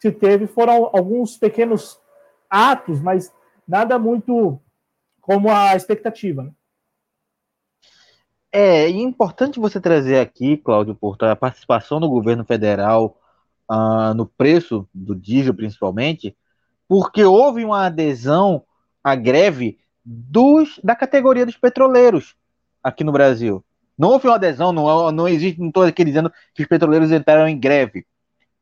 se 0.02 0.10
teve 0.10 0.48
foram 0.48 0.90
alguns 0.92 1.38
pequenos 1.38 1.96
atos, 2.50 3.00
mas 3.00 3.32
nada 3.68 4.00
muito 4.00 4.60
como 5.20 5.48
a 5.48 5.76
expectativa. 5.76 6.42
Né? 6.42 6.50
É, 8.50 8.88
importante 8.88 9.60
você 9.60 9.80
trazer 9.80 10.18
aqui, 10.18 10.56
Cláudio 10.56 10.96
Porto, 10.96 11.22
a 11.22 11.36
participação 11.36 12.00
do 12.00 12.08
governo 12.10 12.44
federal 12.44 13.16
uh, 13.70 14.12
no 14.12 14.26
preço 14.26 14.88
do 14.92 15.14
diesel, 15.14 15.54
principalmente, 15.54 16.36
porque 16.88 17.22
houve 17.22 17.64
uma 17.64 17.86
adesão 17.86 18.64
à 19.04 19.14
greve 19.14 19.78
dos, 20.04 20.80
da 20.82 20.96
categoria 20.96 21.46
dos 21.46 21.56
petroleiros 21.56 22.34
aqui 22.82 23.04
no 23.04 23.12
Brasil. 23.12 23.64
Não 23.96 24.08
houve 24.08 24.26
uma 24.26 24.34
adesão, 24.34 24.72
não, 24.72 25.12
não 25.12 25.28
existe, 25.28 25.60
não 25.60 25.68
estou 25.68 25.84
aqui 25.84 26.04
dizendo 26.04 26.32
que 26.52 26.62
os 26.62 26.68
petroleiros 26.68 27.12
entraram 27.12 27.46
em 27.46 27.56
greve, 27.56 28.04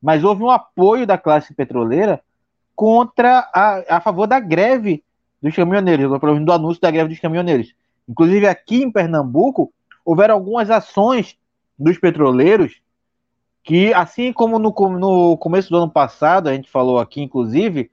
mas 0.02 0.24
houve 0.24 0.42
um 0.42 0.50
apoio 0.50 1.06
da 1.06 1.18
classe 1.18 1.54
petroleira 1.54 2.22
contra 2.74 3.50
a, 3.52 3.96
a 3.96 4.00
favor 4.00 4.26
da 4.26 4.40
greve 4.40 5.04
dos 5.42 5.54
caminhoneiros, 5.54 6.08
do 6.44 6.52
anúncio 6.52 6.80
da 6.80 6.90
greve 6.90 7.10
dos 7.10 7.20
caminhoneiros. 7.20 7.74
Inclusive 8.08 8.46
aqui 8.46 8.82
em 8.82 8.90
Pernambuco, 8.90 9.72
houveram 10.04 10.34
algumas 10.34 10.70
ações 10.70 11.36
dos 11.78 11.98
petroleiros 11.98 12.80
que, 13.62 13.92
assim 13.94 14.32
como 14.32 14.58
no, 14.58 14.70
no 14.98 15.36
começo 15.36 15.70
do 15.70 15.76
ano 15.76 15.90
passado, 15.90 16.48
a 16.48 16.54
gente 16.54 16.70
falou 16.70 16.98
aqui, 16.98 17.22
inclusive, 17.22 17.90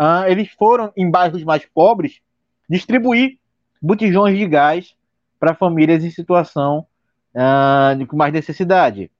uh, 0.00 0.26
eles 0.26 0.50
foram 0.52 0.92
em 0.96 1.10
bairros 1.10 1.42
mais 1.44 1.66
pobres 1.66 2.20
distribuir 2.68 3.38
botijões 3.80 4.36
de 4.36 4.46
gás 4.46 4.94
para 5.38 5.54
famílias 5.54 6.04
em 6.04 6.10
situação 6.10 6.86
uh, 7.34 7.96
de 7.96 8.06
mais 8.14 8.32
necessidade. 8.32 9.10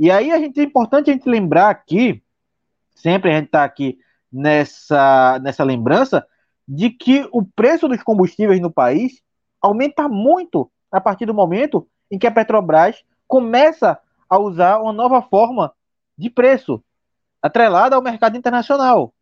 E 0.00 0.10
aí 0.10 0.32
a 0.32 0.38
gente 0.38 0.58
é 0.58 0.62
importante 0.62 1.10
a 1.10 1.12
gente 1.12 1.28
lembrar 1.28 1.68
aqui, 1.68 2.22
sempre 2.94 3.30
a 3.30 3.34
gente 3.34 3.46
está 3.48 3.64
aqui 3.64 3.98
nessa, 4.32 5.38
nessa 5.42 5.62
lembrança, 5.62 6.26
de 6.66 6.88
que 6.88 7.28
o 7.30 7.44
preço 7.44 7.86
dos 7.86 8.02
combustíveis 8.02 8.62
no 8.62 8.70
país 8.70 9.20
aumenta 9.60 10.08
muito 10.08 10.72
a 10.90 11.02
partir 11.02 11.26
do 11.26 11.34
momento 11.34 11.86
em 12.10 12.18
que 12.18 12.26
a 12.26 12.30
Petrobras 12.30 13.04
começa 13.28 14.00
a 14.26 14.38
usar 14.38 14.78
uma 14.78 14.94
nova 14.94 15.20
forma 15.20 15.70
de 16.16 16.30
preço, 16.30 16.82
atrelada 17.42 17.94
ao 17.94 18.02
mercado 18.02 18.38
internacional. 18.38 19.12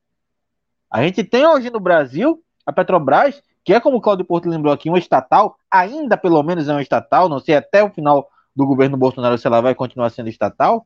A 0.88 1.02
gente 1.02 1.24
tem 1.24 1.44
hoje 1.44 1.70
no 1.70 1.80
Brasil 1.80 2.40
a 2.64 2.72
Petrobras, 2.72 3.42
que 3.64 3.74
é 3.74 3.80
como 3.80 3.96
o 3.96 4.00
Claudio 4.00 4.24
Porto 4.24 4.48
lembrou 4.48 4.72
aqui, 4.72 4.88
uma 4.88 4.98
estatal, 5.00 5.58
ainda 5.68 6.16
pelo 6.16 6.40
menos 6.44 6.68
é 6.68 6.72
uma 6.72 6.82
estatal, 6.82 7.28
não 7.28 7.40
sei 7.40 7.56
até 7.56 7.82
o 7.82 7.90
final 7.90 8.30
do 8.58 8.66
governo 8.66 8.96
Bolsonaro 8.96 9.38
se 9.38 9.46
ela 9.46 9.60
vai 9.60 9.72
continuar 9.72 10.10
sendo 10.10 10.28
estatal, 10.28 10.84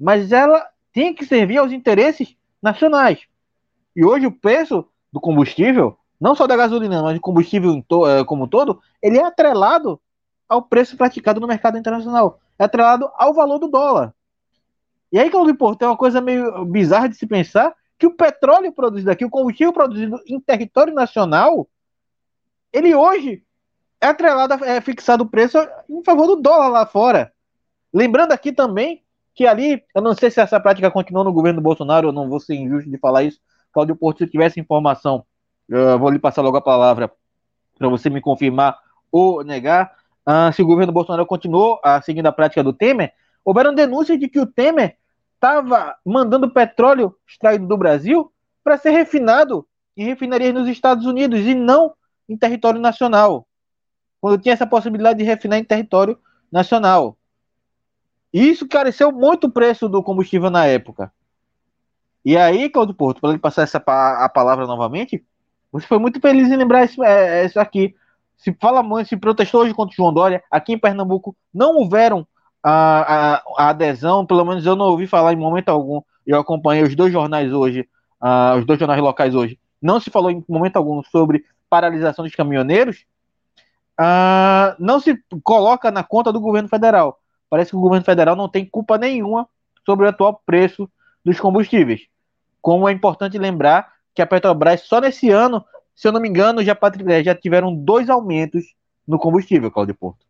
mas 0.00 0.32
ela 0.32 0.66
tem 0.94 1.14
que 1.14 1.26
servir 1.26 1.58
aos 1.58 1.70
interesses 1.70 2.34
nacionais. 2.62 3.26
E 3.94 4.02
hoje 4.02 4.26
o 4.26 4.32
preço 4.32 4.86
do 5.12 5.20
combustível, 5.20 5.98
não 6.18 6.34
só 6.34 6.46
da 6.46 6.56
gasolina, 6.56 7.02
mas 7.02 7.14
do 7.14 7.20
combustível 7.20 7.84
eh, 8.08 8.24
como 8.24 8.44
um 8.44 8.48
todo, 8.48 8.80
ele 9.02 9.18
é 9.18 9.24
atrelado 9.24 10.00
ao 10.48 10.62
preço 10.62 10.96
praticado 10.96 11.38
no 11.38 11.46
mercado 11.46 11.76
internacional. 11.76 12.40
É 12.58 12.64
atrelado 12.64 13.10
ao 13.16 13.34
valor 13.34 13.58
do 13.58 13.68
dólar. 13.68 14.14
E 15.12 15.18
aí, 15.18 15.28
Claudio 15.28 15.54
Porto, 15.54 15.82
é 15.82 15.86
uma 15.86 15.96
coisa 15.98 16.18
meio 16.18 16.64
bizarra 16.64 17.10
de 17.10 17.16
se 17.16 17.26
pensar 17.26 17.74
que 17.98 18.06
o 18.06 18.16
petróleo 18.16 18.72
produzido 18.72 19.10
aqui, 19.10 19.22
o 19.22 19.30
combustível 19.30 19.70
produzido 19.70 20.18
em 20.26 20.40
território 20.40 20.94
nacional, 20.94 21.68
ele 22.72 22.94
hoje 22.94 23.44
é 24.02 24.08
atrelado, 24.08 24.64
é 24.64 24.80
fixado 24.80 25.22
o 25.22 25.28
preço 25.28 25.56
em 25.88 26.02
favor 26.02 26.26
do 26.26 26.36
dólar 26.36 26.68
lá 26.68 26.84
fora. 26.84 27.32
Lembrando 27.94 28.32
aqui 28.32 28.52
também 28.52 29.04
que 29.32 29.46
ali, 29.46 29.82
eu 29.94 30.02
não 30.02 30.12
sei 30.12 30.28
se 30.28 30.40
essa 30.40 30.58
prática 30.58 30.90
continuou 30.90 31.24
no 31.24 31.32
governo 31.32 31.60
do 31.60 31.62
Bolsonaro, 31.62 32.08
eu 32.08 32.12
não 32.12 32.28
vou 32.28 32.40
ser 32.40 32.56
injusto 32.56 32.90
de 32.90 32.98
falar 32.98 33.22
isso. 33.22 33.38
Claudio 33.72 33.94
Porto, 33.94 34.18
se 34.18 34.26
tivesse 34.26 34.58
informação, 34.58 35.24
eu 35.68 35.98
vou 36.00 36.10
lhe 36.10 36.18
passar 36.18 36.42
logo 36.42 36.56
a 36.56 36.60
palavra 36.60 37.12
para 37.78 37.88
você 37.88 38.10
me 38.10 38.20
confirmar 38.20 38.76
ou 39.10 39.44
negar. 39.44 39.92
Uh, 40.26 40.52
se 40.52 40.62
o 40.62 40.66
governo 40.66 40.92
Bolsonaro 40.92 41.24
continuou 41.24 41.76
uh, 41.76 42.02
seguindo 42.04 42.26
a 42.26 42.32
prática 42.32 42.62
do 42.62 42.72
Temer, 42.72 43.12
houveram 43.44 43.72
denúncias 43.72 44.18
de 44.18 44.28
que 44.28 44.40
o 44.40 44.46
Temer 44.46 44.96
estava 45.34 45.96
mandando 46.04 46.50
petróleo 46.50 47.14
extraído 47.26 47.66
do 47.66 47.76
Brasil 47.76 48.32
para 48.64 48.76
ser 48.76 48.90
refinado 48.90 49.66
em 49.96 50.04
refinarias 50.04 50.52
nos 50.52 50.68
Estados 50.68 51.06
Unidos 51.06 51.40
e 51.40 51.54
não 51.54 51.94
em 52.28 52.36
território 52.36 52.80
nacional. 52.80 53.46
Quando 54.22 54.40
tinha 54.40 54.54
essa 54.54 54.66
possibilidade 54.66 55.18
de 55.18 55.24
refinar 55.24 55.58
em 55.58 55.64
território 55.64 56.16
nacional. 56.50 57.18
E 58.32 58.48
isso 58.48 58.68
careceu 58.68 59.10
muito 59.10 59.48
o 59.48 59.50
preço 59.50 59.88
do 59.88 60.00
combustível 60.00 60.48
na 60.48 60.64
época. 60.64 61.12
E 62.24 62.36
aí, 62.36 62.70
Claudio 62.70 62.94
Porto, 62.94 63.20
para 63.20 63.30
ele 63.30 63.40
passar 63.40 63.62
essa 63.62 63.78
a 63.78 64.28
palavra 64.28 64.64
novamente, 64.64 65.24
você 65.72 65.86
foi 65.86 65.98
muito 65.98 66.20
feliz 66.20 66.48
em 66.48 66.56
lembrar 66.56 66.84
isso, 66.84 67.02
é, 67.02 67.44
isso 67.44 67.58
aqui. 67.58 67.96
Se 68.36 68.56
fala 68.60 68.80
muito, 68.80 69.08
se 69.08 69.16
protestou 69.16 69.62
hoje 69.62 69.74
contra 69.74 69.92
o 69.92 69.96
João 69.96 70.14
Dória, 70.14 70.42
aqui 70.48 70.72
em 70.72 70.78
Pernambuco 70.78 71.36
não 71.52 71.76
houveram 71.76 72.24
a, 72.62 73.34
a, 73.34 73.42
a, 73.58 73.68
adesão, 73.70 74.24
pelo 74.24 74.44
menos 74.44 74.64
eu 74.64 74.76
não 74.76 74.86
ouvi 74.86 75.08
falar 75.08 75.32
em 75.32 75.36
momento 75.36 75.68
algum. 75.68 76.00
Eu 76.24 76.38
acompanhei 76.38 76.84
os 76.84 76.94
dois 76.94 77.12
jornais 77.12 77.52
hoje, 77.52 77.88
uh, 78.22 78.56
os 78.56 78.64
dois 78.64 78.78
jornais 78.78 79.00
locais 79.00 79.34
hoje. 79.34 79.58
Não 79.80 79.98
se 79.98 80.10
falou 80.10 80.30
em 80.30 80.44
momento 80.48 80.76
algum 80.76 81.02
sobre 81.02 81.44
paralisação 81.68 82.24
dos 82.24 82.34
caminhoneiros. 82.36 83.04
Uh, 84.02 84.74
não 84.80 84.98
se 84.98 85.16
coloca 85.44 85.90
na 85.92 86.02
conta 86.02 86.32
do 86.32 86.40
governo 86.40 86.68
federal. 86.68 87.20
Parece 87.48 87.70
que 87.70 87.76
o 87.76 87.80
governo 87.80 88.04
federal 88.04 88.34
não 88.34 88.48
tem 88.48 88.66
culpa 88.66 88.98
nenhuma 88.98 89.48
sobre 89.86 90.06
o 90.06 90.08
atual 90.08 90.42
preço 90.44 90.90
dos 91.24 91.38
combustíveis. 91.38 92.08
Como 92.60 92.88
é 92.88 92.92
importante 92.92 93.38
lembrar 93.38 93.92
que 94.12 94.20
a 94.20 94.26
Petrobras, 94.26 94.82
só 94.82 95.00
nesse 95.00 95.30
ano, 95.30 95.64
se 95.94 96.08
eu 96.08 96.12
não 96.12 96.20
me 96.20 96.28
engano, 96.28 96.64
já, 96.64 96.76
já 97.22 97.34
tiveram 97.34 97.74
dois 97.74 98.10
aumentos 98.10 98.64
no 99.06 99.18
combustível, 99.18 99.70
Claudio 99.70 99.94
Porto. 99.94 100.26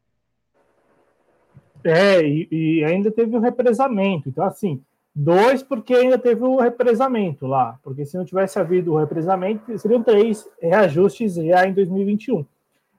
É, 1.85 2.23
e, 2.23 2.49
e, 2.51 2.85
ainda 2.85 3.11
teve 3.11 3.36
o 3.36 3.40
represamento. 3.40 4.28
Então, 4.28 4.44
assim, 4.44 4.82
dois 5.15 5.62
porque 5.62 5.94
ainda 5.94 6.19
teve 6.19 6.44
o 6.44 6.59
represamento 6.59 7.47
lá. 7.47 7.78
Porque 7.82 8.05
se 8.05 8.16
não 8.16 8.24
tivesse 8.24 8.59
havido 8.59 8.93
o 8.93 8.99
represamento, 8.99 9.78
seriam 9.78 10.03
três 10.03 10.47
reajustes 10.61 11.35
já 11.35 11.66
em 11.66 11.73
2021. 11.73 12.44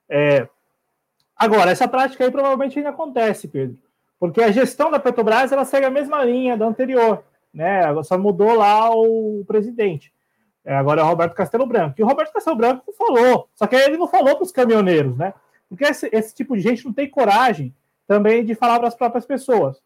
É, 0.10 0.48
agora, 1.36 1.72
essa 1.72 1.88
prática 1.88 2.24
aí 2.24 2.32
provavelmente 2.32 2.78
ainda 2.78 2.90
acontece, 2.90 3.48
Pedro. 3.48 3.78
Porque 4.20 4.42
a 4.42 4.52
gestão 4.52 4.90
da 4.90 5.00
Petrobras 5.00 5.52
ela 5.52 5.66
segue 5.66 5.86
a 5.86 5.92
mesma 5.92 6.24
linha 6.24 6.58
da 6.58 6.66
anterior. 6.66 7.24
Né? 7.54 7.82
Só 8.04 8.18
mudou 8.18 8.54
lá 8.54 8.90
o 8.90 9.44
presidente. 9.46 10.14
É, 10.66 10.74
agora 10.74 11.02
é 11.02 11.04
o 11.04 11.08
Roberto 11.08 11.36
Castelo 11.36 11.66
Branco. 11.66 11.96
E 11.98 12.04
o 12.04 12.08
Roberto 12.08 12.32
Castelo 12.32 12.56
Branco 12.56 12.94
falou, 12.94 13.50
só 13.54 13.68
que 13.68 13.76
ele 13.76 13.98
não 13.98 14.08
falou 14.08 14.36
para 14.36 14.44
os 14.44 14.52
caminhoneiros, 14.52 15.18
né? 15.18 15.34
Porque 15.68 15.84
esse, 15.84 16.10
esse 16.14 16.34
tipo 16.34 16.56
de 16.56 16.62
gente 16.62 16.86
não 16.86 16.94
tem 16.94 17.10
coragem 17.10 17.76
também 18.08 18.46
de 18.46 18.56
falar 18.56 18.80
para 18.80 18.88
as 18.88 18.96
próprias 18.96 19.26
pessoas. 19.26 19.82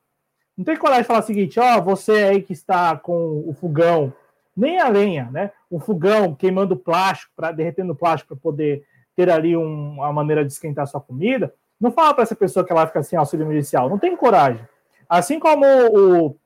Não 0.55 0.63
tem 0.63 0.77
coragem 0.77 1.01
de 1.01 1.07
falar 1.07 1.19
o 1.19 1.23
seguinte: 1.23 1.59
ó, 1.59 1.81
você 1.81 2.11
aí 2.11 2.41
que 2.41 2.53
está 2.53 2.95
com 2.95 3.43
o 3.47 3.53
fogão, 3.53 4.13
nem 4.55 4.79
a 4.79 4.87
lenha, 4.87 5.29
né? 5.31 5.51
O 5.69 5.79
fogão 5.79 6.35
queimando 6.35 6.75
plástico, 6.75 7.31
para 7.35 7.51
derretendo 7.51 7.95
plástico 7.95 8.35
para 8.35 8.41
poder 8.41 8.83
ter 9.17 9.31
ali 9.31 9.57
um, 9.57 9.95
uma 9.95 10.13
maneira 10.13 10.45
de 10.45 10.53
esquentar 10.53 10.85
sua 10.85 11.01
comida. 11.01 11.51
Não 11.81 11.91
fala 11.91 12.13
para 12.13 12.21
essa 12.21 12.35
pessoa 12.35 12.63
que 12.63 12.71
ela 12.71 12.81
vai 12.81 12.87
ficar 12.87 13.01
sem 13.01 13.17
auxílio 13.17 13.45
emergencial. 13.45 13.89
Não 13.89 13.97
tem 13.97 14.15
coragem. 14.15 14.63
Assim 15.09 15.39
como 15.39 15.65
o, 15.65 16.37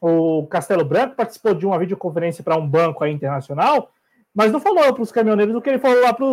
o 0.00 0.46
Castelo 0.46 0.84
Branco 0.84 1.16
participou 1.16 1.54
de 1.54 1.64
uma 1.64 1.78
videoconferência 1.78 2.44
para 2.44 2.56
um 2.56 2.68
banco 2.68 3.02
aí 3.02 3.12
internacional, 3.12 3.90
mas 4.34 4.52
não 4.52 4.60
falou 4.60 4.92
para 4.92 5.02
os 5.02 5.10
caminhoneiros 5.10 5.54
o 5.54 5.62
que 5.62 5.70
ele 5.70 5.78
falou 5.78 6.02
lá 6.02 6.12
para 6.12 6.26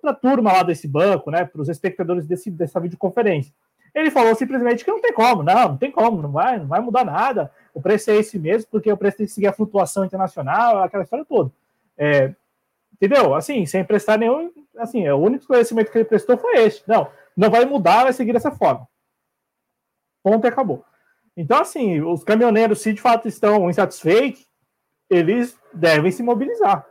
para 0.00 0.12
a 0.12 0.14
turma 0.14 0.52
lá 0.52 0.62
desse 0.62 0.88
banco, 0.88 1.30
né, 1.30 1.44
para 1.44 1.60
os 1.60 1.68
espectadores 1.68 2.26
desse, 2.26 2.50
dessa 2.50 2.80
videoconferência. 2.80 3.52
Ele 3.94 4.10
falou 4.10 4.34
simplesmente 4.34 4.84
que 4.84 4.90
não 4.90 5.00
tem 5.00 5.12
como, 5.12 5.42
não, 5.42 5.70
não 5.70 5.76
tem 5.76 5.90
como, 5.90 6.22
não 6.22 6.30
vai, 6.30 6.58
não 6.58 6.66
vai 6.66 6.80
mudar 6.80 7.04
nada. 7.04 7.50
O 7.74 7.82
preço 7.82 8.10
é 8.10 8.16
esse 8.16 8.38
mesmo, 8.38 8.68
porque 8.70 8.90
o 8.90 8.96
preço 8.96 9.18
tem 9.18 9.26
que 9.26 9.32
seguir 9.32 9.48
a 9.48 9.52
flutuação 9.52 10.04
internacional, 10.04 10.82
aquela 10.82 11.02
história 11.02 11.24
toda. 11.24 11.50
É, 11.98 12.32
entendeu? 13.00 13.34
Assim, 13.34 13.64
sem 13.64 13.82
prestar 13.82 14.18
nenhum. 14.18 14.52
Assim, 14.76 15.08
o 15.08 15.16
único 15.16 15.46
conhecimento 15.46 15.90
que 15.90 15.98
ele 15.98 16.04
prestou 16.04 16.36
foi 16.36 16.58
esse. 16.58 16.82
Não, 16.86 17.10
não 17.36 17.50
vai 17.50 17.64
mudar, 17.64 18.04
vai 18.04 18.12
seguir 18.12 18.34
dessa 18.34 18.50
forma. 18.50 18.86
Ponto 20.22 20.46
e 20.46 20.48
acabou. 20.48 20.84
Então, 21.36 21.58
assim, 21.58 22.02
os 22.02 22.22
caminhoneiros, 22.22 22.82
se 22.82 22.92
de 22.92 23.00
fato 23.00 23.26
estão 23.26 23.70
insatisfeitos, 23.70 24.46
eles 25.08 25.58
devem 25.72 26.12
se 26.12 26.22
mobilizar. 26.22 26.86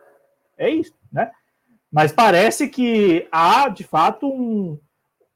É 0.58 0.70
isso, 0.70 0.94
né? 1.12 1.32
Mas 1.92 2.12
parece 2.12 2.68
que 2.68 3.28
há, 3.32 3.70
de 3.70 3.84
fato, 3.84 4.28
um, 4.28 4.80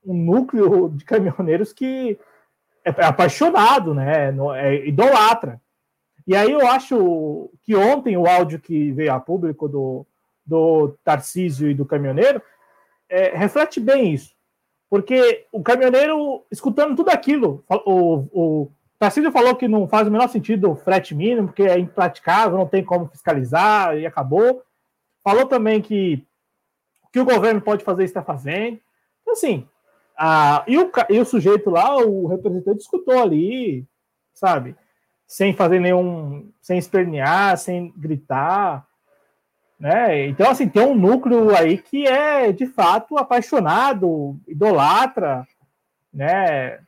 um 0.06 0.14
núcleo 0.14 0.90
de 0.90 1.06
caminhoneiros 1.06 1.72
que 1.72 2.18
é 2.84 3.06
apaixonado, 3.06 3.94
né? 3.94 4.34
É 4.58 4.88
idolatra. 4.88 5.62
E 6.26 6.36
aí 6.36 6.52
eu 6.52 6.66
acho 6.68 7.50
que 7.64 7.76
ontem 7.76 8.18
o 8.18 8.28
áudio 8.28 8.60
que 8.60 8.92
veio 8.92 9.14
a 9.14 9.20
público 9.20 9.68
do, 9.68 10.06
do 10.46 10.96
Tarcísio 11.04 11.70
e 11.70 11.74
do 11.74 11.86
caminhoneiro 11.86 12.42
é, 13.10 13.36
reflete 13.36 13.80
bem 13.80 14.14
isso. 14.14 14.34
Porque 14.90 15.46
o 15.52 15.64
caminhoneiro, 15.64 16.46
escutando 16.52 16.96
tudo 16.96 17.10
aquilo, 17.10 17.64
o, 17.86 18.28
o 18.32 18.72
Tarcísio 19.00 19.32
falou 19.32 19.56
que 19.56 19.68
não 19.68 19.88
faz 19.88 20.08
o 20.08 20.12
menor 20.12 20.30
sentido 20.30 20.72
o 20.72 20.76
frete 20.76 21.16
mínimo, 21.16 21.48
porque 21.48 21.64
é 21.64 21.80
impraticável, 21.80 22.58
não 22.58 22.68
tem 22.68 22.84
como 22.84 23.08
fiscalizar 23.08 23.98
e 23.98 24.06
acabou. 24.06 24.64
Falou 25.24 25.46
também 25.46 25.82
que 25.82 26.26
que 27.12 27.20
o 27.20 27.26
governo 27.26 27.62
pode 27.62 27.84
fazer 27.84 28.06
está 28.06 28.24
fazendo. 28.24 28.80
Então, 29.22 29.34
assim, 29.34 29.68
a, 30.18 30.64
e, 30.68 30.80
o, 30.80 30.92
e 31.12 31.20
o 31.20 31.26
sujeito 31.26 31.70
lá, 31.70 31.96
o 31.98 32.26
representante, 32.26 32.82
escutou 32.82 33.22
ali, 33.22 33.88
sabe? 34.34 34.76
sem 35.34 35.52
fazer 35.52 35.80
nenhum, 35.80 36.52
sem 36.62 36.78
espernear, 36.78 37.58
sem 37.58 37.92
gritar, 37.98 38.86
né? 39.84 40.28
Então, 40.28 40.50
assim, 40.50 40.70
tem 40.70 40.82
um 40.82 40.96
núcleo 40.96 41.54
aí 41.54 41.78
que 41.78 42.08
é, 42.08 42.54
de 42.54 42.66
fato, 42.66 43.18
apaixonado, 43.18 44.40
idolatra, 44.48 45.46
né? 46.14 46.80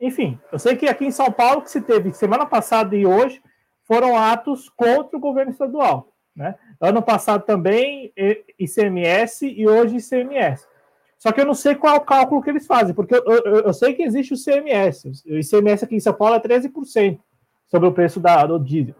Enfim, 0.00 0.36
eu 0.50 0.58
sei 0.58 0.74
que 0.74 0.88
aqui 0.88 1.06
em 1.06 1.12
São 1.12 1.30
Paulo, 1.30 1.62
que 1.62 1.70
se 1.70 1.80
teve 1.80 2.12
semana 2.12 2.44
passada 2.46 2.96
e 2.96 3.06
hoje, 3.06 3.40
foram 3.84 4.18
atos 4.18 4.68
contra 4.70 5.16
o 5.16 5.20
governo 5.20 5.52
estadual, 5.52 6.12
né? 6.34 6.56
Ano 6.80 7.00
passado 7.00 7.44
também 7.44 8.12
ICMS 8.58 9.46
e 9.46 9.68
hoje 9.68 9.98
ICMS. 9.98 10.66
Só 11.16 11.30
que 11.30 11.40
eu 11.40 11.46
não 11.46 11.54
sei 11.54 11.76
qual 11.76 11.94
é 11.94 11.98
o 11.98 12.04
cálculo 12.04 12.42
que 12.42 12.50
eles 12.50 12.66
fazem, 12.66 12.92
porque 12.92 13.14
eu, 13.14 13.22
eu, 13.24 13.56
eu 13.66 13.72
sei 13.72 13.94
que 13.94 14.02
existe 14.02 14.34
o 14.34 14.36
CMS. 14.36 15.04
O 15.26 15.36
ICMS 15.36 15.84
aqui 15.84 15.94
em 15.94 16.00
São 16.00 16.12
Paulo 16.12 16.34
é 16.34 16.40
13% 16.40 17.20
sobre 17.68 17.88
o 17.88 17.92
preço 17.92 18.18
da, 18.18 18.44
do 18.46 18.58
diesel. 18.58 18.96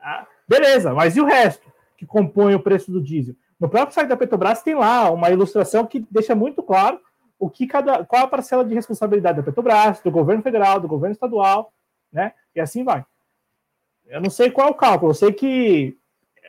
Ah, 0.00 0.24
beleza, 0.48 0.94
mas 0.94 1.16
e 1.16 1.20
o 1.20 1.24
resto 1.24 1.74
que 1.96 2.06
compõe 2.06 2.54
o 2.54 2.60
preço 2.60 2.90
do 2.90 3.00
diesel? 3.00 3.34
No 3.58 3.68
próprio 3.68 3.94
site 3.94 4.08
da 4.08 4.16
Petrobras 4.16 4.62
tem 4.62 4.74
lá 4.74 5.10
uma 5.10 5.30
ilustração 5.30 5.86
que 5.86 6.06
deixa 6.10 6.34
muito 6.34 6.62
claro 6.62 7.00
o 7.38 7.50
que 7.50 7.66
cada, 7.66 8.04
qual 8.04 8.24
a 8.24 8.28
parcela 8.28 8.64
de 8.64 8.74
responsabilidade 8.74 9.38
da 9.38 9.42
Petrobras, 9.42 10.00
do 10.00 10.10
governo 10.10 10.42
federal, 10.42 10.80
do 10.80 10.88
governo 10.88 11.12
estadual, 11.12 11.72
né? 12.12 12.32
E 12.54 12.60
assim 12.60 12.84
vai. 12.84 13.04
Eu 14.06 14.20
não 14.20 14.30
sei 14.30 14.50
qual 14.50 14.68
é 14.68 14.70
o 14.70 14.74
cálculo, 14.74 15.10
eu 15.10 15.14
sei 15.14 15.32
que 15.32 15.96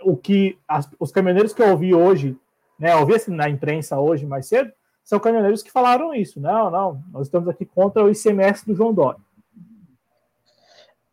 o 0.04 0.16
que 0.16 0.58
as, 0.68 0.90
os 1.00 1.12
caminhoneiros 1.12 1.54
que 1.54 1.62
eu 1.62 1.70
ouvi 1.70 1.94
hoje, 1.94 2.38
né? 2.78 2.96
Ouvi 2.96 3.16
assim 3.16 3.32
na 3.32 3.50
imprensa 3.50 4.00
hoje 4.00 4.26
mais 4.26 4.48
cedo, 4.48 4.72
são 5.04 5.20
caminhoneiros 5.20 5.64
que 5.64 5.72
falaram 5.72 6.14
isso. 6.14 6.40
Não, 6.40 6.70
não, 6.70 7.04
nós 7.12 7.28
estamos 7.28 7.48
aqui 7.48 7.66
contra 7.66 8.04
o 8.04 8.10
ICMS 8.10 8.66
do 8.66 8.76
João 8.76 8.94
Dória. 8.94 9.20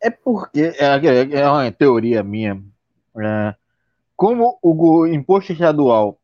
É 0.01 0.09
porque, 0.09 0.73
é, 0.77 1.39
é 1.39 1.49
uma 1.49 1.71
teoria 1.71 2.21
minha, 2.21 2.61
é, 3.17 3.55
como 4.15 4.57
o 4.61 5.07
imposto 5.07 5.51
estadual 5.51 6.19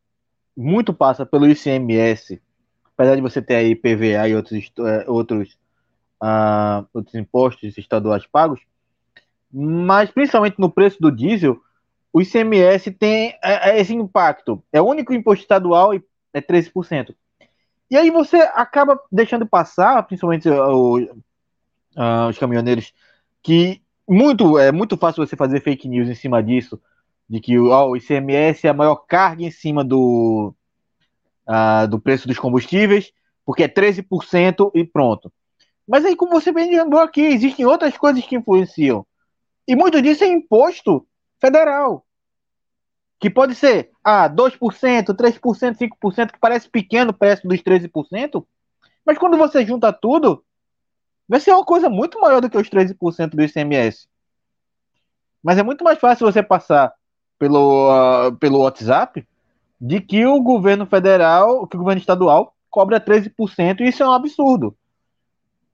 muito 0.55 0.93
passa 0.93 1.25
pelo 1.25 1.47
ICMS, 1.47 2.41
apesar 2.93 3.15
de 3.15 3.21
você 3.21 3.41
ter 3.41 3.55
aí 3.55 3.75
PVA 3.75 4.27
e 4.27 4.35
outros, 4.35 4.71
é, 4.79 5.09
outros, 5.09 5.57
uh, 6.21 6.87
outros 6.93 7.15
impostos 7.15 7.77
estaduais 7.77 8.25
pagos, 8.27 8.61
mas 9.51 10.09
principalmente 10.11 10.59
no 10.59 10.71
preço 10.71 11.01
do 11.01 11.11
diesel, 11.11 11.59
o 12.13 12.21
ICMS 12.21 12.91
tem 12.91 13.35
é, 13.43 13.71
é 13.71 13.79
esse 13.79 13.93
impacto. 13.93 14.63
É 14.71 14.81
o 14.81 14.85
único 14.85 15.13
imposto 15.13 15.41
estadual 15.41 15.93
e 15.93 16.03
é 16.33 16.41
13%. 16.41 17.15
E 17.89 17.97
aí 17.97 18.09
você 18.09 18.37
acaba 18.53 18.99
deixando 19.11 19.45
passar, 19.45 20.01
principalmente 20.03 20.49
o, 20.49 20.97
uh, 20.97 22.29
os 22.29 22.37
caminhoneiros, 22.37 22.93
que 23.43 23.81
muito 24.07 24.57
é 24.57 24.71
muito 24.71 24.97
fácil 24.97 25.25
você 25.25 25.35
fazer 25.35 25.61
fake 25.61 25.87
news 25.87 26.07
em 26.07 26.15
cima 26.15 26.41
disso, 26.41 26.81
de 27.31 27.39
que 27.39 27.57
oh, 27.57 27.91
o 27.91 27.95
ICMS 27.95 28.67
é 28.67 28.71
a 28.71 28.73
maior 28.73 28.97
carga 29.07 29.41
em 29.41 29.49
cima 29.49 29.85
do, 29.85 30.53
uh, 31.47 31.87
do 31.87 31.97
preço 31.97 32.27
dos 32.27 32.37
combustíveis, 32.37 33.13
porque 33.45 33.63
é 33.63 33.69
13% 33.69 34.69
e 34.75 34.83
pronto. 34.83 35.31
Mas 35.87 36.03
aí, 36.03 36.13
como 36.13 36.33
você 36.33 36.51
bem 36.51 36.69
lembrou 36.69 36.99
aqui, 36.99 37.21
existem 37.21 37.65
outras 37.65 37.97
coisas 37.97 38.21
que 38.25 38.35
influenciam. 38.35 39.07
E 39.65 39.77
muito 39.77 40.01
disso 40.01 40.25
é 40.25 40.27
imposto 40.27 41.07
federal 41.39 42.05
que 43.17 43.29
pode 43.29 43.55
ser 43.55 43.91
ah, 44.03 44.27
2%, 44.27 44.59
3%, 45.15 45.77
5%, 45.77 46.31
que 46.33 46.39
parece 46.39 46.67
pequeno 46.67 47.13
perto 47.13 47.47
dos 47.47 47.61
13%, 47.61 48.45
mas 49.05 49.17
quando 49.17 49.37
você 49.37 49.65
junta 49.65 49.93
tudo, 49.93 50.43
vai 51.29 51.39
ser 51.39 51.53
uma 51.53 51.63
coisa 51.63 51.89
muito 51.89 52.19
maior 52.19 52.41
do 52.41 52.49
que 52.49 52.57
os 52.57 52.69
13% 52.69 53.29
do 53.29 53.41
ICMS. 53.41 54.09
Mas 55.41 55.57
é 55.57 55.63
muito 55.63 55.81
mais 55.81 55.97
fácil 55.97 56.29
você 56.29 56.43
passar 56.43 56.93
pelo, 57.41 57.89
uh, 57.89 58.35
pelo 58.35 58.59
WhatsApp 58.59 59.27
de 59.79 59.99
que 59.99 60.27
o 60.27 60.39
governo 60.39 60.85
federal, 60.85 61.65
que 61.65 61.75
o 61.75 61.79
governo 61.79 61.99
estadual 61.99 62.53
cobra 62.69 63.01
13%, 63.01 63.79
e 63.79 63.87
isso 63.87 64.03
é 64.03 64.07
um 64.07 64.11
absurdo. 64.13 64.77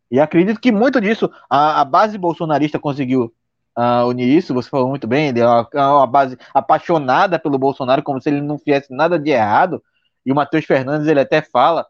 E 0.10 0.18
acredito 0.18 0.62
que 0.62 0.72
muito 0.72 1.02
disso 1.02 1.30
a, 1.50 1.82
a 1.82 1.84
base 1.84 2.18
bolsonarista 2.18 2.80
conseguiu 2.80 3.34
uh, 3.78 4.08
unir 4.08 4.30
isso, 4.30 4.54
você 4.54 4.70
falou 4.70 4.88
muito 4.88 5.06
bem, 5.06 5.28
ele 5.28 5.42
é 5.42 5.46
uma, 5.46 5.68
é 5.74 5.82
uma, 5.82 6.08
base 6.08 6.38
apaixonada 6.54 7.38
pelo 7.38 7.60
Bolsonaro, 7.60 8.02
como 8.02 8.22
se 8.22 8.30
ele 8.30 8.40
não 8.40 8.58
fizesse 8.58 8.94
nada 8.94 9.20
de 9.20 9.32
errado, 9.32 9.84
e 10.26 10.32
o 10.32 10.36
Matheus 10.36 10.64
Fernandes 10.64 11.06
ele 11.06 11.20
até 11.20 11.42
fala 11.42 11.86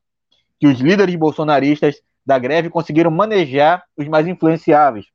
que 0.59 0.65
os 0.65 0.79
líderes 0.79 1.15
bolsonaristas 1.15 2.01
da 2.25 2.39
greve 2.39 2.71
conseguiram 2.71 3.11
manejar 3.11 3.83
os 3.95 4.07
mais 4.07 4.25
influenciáveis. 4.25 5.05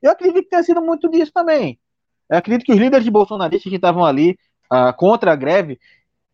Eu 0.00 0.10
acredito 0.10 0.44
que 0.44 0.48
tenha 0.48 0.62
sido 0.62 0.80
muito 0.80 1.06
disso 1.10 1.32
também. 1.34 1.78
Eu 2.30 2.38
acredito 2.38 2.64
que 2.64 2.72
os 2.72 2.78
líderes 2.78 3.08
bolsonaristas 3.08 3.70
que 3.70 3.76
estavam 3.76 4.04
ali 4.04 4.38
uh, 4.72 4.94
contra 4.96 5.32
a 5.32 5.36
greve, 5.36 5.78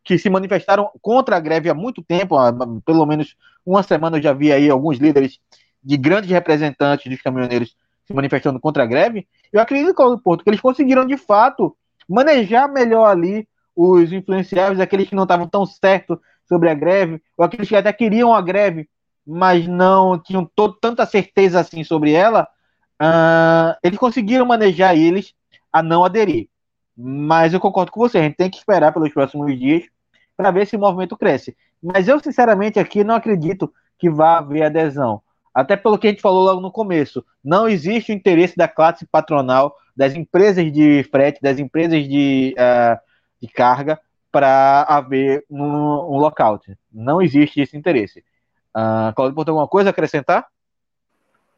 que 0.04 0.18
se 0.18 0.30
manifestaram 0.30 0.90
contra 1.00 1.36
a 1.36 1.40
greve 1.40 1.68
há 1.68 1.74
muito 1.74 2.02
tempo, 2.02 2.36
há 2.36 2.52
pelo 2.84 3.04
menos 3.06 3.36
uma 3.64 3.82
semana 3.82 4.18
eu 4.18 4.22
já 4.22 4.32
vi 4.32 4.52
aí 4.52 4.70
alguns 4.70 4.98
líderes 4.98 5.38
de 5.82 5.96
grandes 5.96 6.30
representantes 6.30 7.10
dos 7.10 7.20
caminhoneiros 7.20 7.76
se 8.06 8.14
manifestando 8.14 8.58
contra 8.58 8.82
a 8.82 8.86
greve, 8.86 9.26
eu 9.52 9.60
acredito, 9.60 9.94
Paulo 9.94 10.20
Porto, 10.20 10.42
que 10.42 10.50
eles 10.50 10.60
conseguiram 10.60 11.06
de 11.06 11.16
fato 11.16 11.76
manejar 12.08 12.68
melhor 12.68 13.06
ali 13.06 13.46
os 13.74 14.12
influenciáveis, 14.12 14.80
aqueles 14.80 15.08
que 15.08 15.14
não 15.14 15.22
estavam 15.22 15.46
tão 15.46 15.64
certos 15.64 16.18
sobre 16.48 16.68
a 16.68 16.74
greve, 16.74 17.22
ou 17.38 17.44
aqueles 17.44 17.68
que 17.68 17.76
até 17.76 17.92
queriam 17.92 18.34
a 18.34 18.42
greve, 18.42 18.88
mas 19.24 19.66
não 19.68 20.18
tinham 20.18 20.50
tanta 20.80 21.06
certeza 21.06 21.60
assim 21.60 21.84
sobre 21.84 22.12
ela, 22.12 22.48
uh, 23.00 23.78
eles 23.82 23.98
conseguiram 23.98 24.44
manejar 24.44 24.96
eles 24.96 25.32
a 25.72 25.82
não 25.82 26.04
aderir. 26.04 26.48
Mas 26.96 27.52
eu 27.52 27.60
concordo 27.60 27.92
com 27.92 28.00
você, 28.00 28.18
a 28.18 28.22
gente 28.22 28.36
tem 28.36 28.50
que 28.50 28.58
esperar 28.58 28.92
pelos 28.92 29.12
próximos 29.12 29.58
dias 29.58 29.84
para 30.36 30.50
ver 30.50 30.66
se 30.66 30.76
o 30.76 30.80
movimento 30.80 31.16
cresce. 31.16 31.56
Mas 31.82 32.08
eu, 32.08 32.20
sinceramente, 32.20 32.78
aqui 32.78 33.02
não 33.04 33.14
acredito 33.14 33.72
que 33.98 34.10
vá 34.10 34.38
haver 34.38 34.62
adesão. 34.64 35.22
Até 35.54 35.76
pelo 35.76 35.98
que 35.98 36.06
a 36.06 36.10
gente 36.10 36.22
falou 36.22 36.44
logo 36.44 36.60
no 36.60 36.70
começo, 36.70 37.24
não 37.42 37.68
existe 37.68 38.12
o 38.12 38.14
interesse 38.14 38.56
da 38.56 38.68
classe 38.68 39.06
patronal, 39.06 39.74
das 39.96 40.14
empresas 40.14 40.70
de 40.72 41.02
frete, 41.10 41.40
das 41.42 41.58
empresas 41.58 42.08
de, 42.08 42.54
uh, 42.56 42.98
de 43.40 43.48
carga, 43.48 44.00
para 44.30 44.82
haver 44.82 45.44
um, 45.50 45.64
um 45.64 46.18
lockout. 46.18 46.76
Não 46.92 47.20
existe 47.20 47.60
esse 47.60 47.76
interesse. 47.76 48.24
Uh, 48.76 49.12
Claudio, 49.14 49.44
tem 49.44 49.52
alguma 49.52 49.66
coisa 49.66 49.88
a 49.88 49.92
acrescentar? 49.92 50.46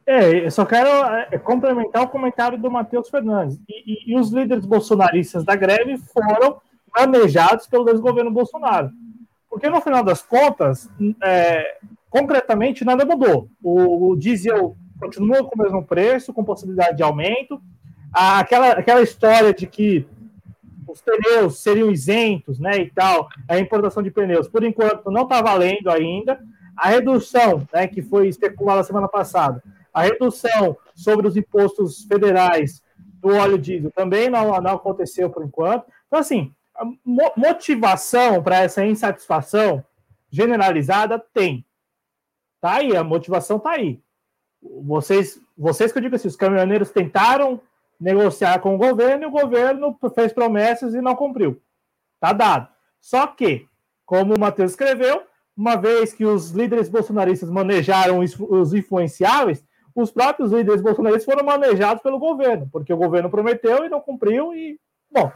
É, 0.06 0.46
eu 0.46 0.50
só 0.50 0.64
quero 0.64 0.88
é, 0.88 1.38
complementar 1.38 2.02
o 2.02 2.08
comentário 2.08 2.58
do 2.58 2.70
Matheus 2.70 3.08
Fernandes. 3.08 3.60
E, 3.68 3.92
e, 3.92 4.12
e, 4.12 4.18
os 4.18 4.30
líderes 4.30 4.66
bolsonaristas 4.66 5.44
da 5.44 5.54
greve 5.54 5.96
foram 5.96 6.60
manejados 6.96 7.66
pelo 7.66 7.84
desgoverno 7.84 8.30
Bolsonaro. 8.30 8.90
Porque 9.48 9.68
no 9.68 9.80
final 9.80 10.02
das 10.02 10.22
contas, 10.22 10.90
é, 11.22 11.76
concretamente 12.10 12.84
nada 12.84 13.04
mudou. 13.04 13.48
O, 13.62 14.10
o, 14.10 14.16
diesel 14.16 14.76
continua 14.98 15.44
com 15.44 15.54
o 15.54 15.62
mesmo 15.62 15.84
preço, 15.84 16.32
com 16.32 16.44
possibilidade 16.44 16.96
de 16.96 17.02
aumento. 17.02 17.60
Aquela, 18.12 18.72
aquela 18.72 19.02
história 19.02 19.54
de 19.54 19.66
que 19.66 20.06
os 20.86 21.00
pneus 21.00 21.60
seriam 21.60 21.90
isentos, 21.90 22.58
né, 22.58 22.76
e 22.76 22.90
tal, 22.90 23.28
a 23.48 23.58
importação 23.58 24.02
de 24.02 24.10
pneus, 24.10 24.46
por 24.46 24.62
enquanto 24.62 25.10
não 25.10 25.22
está 25.22 25.40
valendo 25.40 25.90
ainda. 25.90 26.40
A 26.76 26.88
redução, 26.88 27.66
né, 27.72 27.86
que 27.86 28.02
foi 28.02 28.28
especulada 28.28 28.82
semana 28.82 29.08
passada, 29.08 29.62
a 29.92 30.02
redução 30.02 30.76
sobre 30.94 31.26
os 31.26 31.36
impostos 31.36 32.04
federais 32.04 32.82
do 32.96 33.28
óleo 33.28 33.58
diesel 33.58 33.90
também 33.90 34.28
não, 34.28 34.60
não 34.60 34.72
aconteceu 34.72 35.30
por 35.30 35.44
enquanto. 35.44 35.86
Então, 36.06 36.18
assim, 36.18 36.52
motivação 37.36 38.42
para 38.42 38.60
essa 38.60 38.84
insatisfação 38.84 39.84
generalizada 40.30 41.18
tem. 41.18 41.64
Tá 42.60 42.76
aí, 42.76 42.96
a 42.96 43.04
motivação 43.04 43.58
tá 43.58 43.72
aí. 43.72 44.00
Vocês, 44.62 45.40
vocês 45.56 45.92
que 45.92 45.98
eu 45.98 46.02
digo 46.02 46.16
assim, 46.16 46.28
os 46.28 46.36
caminhoneiros 46.36 46.90
tentaram 46.90 47.60
negociar 48.00 48.58
com 48.60 48.74
o 48.74 48.78
governo 48.78 49.24
e 49.24 49.26
o 49.26 49.30
governo 49.30 49.96
fez 50.14 50.32
promessas 50.32 50.94
e 50.94 51.00
não 51.00 51.14
cumpriu. 51.14 51.60
Tá 52.18 52.32
dado. 52.32 52.68
Só 53.00 53.26
que, 53.26 53.66
como 54.06 54.34
o 54.34 54.38
Matheus 54.38 54.72
escreveu, 54.72 55.22
uma 55.56 55.76
vez 55.76 56.12
que 56.12 56.24
os 56.24 56.50
líderes 56.50 56.88
bolsonaristas 56.88 57.50
manejaram 57.50 58.20
os 58.20 58.72
influenciáveis, 58.72 59.64
os 59.94 60.10
próprios 60.10 60.52
líderes 60.52 60.80
bolsonaristas 60.80 61.24
foram 61.24 61.44
manejados 61.44 62.02
pelo 62.02 62.18
governo, 62.18 62.68
porque 62.72 62.92
o 62.92 62.96
governo 62.96 63.30
prometeu 63.30 63.84
e 63.84 63.88
não 63.88 64.00
cumpriu 64.00 64.54
e, 64.54 64.78
bom, 65.10 65.30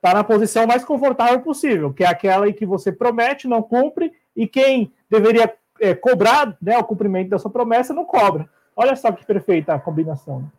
tá 0.00 0.14
na 0.14 0.24
posição 0.24 0.66
mais 0.66 0.84
confortável 0.84 1.40
possível, 1.40 1.92
que 1.92 2.04
é 2.04 2.06
aquela 2.06 2.48
em 2.48 2.52
que 2.52 2.66
você 2.66 2.92
promete, 2.92 3.48
não 3.48 3.62
cumpre, 3.62 4.12
e 4.36 4.46
quem 4.46 4.92
deveria 5.10 5.52
é, 5.80 5.94
cobrar 5.94 6.56
né, 6.60 6.78
o 6.78 6.84
cumprimento 6.84 7.30
da 7.30 7.38
sua 7.38 7.50
promessa, 7.50 7.94
não 7.94 8.04
cobra. 8.04 8.48
Olha 8.76 8.94
só 8.94 9.10
que 9.10 9.26
perfeita 9.26 9.74
a 9.74 9.80
combinação. 9.80 10.50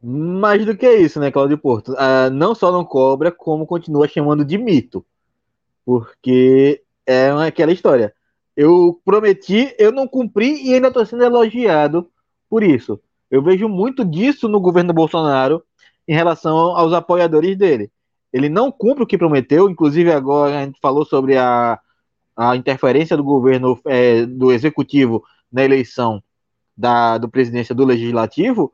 Mais 0.00 0.66
do 0.66 0.76
que 0.76 0.90
isso, 0.90 1.20
né, 1.20 1.30
Claudio 1.30 1.58
Porto? 1.58 1.94
Ah, 1.96 2.28
não 2.30 2.54
só 2.54 2.72
não 2.72 2.84
cobra, 2.84 3.30
como 3.30 3.66
continua 3.66 4.08
chamando 4.08 4.44
de 4.44 4.58
mito. 4.58 5.04
Porque 5.84 6.82
é 7.06 7.30
aquela 7.30 7.72
história. 7.72 8.14
Eu 8.56 9.00
prometi, 9.04 9.74
eu 9.78 9.92
não 9.92 10.06
cumpri 10.06 10.62
e 10.66 10.74
ainda 10.74 10.88
estou 10.88 11.04
sendo 11.06 11.24
elogiado 11.24 12.08
por 12.48 12.62
isso. 12.62 13.00
Eu 13.30 13.42
vejo 13.42 13.68
muito 13.68 14.04
disso 14.04 14.48
no 14.48 14.60
governo 14.60 14.92
Bolsonaro 14.92 15.62
em 16.06 16.14
relação 16.14 16.56
aos 16.56 16.92
apoiadores 16.92 17.56
dele. 17.56 17.90
Ele 18.32 18.48
não 18.48 18.70
cumpre 18.70 19.04
o 19.04 19.06
que 19.06 19.18
prometeu, 19.18 19.68
inclusive 19.68 20.12
agora 20.12 20.58
a 20.58 20.64
gente 20.64 20.78
falou 20.80 21.04
sobre 21.04 21.36
a, 21.36 21.78
a 22.36 22.56
interferência 22.56 23.16
do 23.16 23.24
governo, 23.24 23.78
é, 23.86 24.26
do 24.26 24.52
executivo 24.52 25.22
na 25.50 25.64
eleição 25.64 26.22
da 26.76 27.18
do 27.18 27.28
presidência 27.28 27.74
do 27.74 27.84
legislativo, 27.84 28.72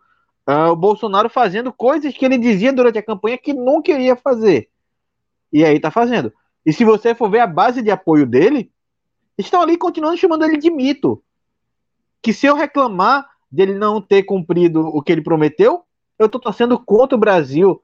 uh, 0.49 0.71
o 0.71 0.77
Bolsonaro 0.77 1.29
fazendo 1.29 1.73
coisas 1.73 2.17
que 2.17 2.25
ele 2.25 2.39
dizia 2.39 2.73
durante 2.73 2.99
a 2.99 3.03
campanha 3.03 3.37
que 3.37 3.53
não 3.53 3.83
queria 3.83 4.17
fazer. 4.17 4.69
E 5.53 5.65
aí 5.65 5.81
tá 5.81 5.91
fazendo. 5.91 6.33
E 6.65 6.73
se 6.73 6.85
você 6.85 7.15
for 7.15 7.31
ver 7.31 7.41
a 7.41 7.47
base 7.47 7.83
de 7.83 7.91
apoio 7.91 8.27
dele, 8.27 8.71
estão 9.39 9.63
ali 9.63 9.77
continuando 9.77 10.17
chamando 10.17 10.45
ele 10.45 10.57
de 10.57 10.71
mito. 10.71 11.23
Que 12.21 12.33
se 12.33 12.47
eu 12.47 12.55
reclamar 12.55 13.27
dele 13.51 13.75
não 13.75 14.01
ter 14.01 14.25
cumprido 14.25 14.81
o 14.81 15.01
que 15.03 15.13
ele 15.13 15.23
prometeu, 15.23 15.85
eu 16.19 16.29
tô 16.29 16.39
torcendo 16.39 16.79
contra 16.79 17.17
o 17.17 17.21
Brasil. 17.21 17.81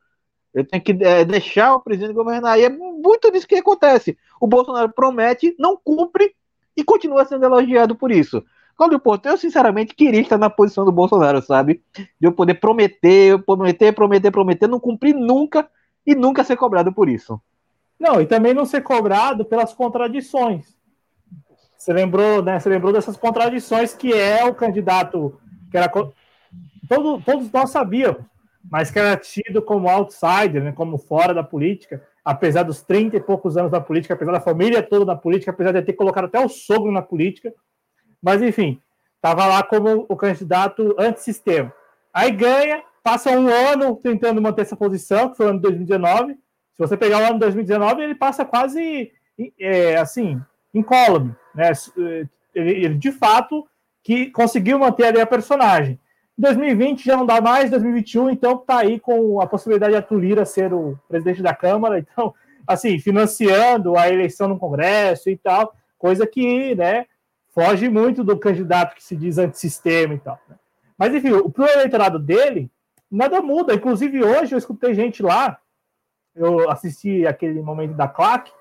Eu 0.53 0.67
tenho 0.67 0.83
que 0.83 0.93
é, 1.01 1.25
deixar 1.25 1.75
o 1.75 1.81
presidente 1.81 2.13
governar. 2.13 2.59
E 2.59 2.65
é 2.65 2.69
muito 2.69 3.31
disso 3.31 3.47
que 3.47 3.55
acontece. 3.57 4.19
O 4.41 4.47
Bolsonaro 4.47 4.93
promete, 4.93 5.55
não 5.59 5.77
cumpre 5.77 6.35
e 6.77 6.83
continua 6.83 7.25
sendo 7.25 7.45
elogiado 7.45 7.95
por 7.95 8.11
isso. 8.11 8.45
Cláudio 8.77 8.99
Porto, 8.99 9.27
eu 9.27 9.37
sinceramente 9.37 9.95
queria 9.95 10.21
estar 10.21 10.37
na 10.37 10.51
posição 10.51 10.85
do 10.85 10.91
Bolsonaro, 10.91 11.41
sabe? 11.41 11.81
De 11.95 12.27
eu 12.27 12.33
poder 12.33 12.55
prometer, 12.55 13.41
prometer, 13.45 13.93
prometer, 13.93 14.31
prometer, 14.33 14.67
não 14.67 14.81
cumprir 14.81 15.15
nunca 15.15 15.69
e 16.05 16.15
nunca 16.15 16.43
ser 16.43 16.57
cobrado 16.57 16.93
por 16.93 17.09
isso. 17.09 17.41
Não, 17.99 18.21
e 18.21 18.27
também 18.27 18.53
não 18.53 18.67
ser 18.67 18.83
cobrado 18.83 19.45
pelas 19.45 19.73
contradições. 19.73 20.74
Você 21.85 21.93
lembrou, 21.93 22.43
né? 22.43 22.59
Você 22.59 22.71
lembrou 22.71 22.95
dessas 22.95 23.15
contradições 23.15 23.93
que 23.93 24.11
é 24.11 24.43
o 24.43 24.55
candidato 24.55 25.39
que 25.71 25.77
era 25.77 25.87
todo, 25.87 27.21
todos 27.21 27.53
nós 27.53 27.69
sabíamos, 27.69 28.23
mas 28.71 28.91
que 28.91 28.99
era 28.99 29.15
tido 29.19 29.61
como 29.61 29.91
outsider, 29.91 30.65
né, 30.65 30.73
como 30.73 30.97
fora 30.97 31.35
da 31.35 31.43
política, 31.43 32.03
apesar 32.25 32.63
dos 32.63 32.81
30 32.81 33.19
e 33.19 33.21
poucos 33.21 33.59
anos 33.59 33.71
da 33.71 33.83
política, 33.83 34.15
apesar 34.15 34.33
da 34.33 34.41
família 34.41 34.83
toda 34.83 35.05
na 35.05 35.15
política, 35.15 35.51
apesar 35.51 35.73
de 35.73 35.83
ter 35.83 35.93
colocado 35.93 36.25
até 36.25 36.43
o 36.43 36.49
sogro 36.49 36.91
na 36.91 37.03
política, 37.03 37.53
mas, 38.23 38.41
enfim, 38.41 38.81
estava 39.17 39.45
lá 39.45 39.63
como 39.63 40.07
o 40.09 40.17
candidato 40.17 40.97
antissistema. 40.99 41.71
Aí 42.15 42.31
ganha, 42.31 42.83
passa 43.03 43.31
um 43.31 43.47
ano 43.47 43.95
tentando 43.97 44.41
manter 44.41 44.63
essa 44.63 44.75
posição, 44.75 45.29
que 45.29 45.37
foi 45.37 45.45
o 45.45 45.49
ano 45.51 45.59
de 45.59 45.65
2019. 45.65 46.33
Se 46.33 46.79
você 46.79 46.97
pegar 46.97 47.19
o 47.19 47.25
ano 47.25 47.35
de 47.35 47.41
2019, 47.41 48.03
ele 48.03 48.15
passa 48.15 48.43
quase 48.43 49.13
é, 49.61 49.99
assim, 49.99 50.41
incólume. 50.73 51.37
Né? 51.55 51.73
Ele, 52.55 52.71
ele, 52.71 52.95
de 52.95 53.13
fato, 53.13 53.67
que 54.03 54.31
conseguiu 54.31 54.79
manter 54.79 55.07
ali 55.07 55.21
a 55.21 55.27
personagem. 55.27 55.99
Em 56.39 56.43
2020 56.43 57.05
já 57.05 57.17
não 57.17 57.25
dá 57.25 57.41
mais, 57.41 57.71
2021, 57.71 58.31
então 58.31 58.57
está 58.57 58.79
aí 58.79 58.99
com 58.99 59.41
a 59.41 59.47
possibilidade 59.47 59.93
de 59.93 59.99
Atulira 59.99 60.45
ser 60.45 60.73
o 60.73 60.99
presidente 61.09 61.43
da 61.43 61.55
Câmara, 61.55 61.99
então, 62.01 62.35
assim, 62.67 62.99
financiando 62.99 63.97
a 63.97 64.09
eleição 64.09 64.49
no 64.49 64.59
Congresso 64.59 65.31
e 65.31 65.37
tal, 65.37 65.75
coisa 65.97 66.27
que, 66.27 66.75
né, 66.75 67.07
foge 67.55 67.89
muito 67.89 68.25
do 68.25 68.37
candidato 68.37 68.97
que 68.97 69.03
se 69.03 69.17
diz 69.17 69.39
antissistema 69.39 70.15
e 70.15 70.19
tal. 70.19 70.39
Né? 70.49 70.57
Mas, 70.99 71.15
enfim, 71.15 71.33
o 71.33 71.51
pro 71.51 71.67
eleitorado 71.67 72.19
dele, 72.19 72.71
nada 73.11 73.41
muda. 73.41 73.75
Inclusive, 73.75 74.23
hoje 74.25 74.55
eu 74.55 74.59
escutei 74.59 74.93
gente 74.93 75.23
lá, 75.23 75.59
eu 76.35 76.69
assisti 76.69 77.25
aquele 77.27 77.63
momento 77.63 77.95
da 77.95 78.09
claque, 78.09 78.53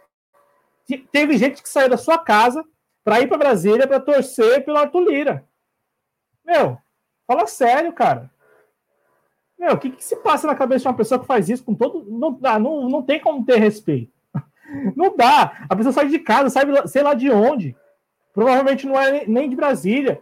teve 1.12 1.38
gente 1.38 1.62
que 1.62 1.70
saiu 1.70 1.90
da 1.90 1.98
sua 1.98 2.20
casa 2.20 2.64
para 3.04 3.20
ir 3.22 3.28
para 3.28 3.38
Brasília 3.38 3.88
para 3.88 4.00
torcer 4.00 4.64
pelo 4.64 4.78
Arthur 4.78 5.02
Lira. 5.02 5.46
Meu, 6.46 6.78
fala 7.28 7.48
sério, 7.48 7.92
cara. 7.94 8.32
Meu, 9.58 9.74
o 9.74 9.78
que, 9.78 9.92
que 9.92 10.04
se 10.04 10.16
passa 10.18 10.48
na 10.48 10.56
cabeça 10.56 10.84
de 10.84 10.88
uma 10.88 10.98
pessoa 10.98 11.20
que 11.20 11.26
faz 11.26 11.50
isso 11.50 11.64
com 11.64 11.74
todo. 11.74 12.06
Não, 12.10 12.38
não, 12.60 12.90
não 12.90 13.02
tem 13.02 13.20
como 13.20 13.46
ter 13.46 13.58
respeito. 13.58 14.12
Não 14.96 15.16
dá. 15.16 15.66
A 15.70 15.76
pessoa 15.76 15.94
sai 15.94 16.08
de 16.08 16.20
casa, 16.20 16.50
sai 16.50 16.66
sei 16.88 17.04
lá 17.04 17.14
de 17.14 17.30
onde, 17.30 17.76
provavelmente 18.34 18.88
não 18.88 19.00
é 19.00 19.26
nem 19.28 19.50
de 19.50 19.56
Brasília. 19.56 20.22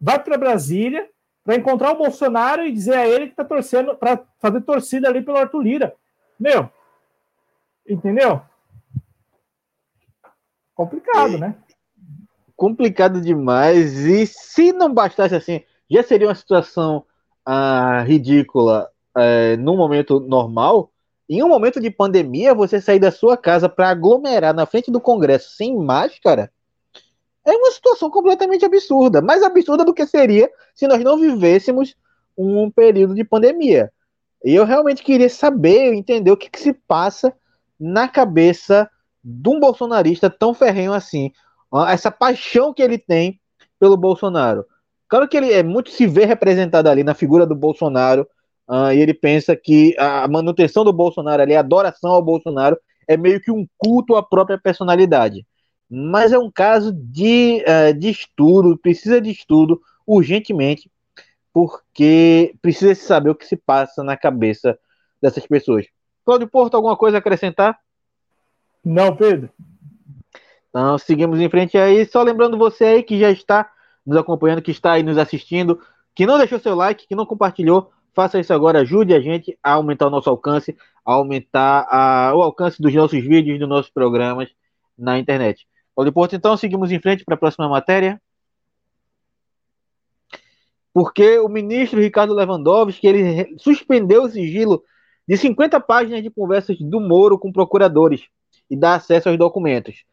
Vai 0.00 0.18
para 0.18 0.38
Brasília 0.38 1.08
para 1.44 1.56
encontrar 1.56 1.92
o 1.92 1.98
Bolsonaro 1.98 2.64
e 2.64 2.72
dizer 2.72 2.94
a 2.96 3.06
ele 3.06 3.26
que 3.26 3.32
está 3.32 3.44
torcendo, 3.44 3.94
para 3.96 4.24
fazer 4.38 4.60
torcida 4.62 5.08
ali 5.08 5.22
pelo 5.22 5.36
Arthur 5.36 5.62
Lira. 5.62 5.94
Meu, 6.38 6.70
entendeu? 7.86 8.40
Complicado, 10.74 11.36
né? 11.38 11.54
Complicado 12.60 13.22
demais. 13.22 13.96
E 14.00 14.26
se 14.26 14.70
não 14.70 14.92
bastasse 14.92 15.34
assim, 15.34 15.62
já 15.90 16.02
seria 16.02 16.28
uma 16.28 16.34
situação 16.34 17.06
ah, 17.42 18.02
ridícula 18.02 18.90
é, 19.16 19.56
num 19.56 19.78
momento 19.78 20.20
normal. 20.20 20.92
Em 21.26 21.42
um 21.42 21.48
momento 21.48 21.80
de 21.80 21.90
pandemia, 21.90 22.52
você 22.52 22.78
sair 22.78 22.98
da 22.98 23.10
sua 23.10 23.34
casa 23.34 23.66
para 23.66 23.88
aglomerar 23.88 24.52
na 24.52 24.66
frente 24.66 24.90
do 24.90 25.00
Congresso 25.00 25.56
sem 25.56 25.74
máscara 25.74 26.52
é 27.46 27.52
uma 27.52 27.70
situação 27.70 28.10
completamente 28.10 28.62
absurda, 28.62 29.22
mais 29.22 29.42
absurda 29.42 29.82
do 29.82 29.94
que 29.94 30.04
seria 30.04 30.50
se 30.74 30.86
nós 30.86 31.02
não 31.02 31.18
vivêssemos 31.18 31.96
um 32.36 32.70
período 32.70 33.14
de 33.14 33.24
pandemia. 33.24 33.90
E 34.44 34.54
eu 34.54 34.66
realmente 34.66 35.02
queria 35.02 35.30
saber, 35.30 35.94
entender 35.94 36.30
o 36.30 36.36
que, 36.36 36.50
que 36.50 36.60
se 36.60 36.74
passa 36.74 37.32
na 37.80 38.06
cabeça 38.06 38.86
de 39.24 39.48
um 39.48 39.58
bolsonarista 39.58 40.28
tão 40.28 40.52
ferrenho 40.52 40.92
assim, 40.92 41.32
essa 41.88 42.10
paixão 42.10 42.72
que 42.72 42.82
ele 42.82 42.98
tem 42.98 43.40
pelo 43.78 43.96
Bolsonaro. 43.96 44.64
Claro 45.08 45.28
que 45.28 45.36
ele 45.36 45.52
é 45.52 45.62
muito 45.62 45.90
se 45.90 46.06
vê 46.06 46.24
representado 46.24 46.88
ali 46.88 47.02
na 47.02 47.14
figura 47.14 47.46
do 47.46 47.54
Bolsonaro, 47.54 48.26
uh, 48.68 48.92
e 48.92 49.00
ele 49.00 49.14
pensa 49.14 49.56
que 49.56 49.94
a 49.98 50.28
manutenção 50.28 50.84
do 50.84 50.92
Bolsonaro 50.92 51.42
ali, 51.42 51.54
a 51.54 51.60
adoração 51.60 52.12
ao 52.12 52.22
Bolsonaro, 52.22 52.78
é 53.08 53.16
meio 53.16 53.40
que 53.40 53.50
um 53.50 53.66
culto 53.78 54.16
à 54.16 54.22
própria 54.22 54.58
personalidade 54.58 55.44
mas 55.90 56.32
é 56.32 56.38
um 56.38 56.48
caso 56.48 56.92
de, 56.92 57.64
uh, 57.66 57.92
de 57.92 58.10
estudo, 58.10 58.78
precisa 58.78 59.20
de 59.20 59.30
estudo 59.30 59.80
urgentemente, 60.06 60.88
porque 61.52 62.54
precisa 62.62 62.94
se 62.94 63.04
saber 63.04 63.30
o 63.30 63.34
que 63.34 63.44
se 63.44 63.56
passa 63.56 64.04
na 64.04 64.16
cabeça 64.16 64.78
dessas 65.20 65.44
pessoas. 65.44 65.86
Cláudio 66.24 66.48
Porto, 66.48 66.76
alguma 66.76 66.96
coisa 66.96 67.16
a 67.16 67.18
acrescentar? 67.18 67.76
Não, 68.84 69.16
Pedro. 69.16 69.50
Então, 70.70 70.96
seguimos 70.98 71.40
em 71.40 71.48
frente 71.50 71.76
aí. 71.76 72.06
Só 72.06 72.22
lembrando 72.22 72.56
você 72.56 72.84
aí 72.84 73.02
que 73.02 73.18
já 73.18 73.30
está 73.30 73.70
nos 74.06 74.16
acompanhando, 74.16 74.62
que 74.62 74.70
está 74.70 74.92
aí 74.92 75.02
nos 75.02 75.18
assistindo, 75.18 75.80
que 76.14 76.26
não 76.26 76.38
deixou 76.38 76.58
seu 76.58 76.74
like, 76.74 77.06
que 77.06 77.14
não 77.14 77.26
compartilhou, 77.26 77.90
faça 78.14 78.38
isso 78.38 78.52
agora, 78.52 78.80
ajude 78.80 79.14
a 79.14 79.20
gente 79.20 79.58
a 79.62 79.72
aumentar 79.72 80.06
o 80.06 80.10
nosso 80.10 80.30
alcance, 80.30 80.76
a 81.04 81.12
aumentar 81.12 81.86
a, 81.90 82.34
o 82.34 82.42
alcance 82.42 82.80
dos 82.80 82.92
nossos 82.94 83.20
vídeos, 83.22 83.58
dos 83.58 83.68
nossos 83.68 83.90
programas 83.90 84.48
na 84.96 85.18
internet. 85.18 85.66
Paulo 85.94 86.12
Porto, 86.12 86.34
então, 86.34 86.56
seguimos 86.56 86.90
em 86.92 87.00
frente 87.00 87.24
para 87.24 87.34
a 87.34 87.38
próxima 87.38 87.68
matéria. 87.68 88.20
Porque 90.92 91.38
o 91.38 91.48
ministro 91.48 92.00
Ricardo 92.00 92.34
Lewandowski 92.34 93.06
ele 93.06 93.56
suspendeu 93.58 94.24
o 94.24 94.28
sigilo 94.28 94.82
de 95.26 95.36
50 95.36 95.78
páginas 95.80 96.22
de 96.22 96.30
conversas 96.30 96.76
do 96.80 97.00
Moro 97.00 97.38
com 97.38 97.52
procuradores 97.52 98.22
e 98.68 98.76
dá 98.76 98.94
acesso 98.94 99.28
aos 99.28 99.38
documentos. 99.38 100.04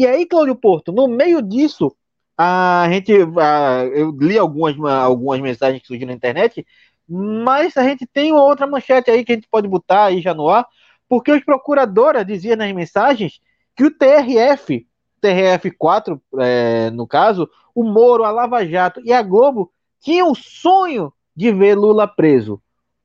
E 0.00 0.06
aí, 0.06 0.24
Cláudio 0.24 0.56
Porto, 0.56 0.92
no 0.92 1.06
meio 1.06 1.42
disso, 1.42 1.94
a 2.34 2.88
gente, 2.90 3.12
a, 3.38 3.84
eu 3.84 4.10
li 4.18 4.38
algumas, 4.38 4.74
algumas 4.82 5.38
mensagens 5.42 5.82
que 5.82 5.88
surgiram 5.88 6.08
na 6.08 6.16
internet, 6.16 6.66
mas 7.06 7.76
a 7.76 7.84
gente 7.84 8.06
tem 8.06 8.32
uma 8.32 8.42
outra 8.42 8.66
manchete 8.66 9.10
aí 9.10 9.22
que 9.22 9.32
a 9.32 9.34
gente 9.34 9.46
pode 9.50 9.68
botar 9.68 10.06
aí 10.06 10.22
já 10.22 10.32
no 10.32 10.48
ar, 10.48 10.66
porque 11.06 11.30
os 11.30 11.44
procuradores 11.44 12.26
diziam 12.26 12.56
nas 12.56 12.72
mensagens 12.72 13.42
que 13.76 13.84
o 13.84 13.90
TRF 13.90 14.86
TRF4, 15.20 16.18
é, 16.38 16.88
no 16.92 17.06
caso, 17.06 17.46
o 17.74 17.84
Moro, 17.84 18.24
a 18.24 18.30
Lava 18.30 18.66
Jato 18.66 19.02
e 19.04 19.12
a 19.12 19.20
Globo 19.20 19.70
tinham 20.00 20.32
o 20.32 20.34
sonho 20.34 21.12
de 21.36 21.52
ver 21.52 21.74
Lula 21.74 22.08
preso. 22.08 22.58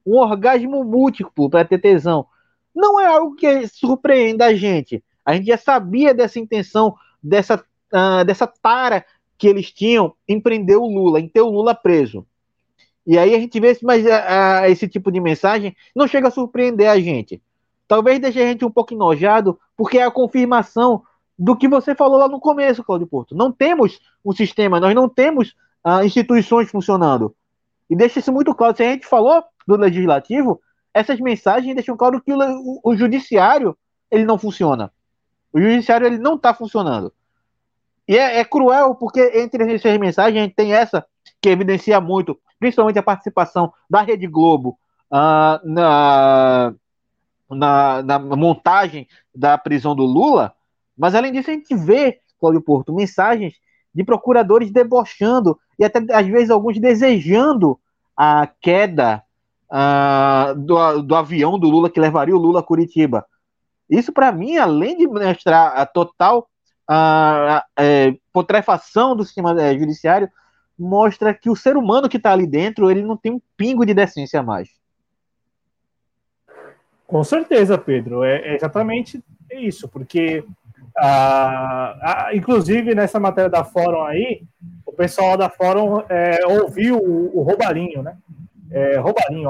Um 0.05 0.15
orgasmo 0.15 0.81
múltiplo 0.85 1.49
para 1.49 1.65
ter 1.65 1.79
tesão. 1.79 2.25
Não 2.73 3.01
é 3.01 3.05
algo 3.05 3.35
que 3.35 3.67
surpreenda 3.67 4.45
a 4.45 4.53
gente. 4.53 5.03
A 5.25 5.33
gente 5.33 5.47
já 5.47 5.57
sabia 5.57 6.13
dessa 6.13 6.39
intenção, 6.39 6.95
dessa, 7.21 7.63
uh, 7.91 8.23
dessa 8.25 8.45
tara 8.45 9.05
que 9.37 9.47
eles 9.47 9.71
tinham 9.71 10.13
em 10.27 10.39
prender 10.39 10.77
o 10.77 10.87
Lula, 10.87 11.19
em 11.19 11.27
ter 11.27 11.41
o 11.41 11.49
Lula 11.49 11.73
preso. 11.73 12.25
E 13.05 13.17
aí 13.17 13.35
a 13.35 13.39
gente 13.39 13.59
vê 13.59 13.77
mas, 13.83 14.05
uh, 14.05 14.65
esse 14.67 14.87
tipo 14.87 15.11
de 15.11 15.19
mensagem 15.19 15.75
não 15.95 16.07
chega 16.07 16.27
a 16.27 16.31
surpreender 16.31 16.89
a 16.89 16.99
gente. 16.99 17.41
Talvez 17.87 18.19
deixe 18.19 18.41
a 18.41 18.47
gente 18.47 18.65
um 18.65 18.71
pouco 18.71 18.93
enojado, 18.93 19.59
porque 19.77 19.97
é 19.99 20.03
a 20.03 20.11
confirmação 20.11 21.03
do 21.37 21.55
que 21.55 21.67
você 21.67 21.93
falou 21.93 22.17
lá 22.17 22.27
no 22.27 22.39
começo, 22.39 22.83
Claudio 22.83 23.07
Porto. 23.07 23.35
Não 23.35 23.51
temos 23.51 23.99
um 24.23 24.31
sistema, 24.31 24.79
nós 24.79 24.95
não 24.95 25.07
temos 25.07 25.55
ah, 25.83 26.03
instituições 26.03 26.71
funcionando. 26.71 27.35
E 27.89 27.95
deixa 27.95 28.19
isso 28.19 28.31
muito 28.31 28.55
claro. 28.55 28.75
Se 28.75 28.83
a 28.83 28.91
gente 28.91 29.05
falou 29.05 29.43
do 29.67 29.75
legislativo, 29.75 30.59
essas 30.93 31.19
mensagens 31.19 31.75
deixam 31.75 31.95
claro 31.95 32.21
que 32.21 32.33
o, 32.33 32.37
o, 32.37 32.79
o 32.83 32.95
judiciário 32.95 33.77
ele 34.09 34.25
não 34.25 34.37
funciona. 34.37 34.91
O 35.55 35.61
judiciário 35.61 36.05
ele 36.05 36.17
não 36.17 36.35
está 36.35 36.53
funcionando. 36.53 37.13
E 38.05 38.17
é, 38.17 38.39
é, 38.39 38.43
cruel 38.43 38.93
porque 38.93 39.21
entre 39.35 39.73
essas 39.73 39.97
mensagens 39.97 40.37
a 40.37 40.43
gente 40.43 40.53
tem 40.53 40.73
essa 40.73 41.05
que 41.41 41.47
evidencia 41.47 42.01
muito, 42.01 42.37
principalmente 42.59 42.99
a 42.99 43.03
participação 43.03 43.71
da 43.89 44.01
Rede 44.01 44.27
Globo 44.27 44.77
uh, 45.09 45.57
na, 45.63 46.73
na, 47.49 48.03
na, 48.03 48.19
montagem 48.19 49.07
da 49.33 49.57
prisão 49.57 49.95
do 49.95 50.03
Lula, 50.03 50.53
mas 50.97 51.15
além 51.15 51.31
disso 51.31 51.49
a 51.49 51.53
gente 51.53 51.73
vê, 51.73 52.19
Cláudio 52.37 52.61
Porto, 52.61 52.93
mensagens 52.93 53.53
de 53.93 54.03
procuradores 54.03 54.71
debochando 54.71 55.57
e 55.79 55.85
até 55.85 55.99
às 56.13 56.27
vezes 56.27 56.49
alguns 56.49 56.77
desejando 56.81 57.79
a 58.15 58.45
queda 58.59 59.23
uh, 59.71 60.53
do, 60.53 61.01
do 61.01 61.15
avião 61.15 61.57
do 61.57 61.69
Lula 61.69 61.89
que 61.89 61.99
levaria 61.99 62.35
o 62.35 62.39
Lula 62.39 62.59
a 62.59 62.63
Curitiba. 62.63 63.25
Isso, 63.89 64.11
para 64.11 64.31
mim, 64.31 64.57
além 64.57 64.97
de 64.97 65.07
mostrar 65.07 65.67
a 65.69 65.85
total 65.85 66.49
uh, 66.89 67.59
uh, 67.59 68.19
putrefação 68.33 69.15
do 69.15 69.23
sistema 69.23 69.53
uh, 69.53 69.79
judiciário, 69.79 70.29
mostra 70.77 71.33
que 71.33 71.49
o 71.49 71.55
ser 71.55 71.77
humano 71.77 72.09
que 72.09 72.17
está 72.17 72.31
ali 72.31 72.45
dentro 72.45 72.91
ele 72.91 73.01
não 73.01 73.15
tem 73.15 73.31
um 73.31 73.41
pingo 73.55 73.85
de 73.85 73.93
decência 73.93 74.43
mais. 74.43 74.69
Com 77.07 77.23
certeza, 77.23 77.77
Pedro. 77.77 78.23
É, 78.23 78.37
é 78.39 78.55
exatamente 78.55 79.23
isso, 79.51 79.87
porque 79.87 80.43
ah, 80.97 82.29
inclusive 82.33 82.95
nessa 82.95 83.19
matéria 83.19 83.49
da 83.49 83.63
Fórum 83.63 84.03
aí, 84.03 84.43
o 84.85 84.91
pessoal 84.91 85.37
da 85.37 85.49
Fórum 85.49 86.03
é, 86.09 86.45
ouviu 86.47 86.97
o, 86.97 87.39
o 87.39 87.41
Roubalinho, 87.43 88.01
né? 88.01 88.17
É, 88.71 88.97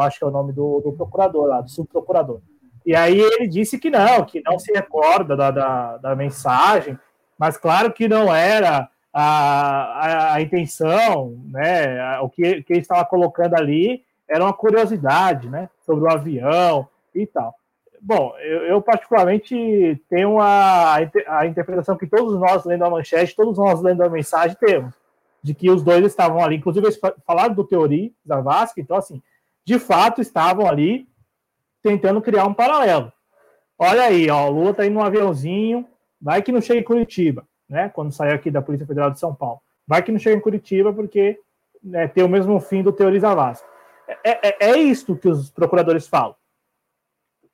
acho 0.02 0.20
que 0.20 0.24
é 0.26 0.28
o 0.28 0.32
nome 0.32 0.52
do, 0.52 0.82
do 0.82 0.92
procurador 0.92 1.48
lá, 1.48 1.62
do 1.62 1.70
subprocurador. 1.70 2.42
E 2.86 2.96
aí 2.96 3.20
ele 3.20 3.48
disse 3.48 3.80
que 3.80 3.90
não, 3.90 4.24
que 4.24 4.42
não 4.46 4.60
se 4.60 4.72
recorda 4.72 5.36
da, 5.36 5.50
da, 5.50 5.98
da 5.98 6.16
mensagem, 6.16 6.98
mas 7.38 7.58
claro 7.58 7.92
que 7.92 8.08
não 8.08 8.34
era 8.34 8.88
a, 9.12 9.22
a, 9.22 10.34
a 10.36 10.42
intenção, 10.42 11.42
né? 11.50 12.20
O 12.20 12.30
que, 12.30 12.62
que 12.64 12.74
ele 12.74 12.82
estava 12.82 13.04
colocando 13.06 13.56
ali 13.56 14.04
era 14.30 14.44
uma 14.44 14.54
curiosidade, 14.54 15.50
né? 15.50 15.70
Sobre 15.86 16.06
o 16.06 16.12
avião 16.12 16.88
e 17.14 17.26
tal. 17.26 17.56
Bom, 18.00 18.36
eu, 18.40 18.66
eu, 18.66 18.82
particularmente 18.84 20.00
tenho 20.08 20.40
a, 20.40 20.98
a 21.28 21.46
interpretação 21.48 21.98
que 21.98 22.06
todos 22.06 22.40
nós 22.40 22.64
lendo 22.66 22.86
a 22.86 22.90
manchete, 22.90 23.36
todos 23.36 23.58
nós 23.58 23.82
lendo 23.82 24.04
a 24.04 24.10
mensagem 24.10 24.56
temos, 24.60 24.94
de 25.42 25.56
que 25.56 25.72
os 25.72 25.82
dois 25.82 26.06
estavam 26.06 26.44
ali, 26.44 26.58
inclusive 26.58 26.86
eles 26.86 27.00
falaram 27.26 27.56
do 27.56 27.64
Teori 27.64 28.14
da 28.24 28.42
Vasco, 28.42 28.80
então 28.80 28.98
assim, 28.98 29.24
de 29.64 29.80
fato 29.80 30.22
estavam 30.22 30.68
ali 30.68 31.08
tentando 31.86 32.20
criar 32.20 32.46
um 32.46 32.54
paralelo. 32.54 33.14
Olha 33.78 34.06
aí, 34.06 34.28
ó, 34.28 34.50
Lula 34.50 34.74
tá 34.74 34.88
indo 34.88 34.96
num 34.96 35.04
aviãozinho, 35.04 35.88
vai 36.20 36.42
que 36.42 36.52
não 36.52 36.60
chega 36.60 36.80
em 36.80 36.84
Curitiba, 36.84 37.46
né? 37.70 37.90
Quando 37.90 38.12
saiu 38.12 38.34
aqui 38.34 38.50
da 38.50 38.60
Polícia 38.60 38.88
Federal 38.88 39.12
de 39.12 39.20
São 39.20 39.36
Paulo. 39.36 39.62
Vai 39.88 40.02
que 40.02 40.12
não 40.12 40.18
chega 40.18 40.36
em 40.36 40.42
Curitiba 40.42 40.92
porque 40.92 41.40
né, 41.84 42.08
tem 42.08 42.24
o 42.24 42.30
mesmo 42.30 42.60
fim 42.60 42.82
do 42.82 42.92
Teori 42.92 43.20
Zavascki. 43.20 43.70
É, 44.24 44.48
é, 44.48 44.72
é 44.72 44.78
isto 44.78 45.16
que 45.16 45.28
os 45.28 45.52
procuradores 45.52 46.08
falam. 46.08 46.36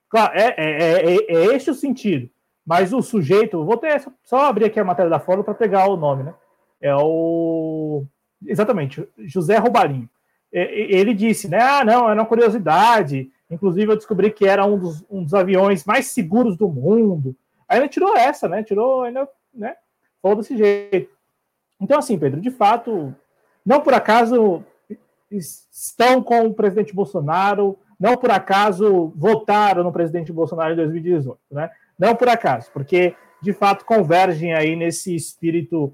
Claro, 0.07 0.31
é, 0.33 0.53
é, 0.57 1.15
é, 1.15 1.15
é 1.27 1.45
este 1.53 1.71
o 1.71 1.73
sentido. 1.73 2.29
Mas 2.65 2.93
o 2.93 3.01
sujeito, 3.01 3.65
vou 3.65 3.75
ter 3.75 4.01
só 4.23 4.45
abrir 4.45 4.65
aqui 4.65 4.79
a 4.79 4.85
matéria 4.85 5.09
da 5.09 5.19
Folha 5.19 5.43
para 5.43 5.53
pegar 5.53 5.89
o 5.89 5.97
nome, 5.97 6.23
né? 6.23 6.33
É 6.79 6.95
o. 6.95 8.05
Exatamente, 8.45 9.05
José 9.17 9.57
Roubalinho. 9.57 10.09
Ele 10.51 11.13
disse, 11.13 11.49
né? 11.49 11.59
Ah, 11.61 11.83
não, 11.83 12.09
era 12.09 12.19
uma 12.19 12.27
curiosidade. 12.27 13.29
Inclusive, 13.51 13.91
eu 13.91 13.97
descobri 13.97 14.31
que 14.31 14.47
era 14.47 14.65
um 14.65 14.77
dos, 14.77 15.03
um 15.09 15.23
dos 15.23 15.33
aviões 15.33 15.83
mais 15.83 16.07
seguros 16.07 16.55
do 16.55 16.69
mundo. 16.69 17.35
Aí 17.67 17.79
ele 17.79 17.89
tirou 17.89 18.15
essa, 18.15 18.47
né? 18.47 18.63
Tirou, 18.63 19.03
ainda, 19.03 19.27
né? 19.53 19.75
Falou 20.21 20.37
desse 20.37 20.57
jeito. 20.57 21.11
Então, 21.79 21.99
assim, 21.99 22.17
Pedro, 22.17 22.39
de 22.39 22.49
fato, 22.49 23.13
não 23.65 23.81
por 23.81 23.93
acaso 23.93 24.63
estão 25.29 26.23
com 26.23 26.47
o 26.47 26.53
presidente 26.53 26.93
Bolsonaro, 26.93 27.77
não 27.99 28.17
por 28.17 28.31
acaso 28.31 29.13
votaram 29.15 29.83
no 29.83 29.91
presidente 29.91 30.31
Bolsonaro 30.31 30.73
em 30.73 30.77
2018, 30.77 31.39
né? 31.51 31.69
Não 31.97 32.15
por 32.15 32.29
acaso, 32.29 32.71
porque 32.73 33.15
de 33.41 33.53
fato 33.53 33.85
convergem 33.85 34.53
aí 34.53 34.75
nesse 34.75 35.15
espírito 35.15 35.93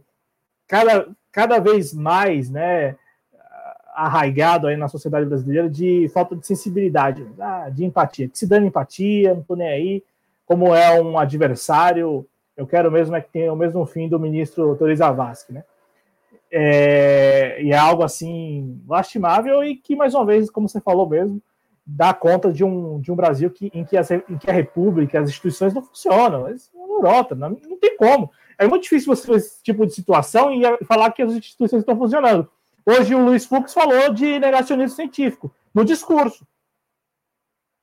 cada, 0.68 1.10
cada 1.32 1.60
vez 1.60 1.94
mais, 1.94 2.50
né, 2.50 2.96
arraigado 3.98 4.68
aí 4.68 4.78
na 4.78 4.88
sociedade 4.88 5.26
brasileira 5.26 5.68
de 5.68 6.08
falta 6.14 6.36
de 6.36 6.46
sensibilidade, 6.46 7.26
ah, 7.40 7.70
de 7.70 7.84
empatia, 7.84 8.30
que 8.30 8.38
se 8.38 8.46
dando 8.46 8.68
empatia, 8.68 9.34
não 9.34 9.42
tô 9.42 9.56
nem 9.56 9.68
aí, 9.68 10.04
como 10.46 10.74
é 10.76 11.02
um 11.02 11.18
adversário, 11.18 12.26
eu 12.56 12.68
quero 12.68 12.92
mesmo 12.92 13.16
é 13.16 13.22
que 13.22 13.32
tenha 13.32 13.52
o 13.52 13.56
mesmo 13.56 13.86
fim 13.86 14.08
do 14.08 14.20
ministro 14.20 14.76
Torres 14.76 15.00
Zavascki, 15.00 15.54
né? 15.54 15.64
É, 16.50 17.62
e 17.62 17.72
é 17.72 17.78
algo 17.78 18.04
assim 18.04 18.80
lastimável 18.88 19.64
e 19.64 19.76
que, 19.76 19.96
mais 19.96 20.14
uma 20.14 20.26
vez, 20.26 20.50
como 20.50 20.70
você 20.70 20.80
falou 20.80 21.10
mesmo, 21.10 21.42
dá 21.86 22.14
conta 22.14 22.54
de 22.54 22.64
um, 22.64 23.02
de 23.02 23.12
um 23.12 23.16
Brasil 23.16 23.50
que, 23.50 23.70
em, 23.74 23.84
que 23.84 23.98
as, 23.98 24.12
em 24.12 24.38
que 24.40 24.50
a 24.50 24.54
República, 24.54 25.20
as 25.20 25.30
instituições 25.30 25.74
não 25.74 25.82
funcionam. 25.82 26.44
Mas 26.44 26.70
Europa, 26.74 27.36
não, 27.36 27.50
não 27.50 27.78
tem 27.78 27.98
como. 27.98 28.32
É 28.58 28.68
muito 28.68 28.84
difícil 28.84 29.14
você 29.14 29.28
ter 29.28 29.36
esse 29.38 29.64
tipo 29.64 29.86
de 29.86 29.94
situação 29.94 30.52
e 30.52 30.86
falar 30.86 31.12
que 31.12 31.22
as 31.22 31.34
instituições 31.34 31.82
estão 31.82 31.98
funcionando. 31.98 32.50
Hoje 32.88 33.14
o 33.14 33.24
Luiz 33.24 33.46
Fux 33.46 33.74
falou 33.74 34.14
de 34.14 34.40
negacionismo 34.40 34.96
científico, 34.96 35.54
no 35.74 35.84
discurso. 35.84 36.48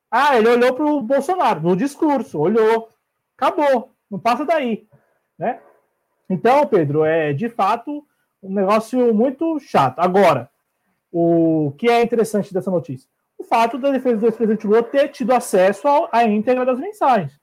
Ah, 0.09 0.37
ele 0.37 0.49
olhou 0.49 0.73
para 0.73 0.85
o 0.85 1.01
Bolsonaro, 1.01 1.61
no 1.61 1.75
discurso, 1.75 2.39
olhou. 2.39 2.89
Acabou, 3.37 3.93
não 4.09 4.19
passa 4.19 4.45
daí. 4.45 4.87
Né? 5.37 5.61
Então, 6.29 6.65
Pedro, 6.65 7.05
é 7.05 7.33
de 7.33 7.49
fato 7.49 8.05
um 8.41 8.53
negócio 8.53 9.13
muito 9.13 9.59
chato. 9.59 9.99
Agora, 9.99 10.49
o 11.11 11.73
que 11.77 11.89
é 11.89 12.01
interessante 12.01 12.53
dessa 12.53 12.71
notícia? 12.71 13.07
o 13.37 13.43
fato 13.43 13.77
da 13.77 13.91
defesa 13.91 14.17
do 14.17 14.25
ex-presidente 14.25 14.65
Lula 14.65 14.83
ter 14.83 15.09
tido 15.09 15.33
acesso 15.33 15.87
à 16.11 16.23
íntegra 16.23 16.65
das 16.65 16.79
mensagens. 16.79 17.39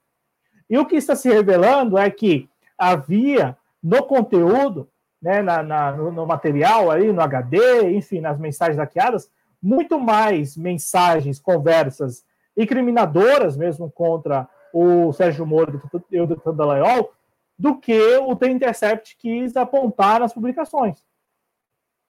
E 0.69 0.79
o 0.79 0.87
que 0.87 0.97
está 0.97 1.15
se 1.15 1.29
revelando 1.29 1.99
é 1.99 2.11
que 2.11 2.49
havia 2.79 3.57
no 3.83 4.03
conteúdo, 4.05 4.89
né, 5.23 5.41
na, 5.41 5.63
na 5.63 5.93
no, 5.93 6.11
no, 6.11 6.27
material 6.27 6.91
aí, 6.91 7.13
no 7.13 7.23
HD, 7.23 7.93
enfim, 7.93 8.21
nas 8.21 8.39
mensagens 8.39 8.77
hackeadas, 8.77 9.31
muito 9.63 10.01
mais 10.01 10.57
mensagens, 10.57 11.39
conversas 11.39 12.25
incriminadoras 12.57 13.57
mesmo 13.57 13.91
contra 13.91 14.49
o 14.73 15.13
Sérgio 15.13 15.47
Moro 15.47 15.81
e 16.11 16.21
o 16.21 16.27
deputado 16.27 16.57
Dallagnol, 16.57 17.13
do 17.57 17.79
que 17.79 18.17
o 18.17 18.35
The 18.35 18.49
Intercept 18.49 19.17
quis 19.17 19.57
apontar 19.57 20.19
nas 20.19 20.33
publicações. 20.33 20.99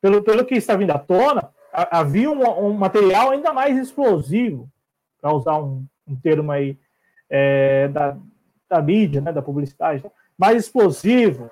Pelo, 0.01 0.23
pelo 0.23 0.45
que 0.45 0.55
está 0.55 0.75
vindo 0.75 0.91
à 0.91 0.97
tona, 0.97 1.49
havia 1.71 2.29
um, 2.29 2.67
um, 2.67 2.73
material 2.73 3.29
ainda 3.29 3.53
mais 3.53 3.77
explosivo, 3.77 4.69
para 5.21 5.33
usar 5.33 5.59
um, 5.59 5.85
um, 6.07 6.15
termo 6.15 6.51
aí 6.51 6.77
é, 7.29 7.87
da, 7.87 8.17
da 8.69 8.81
mídia, 8.81 9.21
né, 9.21 9.31
da 9.31 9.41
publicidade, 9.41 10.03
mais 10.37 10.57
explosivo, 10.57 11.49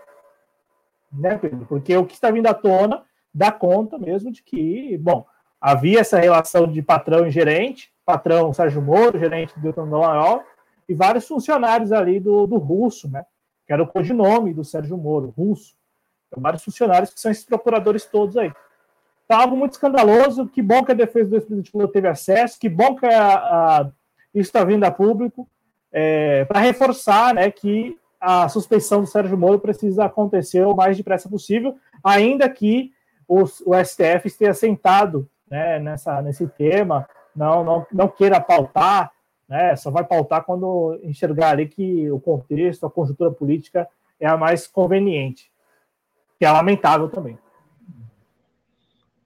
né, 1.11 1.37
Pedro? 1.37 1.65
Porque 1.67 1.95
o 1.95 2.05
que 2.05 2.13
está 2.13 2.31
vindo 2.31 2.47
à 2.47 2.53
tona 2.53 3.03
dá 3.33 3.51
conta 3.51 3.97
mesmo 3.97 4.31
de 4.31 4.41
que, 4.43 4.97
bom, 4.97 5.25
havia 5.59 5.99
essa 5.99 6.19
relação 6.19 6.67
de 6.67 6.81
patrão 6.81 7.25
e 7.25 7.31
gerente, 7.31 7.91
patrão 8.05 8.53
Sérgio 8.53 8.81
Moro, 8.81 9.19
gerente 9.19 9.57
do 9.59 9.71
Dallagnol, 9.71 10.43
e 10.87 10.93
vários 10.93 11.27
funcionários 11.27 11.91
ali 11.91 12.19
do, 12.19 12.45
do 12.47 12.57
Russo, 12.57 13.09
né? 13.09 13.25
Que 13.65 13.73
era 13.73 13.83
o 13.83 13.87
codinome 13.87 14.53
do 14.53 14.63
Sérgio 14.63 14.97
Moro, 14.97 15.33
Russo. 15.37 15.75
Então, 16.27 16.41
vários 16.41 16.63
funcionários 16.63 17.13
que 17.13 17.19
são 17.19 17.31
esses 17.31 17.45
procuradores 17.45 18.05
todos 18.05 18.35
aí. 18.37 18.51
Tá 19.27 19.37
algo 19.37 19.55
muito 19.55 19.73
escandaloso. 19.73 20.47
Que 20.47 20.61
bom 20.61 20.83
que 20.83 20.91
a 20.91 20.95
defesa 20.95 21.29
do 21.29 21.35
ex-presidente 21.35 21.71
Lula 21.73 21.91
teve 21.91 22.07
acesso, 22.07 22.59
que 22.59 22.67
bom 22.67 22.95
que 22.95 23.05
a, 23.05 23.35
a, 23.35 23.91
isso 24.33 24.49
está 24.49 24.63
vindo 24.63 24.83
a 24.83 24.91
público, 24.91 25.47
é, 25.91 26.45
para 26.45 26.59
reforçar 26.59 27.33
né, 27.33 27.49
que 27.51 27.97
a 28.21 28.47
suspeição 28.47 29.01
do 29.01 29.07
Sérgio 29.07 29.35
Moro 29.35 29.59
precisa 29.59 30.05
acontecer 30.05 30.63
o 30.63 30.75
mais 30.75 30.95
depressa 30.95 31.27
possível, 31.27 31.75
ainda 32.03 32.47
que 32.47 32.93
o, 33.27 33.41
o 33.65 33.83
STF 33.83 34.27
esteja 34.27 34.53
sentado 34.53 35.27
né, 35.49 35.79
nessa, 35.79 36.21
nesse 36.21 36.47
tema, 36.47 37.09
não, 37.35 37.63
não, 37.63 37.87
não 37.91 38.07
queira 38.07 38.39
pautar, 38.39 39.11
né, 39.49 39.75
só 39.75 39.89
vai 39.89 40.03
pautar 40.03 40.43
quando 40.43 40.99
enxergar 41.03 41.49
ali 41.49 41.67
que 41.67 42.11
o 42.11 42.19
contexto, 42.19 42.85
a 42.85 42.91
conjuntura 42.91 43.31
política 43.31 43.87
é 44.19 44.27
a 44.27 44.37
mais 44.37 44.67
conveniente, 44.67 45.51
que 46.37 46.45
é 46.45 46.51
lamentável 46.51 47.09
também. 47.09 47.37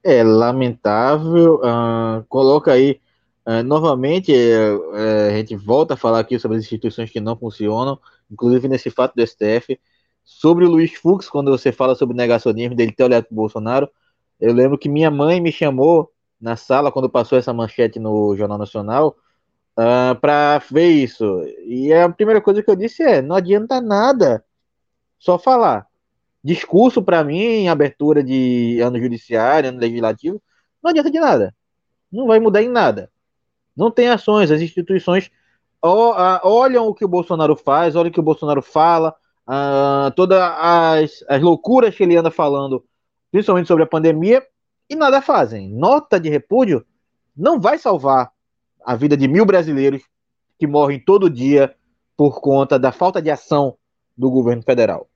É 0.01 0.23
lamentável. 0.23 1.55
Uh, 1.55 2.23
coloca 2.29 2.71
aí 2.71 3.01
uh, 3.45 3.63
novamente, 3.63 4.31
uh, 4.31 5.27
a 5.27 5.35
gente 5.35 5.55
volta 5.55 5.95
a 5.95 5.97
falar 5.97 6.19
aqui 6.19 6.39
sobre 6.39 6.57
as 6.57 6.63
instituições 6.63 7.09
que 7.09 7.19
não 7.19 7.35
funcionam, 7.35 7.99
inclusive 8.29 8.67
nesse 8.67 8.89
fato 8.89 9.15
do 9.15 9.25
STF. 9.25 9.79
Sobre 10.23 10.65
o 10.65 10.69
Luiz 10.69 10.93
Fux, 10.93 11.29
quando 11.29 11.51
você 11.51 11.71
fala 11.71 11.95
sobre 11.95 12.15
negacionismo 12.15 12.75
dele 12.75 12.91
ter 12.91 13.03
olhado 13.03 13.25
para 13.25 13.33
o 13.33 13.35
Bolsonaro, 13.35 13.89
eu 14.39 14.53
lembro 14.53 14.77
que 14.77 14.89
minha 14.89 15.11
mãe 15.11 15.39
me 15.39 15.51
chamou 15.51 16.11
na 16.39 16.55
sala 16.55 16.91
quando 16.91 17.09
passou 17.09 17.37
essa 17.37 17.53
manchete 17.53 17.99
no 17.99 18.35
Jornal 18.35 18.57
Nacional 18.57 19.15
uh, 19.77 20.19
para 20.19 20.59
ver 20.71 20.89
isso. 20.89 21.43
E 21.65 21.93
a 21.93 22.09
primeira 22.09 22.41
coisa 22.41 22.63
que 22.63 22.69
eu 22.69 22.75
disse 22.75 23.03
é: 23.03 23.21
não 23.21 23.35
adianta 23.35 23.79
nada 23.79 24.43
só 25.19 25.39
falar. 25.39 25.87
discurso 26.43 27.01
para 27.01 27.23
mim 27.23 27.39
em 27.39 27.69
abertura 27.69 28.23
de 28.23 28.79
ano 28.81 28.99
judiciário, 28.99 29.69
ano 29.69 29.79
legislativo, 29.79 30.41
não 30.83 30.91
adianta 30.91 31.09
de 31.09 31.19
nada. 31.19 31.55
Não 32.11 32.27
vai 32.27 32.39
mudar 32.39 32.61
em 32.61 32.69
nada. 32.69 33.11
Não 33.75 33.91
tem 33.91 34.07
ações, 34.07 34.51
as 34.51 34.61
instituições 34.61 35.31
olham 35.87 36.87
o 36.87 36.93
que 36.93 37.05
o 37.05 37.07
Bolsonaro 37.07 37.55
faz, 37.55 37.95
olham 37.95 38.09
o 38.09 38.13
que 38.13 38.19
o 38.19 38.23
Bolsonaro 38.23 38.61
fala, 38.61 39.15
uh, 39.47 40.11
todas 40.15 40.39
as, 40.41 41.23
as 41.27 41.41
loucuras 41.41 41.95
que 41.95 42.03
ele 42.03 42.17
anda 42.17 42.31
falando, 42.31 42.83
principalmente 43.31 43.67
sobre 43.67 43.83
a 43.83 43.87
pandemia, 43.87 44.43
e 44.89 44.95
nada 44.95 45.21
fazem. 45.21 45.69
Nota 45.69 46.19
de 46.19 46.29
repúdio 46.29 46.85
não 47.35 47.59
vai 47.59 47.77
salvar 47.77 48.31
a 48.83 48.95
vida 48.95 49.17
de 49.17 49.27
mil 49.27 49.45
brasileiros 49.45 50.03
que 50.57 50.67
morrem 50.67 50.99
todo 50.99 51.29
dia 51.29 51.75
por 52.15 52.39
conta 52.39 52.79
da 52.79 52.91
falta 52.91 53.21
de 53.21 53.29
ação 53.29 53.75
do 54.17 54.29
governo 54.29 54.63
federal. 54.63 55.07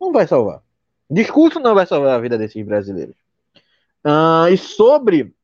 Não 0.00 0.12
vai 0.12 0.26
salvar. 0.26 0.62
Discurso 1.10 1.60
não 1.60 1.74
vai 1.74 1.86
salvar 1.86 2.16
a 2.16 2.20
vida 2.20 2.38
desses 2.38 2.64
brasileiros. 2.64 3.16
Uh, 4.04 4.48
e 4.52 4.56
sobre 4.56 5.34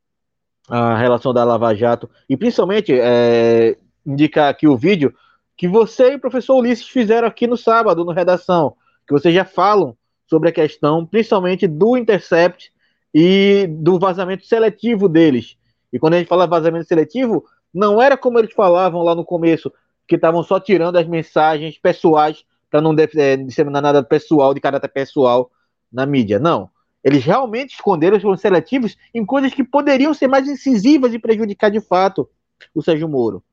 a 0.69 0.97
relação 0.97 1.35
da 1.35 1.45
Lava 1.45 1.75
Jato, 1.75 2.09
e 2.29 2.37
principalmente 2.37 2.93
é, 2.99 3.77
indicar 4.07 4.49
aqui 4.49 4.67
o 4.67 4.77
vídeo 4.77 5.15
que 5.57 5.69
você 5.69 6.13
e 6.13 6.15
o 6.17 6.21
professor 6.21 6.57
Ulisses 6.57 6.89
fizeram 6.89 7.29
aqui 7.29 7.47
no 7.47 7.57
sábado, 7.57 8.05
no 8.05 8.13
Redação, 8.13 8.75
que 9.07 9.13
vocês 9.13 9.35
já 9.35 9.45
falam 9.45 9.97
sobre 10.27 10.49
a 10.49 10.53
questão, 10.53 11.07
principalmente 11.07 11.67
do 11.67 11.97
Intercept 11.97 12.73
e 13.15 13.67
do 13.69 13.99
vazamento 13.99 14.47
seletivo 14.47 15.09
deles. 15.09 15.57
E 15.93 15.99
quando 15.99 16.15
a 16.15 16.19
gente 16.19 16.29
fala 16.29 16.47
vazamento 16.47 16.87
seletivo, 16.87 17.45
não 17.73 18.01
era 18.01 18.17
como 18.17 18.39
eles 18.39 18.53
falavam 18.53 19.03
lá 19.03 19.15
no 19.15 19.25
começo, 19.25 19.73
que 20.09 20.17
estavam 20.17 20.43
só 20.43 20.59
tirando 20.59 20.97
as 20.97 21.07
mensagens 21.07 21.79
pessoais 21.79 22.45
para 22.71 22.81
não 22.81 22.97
é, 22.99 23.37
disseminar 23.37 23.83
nada 23.83 24.03
pessoal, 24.03 24.55
de 24.55 24.61
caráter 24.61 24.89
pessoal 24.89 25.51
na 25.93 26.07
mídia. 26.07 26.39
Não. 26.39 26.71
Eles 27.05 27.25
realmente 27.25 27.75
esconderam 27.75 28.17
os 28.17 28.41
seletivos 28.41 28.97
em 29.15 29.25
coisas 29.25 29.53
que 29.53 29.63
poderiam 29.63 30.15
ser 30.15 30.29
mais 30.29 30.49
incisivas 30.49 31.13
e 31.13 31.19
prejudicar 31.19 31.71
de 31.71 31.81
fato 31.81 32.29
o 32.75 32.83
Sérgio 32.83 33.09
Moro. 33.09 33.45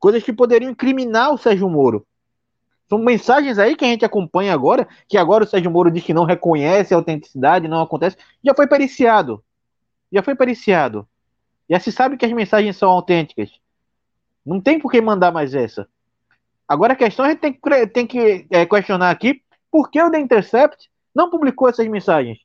Coisas 0.00 0.22
que 0.22 0.32
poderiam 0.32 0.70
incriminar 0.70 1.32
o 1.32 1.38
Sérgio 1.38 1.68
Moro. 1.68 2.06
São 2.88 2.98
mensagens 2.98 3.56
aí 3.58 3.76
que 3.76 3.84
a 3.84 3.88
gente 3.88 4.04
acompanha 4.04 4.52
agora, 4.52 4.88
que 5.08 5.16
agora 5.16 5.44
o 5.44 5.46
Sérgio 5.46 5.70
Moro 5.70 5.92
diz 5.92 6.02
que 6.02 6.12
não 6.12 6.24
reconhece 6.24 6.92
a 6.92 6.96
autenticidade, 6.96 7.68
não 7.68 7.82
acontece. 7.82 8.16
Já 8.42 8.52
foi 8.52 8.66
periciado. 8.66 9.44
Já 10.10 10.22
foi 10.22 10.34
periciado. 10.34 11.06
Já 11.68 11.78
se 11.78 11.92
sabe 11.92 12.16
que 12.16 12.26
as 12.26 12.32
mensagens 12.32 12.76
são 12.76 12.90
autênticas. 12.90 13.50
Não 14.44 14.60
tem 14.60 14.80
por 14.80 14.90
que 14.90 15.00
mandar 15.00 15.30
mais 15.30 15.54
essa. 15.54 15.86
Agora 16.66 16.94
a 16.94 16.96
questão 16.96 17.24
a 17.24 17.28
gente 17.28 17.40
tem 17.40 17.52
que, 17.52 17.86
tem 17.86 18.06
que 18.06 18.46
é, 18.50 18.66
questionar 18.66 19.10
aqui 19.10 19.42
por 19.70 19.88
que 19.90 20.02
o 20.02 20.10
The 20.10 20.18
Intercept 20.18 20.90
não 21.14 21.30
publicou 21.30 21.68
essas 21.68 21.86
mensagens. 21.86 22.38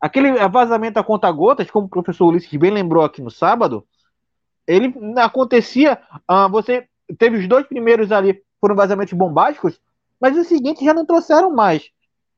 Aquele 0.00 0.32
vazamento 0.48 0.98
a 0.98 1.04
conta 1.04 1.30
gotas, 1.30 1.70
como 1.70 1.86
o 1.86 1.90
professor 1.90 2.26
Ulisses 2.26 2.56
bem 2.58 2.70
lembrou 2.70 3.04
aqui 3.04 3.20
no 3.20 3.30
sábado, 3.30 3.86
ele 4.66 4.94
acontecia. 5.16 6.00
Uh, 6.30 6.48
você 6.50 6.86
teve 7.18 7.38
os 7.38 7.48
dois 7.48 7.66
primeiros 7.66 8.12
ali, 8.12 8.42
foram 8.60 8.76
vazamentos 8.76 9.12
bombásticos, 9.12 9.80
mas 10.20 10.36
os 10.36 10.46
seguintes 10.46 10.84
já 10.84 10.94
não 10.94 11.06
trouxeram 11.06 11.50
mais 11.50 11.90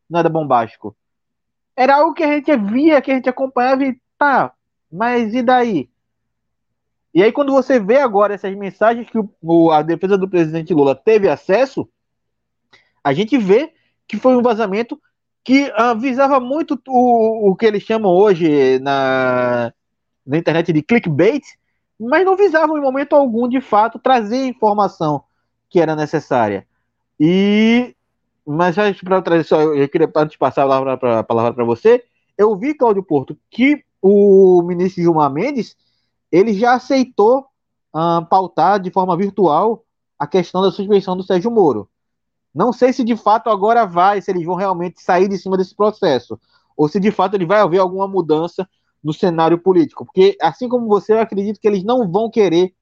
nada 0.08 0.28
bombástico. 0.28 0.96
Era 1.76 1.96
algo 1.96 2.14
que 2.14 2.22
a 2.22 2.32
gente 2.32 2.54
via, 2.56 3.00
que 3.00 3.10
a 3.10 3.14
gente 3.14 3.28
acompanhava 3.28 3.84
e 3.84 3.98
tá, 4.18 4.52
mas 4.90 5.34
e 5.34 5.42
daí? 5.42 5.88
E 7.14 7.22
aí, 7.22 7.30
quando 7.30 7.52
você 7.52 7.78
vê 7.78 7.98
agora 7.98 8.34
essas 8.34 8.54
mensagens 8.56 9.08
que 9.10 9.18
o, 9.42 9.70
a 9.70 9.82
defesa 9.82 10.16
do 10.16 10.28
presidente 10.28 10.72
Lula 10.72 10.94
teve 10.94 11.28
acesso, 11.28 11.88
a 13.04 13.12
gente 13.12 13.36
vê 13.36 13.72
que 14.06 14.16
foi 14.16 14.34
um 14.34 14.42
vazamento 14.42 15.00
que 15.44 15.70
uh, 15.70 15.98
visava 15.98 16.38
muito 16.40 16.80
o, 16.86 17.50
o 17.50 17.56
que 17.56 17.66
eles 17.66 17.82
chamam 17.82 18.10
hoje 18.12 18.78
na, 18.78 19.72
na 20.24 20.38
internet 20.38 20.72
de 20.72 20.82
clickbait, 20.82 21.42
mas 22.02 22.24
não 22.24 22.36
visavam 22.36 22.76
em 22.76 22.80
momento 22.80 23.14
algum, 23.14 23.48
de 23.48 23.60
fato, 23.60 23.98
trazer 23.98 24.42
a 24.42 24.46
informação 24.46 25.24
que 25.68 25.80
era 25.80 25.96
necessária. 25.96 26.66
E, 27.18 27.94
mas 28.46 28.76
para 29.02 29.22
trazer 29.22 29.44
só, 29.44 29.60
eu 29.60 29.88
queria 29.88 30.10
antes 30.16 30.36
passar 30.36 30.64
a 30.64 31.22
palavra 31.22 31.54
para 31.54 31.64
você, 31.64 32.04
eu 32.36 32.56
vi, 32.56 32.74
Cláudio 32.74 33.02
Porto, 33.02 33.36
que 33.50 33.84
o 34.00 34.62
ministro 34.62 35.02
Gilmar 35.02 35.30
Mendes 35.30 35.76
ele 36.30 36.54
já 36.54 36.74
aceitou 36.74 37.46
uh, 37.94 38.24
pautar 38.28 38.80
de 38.80 38.90
forma 38.90 39.16
virtual 39.16 39.84
a 40.18 40.26
questão 40.26 40.62
da 40.62 40.70
suspensão 40.70 41.16
do 41.16 41.22
Sérgio 41.22 41.50
Moro. 41.50 41.88
Não 42.54 42.72
sei 42.72 42.92
se 42.92 43.04
de 43.04 43.16
fato 43.16 43.48
agora 43.48 43.86
vai, 43.86 44.20
se 44.20 44.30
eles 44.30 44.44
vão 44.44 44.56
realmente 44.56 45.00
sair 45.00 45.28
de 45.28 45.38
cima 45.38 45.56
desse 45.56 45.74
processo, 45.74 46.38
ou 46.76 46.88
se 46.88 46.98
de 46.98 47.10
fato 47.10 47.34
ele 47.34 47.46
vai 47.46 47.60
haver 47.60 47.78
alguma 47.78 48.08
mudança 48.08 48.68
no 49.02 49.12
cenário 49.12 49.58
político. 49.58 50.04
Porque, 50.04 50.36
assim 50.40 50.68
como 50.68 50.86
você, 50.86 51.12
eu 51.12 51.20
acredito 51.20 51.60
que 51.60 51.66
eles 51.66 51.82
não 51.82 52.10
vão 52.10 52.30
querer 52.30 52.72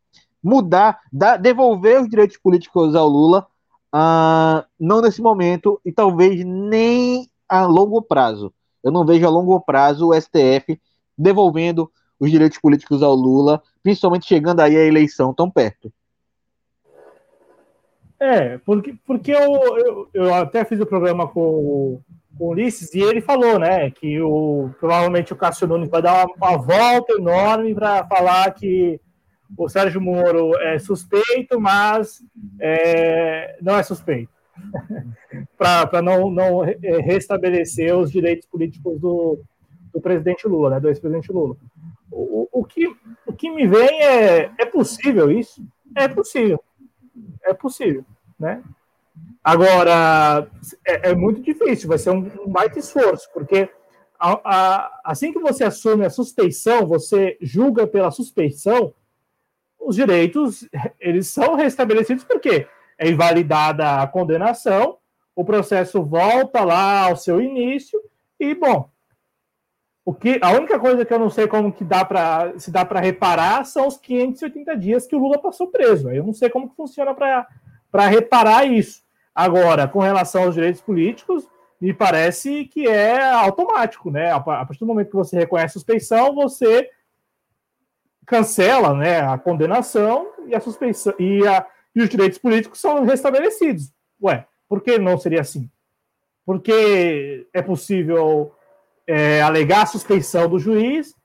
mudar, 0.42 1.00
dar, 1.12 1.36
devolver 1.36 2.00
os 2.00 2.08
direitos 2.08 2.36
políticos 2.36 2.94
ao 2.94 3.08
Lula, 3.08 3.46
uh, 3.94 4.64
não 4.78 5.00
nesse 5.00 5.20
momento, 5.20 5.80
e 5.84 5.92
talvez 5.92 6.44
nem 6.44 7.28
a 7.48 7.66
longo 7.66 8.00
prazo. 8.02 8.52
Eu 8.82 8.90
não 8.90 9.04
vejo 9.04 9.26
a 9.26 9.30
longo 9.30 9.60
prazo 9.60 10.08
o 10.08 10.14
STF 10.14 10.80
devolvendo 11.16 11.90
os 12.18 12.30
direitos 12.30 12.58
políticos 12.58 13.02
ao 13.02 13.14
Lula, 13.14 13.62
principalmente 13.82 14.26
chegando 14.26 14.60
aí 14.60 14.76
a 14.76 14.84
eleição 14.84 15.34
tão 15.34 15.50
perto. 15.50 15.92
É, 18.18 18.58
porque, 18.58 18.94
porque 19.06 19.32
eu, 19.32 19.54
eu, 19.78 20.10
eu 20.12 20.34
até 20.34 20.62
fiz 20.62 20.78
o 20.78 20.86
programa 20.86 21.26
com, 21.26 21.42
com 21.42 22.02
o 22.38 22.48
Ulisses 22.48 22.94
e 22.94 23.00
ele 23.00 23.20
falou, 23.20 23.58
né, 23.58 23.90
que 23.90 24.20
o, 24.20 24.70
provavelmente 24.78 25.32
o 25.32 25.36
Cássio 25.36 25.66
Nunes 25.66 25.88
vai 25.88 26.00
dar 26.00 26.26
uma, 26.26 26.34
uma 26.34 26.56
volta 26.56 27.12
enorme 27.14 27.74
para 27.74 28.06
falar 28.06 28.50
que 28.52 29.00
o 29.56 29.68
Sérgio 29.68 30.00
Moro 30.00 30.56
é 30.58 30.78
suspeito, 30.78 31.60
mas 31.60 32.22
é, 32.60 33.58
não 33.60 33.76
é 33.76 33.82
suspeito. 33.82 34.32
para 35.56 36.02
não, 36.02 36.30
não 36.30 36.60
restabelecer 37.04 37.96
os 37.96 38.10
direitos 38.10 38.46
políticos 38.46 39.00
do, 39.00 39.40
do 39.92 40.00
presidente 40.00 40.46
Lula, 40.46 40.70
né, 40.70 40.80
do 40.80 40.88
ex-presidente 40.88 41.32
Lula. 41.32 41.56
O, 42.10 42.48
o, 42.52 42.64
que, 42.64 42.86
o 43.26 43.32
que 43.32 43.50
me 43.50 43.66
vem 43.66 44.02
é: 44.02 44.50
é 44.58 44.66
possível 44.66 45.30
isso? 45.30 45.64
É 45.94 46.08
possível. 46.08 46.62
É 47.44 47.54
possível, 47.54 48.04
né? 48.38 48.62
Agora, 49.42 50.46
é, 50.86 51.10
é 51.10 51.14
muito 51.14 51.40
difícil, 51.40 51.88
vai 51.88 51.98
ser 51.98 52.10
um, 52.10 52.30
um 52.44 52.48
baita 52.48 52.78
esforço, 52.78 53.28
porque 53.32 53.70
a, 54.18 54.40
a, 54.44 55.00
assim 55.04 55.32
que 55.32 55.38
você 55.38 55.64
assume 55.64 56.04
a 56.04 56.10
suspeição, 56.10 56.86
você 56.86 57.38
julga 57.40 57.86
pela 57.86 58.10
suspeição, 58.10 58.92
os 59.78 59.96
direitos 59.96 60.68
eles 61.00 61.28
são 61.28 61.54
restabelecidos 61.54 62.24
porque 62.24 62.66
é 62.98 63.08
invalidada 63.08 64.02
a 64.02 64.06
condenação, 64.06 64.98
o 65.34 65.42
processo 65.42 66.02
volta 66.02 66.62
lá 66.62 67.06
ao 67.06 67.16
seu 67.16 67.40
início 67.40 67.98
e, 68.38 68.54
bom, 68.54 68.90
o 70.04 70.12
que, 70.12 70.38
a 70.42 70.50
única 70.52 70.78
coisa 70.78 71.04
que 71.04 71.14
eu 71.14 71.18
não 71.18 71.30
sei 71.30 71.46
como 71.46 71.72
que 71.72 71.84
dá 71.84 72.04
para 72.04 72.58
se 72.58 72.70
dá 72.70 72.84
para 72.84 73.00
reparar 73.00 73.64
são 73.64 73.86
os 73.86 73.96
580 73.96 74.76
dias 74.76 75.06
que 75.06 75.14
o 75.14 75.18
Lula 75.18 75.38
passou 75.38 75.68
preso. 75.68 76.10
Eu 76.10 76.24
não 76.24 76.32
sei 76.32 76.50
como 76.50 76.68
que 76.68 76.76
funciona 76.76 77.14
para 77.14 78.06
reparar 78.08 78.64
isso. 78.64 79.02
Agora, 79.40 79.88
com 79.88 80.00
relação 80.00 80.42
aos 80.42 80.54
direitos 80.54 80.82
políticos, 80.82 81.48
me 81.80 81.94
parece 81.94 82.66
que 82.66 82.86
é 82.86 83.24
automático, 83.32 84.10
né? 84.10 84.30
A 84.30 84.38
partir 84.38 84.80
do 84.80 84.86
momento 84.86 85.08
que 85.08 85.16
você 85.16 85.34
reconhece 85.38 85.70
a 85.78 85.80
suspeição, 85.80 86.34
você 86.34 86.90
cancela, 88.26 88.94
né, 88.94 89.22
a 89.22 89.38
condenação 89.38 90.30
e 90.46 90.54
a 90.54 90.60
suspeição 90.60 91.14
e, 91.18 91.46
a, 91.46 91.66
e 91.96 92.02
os 92.02 92.10
direitos 92.10 92.38
políticos 92.38 92.80
são 92.80 93.02
restabelecidos. 93.04 93.90
Ué, 94.22 94.46
por 94.68 94.82
que 94.82 94.98
não 94.98 95.16
seria 95.16 95.40
assim? 95.40 95.70
Porque 96.44 97.48
é 97.54 97.62
possível 97.62 98.54
é, 99.06 99.40
alegar 99.40 99.84
a 99.84 99.86
suspeição 99.86 100.50
do 100.50 100.58
juiz, 100.58 101.16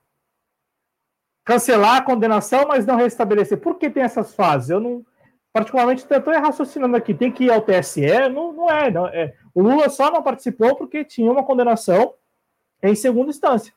cancelar 1.44 1.96
a 1.96 2.02
condenação, 2.02 2.66
mas 2.66 2.86
não 2.86 2.96
restabelecer. 2.96 3.58
Por 3.58 3.74
que 3.74 3.90
tem 3.90 4.02
essas 4.02 4.34
fases? 4.34 4.70
Eu 4.70 4.80
não, 4.80 5.04
particularmente, 5.56 6.04
estou 6.04 6.34
raciocinando 6.34 6.94
aqui. 6.98 7.14
Tem 7.14 7.32
que 7.32 7.44
ir 7.44 7.50
ao 7.50 7.62
TSE? 7.62 8.02
Não, 8.28 8.52
não, 8.52 8.70
é, 8.70 8.90
não 8.90 9.06
é. 9.06 9.32
O 9.54 9.62
Lula 9.62 9.88
só 9.88 10.10
não 10.10 10.22
participou 10.22 10.76
porque 10.76 11.02
tinha 11.02 11.32
uma 11.32 11.42
condenação 11.42 12.12
em 12.82 12.94
segunda 12.94 13.30
instância. 13.30 13.72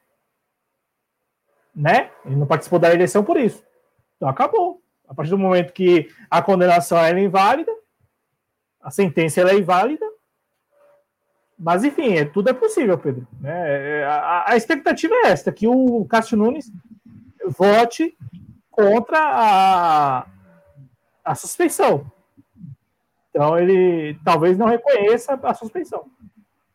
Né? 1.73 2.11
Ele 2.26 2.35
não 2.35 2.45
participou 2.45 2.80
da 2.80 2.93
eleição 2.93 3.23
por 3.23 3.38
isso. 3.38 3.64
Então 4.18 4.27
acabou. 4.27 4.81
A 5.07 5.14
partir 5.14 5.30
do 5.30 5.38
momento 5.38 5.72
que 5.72 6.14
a 6.30 6.41
condenação 6.41 6.97
é 6.97 7.18
inválida, 7.18 7.72
a 8.81 8.91
sentença 8.91 9.39
é 9.39 9.56
inválida, 9.56 10.06
mas, 11.57 11.85
enfim, 11.85 12.14
é, 12.14 12.26
tudo 12.26 12.49
é 12.49 12.53
possível, 12.53 12.97
Pedro. 12.97 13.26
Né? 13.39 14.01
É, 14.01 14.06
a, 14.06 14.51
a, 14.51 14.57
expectativa 14.57 15.15
é 15.15 15.27
esta, 15.30 15.49
que 15.49 15.65
o 15.65 16.06
Cássio 16.06 16.38
Nunes 16.38 16.69
vote 17.45 18.18
contra 18.69 19.18
a, 19.18 20.26
a 21.23 21.35
suspeição. 21.35 22.11
Então, 23.29 23.57
ele 23.57 24.19
talvez 24.23 24.57
não 24.57 24.67
reconheça 24.67 25.39
a 25.41 25.53
suspeição. 25.53 26.05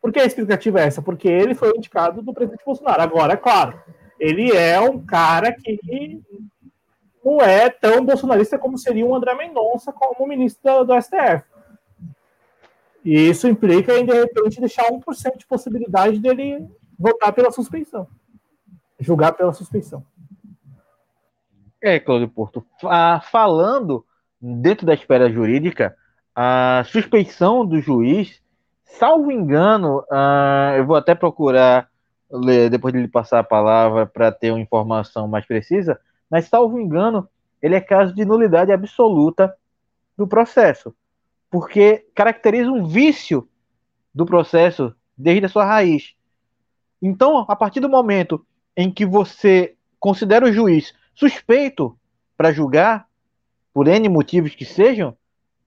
Por 0.01 0.13
que 0.13 0.21
a 0.21 0.25
expectativa 0.25 0.81
é 0.81 0.87
essa? 0.87 1.03
Porque 1.03 1.29
ele 1.29 1.55
foi 1.55 1.75
indicado 1.77 2.23
do 2.23 2.35
presidente 2.35 2.65
Bolsonaro. 2.65 3.03
Agora, 3.03 3.33
é 3.33 3.37
claro, 3.37 3.83
ele 4.21 4.53
é 4.53 4.79
um 4.81 5.05
cara 5.05 5.53
que 5.53 6.21
não 7.25 7.41
é 7.41 7.71
tão 7.71 8.05
bolsonarista 8.05 8.59
como 8.59 8.77
seria 8.77 9.07
um 9.07 9.15
André 9.15 9.35
Mendonça 9.35 9.93
como 9.93 10.29
ministro 10.29 10.85
do, 10.85 11.01
STF. 11.01 11.45
E 13.03 13.29
isso 13.29 13.49
implica 13.49 13.99
em, 13.99 14.05
de 14.05 14.13
repente, 14.13 14.61
deixar 14.61 14.91
1% 14.91 15.39
de 15.39 15.47
possibilidade 15.47 16.19
dele 16.19 16.69
votar 16.99 17.33
pela 17.33 17.51
suspeição. 17.51 18.07
Julgar 19.01 19.33
pela 19.33 19.53
suspeição. 19.53 20.05
É, 21.81 21.99
Cláudio 21.99 22.29
Porto. 22.29 22.65
Falando 23.31 24.05
dentro 24.45 24.85
da 24.85 24.93
esfera 24.93 25.31
jurídica, 25.31 25.97
a 26.35 26.85
suspeição 26.87 27.65
do 27.65 27.81
juiz, 27.81 28.43
salvo 28.85 29.33
engano, 29.33 30.05
ah, 30.13 30.75
eu 30.77 30.85
vou 30.85 30.97
até 30.97 31.15
procurar 31.15 31.89
ler, 32.31 32.69
depois 32.69 32.93
de 32.93 33.01
lhe 33.01 33.09
passar 33.09 33.39
a 33.39 33.45
palavra 33.45 34.05
para 34.05 34.31
ter 34.31 34.51
uma 34.51 34.61
informação 34.61 35.27
mais 35.27 35.47
precisa, 35.47 35.99
mas 36.31 36.47
salvo 36.47 36.79
engano, 36.79 37.27
ele 37.63 37.75
é 37.75 37.81
caso 37.81 38.15
de 38.15 38.25
nulidade 38.25 38.71
absoluta 38.71 39.55
do 40.17 40.27
processo, 40.27 40.95
porque 41.51 42.07
caracteriza 42.15 42.71
um 42.71 42.87
vício 42.87 43.49
do 44.15 44.27
processo 44.27 44.95
desde 45.17 45.47
a 45.47 45.49
sua 45.49 45.65
raiz. 45.65 46.15
Então, 47.01 47.47
a 47.49 47.57
partir 47.57 47.81
do 47.81 47.89
momento 47.89 48.45
em 48.77 48.91
que 48.91 49.07
você 49.07 49.75
considera 49.99 50.45
o 50.45 50.53
juiz 50.53 50.93
suspeito 51.15 51.97
para 52.37 52.53
julgar, 52.53 53.07
por 53.75 53.89
N 53.89 54.09
motivos 54.09 54.55
que 54.55 54.65
sejam, 54.65 55.17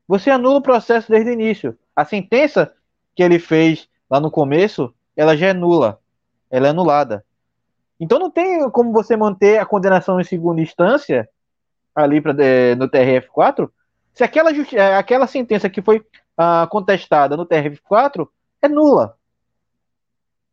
você 0.08 0.32
anula 0.32 0.58
o 0.58 0.62
processo 0.62 1.12
desde 1.12 1.30
o 1.30 1.34
início. 1.34 1.78
A 1.94 2.06
sentença 2.06 2.74
que 3.14 3.22
ele 3.22 3.38
fez 3.38 3.90
lá 4.10 4.20
no 4.20 4.32
começo, 4.32 4.94
ela 5.16 5.36
já 5.36 5.48
é 5.48 5.54
nula. 5.54 6.00
Ela 6.50 6.68
é 6.68 6.70
anulada. 6.70 7.26
Então 8.00 8.18
não 8.18 8.32
tem 8.32 8.70
como 8.70 8.94
você 8.94 9.18
manter 9.18 9.60
a 9.60 9.66
condenação 9.66 10.20
em 10.20 10.24
segunda 10.24 10.62
instância 10.62 11.28
ali 11.94 12.22
pra, 12.22 12.34
é, 12.40 12.76
no 12.76 12.88
TRF4 12.88 13.70
se 14.14 14.24
aquela, 14.24 14.52
é, 14.52 14.96
aquela 14.96 15.28
sentença 15.28 15.70
que 15.70 15.82
foi 15.82 16.04
ah, 16.36 16.68
contestada 16.72 17.38
no 17.38 17.46
TRF4 17.46 18.28
é 18.62 18.68
nula. 18.68 19.16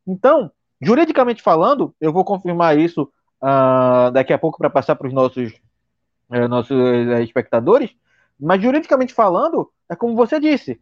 Então, 0.07 0.51
juridicamente 0.81 1.43
falando, 1.43 1.95
eu 1.99 2.13
vou 2.13 2.25
confirmar 2.25 2.79
isso 2.79 3.11
uh, 3.43 4.11
daqui 4.13 4.35
a 4.35 4.39
pouco 4.39 4.59
para 4.59 4.69
passar 4.69 4.97
para 4.97 5.07
os 5.09 5.15
nossos, 5.15 5.53
uh, 6.31 6.49
nossos 6.49 6.77
uh, 6.77 7.23
espectadores, 7.23 7.91
mas 8.39 8.61
juridicamente 8.61 9.15
falando, 9.15 9.71
é 9.89 9.95
como 9.95 10.17
você 10.17 10.41
disse, 10.41 10.81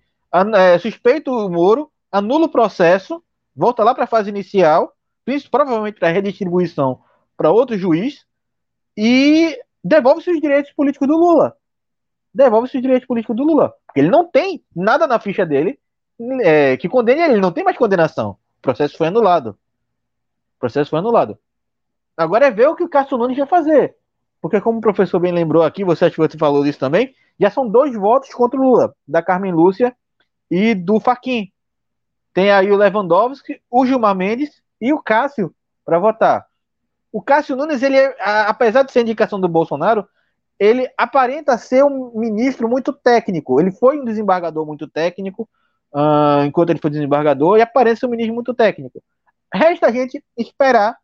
é, 0.54 0.78
suspeito 0.78 1.30
o 1.30 1.50
Moro, 1.50 1.90
anula 2.10 2.46
o 2.46 2.50
processo, 2.50 3.22
volta 3.54 3.84
lá 3.84 3.94
para 3.94 4.04
a 4.04 4.08
fase 4.08 4.30
inicial, 4.30 4.94
provavelmente 5.50 5.98
para 5.98 6.08
redistribuição 6.08 7.00
para 7.36 7.50
outro 7.50 7.76
juiz, 7.76 8.24
e 8.96 9.58
devolve-se 9.82 10.30
os 10.30 10.40
direitos 10.40 10.72
políticos 10.72 11.08
do 11.08 11.16
Lula. 11.16 11.56
Devolve-se 12.32 12.76
os 12.76 12.82
direitos 12.82 13.06
políticos 13.06 13.36
do 13.36 13.44
Lula. 13.44 13.74
Porque 13.86 14.00
ele 14.00 14.10
não 14.10 14.24
tem 14.24 14.64
nada 14.74 15.06
na 15.06 15.18
ficha 15.18 15.44
dele 15.44 15.78
é, 16.42 16.76
que 16.76 16.88
condene 16.88 17.20
ele, 17.20 17.40
não 17.40 17.52
tem 17.52 17.64
mais 17.64 17.76
condenação. 17.76 18.30
O 18.58 18.62
processo 18.62 18.96
foi 18.96 19.08
anulado. 19.08 19.50
O 20.56 20.60
processo 20.60 20.90
foi 20.90 20.98
anulado. 20.98 21.38
Agora 22.16 22.46
é 22.46 22.50
ver 22.50 22.68
o 22.68 22.76
que 22.76 22.84
o 22.84 22.88
Cássio 22.88 23.18
Nunes 23.18 23.36
vai 23.36 23.46
fazer. 23.46 23.96
Porque, 24.42 24.60
como 24.60 24.78
o 24.78 24.82
professor 24.82 25.20
bem 25.20 25.32
lembrou 25.32 25.62
aqui, 25.62 25.84
você 25.84 26.04
acha 26.04 26.14
que 26.16 26.20
você 26.20 26.36
falou 26.36 26.64
disso 26.64 26.80
também, 26.80 27.14
já 27.38 27.48
são 27.48 27.68
dois 27.68 27.94
votos 27.94 28.28
contra 28.34 28.58
o 28.58 28.62
Lula, 28.62 28.92
da 29.06 29.22
Carmen 29.22 29.52
Lúcia 29.52 29.94
e 30.50 30.74
do 30.74 30.98
Faquin. 30.98 31.48
Tem 32.34 32.50
aí 32.50 32.68
o 32.68 32.76
Lewandowski, 32.76 33.62
o 33.70 33.86
Gilmar 33.86 34.16
Mendes 34.16 34.60
e 34.80 34.92
o 34.92 35.00
Cássio 35.00 35.54
para 35.84 36.00
votar. 36.00 36.44
O 37.12 37.22
Cássio 37.22 37.54
Nunes, 37.54 37.84
ele 37.84 37.96
é, 37.96 38.16
apesar 38.18 38.82
de 38.82 38.90
ser 38.90 39.02
indicação 39.02 39.40
do 39.40 39.48
Bolsonaro, 39.48 40.08
ele 40.58 40.90
aparenta 40.98 41.56
ser 41.56 41.84
um 41.84 42.12
ministro 42.18 42.68
muito 42.68 42.92
técnico. 42.92 43.60
Ele 43.60 43.70
foi 43.70 44.00
um 44.00 44.04
desembargador 44.04 44.66
muito 44.66 44.88
técnico, 44.88 45.48
uh, 45.94 46.44
enquanto 46.44 46.70
ele 46.70 46.80
foi 46.80 46.90
desembargador, 46.90 47.58
e 47.58 47.62
aparece 47.62 48.04
um 48.04 48.08
ministro 48.08 48.34
muito 48.34 48.52
técnico. 48.52 49.00
Resta 49.54 49.86
a 49.86 49.92
gente 49.92 50.24
esperar 50.36 50.96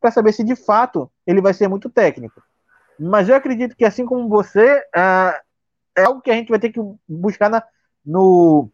para 0.00 0.10
saber 0.10 0.32
se 0.32 0.42
de 0.42 0.56
fato 0.56 1.10
ele 1.26 1.42
vai 1.42 1.52
ser 1.52 1.68
muito 1.68 1.90
técnico. 1.90 2.40
Mas 3.00 3.30
eu 3.30 3.34
acredito 3.34 3.74
que, 3.74 3.84
assim 3.84 4.04
como 4.04 4.28
você, 4.28 4.78
uh, 4.94 5.40
é 5.96 6.04
algo 6.04 6.20
que 6.20 6.30
a 6.30 6.34
gente 6.34 6.50
vai 6.50 6.58
ter 6.58 6.68
que 6.70 6.80
buscar 7.08 7.48
na, 7.48 7.62
no, 8.04 8.68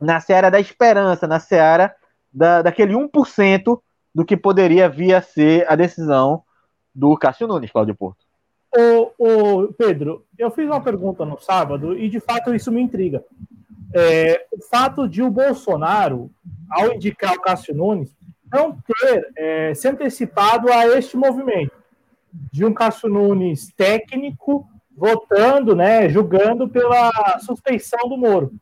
na 0.00 0.18
seara 0.20 0.50
da 0.50 0.58
esperança, 0.58 1.26
na 1.26 1.38
seara 1.38 1.94
da, 2.32 2.62
daquele 2.62 2.94
1% 2.94 3.78
do 4.14 4.24
que 4.24 4.38
poderia 4.38 4.88
vir 4.88 5.12
a 5.12 5.20
ser 5.20 5.70
a 5.70 5.76
decisão 5.76 6.42
do 6.94 7.14
Cássio 7.18 7.46
Nunes, 7.46 7.70
Cláudio 7.70 7.94
Porto. 7.94 8.24
Ô, 8.74 9.12
ô, 9.18 9.72
Pedro, 9.74 10.24
eu 10.38 10.50
fiz 10.50 10.66
uma 10.66 10.80
pergunta 10.80 11.26
no 11.26 11.38
sábado 11.38 11.96
e 11.96 12.08
de 12.08 12.20
fato 12.20 12.54
isso 12.54 12.72
me 12.72 12.80
intriga. 12.80 13.22
É, 13.94 14.46
o 14.50 14.62
fato 14.62 15.06
de 15.06 15.22
o 15.22 15.30
Bolsonaro, 15.30 16.30
ao 16.70 16.94
indicar 16.94 17.34
o 17.34 17.40
Cássio 17.40 17.74
Nunes, 17.74 18.16
não 18.50 18.72
ter 18.72 19.30
é, 19.36 19.74
se 19.74 19.86
antecipado 19.88 20.72
a 20.72 20.86
este 20.98 21.18
movimento 21.18 21.77
de 22.52 22.64
um 22.64 22.72
Cássio 22.72 23.08
Nunes 23.08 23.72
técnico 23.76 24.68
votando, 24.96 25.76
né, 25.76 26.08
julgando 26.08 26.68
pela 26.68 27.10
suspeição 27.40 28.08
do 28.08 28.16
Moro. 28.16 28.52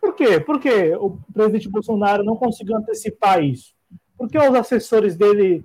Por 0.00 0.14
quê? 0.14 0.38
Porque 0.38 0.94
o 0.94 1.18
presidente 1.32 1.68
Bolsonaro 1.68 2.22
não 2.22 2.36
conseguiu 2.36 2.76
antecipar 2.76 3.42
isso. 3.42 3.74
Porque 4.16 4.38
os 4.38 4.54
assessores 4.54 5.16
dele. 5.16 5.64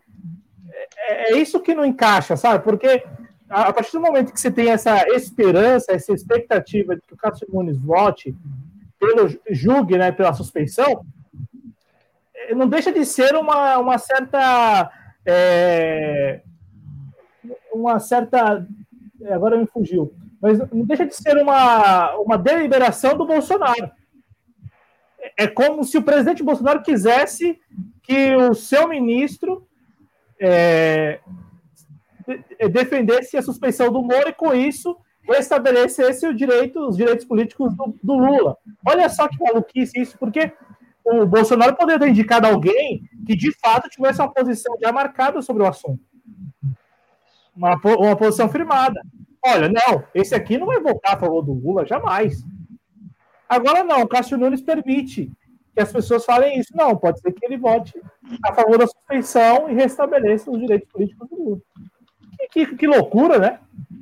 É, 0.98 1.34
é 1.34 1.38
isso 1.38 1.60
que 1.60 1.76
não 1.76 1.86
encaixa, 1.86 2.36
sabe? 2.36 2.64
Porque 2.64 3.04
a 3.48 3.72
partir 3.72 3.92
do 3.92 4.02
momento 4.02 4.34
que 4.34 4.40
você 4.40 4.50
tem 4.50 4.70
essa 4.70 5.06
esperança, 5.10 5.92
essa 5.92 6.14
expectativa 6.14 6.96
de 6.96 7.02
que 7.02 7.14
o 7.14 7.18
Cássio 7.18 7.48
Nunes 7.52 7.78
vote, 7.78 8.34
pelo, 8.98 9.30
julgue 9.50 9.98
né, 9.98 10.12
pela 10.12 10.34
suspeição, 10.34 11.06
não 12.56 12.68
deixa 12.68 12.92
de 12.92 13.06
ser 13.06 13.36
uma, 13.36 13.78
uma 13.78 13.98
certa. 13.98 14.90
É, 15.26 16.42
uma 17.73 17.99
certa. 17.99 18.68
Agora 19.30 19.57
me 19.57 19.65
fugiu. 19.65 20.14
Mas 20.41 20.57
não 20.72 20.85
deixa 20.85 21.06
de 21.06 21.15
ser 21.15 21.38
uma, 21.38 22.15
uma 22.15 22.38
deliberação 22.38 23.15
do 23.15 23.26
Bolsonaro. 23.26 23.91
É 25.38 25.48
como 25.48 25.84
se 25.84 25.98
o 25.98 26.03
presidente 26.03 26.43
Bolsonaro 26.43 26.81
quisesse 26.81 27.60
que 28.02 28.35
o 28.35 28.53
seu 28.56 28.88
ministro 28.88 29.68
é, 30.39 31.19
defendesse 32.72 33.38
a 33.38 33.41
suspeição 33.41 33.91
do 33.91 34.02
Moro 34.02 34.30
e, 34.30 34.34
com 34.34 34.53
isso, 34.53 34.98
restabelecesse 35.23 36.27
o 36.27 36.34
direito, 36.34 36.80
os 36.88 36.98
direitos 36.98 37.26
políticos 37.26 37.76
do, 37.76 37.95
do 38.02 38.14
Lula. 38.14 38.57
Olha 38.85 39.07
só 39.10 39.27
que 39.27 39.38
maluquice 39.39 39.99
isso, 39.99 40.18
porque 40.18 40.52
o 41.06 41.26
Bolsonaro 41.26 41.76
poderia 41.76 41.99
ter 41.99 42.10
indicado 42.10 42.48
alguém 42.48 43.03
que 43.26 43.35
de 43.35 43.52
fato 43.60 43.89
tivesse 43.89 44.22
uma 44.22 44.34
posição 44.34 44.76
já 44.81 44.91
marcada 44.91 45.41
sobre 45.41 45.64
o 45.64 45.68
assunto. 45.68 46.03
Uma, 47.56 47.80
uma 47.98 48.15
posição 48.15 48.49
firmada. 48.49 49.02
Olha, 49.44 49.68
não, 49.68 50.03
esse 50.14 50.36
aqui 50.36 50.57
não 50.57 50.68
vai 50.68 50.80
votar 50.80 51.15
a 51.15 51.19
favor 51.19 51.41
do 51.41 51.53
Lula, 51.53 51.86
jamais. 51.86 52.44
Agora 53.49 53.84
não, 53.84 54.02
o 54.02 54.07
Cássio 54.07 54.38
Nunes 54.38 54.61
permite 54.61 55.32
que 55.73 55.82
as 55.82 55.91
pessoas 55.91 56.23
falem 56.23 56.60
isso. 56.60 56.76
Não, 56.76 56.95
pode 56.95 57.19
ser 57.19 57.32
que 57.32 57.45
ele 57.45 57.57
vote 57.57 57.99
a 58.45 58.53
favor 58.53 58.78
da 58.78 58.88
suspensão 58.88 59.69
e 59.69 59.73
restabeleça 59.73 60.52
os 60.52 60.60
direitos 60.60 60.88
políticos 60.90 61.28
do 61.30 61.36
Lula. 61.36 61.61
Que, 62.38 62.65
que, 62.65 62.76
que 62.76 62.88
loucura, 62.88 63.40
né? 63.40 63.60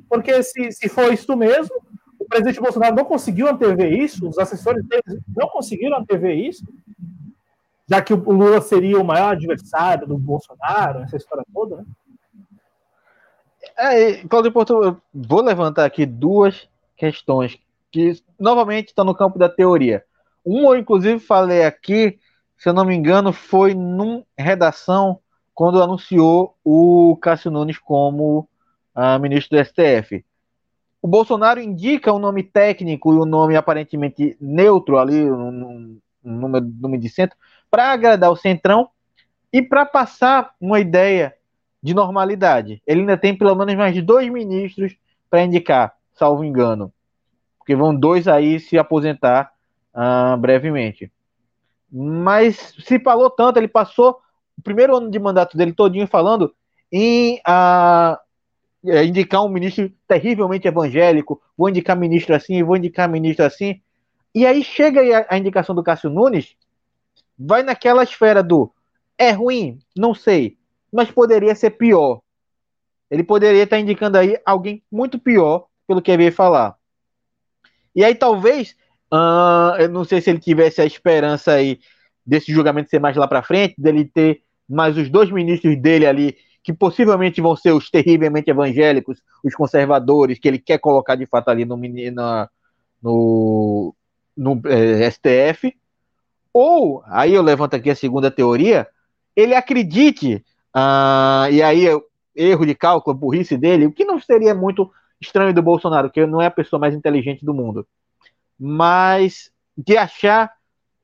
Porque 0.08 0.42
se, 0.42 0.70
se 0.72 0.88
for 0.88 1.12
isso 1.12 1.36
mesmo, 1.36 1.74
o 2.18 2.24
presidente 2.24 2.60
Bolsonaro 2.60 2.94
não 2.94 3.04
conseguiu 3.04 3.48
antever 3.48 3.92
isso, 3.92 4.28
os 4.28 4.38
assessores 4.38 4.84
dele 4.84 5.20
não 5.34 5.48
conseguiram 5.48 5.98
antever 5.98 6.36
isso, 6.36 6.64
já 7.88 8.00
que 8.02 8.12
o 8.12 8.16
Lula 8.16 8.60
seria 8.60 9.00
o 9.00 9.04
maior 9.04 9.32
adversário 9.32 10.06
do 10.06 10.18
Bolsonaro, 10.18 11.00
essa 11.00 11.16
história 11.16 11.44
toda, 11.52 11.76
né? 11.76 11.84
É, 13.82 14.16
Claudio 14.28 14.52
Porto, 14.52 15.00
vou 15.14 15.40
levantar 15.40 15.86
aqui 15.86 16.04
duas 16.04 16.68
questões 16.98 17.58
que 17.90 18.12
novamente 18.38 18.88
estão 18.88 19.06
no 19.06 19.14
campo 19.14 19.38
da 19.38 19.48
teoria. 19.48 20.04
Um 20.44 20.64
eu 20.64 20.76
inclusive 20.76 21.18
falei 21.18 21.64
aqui, 21.64 22.18
se 22.58 22.68
eu 22.68 22.74
não 22.74 22.84
me 22.84 22.94
engano, 22.94 23.32
foi 23.32 23.72
num 23.72 24.22
redação 24.36 25.18
quando 25.54 25.82
anunciou 25.82 26.58
o 26.62 27.16
Cássio 27.22 27.50
Nunes 27.50 27.78
como 27.78 28.46
uh, 28.94 29.18
ministro 29.18 29.56
do 29.56 29.64
STF. 29.64 30.26
O 31.00 31.08
Bolsonaro 31.08 31.58
indica 31.58 32.12
um 32.12 32.18
nome 32.18 32.42
técnico 32.42 33.14
e 33.14 33.16
um 33.16 33.24
nome 33.24 33.56
aparentemente 33.56 34.36
neutro 34.38 34.98
ali, 34.98 35.24
um, 35.30 35.98
um 36.22 36.48
nome 36.78 36.98
de 36.98 37.08
centro, 37.08 37.34
para 37.70 37.92
agradar 37.92 38.30
o 38.30 38.36
Centrão 38.36 38.90
e 39.50 39.62
para 39.62 39.86
passar 39.86 40.54
uma 40.60 40.78
ideia 40.78 41.34
de 41.82 41.94
normalidade. 41.94 42.82
Ele 42.86 43.00
ainda 43.00 43.16
tem 43.16 43.36
pelo 43.36 43.54
menos 43.54 43.74
mais 43.74 44.00
dois 44.02 44.30
ministros 44.30 44.96
para 45.28 45.44
indicar, 45.44 45.94
salvo 46.12 46.44
engano. 46.44 46.92
Porque 47.58 47.74
vão 47.74 47.94
dois 47.94 48.28
aí 48.28 48.58
se 48.60 48.78
aposentar 48.78 49.52
uh, 49.94 50.36
brevemente. 50.36 51.10
mas 51.90 52.74
se 52.78 52.98
falou 53.00 53.30
tanto, 53.30 53.58
ele 53.58 53.68
passou 53.68 54.20
o 54.58 54.62
primeiro 54.62 54.96
ano 54.96 55.10
de 55.10 55.18
mandato 55.18 55.56
dele 55.56 55.72
todinho 55.72 56.06
falando 56.06 56.54
em 56.92 57.40
é, 58.84 59.04
indicar 59.04 59.44
um 59.44 59.48
ministro 59.48 59.92
terrivelmente 60.06 60.66
evangélico, 60.66 61.40
vou 61.56 61.68
indicar 61.68 61.96
ministro 61.96 62.34
assim, 62.34 62.62
vou 62.62 62.76
indicar 62.76 63.08
ministro 63.08 63.44
assim. 63.44 63.80
E 64.34 64.46
aí 64.46 64.62
chega 64.62 65.00
a, 65.18 65.34
a 65.34 65.38
indicação 65.38 65.74
do 65.74 65.82
Cássio 65.82 66.10
Nunes, 66.10 66.56
vai 67.38 67.62
naquela 67.62 68.02
esfera 68.02 68.42
do 68.42 68.72
é 69.18 69.32
ruim, 69.32 69.78
não 69.94 70.14
sei, 70.14 70.56
mas 70.92 71.10
poderia 71.10 71.54
ser 71.54 71.70
pior. 71.70 72.20
Ele 73.10 73.22
poderia 73.22 73.64
estar 73.64 73.78
indicando 73.78 74.18
aí 74.18 74.38
alguém 74.44 74.82
muito 74.90 75.18
pior 75.18 75.66
pelo 75.86 76.02
que 76.02 76.16
veio 76.16 76.32
falar. 76.32 76.76
E 77.94 78.04
aí 78.04 78.14
talvez, 78.14 78.76
uh, 79.12 79.76
eu 79.78 79.88
não 79.88 80.04
sei 80.04 80.20
se 80.20 80.30
ele 80.30 80.38
tivesse 80.38 80.80
a 80.80 80.86
esperança 80.86 81.52
aí 81.52 81.80
desse 82.24 82.52
julgamento 82.52 82.90
ser 82.90 83.00
mais 83.00 83.16
lá 83.16 83.26
para 83.26 83.42
frente, 83.42 83.74
dele 83.76 84.04
ter 84.04 84.42
mais 84.68 84.96
os 84.96 85.10
dois 85.10 85.30
ministros 85.30 85.76
dele 85.76 86.06
ali 86.06 86.36
que 86.62 86.72
possivelmente 86.72 87.40
vão 87.40 87.56
ser 87.56 87.72
os 87.72 87.90
terrivelmente 87.90 88.50
evangélicos, 88.50 89.22
os 89.42 89.54
conservadores, 89.54 90.38
que 90.38 90.46
ele 90.46 90.58
quer 90.58 90.78
colocar 90.78 91.14
de 91.14 91.26
fato 91.26 91.48
ali 91.48 91.64
no, 91.64 91.76
na, 92.12 92.48
no, 93.02 93.94
no 94.36 94.60
é, 94.66 95.10
STF, 95.10 95.74
ou, 96.52 97.02
aí 97.06 97.34
eu 97.34 97.42
levanto 97.42 97.74
aqui 97.74 97.90
a 97.90 97.94
segunda 97.94 98.30
teoria, 98.30 98.86
ele 99.34 99.54
acredite, 99.54 100.44
ah, 100.74 101.48
e 101.50 101.62
aí 101.62 101.86
erro 102.34 102.66
de 102.66 102.74
cálculo, 102.74 103.16
burrice 103.16 103.56
dele, 103.56 103.86
o 103.86 103.92
que 103.92 104.04
não 104.04 104.20
seria 104.20 104.54
muito 104.54 104.90
estranho 105.20 105.52
do 105.52 105.62
Bolsonaro, 105.62 106.10
que 106.10 106.24
não 106.26 106.40
é 106.40 106.46
a 106.46 106.50
pessoa 106.50 106.80
mais 106.80 106.94
inteligente 106.94 107.44
do 107.44 107.52
mundo, 107.52 107.86
mas 108.58 109.50
de 109.76 109.96
achar 109.96 110.52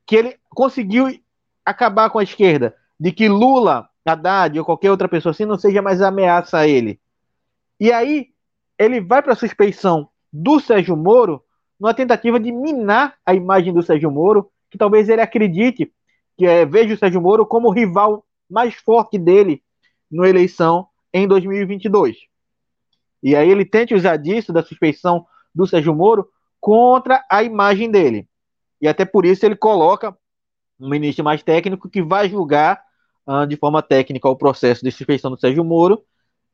que 0.07 0.17
ele 0.17 0.37
conseguiu 0.51 1.09
acabar 1.65 2.11
com 2.11 2.19
a 2.19 2.23
esquerda, 2.23 2.75
de 2.99 3.13
que 3.13 3.29
Lula 3.29 3.89
Haddad 4.05 4.59
ou 4.59 4.65
qualquer 4.65 4.91
outra 4.91 5.09
pessoa 5.09 5.33
assim 5.33 5.45
não 5.45 5.59
seja 5.59 5.83
mais 5.83 6.01
ameaça 6.01 6.59
a 6.59 6.69
ele. 6.69 7.01
E 7.79 7.93
aí 7.93 8.29
ele 8.79 9.01
vai 9.01 9.23
para 9.23 9.33
a 9.33 9.37
suspeição 9.37 10.09
do 10.33 10.61
Sérgio 10.61 10.97
Moro 10.97 11.43
numa 11.79 11.93
tentativa 11.93 12.39
de 12.39 12.53
minar 12.53 13.17
a 13.25 13.35
imagem 13.35 13.73
do 13.73 13.83
Sérgio 13.83 14.11
Moro, 14.11 14.51
que 14.71 14.79
talvez 14.79 15.09
ele 15.09 15.21
acredite 15.21 15.93
que 16.37 16.47
é, 16.47 16.65
veja 16.65 16.95
o 16.95 16.99
Sérgio 16.99 17.21
Moro 17.21 17.47
como 17.47 17.71
rival 17.71 18.25
mais 18.49 18.75
forte 18.75 19.19
dele 19.19 19.63
na 20.11 20.29
eleição 20.29 20.89
em 21.13 21.27
2022. 21.27 22.17
E 23.23 23.35
aí 23.35 23.51
ele 23.51 23.65
tente 23.65 23.95
usar 23.95 24.17
disso, 24.17 24.53
da 24.53 24.63
suspeição 24.63 25.27
do 25.55 25.67
Sérgio 25.67 25.95
Moro, 25.95 26.29
contra 26.61 27.25
a 27.31 27.43
imagem 27.43 27.91
dele. 27.91 28.29
E 28.81 28.87
até 28.87 29.05
por 29.05 29.25
isso 29.25 29.45
ele 29.45 29.57
coloca 29.57 30.17
um 30.79 30.89
ministro 30.89 31.25
mais 31.25 31.43
técnico 31.43 31.89
que 31.89 32.03
vai 32.03 32.29
julgar 32.29 32.83
uh, 33.27 33.47
de 33.47 33.57
forma 33.57 33.83
técnica 33.83 34.29
o 34.29 34.37
processo 34.37 34.85
de 34.85 34.91
suspeição 34.91 35.31
do 35.31 35.41
Sérgio 35.41 35.65
Moro 35.65 36.05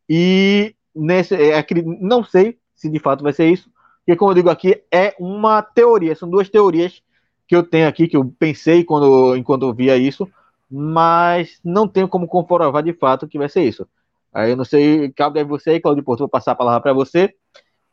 e 0.08 0.74
nesse, 0.94 1.34
é, 1.34 1.64
não 2.00 2.22
sei 2.22 2.58
se 2.74 2.88
de 2.88 2.98
fato 2.98 3.22
vai 3.22 3.32
ser 3.32 3.48
isso, 3.48 3.70
porque 3.98 4.16
como 4.16 4.30
eu 4.30 4.34
digo 4.34 4.50
aqui, 4.50 4.82
é 4.92 5.14
uma 5.18 5.62
teoria, 5.62 6.14
são 6.14 6.28
duas 6.28 6.48
teorias 6.48 7.02
que 7.46 7.54
eu 7.54 7.62
tenho 7.62 7.86
aqui, 7.86 8.08
que 8.08 8.16
eu 8.16 8.24
pensei 8.38 8.84
quando, 8.84 9.36
enquanto 9.36 9.62
eu 9.62 9.74
via 9.74 9.96
isso, 9.96 10.28
mas 10.74 11.60
não 11.62 11.86
tenho 11.86 12.08
como 12.08 12.26
comprovar 12.26 12.82
de 12.82 12.94
fato 12.94 13.28
que 13.28 13.36
vai 13.36 13.46
ser 13.46 13.62
isso. 13.62 13.86
Aí 14.32 14.52
eu 14.52 14.56
não 14.56 14.64
sei, 14.64 15.12
cabe 15.12 15.40
a 15.40 15.44
você, 15.44 15.78
Claudio 15.78 16.02
Porto, 16.02 16.20
vou 16.20 16.28
passar 16.28 16.52
a 16.52 16.54
palavra 16.54 16.80
para 16.80 16.94
você, 16.94 17.34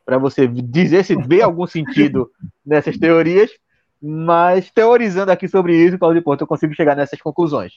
para 0.05 0.17
você 0.17 0.47
dizer 0.47 1.03
se 1.03 1.13
vê 1.13 1.41
algum 1.41 1.67
sentido 1.67 2.31
nessas 2.65 2.97
teorias, 2.97 3.51
mas 4.01 4.71
teorizando 4.71 5.29
aqui 5.29 5.45
sobre 5.49 5.75
isso, 5.75 5.99
Claudio 5.99 6.23
Porto, 6.23 6.41
eu 6.41 6.47
consigo 6.47 6.73
chegar 6.73 6.95
nessas 6.95 7.19
conclusões. 7.21 7.73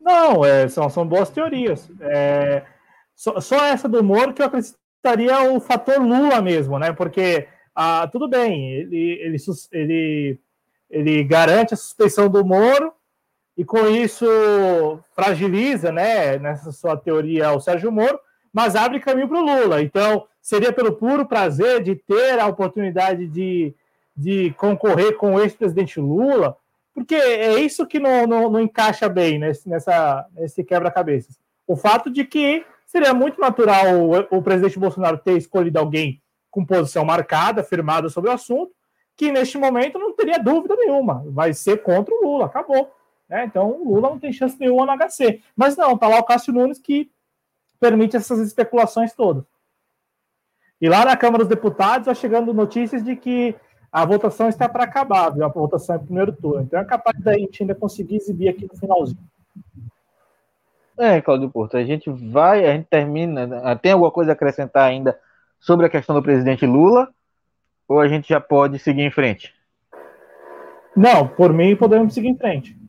Não, 0.00 0.42
é, 0.42 0.66
são, 0.66 0.88
são 0.88 1.06
boas 1.06 1.28
teorias. 1.28 1.90
É, 2.00 2.64
só, 3.14 3.38
só, 3.38 3.66
essa 3.66 3.86
do 3.86 4.02
Moro 4.02 4.32
que 4.32 4.40
eu 4.40 4.46
acrescentaria 4.46 5.52
o 5.52 5.60
fator 5.60 6.00
Lula 6.00 6.40
mesmo, 6.40 6.78
né? 6.78 6.90
Porque 6.90 7.46
ah, 7.74 8.08
tudo 8.10 8.26
bem, 8.26 8.72
ele, 8.72 9.18
ele, 9.20 9.36
ele, 9.72 10.40
ele 10.90 11.24
garante 11.24 11.74
a 11.74 11.76
suspeição 11.76 12.30
do 12.30 12.42
Moro 12.44 12.94
e 13.56 13.64
com 13.64 13.86
isso 13.86 14.26
fragiliza, 15.14 15.92
né, 15.92 16.38
nessa 16.38 16.72
sua 16.72 16.96
teoria, 16.96 17.52
o 17.52 17.60
Sérgio 17.60 17.92
Moro, 17.92 18.18
mas 18.52 18.76
abre 18.76 19.00
caminho 19.00 19.28
para 19.28 19.38
o 19.38 19.44
Lula. 19.44 19.82
Então, 19.82 20.26
seria 20.40 20.72
pelo 20.72 20.92
puro 20.92 21.26
prazer 21.26 21.82
de 21.82 21.94
ter 21.94 22.38
a 22.38 22.46
oportunidade 22.46 23.26
de, 23.26 23.74
de 24.16 24.52
concorrer 24.58 25.16
com 25.16 25.34
o 25.34 25.40
ex-presidente 25.40 26.00
Lula 26.00 26.56
porque 26.94 27.14
é 27.14 27.58
isso 27.60 27.86
que 27.86 27.98
não, 27.98 28.26
não, 28.26 28.50
não 28.50 28.60
encaixa 28.60 29.08
bem 29.08 29.38
nesse, 29.38 29.68
nessa, 29.68 30.26
nesse 30.32 30.62
quebra-cabeças. 30.62 31.38
O 31.66 31.76
fato 31.76 32.10
de 32.10 32.24
que 32.24 32.64
seria 32.86 33.14
muito 33.14 33.40
natural 33.40 33.86
o, 33.96 34.38
o, 34.38 34.42
presidente 34.42 34.78
Bolsonaro 34.78 35.16
ter 35.18 35.36
escolhido 35.38 35.78
alguém 35.78 36.20
com 36.50 36.64
posição 36.64 37.04
marcada, 37.04 37.64
firmada 37.64 38.10
sobre 38.10 38.28
o 38.28 38.34
assunto, 38.34 38.72
que 39.16 39.32
neste 39.32 39.56
momento 39.56 39.98
não 39.98 40.14
teria 40.14 40.38
dúvida 40.38 40.76
nenhuma, 40.76 41.24
vai 41.28 41.54
ser 41.54 41.82
contra 41.82 42.14
o 42.14 42.22
Lula, 42.22 42.46
acabou. 42.46 42.90
Né? 43.32 43.46
Então 43.46 43.70
o 43.70 43.94
Lula 43.94 44.10
não 44.10 44.18
tem 44.18 44.30
chance 44.30 44.60
nenhuma 44.60 44.84
no 44.84 44.92
HC. 44.92 45.40
Mas 45.56 45.74
não, 45.74 45.96
tá 45.96 46.06
lá 46.06 46.18
o 46.18 46.24
Cássio 46.24 46.52
Nunes 46.52 46.78
que 46.78 47.10
permite 47.80 48.14
essas 48.14 48.38
especulações 48.40 49.14
todas. 49.14 49.44
E 50.78 50.86
lá 50.86 51.02
na 51.06 51.16
Câmara 51.16 51.42
dos 51.42 51.48
Deputados 51.48 52.06
vai 52.06 52.14
chegando 52.14 52.52
notícias 52.52 53.02
de 53.02 53.16
que 53.16 53.56
a 53.90 54.04
votação 54.04 54.50
está 54.50 54.68
para 54.68 54.84
acabar, 54.84 55.30
viu? 55.30 55.44
A 55.44 55.48
votação 55.48 55.96
é 55.96 55.98
primeiro 55.98 56.32
turno. 56.32 56.60
Então 56.60 56.78
é 56.78 56.84
capaz 56.84 57.18
da 57.20 57.32
gente 57.32 57.62
ainda 57.62 57.74
conseguir 57.74 58.16
exibir 58.16 58.50
aqui 58.50 58.68
no 58.70 58.78
finalzinho. 58.78 59.18
É, 60.98 61.20
Claudio 61.22 61.48
Porto, 61.48 61.78
a 61.78 61.84
gente 61.84 62.10
vai, 62.10 62.66
a 62.66 62.74
gente 62.74 62.86
termina. 62.86 63.76
Tem 63.76 63.92
alguma 63.92 64.10
coisa 64.10 64.32
a 64.32 64.34
acrescentar 64.34 64.86
ainda 64.86 65.18
sobre 65.58 65.86
a 65.86 65.88
questão 65.88 66.14
do 66.14 66.22
presidente 66.22 66.66
Lula? 66.66 67.08
Ou 67.88 67.98
a 67.98 68.08
gente 68.08 68.28
já 68.28 68.40
pode 68.40 68.78
seguir 68.78 69.02
em 69.02 69.10
frente? 69.10 69.54
Não, 70.94 71.26
por 71.26 71.50
mim 71.52 71.74
podemos 71.74 72.12
seguir 72.12 72.28
em 72.28 72.36
frente. 72.36 72.81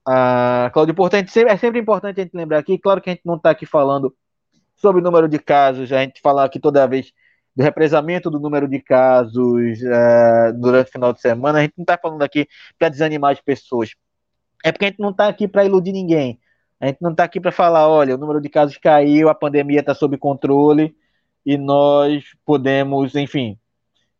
Ah, 0.06 0.70
Claudio 0.74 0.96
é 1.48 1.58
sempre 1.58 1.82
importante 1.82 2.22
a 2.22 2.24
gente 2.24 2.34
lembrar 2.34 2.60
aqui, 2.60 2.78
claro 2.78 3.02
que 3.02 3.10
a 3.10 3.14
gente 3.14 3.26
não 3.26 3.36
está 3.36 3.50
aqui 3.50 3.66
falando 3.66 4.16
sobre 4.78 5.02
o 5.02 5.04
número 5.04 5.28
de 5.28 5.38
casos, 5.38 5.92
a 5.92 6.00
gente 6.00 6.22
fala 6.22 6.46
aqui 6.46 6.62
toda 6.62 6.88
vez 6.88 7.12
do 7.58 7.64
represamento 7.64 8.30
do 8.30 8.40
número 8.40 8.68
de 8.68 8.80
casos 8.80 9.82
uh, 9.82 10.54
durante 10.56 10.90
o 10.90 10.92
final 10.92 11.12
de 11.12 11.20
semana, 11.20 11.58
a 11.58 11.62
gente 11.64 11.74
não 11.76 11.82
está 11.82 11.98
falando 11.98 12.22
aqui 12.22 12.48
para 12.78 12.88
desanimar 12.88 13.32
as 13.32 13.42
pessoas. 13.42 13.96
É 14.64 14.72
porque 14.72 14.86
a 14.86 14.88
gente 14.90 15.00
não 15.00 15.10
está 15.10 15.28
aqui 15.28 15.48
para 15.48 15.66
iludir 15.66 15.92
ninguém. 15.92 16.40
A 16.80 16.86
gente 16.86 17.00
não 17.02 17.10
está 17.10 17.24
aqui 17.24 17.42
para 17.42 17.52
falar, 17.52 17.88
olha, 17.88 18.14
o 18.14 18.18
número 18.18 18.40
de 18.40 18.48
casos 18.48 18.78
caiu, 18.78 19.28
a 19.28 19.34
pandemia 19.34 19.80
está 19.80 19.96
sob 19.96 20.16
controle 20.20 20.96
e 21.44 21.58
nós 21.58 22.26
podemos, 22.46 23.16
enfim, 23.16 23.58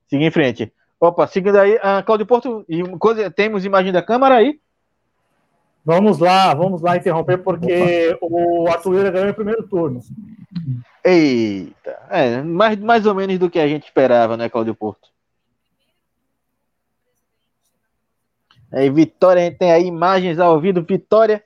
seguir 0.10 0.26
em 0.26 0.32
frente. 0.32 0.74
Opa, 1.00 1.28
seguindo 1.28 1.60
aí, 1.60 1.76
uh, 1.76 2.04
Cláudio 2.04 2.26
Porto, 2.26 2.66
temos 3.36 3.64
imagem 3.64 3.92
da 3.92 4.02
Câmara 4.02 4.38
aí? 4.38 4.60
Vamos 5.86 6.18
lá, 6.18 6.56
vamos 6.56 6.82
lá 6.82 6.98
interromper, 6.98 7.38
porque 7.38 8.18
Opa. 8.20 8.36
o 8.36 8.68
Atuíra 8.68 9.12
ganhou 9.12 9.30
o 9.30 9.36
primeiro 9.36 9.62
turno. 9.68 10.00
Eita, 11.10 11.98
é, 12.10 12.42
mais, 12.42 12.78
mais 12.80 13.06
ou 13.06 13.16
menos 13.16 13.40
do 13.40 13.50
que 13.50 13.60
a 13.60 13.68
gente 13.68 13.86
esperava, 13.86 14.36
né, 14.36 14.50
Cláudio 14.50 14.76
Porto? 14.76 15.08
É, 18.70 18.90
Vitória, 18.90 19.42
a 19.42 19.46
gente 19.46 19.58
tem 19.58 19.72
aí 19.72 19.86
imagens 19.86 20.38
ao 20.38 20.60
vivo, 20.60 20.82
Vitória 20.82 21.42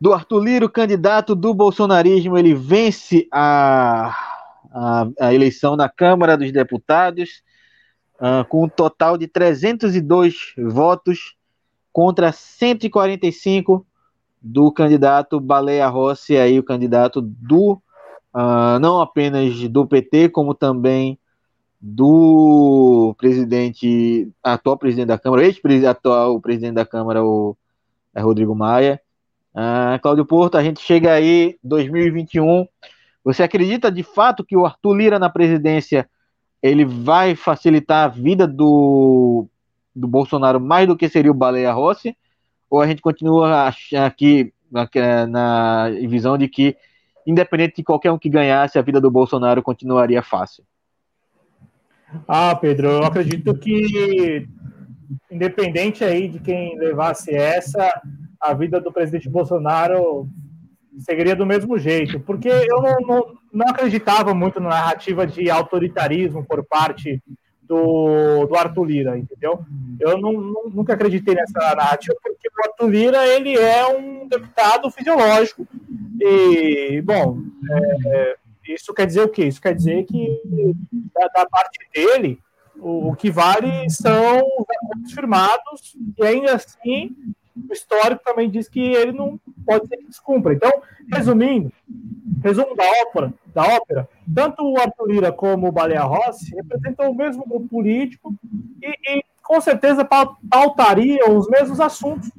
do 0.00 0.12
Arthur 0.12 0.44
Liro, 0.44 0.70
candidato 0.70 1.34
do 1.34 1.52
bolsonarismo, 1.52 2.38
ele 2.38 2.54
vence 2.54 3.26
a, 3.32 4.16
a, 4.70 5.08
a 5.22 5.34
eleição 5.34 5.74
na 5.74 5.88
Câmara 5.88 6.36
dos 6.36 6.52
Deputados 6.52 7.42
uh, 8.20 8.44
com 8.48 8.62
um 8.62 8.68
total 8.68 9.18
de 9.18 9.26
302 9.26 10.54
votos 10.56 11.34
contra 11.92 12.30
145 12.30 13.84
do 14.40 14.70
candidato 14.70 15.40
Baleia 15.40 15.88
Rossi, 15.88 16.36
aí 16.36 16.60
o 16.60 16.64
candidato 16.64 17.20
do 17.20 17.82
uh, 18.38 18.78
não 18.80 19.00
apenas 19.00 19.68
do 19.68 19.86
PT, 19.86 20.28
como 20.28 20.54
também 20.54 21.18
do 21.80 23.14
presidente, 23.18 24.28
atual 24.42 24.76
presidente 24.76 25.08
da 25.08 25.18
Câmara, 25.18 25.44
ex-atual 25.44 26.40
presidente 26.40 26.74
da 26.74 26.86
Câmara, 26.86 27.24
o 27.24 27.56
é 28.14 28.20
Rodrigo 28.20 28.54
Maia. 28.54 29.00
Uh, 29.54 30.00
Cláudio 30.00 30.24
Porto, 30.24 30.56
a 30.56 30.62
gente 30.62 30.80
chega 30.80 31.12
aí 31.12 31.58
2021. 31.62 32.66
Você 33.24 33.42
acredita 33.42 33.90
de 33.90 34.02
fato 34.02 34.44
que 34.44 34.56
o 34.56 34.64
Arthur 34.64 34.94
Lira 34.94 35.18
na 35.18 35.28
presidência 35.28 36.08
ele 36.62 36.84
vai 36.84 37.34
facilitar 37.34 38.04
a 38.04 38.08
vida 38.08 38.46
do 38.46 39.46
do 39.94 40.06
Bolsonaro 40.06 40.60
mais 40.60 40.86
do 40.86 40.96
que 40.96 41.08
seria 41.08 41.30
o 41.30 41.34
Baleia 41.34 41.72
Rossi? 41.72 42.16
Ou 42.70 42.80
a 42.80 42.86
gente 42.86 43.02
continua 43.02 43.72
aqui 44.06 44.52
na 45.28 45.90
visão 46.08 46.38
de 46.38 46.48
que, 46.48 46.76
independente 47.28 47.76
de 47.76 47.84
qualquer 47.84 48.10
um 48.10 48.18
que 48.18 48.30
ganhasse, 48.30 48.78
a 48.78 48.82
vida 48.82 49.00
do 49.00 49.10
Bolsonaro 49.10 49.62
continuaria 49.62 50.22
fácil? 50.22 50.64
Ah, 52.26 52.56
Pedro, 52.56 52.88
eu 52.88 53.04
acredito 53.04 53.54
que, 53.54 54.48
independente 55.30 56.02
aí 56.02 56.26
de 56.26 56.40
quem 56.40 56.78
levasse 56.78 57.34
essa, 57.34 58.00
a 58.40 58.54
vida 58.54 58.80
do 58.80 58.90
presidente 58.90 59.28
Bolsonaro 59.28 60.26
seguiria 61.00 61.36
do 61.36 61.44
mesmo 61.44 61.78
jeito, 61.78 62.18
porque 62.18 62.48
eu 62.48 62.80
não, 62.80 62.96
não, 63.00 63.34
não 63.52 63.68
acreditava 63.68 64.34
muito 64.34 64.58
na 64.58 64.70
narrativa 64.70 65.26
de 65.26 65.50
autoritarismo 65.50 66.44
por 66.44 66.64
parte 66.64 67.22
do, 67.68 68.46
do 68.46 68.56
Arthur 68.56 68.84
Lira, 68.84 69.18
entendeu? 69.18 69.60
Eu 70.00 70.18
não, 70.18 70.32
nunca 70.72 70.94
acreditei 70.94 71.34
nessa 71.34 71.74
narrativa, 71.74 72.16
porque 72.22 72.48
o 72.48 72.68
Arthur 72.68 72.88
Lira, 72.88 73.26
ele 73.26 73.56
é 73.56 73.86
um 73.86 74.26
deputado 74.26 74.90
fisiológico. 74.90 75.68
E, 76.20 77.02
bom, 77.02 77.38
é, 77.70 78.36
isso 78.68 78.94
quer 78.94 79.06
dizer 79.06 79.22
o 79.22 79.28
quê? 79.28 79.44
Isso 79.44 79.60
quer 79.60 79.74
dizer 79.74 80.04
que, 80.04 80.40
da, 81.14 81.26
da 81.28 81.46
parte 81.46 81.78
dele, 81.94 82.40
o, 82.76 83.10
o, 83.10 83.16
que 83.16 83.30
vale 83.30 83.90
são 83.90 84.38
os 84.38 84.66
acordos 84.70 85.12
firmados, 85.12 85.96
e 86.16 86.24
ainda 86.24 86.54
assim, 86.54 87.14
o 87.68 87.72
histórico 87.72 88.22
também 88.24 88.48
diz 88.48 88.68
que 88.68 88.80
ele 88.80 89.12
não 89.12 89.38
pode 89.66 89.86
ser 89.88 89.98
que 89.98 90.06
descumpra. 90.06 90.54
Então, 90.54 90.72
resumindo, 91.12 91.70
resumo 92.42 92.74
da 92.74 92.84
ópera, 93.02 93.32
da 93.58 93.74
ópera, 93.74 94.08
tanto 94.32 94.62
o 94.62 94.78
Arthur 94.78 95.10
Lira 95.10 95.32
como 95.32 95.66
o 95.66 95.72
Baleia 95.72 96.02
Rossi 96.02 96.54
representam 96.54 97.10
o 97.10 97.14
mesmo 97.14 97.44
grupo 97.44 97.66
político 97.66 98.32
e, 98.80 98.88
e 98.88 99.24
com 99.42 99.60
certeza 99.60 100.08
pautariam 100.48 101.36
os 101.36 101.48
mesmos 101.48 101.80
assuntos. 101.80 102.30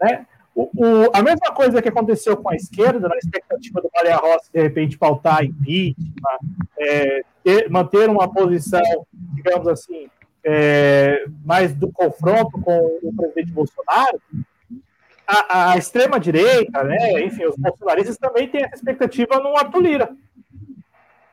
Né? 0.00 0.24
O, 0.54 0.70
o, 0.72 1.10
a 1.12 1.20
mesma 1.20 1.52
coisa 1.52 1.82
que 1.82 1.88
aconteceu 1.88 2.36
com 2.36 2.48
a 2.48 2.54
esquerda, 2.54 3.08
na 3.08 3.16
expectativa 3.16 3.80
do 3.80 3.90
Baleia 3.92 4.16
Rossi 4.16 4.52
de 4.52 4.62
repente 4.62 4.96
pautar 4.96 5.44
impeachment, 5.44 6.38
é, 6.78 7.24
ter, 7.42 7.68
manter 7.68 8.08
uma 8.08 8.32
posição, 8.32 9.04
digamos 9.34 9.66
assim, 9.66 10.08
é, 10.44 11.24
mais 11.44 11.74
do 11.74 11.90
confronto 11.90 12.60
com 12.60 13.00
o 13.02 13.12
presidente 13.16 13.50
Bolsonaro, 13.50 14.20
a, 15.28 15.72
a 15.72 15.76
extrema-direita, 15.76 16.82
né, 16.84 17.22
enfim, 17.22 17.44
os 17.44 17.56
bolsonaristas 17.56 18.16
também 18.16 18.48
têm 18.48 18.64
essa 18.64 18.76
expectativa 18.76 19.38
no 19.40 19.56
Arthur 19.56 19.80
Lira. 19.80 20.10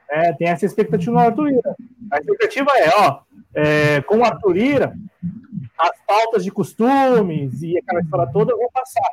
É, 0.09 0.33
tem 0.33 0.49
essa 0.49 0.65
expectativa 0.65 1.11
no 1.13 1.19
Arthur 1.19 1.47
Lira. 1.47 1.75
A 2.11 2.17
expectativa 2.17 2.71
é, 2.77 2.89
ó, 2.97 3.19
é, 3.53 4.01
com 4.01 4.17
o 4.17 4.25
Arthur 4.25 4.51
Lira, 4.51 4.95
as 5.79 5.91
pautas 6.05 6.43
de 6.43 6.51
costumes 6.51 7.61
e 7.61 7.77
aquela 7.77 8.01
história 8.01 8.31
toda 8.31 8.55
vão 8.55 8.69
passar. 8.73 9.09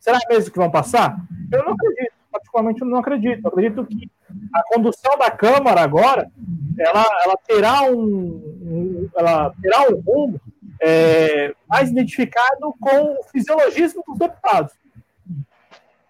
Será 0.00 0.18
mesmo 0.28 0.52
que 0.52 0.58
vão 0.58 0.70
passar? 0.70 1.16
Eu 1.52 1.64
não 1.64 1.72
acredito, 1.72 2.12
particularmente 2.30 2.82
eu 2.82 2.88
não 2.88 2.98
acredito. 2.98 3.40
Eu 3.44 3.48
acredito 3.48 3.86
que 3.86 4.10
a 4.52 4.62
condução 4.74 5.16
da 5.16 5.30
Câmara 5.30 5.80
agora, 5.80 6.30
ela, 6.78 7.04
ela 7.24 7.36
terá 7.46 7.82
um, 7.84 7.96
um 7.96 9.08
ela 9.16 9.54
terá 9.62 9.82
um 9.88 10.00
rumo 10.00 10.40
é, 10.86 11.54
mais 11.66 11.90
identificado 11.90 12.74
com 12.78 13.14
o 13.14 13.24
fisiologismo 13.32 14.04
dos 14.06 14.18
deputados. 14.18 14.74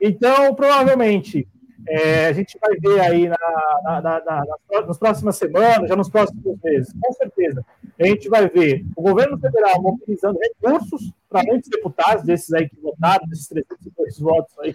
Então, 0.00 0.52
provavelmente, 0.54 1.46
é, 1.86 2.26
a 2.26 2.32
gente 2.32 2.58
vai 2.60 2.76
ver 2.76 3.00
aí 3.00 3.28
na, 3.28 3.36
na, 3.84 4.00
na, 4.00 4.20
na, 4.24 4.86
nas 4.86 4.98
próximas 4.98 5.36
semanas, 5.36 5.88
já 5.88 5.94
nos 5.94 6.08
próximos 6.08 6.58
meses, 6.62 6.92
com 7.00 7.12
certeza, 7.12 7.64
a 8.00 8.06
gente 8.06 8.28
vai 8.28 8.48
ver 8.48 8.84
o 8.96 9.02
governo 9.02 9.38
federal 9.38 9.80
mobilizando 9.80 10.38
recursos 10.40 11.12
para 11.28 11.44
muitos 11.44 11.70
deputados, 11.70 12.24
desses 12.24 12.52
aí 12.52 12.68
que 12.68 12.80
votaram, 12.80 13.26
desses 13.28 13.48
302 13.48 14.18
votos 14.18 14.54
aí, 14.58 14.74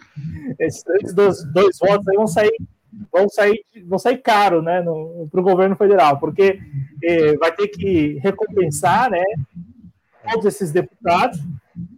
esses 0.60 0.82
302 0.84 1.80
votos 1.80 2.08
aí 2.08 2.16
vão 2.16 2.28
sair 2.28 2.56
vão 3.12 3.30
sair, 3.30 3.64
vão 3.86 4.00
sair 4.00 4.18
caro 4.18 4.62
né, 4.62 4.84
para 5.32 5.40
o 5.40 5.44
governo 5.44 5.76
federal, 5.76 6.20
porque 6.20 6.60
eh, 7.04 7.38
vai 7.38 7.52
ter 7.52 7.68
que 7.68 8.20
recompensar 8.24 9.12
né, 9.12 9.24
todos 10.24 10.46
esses 10.46 10.72
deputados, 10.72 11.40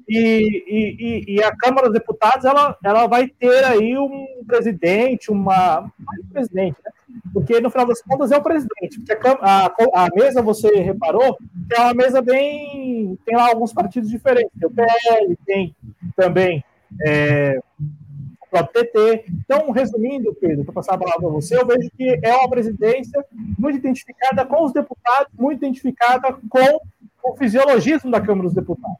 e, 0.08 0.64
e, 0.68 1.36
e, 1.36 1.44
a 1.44 1.56
Câmara 1.56 1.88
dos 1.88 1.98
Deputados 1.98 2.44
ela, 2.44 2.78
ela 2.84 3.08
vai 3.08 3.30
ter 3.30 3.64
aí 3.64 3.98
um 3.98 4.44
presidente, 4.46 5.32
uma. 5.32 5.90
Mais 5.98 6.26
presidente, 6.32 6.76
né? 6.84 6.92
Porque 7.34 7.62
no 7.62 7.70
final 7.70 7.88
das 7.88 8.02
contas 8.02 8.32
é 8.32 8.38
o 8.38 8.44
presidente. 8.44 9.00
Porque 9.00 9.28
a, 9.28 9.68
a, 9.68 10.06
a, 10.06 10.10
mesa, 10.14 10.42
você 10.42 10.70
reparou, 10.82 11.38
é 11.74 11.82
uma 11.82 11.94
mesa 11.94 12.22
bem. 12.22 13.18
Tem 13.26 13.38
lá 13.38 13.48
alguns 13.48 13.72
partidos 13.72 14.10
diferentes. 14.10 14.52
Tem 14.60 14.68
o 14.68 14.72
PL, 14.72 15.38
tem 15.46 15.76
também 16.16 16.64
é, 17.02 17.62
o 17.80 18.48
próprio 18.50 18.84
PT. 18.84 19.26
Então, 19.30 19.72
resumindo, 19.72 20.36
Pedro, 20.36 20.66
para 20.66 20.74
passar 20.74 20.96
a 20.96 20.98
palavra 20.98 21.22
para 21.22 21.30
você, 21.30 21.58
eu 21.58 21.66
vejo 21.66 21.90
que 21.98 22.20
é 22.22 22.36
uma 22.36 22.50
presidência 22.50 23.26
muito 23.58 23.78
identificada 23.78 24.46
com 24.46 24.66
os 24.66 24.74
deputados, 24.74 25.32
muito 25.40 25.60
identificada 25.60 26.34
com 26.50 26.82
o 27.24 27.36
fisiologismo 27.36 28.12
da 28.12 28.22
Câmara 28.22 28.48
dos 28.48 28.54
Deputados. 28.54 28.98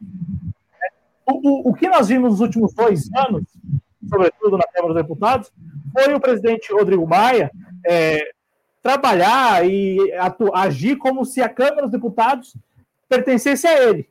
O, 1.26 1.32
o, 1.48 1.70
o 1.70 1.74
que 1.74 1.88
nós 1.88 2.08
vimos 2.08 2.32
nos 2.32 2.40
últimos 2.40 2.74
dois 2.74 3.10
anos, 3.14 3.44
sobretudo 4.08 4.56
na 4.56 4.64
Câmara 4.64 4.94
dos 4.94 5.02
Deputados, 5.02 5.52
foi 5.92 6.14
o 6.14 6.20
presidente 6.20 6.72
Rodrigo 6.72 7.06
Maia 7.06 7.50
é, 7.86 8.32
trabalhar 8.82 9.64
e 9.66 10.12
atu, 10.14 10.54
agir 10.54 10.96
como 10.96 11.24
se 11.24 11.40
a 11.40 11.48
Câmara 11.48 11.82
dos 11.82 11.92
Deputados 11.92 12.56
pertencesse 13.08 13.66
a 13.66 13.82
ele. 13.82 14.08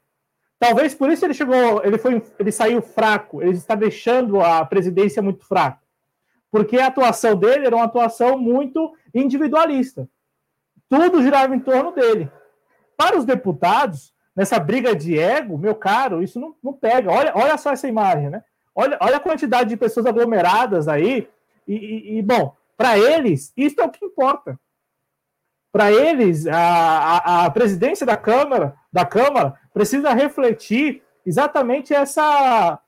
Talvez 0.57 0.93
por 0.93 1.11
isso 1.11 1.25
ele 1.25 1.33
chegou, 1.33 1.83
ele 1.83 1.97
foi, 1.97 2.21
ele 2.38 2.51
saiu 2.51 2.81
fraco, 2.81 3.41
ele 3.41 3.57
está 3.57 3.73
deixando 3.73 4.39
a 4.39 4.63
presidência 4.63 5.21
muito 5.21 5.43
fraca, 5.43 5.79
porque 6.51 6.77
a 6.77 6.88
atuação 6.88 7.35
dele 7.35 7.65
era 7.65 7.75
uma 7.75 7.85
atuação 7.85 8.38
muito 8.38 8.93
individualista. 9.13 10.07
Tudo 10.88 11.23
girava 11.23 11.55
em 11.55 11.59
torno 11.59 11.91
dele. 11.91 12.29
Para 13.02 13.18
os 13.18 13.26
deputados, 13.26 14.14
nessa 14.36 14.60
briga 14.60 14.95
de 14.95 15.18
ego, 15.18 15.57
meu 15.57 15.73
caro, 15.73 16.22
isso 16.22 16.40
não, 16.40 16.56
não 16.61 16.72
pega. 16.72 17.11
Olha, 17.11 17.32
olha 17.34 17.57
só 17.57 17.72
essa 17.72 17.88
imagem, 17.88 18.30
né? 18.30 18.44
Olha, 18.76 18.95
olha 19.02 19.18
a 19.18 19.19
quantidade 19.19 19.69
de 19.69 19.76
pessoas 19.76 20.06
aglomeradas 20.06 20.88
aí. 20.88 21.28
E, 21.68 21.73
e, 21.73 22.19
e 22.19 22.22
bom, 22.22 22.56
para 22.78 22.99
eles, 22.99 23.52
isso 23.57 23.82
é 23.82 23.84
o 23.84 23.90
que 23.90 24.06
importa. 24.06 24.56
Para 25.72 25.91
eles, 25.91 26.45
a, 26.45 26.60
a, 26.60 27.45
a, 27.45 27.49
presidência 27.49 28.06
da 28.06 28.15
Câmara, 28.15 28.76
da 28.94 29.03
Câmara 29.03 29.56
precisa 29.73 30.14
refletir 30.14 31.02
exatamente 31.26 31.95
essa 31.95 32.80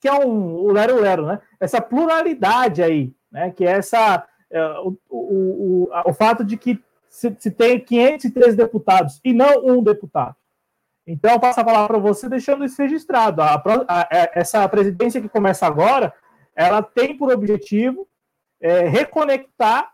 que 0.00 0.08
é 0.08 0.14
um 0.14 0.72
lero 0.72 0.98
lero, 0.98 1.26
né? 1.26 1.42
Essa 1.60 1.78
pluralidade 1.82 2.82
aí, 2.82 3.12
né? 3.30 3.50
Que 3.50 3.66
é 3.66 3.72
essa 3.72 4.26
é, 4.50 4.64
o, 4.78 4.96
o, 5.10 5.88
o, 5.90 5.90
o 6.06 6.14
fato 6.14 6.42
de 6.42 6.56
que 6.56 6.82
se, 7.10 7.34
se 7.38 7.50
tem 7.50 7.78
503 7.80 8.54
deputados 8.54 9.20
e 9.24 9.34
não 9.34 9.66
um 9.66 9.82
deputado. 9.82 10.36
Então, 11.06 11.32
eu 11.32 11.40
passo 11.40 11.60
a 11.60 11.64
palavra 11.64 11.88
para 11.88 11.98
você, 11.98 12.28
deixando 12.28 12.64
isso 12.64 12.80
registrado. 12.80 13.42
A, 13.42 13.54
a, 13.54 13.60
a, 13.88 14.08
é, 14.10 14.30
essa 14.34 14.66
presidência 14.68 15.20
que 15.20 15.28
começa 15.28 15.66
agora, 15.66 16.14
ela 16.54 16.82
tem 16.82 17.16
por 17.16 17.32
objetivo 17.32 18.06
é, 18.60 18.86
reconectar 18.86 19.92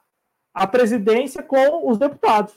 a 0.52 0.66
presidência 0.66 1.43
com 1.43 1.90
os 1.90 1.97
deputados. 1.97 2.55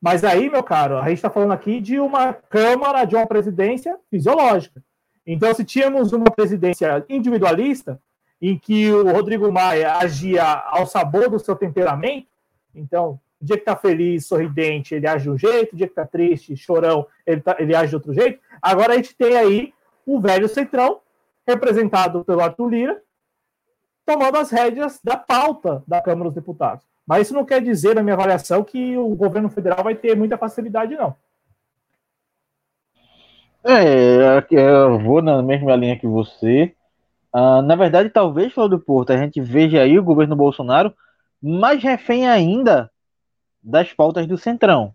Mas 0.00 0.24
aí, 0.24 0.48
meu 0.48 0.62
caro, 0.62 0.96
a 0.96 1.08
gente 1.08 1.18
está 1.18 1.28
falando 1.28 1.52
aqui 1.52 1.80
de 1.80 2.00
uma 2.00 2.32
Câmara, 2.32 3.04
de 3.04 3.14
uma 3.14 3.26
presidência 3.26 3.98
fisiológica. 4.10 4.82
Então, 5.26 5.52
se 5.52 5.64
tínhamos 5.64 6.12
uma 6.12 6.30
presidência 6.30 7.04
individualista, 7.08 8.00
em 8.40 8.56
que 8.56 8.90
o 8.90 9.12
Rodrigo 9.12 9.50
Maia 9.52 9.96
agia 9.96 10.44
ao 10.44 10.86
sabor 10.86 11.28
do 11.28 11.38
seu 11.38 11.56
temperamento, 11.56 12.28
então, 12.74 13.20
o 13.40 13.44
dia 13.44 13.56
que 13.56 13.62
está 13.62 13.76
feliz, 13.76 14.26
sorridente, 14.26 14.94
ele 14.94 15.06
age 15.06 15.24
de 15.24 15.30
um 15.30 15.38
jeito, 15.38 15.72
o 15.72 15.76
dia 15.76 15.86
que 15.86 15.92
está 15.92 16.04
triste, 16.04 16.56
chorão, 16.56 17.06
ele, 17.26 17.40
tá, 17.40 17.56
ele 17.58 17.74
age 17.74 17.90
de 17.90 17.94
outro 17.94 18.12
jeito. 18.12 18.40
Agora 18.60 18.94
a 18.94 18.96
gente 18.96 19.14
tem 19.14 19.36
aí 19.36 19.72
o 20.04 20.20
velho 20.20 20.48
Centrão, 20.48 21.00
representado 21.46 22.24
pelo 22.24 22.40
Arthur 22.40 22.68
Lira, 22.68 23.02
tomando 24.04 24.38
as 24.38 24.50
rédeas 24.50 25.00
da 25.02 25.16
pauta 25.16 25.82
da 25.86 26.00
Câmara 26.00 26.30
dos 26.30 26.34
Deputados. 26.34 26.84
Mas 27.06 27.22
isso 27.22 27.34
não 27.34 27.44
quer 27.44 27.62
dizer, 27.62 27.94
na 27.94 28.02
minha 28.02 28.14
avaliação, 28.14 28.64
que 28.64 28.96
o 28.96 29.14
governo 29.14 29.48
federal 29.48 29.82
vai 29.84 29.94
ter 29.94 30.16
muita 30.16 30.36
facilidade, 30.36 30.94
não. 30.94 31.14
É, 33.64 34.44
eu 34.50 34.98
vou 34.98 35.22
na 35.22 35.42
mesma 35.42 35.74
linha 35.76 35.98
que 35.98 36.06
você. 36.06 36.74
Uh, 37.34 37.62
na 37.62 37.76
verdade, 37.76 38.10
talvez, 38.10 38.52
Flávio 38.52 38.78
do 38.78 38.84
Porto, 38.84 39.12
a 39.12 39.16
gente 39.16 39.40
veja 39.40 39.82
aí 39.82 39.98
o 39.98 40.04
governo 40.04 40.34
Bolsonaro 40.34 40.92
mais 41.40 41.82
refém 41.82 42.26
ainda 42.26 42.90
das 43.68 43.92
pautas 43.92 44.26
do 44.26 44.38
Centrão. 44.38 44.94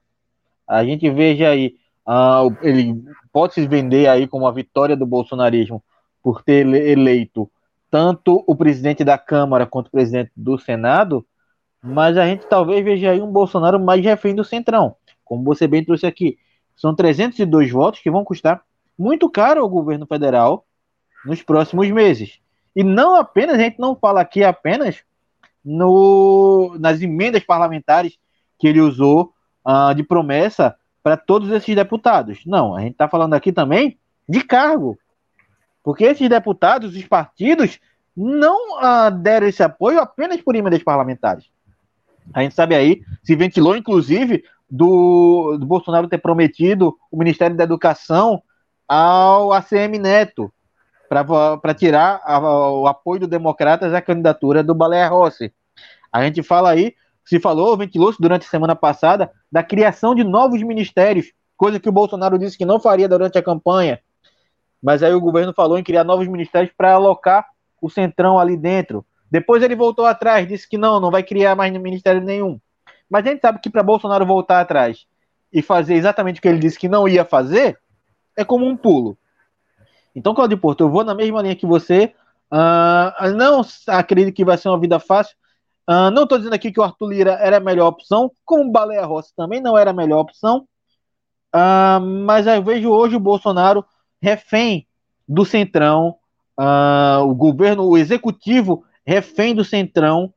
A 0.67 0.83
gente 0.83 1.09
veja 1.09 1.49
aí, 1.49 1.75
uh, 2.07 2.55
ele 2.61 3.03
pode 3.31 3.53
se 3.53 3.67
vender 3.67 4.07
aí 4.07 4.27
como 4.27 4.47
a 4.47 4.51
vitória 4.51 4.95
do 4.95 5.05
bolsonarismo 5.05 5.83
por 6.21 6.41
ter 6.41 6.65
eleito 6.65 7.49
tanto 7.91 8.43
o 8.47 8.55
presidente 8.55 9.03
da 9.03 9.17
Câmara 9.17 9.67
quanto 9.67 9.87
o 9.87 9.91
presidente 9.91 10.31
do 10.35 10.57
Senado, 10.57 11.23
mas 11.81 12.17
a 12.17 12.25
gente 12.25 12.47
talvez 12.47 12.83
veja 12.83 13.11
aí 13.11 13.21
um 13.21 13.31
Bolsonaro 13.31 13.79
mais 13.79 14.03
refém 14.03 14.33
do 14.33 14.43
Centrão. 14.43 14.95
Como 15.23 15.43
você 15.43 15.67
bem 15.67 15.83
trouxe 15.83 16.07
aqui, 16.07 16.37
são 16.75 16.95
302 16.95 17.69
votos 17.69 17.99
que 17.99 18.09
vão 18.09 18.23
custar 18.23 18.63
muito 18.97 19.29
caro 19.29 19.61
ao 19.61 19.69
governo 19.69 20.07
federal 20.07 20.65
nos 21.25 21.43
próximos 21.43 21.89
meses. 21.91 22.39
E 22.75 22.83
não 22.83 23.15
apenas, 23.15 23.55
a 23.55 23.59
gente 23.59 23.79
não 23.79 23.95
fala 23.95 24.21
aqui 24.21 24.43
apenas 24.43 25.03
no, 25.63 26.75
nas 26.79 27.01
emendas 27.01 27.43
parlamentares 27.43 28.17
que 28.63 28.67
ele 28.69 28.79
usou 28.79 29.33
uh, 29.67 29.93
de 29.93 30.03
promessa 30.03 30.73
para 31.03 31.17
todos 31.17 31.51
esses 31.51 31.75
deputados. 31.75 32.45
Não, 32.45 32.73
a 32.73 32.79
gente 32.79 32.93
está 32.93 33.09
falando 33.09 33.33
aqui 33.33 33.51
também 33.51 33.99
de 34.27 34.41
cargo. 34.41 34.97
Porque 35.83 36.05
esses 36.05 36.29
deputados, 36.29 36.95
os 36.95 37.03
partidos, 37.05 37.77
não 38.15 38.77
uh, 38.77 39.11
deram 39.11 39.47
esse 39.47 39.61
apoio 39.61 39.99
apenas 39.99 40.39
por 40.39 40.55
emendas 40.55 40.81
parlamentares. 40.81 41.43
A 42.33 42.41
gente 42.41 42.55
sabe 42.55 42.73
aí, 42.73 43.01
se 43.21 43.35
ventilou, 43.35 43.75
inclusive, 43.75 44.45
do, 44.71 45.57
do 45.59 45.65
Bolsonaro 45.65 46.07
ter 46.07 46.19
prometido 46.19 46.95
o 47.11 47.17
Ministério 47.17 47.57
da 47.57 47.65
Educação 47.65 48.41
ao 48.87 49.51
ACM 49.51 49.99
Neto, 49.99 50.53
para 51.09 51.73
tirar 51.73 52.21
a, 52.23 52.39
o 52.39 52.87
apoio 52.87 53.19
do 53.19 53.27
Democratas 53.27 53.93
à 53.93 54.01
candidatura 54.01 54.63
do 54.63 54.73
Baleia 54.73 55.09
Rossi. 55.09 55.53
A 56.09 56.23
gente 56.23 56.41
fala 56.41 56.69
aí, 56.69 56.95
se 57.25 57.39
falou, 57.39 57.77
ventilou-se 57.77 58.21
durante 58.21 58.45
a 58.45 58.49
semana 58.49 58.75
passada, 58.75 59.31
da 59.51 59.63
criação 59.63 60.13
de 60.13 60.23
novos 60.23 60.61
ministérios, 60.61 61.27
coisa 61.55 61.79
que 61.79 61.89
o 61.89 61.91
Bolsonaro 61.91 62.37
disse 62.37 62.57
que 62.57 62.65
não 62.65 62.79
faria 62.79 63.07
durante 63.07 63.37
a 63.37 63.43
campanha. 63.43 63.99
Mas 64.81 65.01
aí 65.01 65.13
o 65.13 65.21
governo 65.21 65.53
falou 65.53 65.77
em 65.77 65.83
criar 65.83 66.03
novos 66.03 66.27
ministérios 66.27 66.73
para 66.77 66.93
alocar 66.93 67.45
o 67.81 67.89
centrão 67.89 68.37
ali 68.37 68.57
dentro. 68.57 69.05
Depois 69.31 69.63
ele 69.63 69.75
voltou 69.75 70.05
atrás, 70.05 70.47
disse 70.47 70.67
que 70.67 70.77
não, 70.77 70.99
não 70.99 71.09
vai 71.09 71.23
criar 71.23 71.55
mais 71.55 71.71
ministério 71.73 72.21
nenhum. 72.21 72.59
Mas 73.09 73.25
a 73.25 73.29
gente 73.29 73.41
sabe 73.41 73.59
que 73.59 73.69
para 73.69 73.81
Bolsonaro 73.81 74.25
voltar 74.25 74.59
atrás 74.59 75.05
e 75.51 75.61
fazer 75.61 75.93
exatamente 75.93 76.39
o 76.39 76.41
que 76.41 76.47
ele 76.47 76.59
disse 76.59 76.77
que 76.77 76.89
não 76.89 77.07
ia 77.07 77.23
fazer, 77.23 77.79
é 78.35 78.43
como 78.43 78.65
um 78.65 78.75
pulo. 78.75 79.17
Então, 80.15 80.33
Claudio 80.33 80.57
Porto, 80.57 80.81
eu 80.81 80.89
vou 80.89 81.03
na 81.03 81.15
mesma 81.15 81.41
linha 81.41 81.55
que 81.55 81.65
você. 81.65 82.13
Uh, 82.51 83.31
não 83.35 83.61
acredito 83.87 84.35
que 84.35 84.45
vai 84.45 84.57
ser 84.57 84.69
uma 84.69 84.79
vida 84.79 84.99
fácil. 84.99 85.35
Uh, 85.89 86.09
não 86.11 86.23
estou 86.23 86.37
dizendo 86.37 86.53
aqui 86.53 86.71
que 86.71 86.79
o 86.79 86.83
Arthur 86.83 87.09
Lira 87.09 87.31
era 87.33 87.57
a 87.57 87.59
melhor 87.59 87.87
opção, 87.87 88.31
como 88.45 88.69
o 88.69 88.71
Baleia 88.71 89.05
Rossi 89.05 89.33
também 89.35 89.61
não 89.61 89.77
era 89.77 89.91
a 89.91 89.93
melhor 89.93 90.19
opção. 90.19 90.67
Uh, 91.53 91.99
mas 92.25 92.47
eu 92.47 92.63
vejo 92.63 92.89
hoje 92.89 93.15
o 93.15 93.19
Bolsonaro 93.19 93.85
refém 94.21 94.87
do 95.27 95.45
Centrão, 95.45 96.15
uh, 96.59 97.23
o 97.23 97.35
governo, 97.35 97.83
o 97.83 97.97
executivo 97.97 98.85
refém 99.05 99.53
do 99.53 99.65
Centrão 99.65 100.33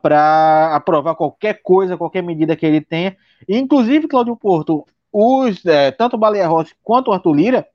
para 0.00 0.76
aprovar 0.76 1.16
qualquer 1.16 1.60
coisa, 1.60 1.96
qualquer 1.96 2.22
medida 2.22 2.54
que 2.54 2.64
ele 2.64 2.80
tenha. 2.80 3.16
inclusive, 3.48 4.06
Cláudio 4.06 4.36
Porto, 4.36 4.86
os, 5.12 5.66
é, 5.66 5.90
tanto 5.90 6.14
o 6.14 6.18
Baleia 6.18 6.46
Rossi 6.46 6.72
quanto 6.84 7.08
o 7.08 7.12
Arthur 7.12 7.32
Lira, 7.32 7.66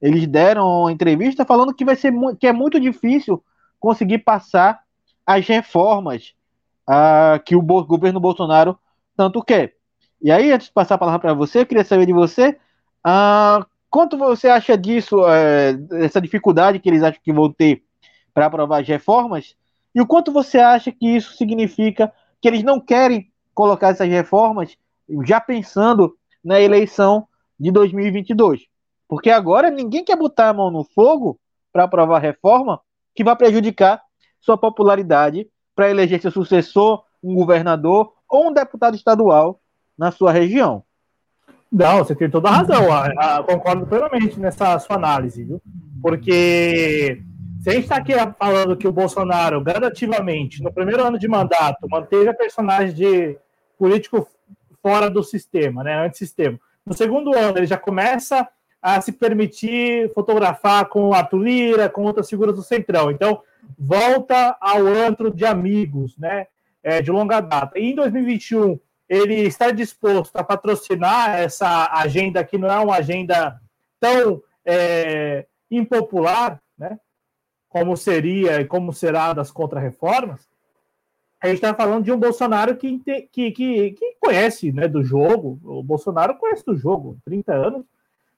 eles 0.00 0.26
deram 0.26 0.88
entrevista 0.90 1.44
falando 1.44 1.74
que 1.74 1.84
vai 1.84 1.96
ser 1.96 2.12
que 2.38 2.46
é 2.46 2.52
muito 2.52 2.78
difícil 2.78 3.42
conseguir 3.80 4.18
passar 4.18 4.83
as 5.26 5.46
reformas 5.46 6.34
uh, 6.88 7.42
que 7.44 7.56
o 7.56 7.62
governo 7.62 8.20
Bolsonaro 8.20 8.78
tanto 9.16 9.42
quer. 9.42 9.74
E 10.20 10.30
aí, 10.32 10.52
antes 10.52 10.68
de 10.68 10.72
passar 10.72 10.94
a 10.94 10.98
palavra 10.98 11.20
para 11.20 11.34
você, 11.34 11.60
eu 11.60 11.66
queria 11.66 11.84
saber 11.84 12.06
de 12.06 12.12
você 12.12 12.58
uh, 13.06 13.64
Quanto 13.94 14.18
você 14.18 14.48
acha 14.48 14.76
disso, 14.76 15.24
é, 15.28 15.78
essa 16.04 16.20
dificuldade 16.20 16.80
que 16.80 16.88
eles 16.88 17.00
acham 17.00 17.20
que 17.22 17.32
vão 17.32 17.48
ter 17.48 17.84
para 18.34 18.46
aprovar 18.46 18.80
as 18.80 18.88
reformas? 18.88 19.54
E 19.94 20.00
o 20.00 20.06
quanto 20.06 20.32
você 20.32 20.58
acha 20.58 20.90
que 20.90 21.06
isso 21.06 21.36
significa 21.36 22.12
que 22.40 22.48
eles 22.48 22.64
não 22.64 22.80
querem 22.80 23.30
colocar 23.54 23.90
essas 23.90 24.08
reformas 24.08 24.76
já 25.24 25.40
pensando 25.40 26.12
na 26.42 26.60
eleição 26.60 27.28
de 27.56 27.70
2022? 27.70 28.66
Porque 29.06 29.30
agora 29.30 29.70
ninguém 29.70 30.02
quer 30.02 30.16
botar 30.16 30.48
a 30.48 30.54
mão 30.54 30.72
no 30.72 30.82
fogo 30.82 31.38
para 31.72 31.84
aprovar 31.84 32.16
a 32.16 32.20
reforma 32.20 32.80
que 33.14 33.22
vai 33.22 33.36
prejudicar 33.36 34.02
sua 34.44 34.58
popularidade 34.58 35.48
para 35.74 35.90
eleger 35.90 36.20
seu 36.20 36.30
sucessor, 36.30 37.02
um 37.22 37.34
governador 37.34 38.12
ou 38.28 38.48
um 38.48 38.52
deputado 38.52 38.94
estadual 38.94 39.58
na 39.96 40.10
sua 40.10 40.32
região. 40.32 40.84
Não, 41.72 41.98
você 41.98 42.14
tem 42.14 42.28
toda 42.28 42.48
a 42.48 42.52
razão. 42.52 42.92
A, 42.92 43.06
a, 43.06 43.42
concordo 43.42 43.86
plenamente 43.86 44.38
nessa 44.38 44.78
sua 44.78 44.96
análise, 44.96 45.42
viu? 45.42 45.62
Porque 46.02 47.22
se 47.62 47.70
a 47.70 47.72
gente 47.72 47.84
está 47.84 47.96
aqui 47.96 48.12
falando 48.38 48.76
que 48.76 48.86
o 48.86 48.92
Bolsonaro, 48.92 49.62
gradativamente, 49.62 50.62
no 50.62 50.70
primeiro 50.70 51.02
ano 51.02 51.18
de 51.18 51.26
mandato, 51.26 51.88
manteve 51.90 52.28
a 52.28 52.34
personagem 52.34 52.94
de 52.94 53.38
político 53.78 54.28
fora 54.82 55.08
do 55.08 55.22
sistema, 55.22 55.82
né? 55.82 56.06
Antissistema. 56.06 56.60
No 56.84 56.92
segundo 56.92 57.34
ano, 57.34 57.58
ele 57.58 57.66
já 57.66 57.78
começa 57.78 58.46
a 58.82 59.00
se 59.00 59.12
permitir 59.12 60.12
fotografar 60.12 60.84
com 60.90 61.14
a 61.14 61.24
Tulira, 61.24 61.88
com 61.88 62.02
outras 62.02 62.28
figuras 62.28 62.54
do 62.54 62.62
Centrão. 62.62 63.10
Então, 63.10 63.40
volta 63.78 64.56
ao 64.60 64.86
antro 64.86 65.30
de 65.30 65.44
amigos, 65.44 66.16
né? 66.18 66.46
É, 66.82 67.00
de 67.00 67.10
longa 67.10 67.40
data. 67.40 67.78
E 67.78 67.92
em 67.92 67.94
2021 67.94 68.78
ele 69.08 69.34
está 69.42 69.70
disposto 69.70 70.36
a 70.36 70.44
patrocinar 70.44 71.38
essa 71.38 71.90
agenda 71.92 72.44
que 72.44 72.58
não 72.58 72.70
é 72.70 72.78
uma 72.78 72.96
agenda 72.96 73.60
tão 74.00 74.42
é, 74.64 75.46
impopular, 75.70 76.60
né, 76.76 76.98
como 77.68 77.96
seria 77.96 78.60
e 78.60 78.64
como 78.64 78.92
será 78.92 79.32
das 79.32 79.50
contrarreformas, 79.50 80.48
a 81.40 81.48
gente 81.48 81.56
está 81.56 81.74
falando 81.74 82.04
de 82.04 82.12
um 82.12 82.18
Bolsonaro 82.18 82.76
que, 82.76 82.98
que, 83.00 83.22
que, 83.30 83.50
que, 83.52 84.16
conhece 84.18 84.72
né, 84.72 84.88
do 84.88 85.04
jogo. 85.04 85.60
O 85.62 85.82
Bolsonaro 85.82 86.38
conhece 86.38 86.64
do 86.64 86.74
jogo, 86.74 87.18
30 87.22 87.52
anos. 87.52 87.84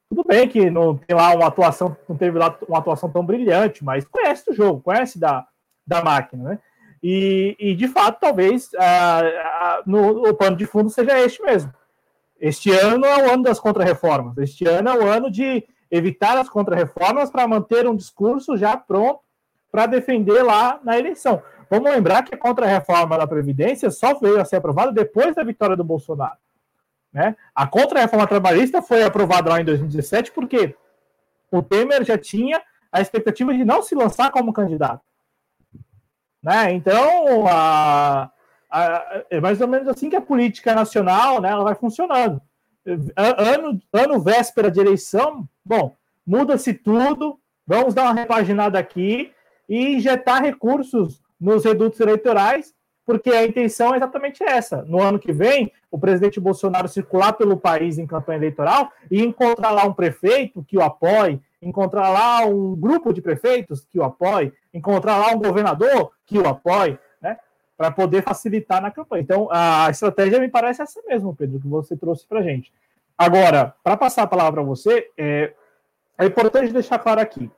Tudo 0.09 0.25
bem 0.25 0.49
que 0.49 0.71
não 0.71 0.97
tem 0.97 1.17
lá 1.17 1.35
uma 1.35 1.49
atuação, 1.49 1.97
não 2.09 2.17
teve 2.17 2.39
lá 2.39 2.57
uma 2.69 2.79
atuação 2.79 3.11
tão 3.11 3.25
brilhante, 3.25 3.85
mas 3.85 4.05
conhece 4.05 4.47
do 4.47 4.55
jogo, 4.55 4.81
conhece 4.81 5.19
da, 5.19 5.47
da 5.87 6.03
máquina, 6.03 6.51
né? 6.51 6.59
E, 7.03 7.57
e 7.59 7.75
de 7.75 7.89
fato, 7.89 8.21
talvez 8.21 8.71
ah, 8.79 9.21
ah, 9.21 9.83
no, 9.87 10.29
o 10.29 10.35
pano 10.35 10.57
de 10.57 10.67
fundo 10.67 10.91
seja 10.91 11.19
este 11.21 11.43
mesmo. 11.43 11.73
Este 12.41 12.71
ano 12.71 13.05
é 13.05 13.27
o 13.27 13.33
ano 13.33 13.43
das 13.43 13.61
contrarreformas. 13.61 14.37
Este 14.39 14.67
ano 14.67 14.89
é 14.89 14.95
o 14.99 15.07
ano 15.07 15.31
de 15.31 15.65
evitar 15.91 16.37
as 16.37 16.49
contrarreformas 16.49 17.31
para 17.31 17.47
manter 17.47 17.87
um 17.87 17.97
discurso 17.97 18.57
já 18.57 18.77
pronto 18.77 19.21
para 19.71 19.87
defender 19.87 20.43
lá 20.43 20.81
na 20.83 20.99
eleição. 20.99 21.43
Vamos 21.71 21.91
lembrar 21.91 22.23
que 22.23 22.35
a 22.35 22.39
contrarreforma 22.39 23.19
da 23.19 23.27
Previdência 23.27 23.91
só 23.91 24.15
veio 24.15 24.41
a 24.41 24.45
ser 24.45 24.57
aprovada 24.57 24.93
depois 24.93 25.35
da 25.35 25.43
vitória 25.43 25.77
do 25.77 25.85
Bolsonaro. 25.85 26.37
Né? 27.17 27.35
A 27.55 27.67
contra-reforma 27.67 28.27
trabalhista 28.27 28.83
foi 28.83 29.03
aprovada 29.03 29.49
lá 29.49 29.59
em 29.59 29.65
2017 29.65 30.33
porque 30.33 30.77
o 31.51 31.63
Temer 31.63 32.05
já 32.05 32.19
tinha 32.19 32.63
a 32.93 33.01
expectativa 33.01 33.55
de 33.55 33.65
não 33.65 33.81
se 33.81 33.95
lançar 33.95 34.31
como 34.31 34.53
candidato. 34.53 35.01
Né? 36.43 36.75
Então, 36.75 37.47
a, 37.49 38.31
a, 38.71 39.23
é 39.31 39.41
mais 39.41 39.63
ou 39.63 39.67
menos 39.67 39.89
assim 39.89 40.11
que 40.11 40.17
a 40.17 40.21
política 40.21 40.75
nacional 40.75 41.41
né, 41.41 41.49
ela 41.49 41.65
vai 41.65 41.75
funcionando. 41.75 42.39
Ano, 43.17 43.81
ano 43.95 44.21
véspera 44.21 44.71
de 44.71 44.79
eleição, 44.79 45.49
bom, 45.65 45.97
muda-se 46.27 46.75
tudo, 46.75 47.41
vamos 47.67 47.95
dar 47.95 48.03
uma 48.03 48.13
repaginada 48.13 48.79
aqui 48.79 49.33
e 49.67 49.95
injetar 49.95 50.43
recursos 50.43 51.23
nos 51.41 51.65
redutos 51.65 51.99
eleitorais 51.99 52.75
porque 53.07 53.31
a 53.31 53.47
intenção 53.47 53.95
é 53.95 53.99
exatamente 53.99 54.43
essa. 54.43 54.83
No 54.83 55.01
ano 55.01 55.19
que 55.19 55.33
vem, 55.33 55.73
o 55.91 55.99
presidente 55.99 56.41
Bolsonaro 56.41 56.89
circular 56.89 57.33
pelo 57.35 57.57
país 57.57 57.99
em 57.99 58.07
campanha 58.07 58.39
eleitoral 58.39 58.91
e 59.09 59.23
encontrar 59.23 59.71
lá 59.71 59.85
um 59.85 59.93
prefeito 59.93 60.65
que 60.65 60.77
o 60.77 60.83
apoie, 60.83 61.41
encontrar 61.63 62.09
lá 62.09 62.45
um 62.45 62.75
grupo 62.75 63.13
de 63.13 63.23
prefeitos 63.23 63.87
que 63.89 64.01
o 64.01 64.03
apoie, 64.03 64.53
encontrar 64.75 65.19
lá 65.19 65.31
um 65.31 65.39
governador 65.39 66.11
que 66.27 66.37
o 66.37 66.49
apoie, 66.49 66.99
né? 67.23 67.39
Para 67.77 67.93
poder 67.93 68.23
facilitar 68.23 68.83
na 68.83 68.91
campanha. 68.91 69.23
Então, 69.23 69.49
a 69.53 69.89
estratégia 69.89 70.41
me 70.41 70.49
parece 70.49 70.83
essa 70.83 71.01
mesmo, 71.07 71.35
Pedro, 71.35 71.61
que 71.61 71.69
você 71.69 71.97
trouxe 71.97 72.27
para 72.27 72.43
gente. 72.43 72.73
Agora, 73.17 73.73
para 73.85 73.97
passar 73.97 74.25
a 74.25 74.27
palavra 74.27 74.55
para 74.55 74.63
você, 74.63 75.11
é, 75.17 75.53
é 76.19 76.27
importante 76.27 76.73
deixar 76.73 76.99
claro 76.99 77.21
aqui: 77.21 77.49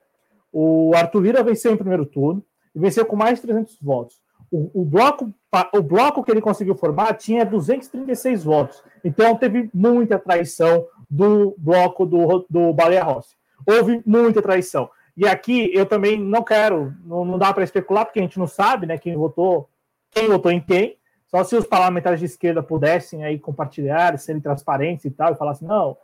o 0.53 0.93
Arthur 0.95 1.23
Lira 1.23 1.43
venceu 1.43 1.73
em 1.73 1.77
primeiro 1.77 2.05
turno 2.05 2.45
e 2.75 2.79
venceu 2.79 3.07
com 3.07 3.17
mais 3.17 3.37
de 3.37 3.47
300 3.47 3.79
votos 3.81 4.28
o, 4.51 4.83
o, 4.83 4.85
bloco, 4.85 5.33
o 5.75 5.83
bloco 5.83 6.23
que 6.23 6.31
ele 6.31 6.41
conseguiu 6.41 6.75
formar 6.75 7.15
tinha 7.15 7.45
236 7.45 8.45
votos. 8.45 8.83
Então 9.05 9.37
teve 9.37 9.71
muita 9.73 10.19
traição 10.19 10.87
do 11.09 11.55
bloco 11.59 12.05
do, 12.05 12.47
do 12.49 12.73
Baleia 12.73 13.05
Rossi. 13.05 13.37
Houve 13.67 14.03
muita 14.07 14.43
traição. 14.43 14.91
E 15.17 15.27
aqui 15.27 15.71
eu 15.75 15.85
também 15.85 16.19
não 16.19 16.43
quero, 16.43 16.95
não, 17.05 17.25
não 17.25 17.39
dá 17.39 17.53
para 17.53 17.65
especular, 17.65 18.05
porque 18.05 18.21
a 18.21 18.23
gente 18.23 18.39
não 18.39 18.47
sabe 18.47 18.87
né, 18.87 18.97
quem 18.97 19.17
votou, 19.17 19.69
quem 20.11 20.29
votou 20.29 20.53
em 20.53 20.61
quem. 20.61 20.97
Só 21.27 21.45
se 21.45 21.57
os 21.57 21.67
parlamentares 21.67 22.21
de 22.21 22.27
esquerda 22.27 22.63
pudessem 22.63 23.25
aí 23.25 23.39
compartilhar, 23.39 24.19
serem 24.19 24.41
transparentes 24.41 25.05
e 25.05 25.11
tal, 25.11 25.33
e 25.33 25.37
falar 25.37 25.51
assim, 25.51 25.67
não, 25.67 25.97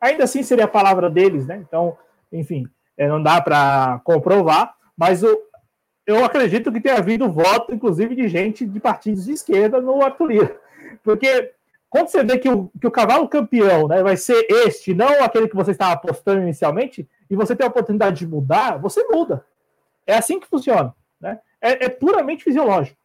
ainda 0.00 0.24
assim 0.24 0.42
seria 0.42 0.64
a 0.64 0.68
palavra 0.68 1.10
deles, 1.10 1.46
né? 1.46 1.62
Então, 1.66 1.96
enfim, 2.32 2.66
é, 2.96 3.06
não 3.06 3.22
dá 3.22 3.40
para 3.40 4.00
comprovar, 4.04 4.74
mas 4.96 5.22
o, 5.22 5.38
eu 6.06 6.24
acredito 6.24 6.72
que 6.72 6.80
tenha 6.80 6.96
havido 6.96 7.30
voto, 7.30 7.74
inclusive, 7.74 8.14
de 8.14 8.28
gente 8.28 8.66
de 8.66 8.80
partidos 8.80 9.24
de 9.24 9.32
esquerda 9.32 9.80
no 9.80 10.02
Arthur 10.02 10.26
Lira. 10.26 10.60
Porque 11.02 11.52
quando 11.88 12.08
você 12.08 12.24
vê 12.24 12.38
que 12.38 12.48
o, 12.48 12.70
que 12.80 12.86
o 12.86 12.90
cavalo 12.90 13.28
campeão 13.28 13.86
né, 13.86 14.02
vai 14.02 14.16
ser 14.16 14.46
este, 14.48 14.94
não 14.94 15.22
aquele 15.22 15.48
que 15.48 15.54
você 15.54 15.72
estava 15.72 15.92
apostando 15.92 16.42
inicialmente, 16.42 17.08
e 17.30 17.36
você 17.36 17.54
tem 17.54 17.66
a 17.66 17.70
oportunidade 17.70 18.18
de 18.18 18.26
mudar, 18.26 18.78
você 18.78 19.06
muda. 19.08 19.44
É 20.06 20.14
assim 20.14 20.40
que 20.40 20.46
funciona. 20.46 20.94
Né? 21.20 21.38
É, 21.60 21.86
é 21.86 21.88
puramente 21.88 22.44
fisiológico. 22.44 22.98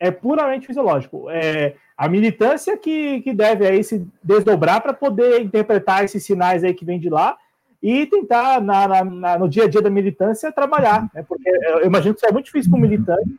É 0.00 0.10
puramente 0.10 0.66
fisiológico. 0.66 1.28
É 1.30 1.74
a 1.96 2.08
militância 2.08 2.76
que, 2.76 3.20
que 3.20 3.32
deve 3.32 3.66
aí 3.66 3.84
se 3.84 4.04
desdobrar 4.22 4.80
para 4.80 4.92
poder 4.92 5.40
interpretar 5.40 6.04
esses 6.04 6.24
sinais 6.24 6.64
aí 6.64 6.74
que 6.74 6.84
vem 6.84 6.98
de 6.98 7.08
lá 7.08 7.36
e 7.82 8.06
tentar, 8.06 8.60
na, 8.60 8.86
na, 8.86 9.04
na, 9.04 9.38
no 9.38 9.48
dia 9.48 9.64
a 9.64 9.68
dia 9.68 9.82
da 9.82 9.90
militância, 9.90 10.52
trabalhar. 10.52 11.10
Né? 11.12 11.24
Porque 11.26 11.50
eu 11.50 11.84
imagino 11.84 12.14
que 12.14 12.20
isso 12.20 12.28
é 12.28 12.32
muito 12.32 12.46
difícil 12.46 12.70
para 12.70 12.78
o 12.78 12.80
militante, 12.80 13.34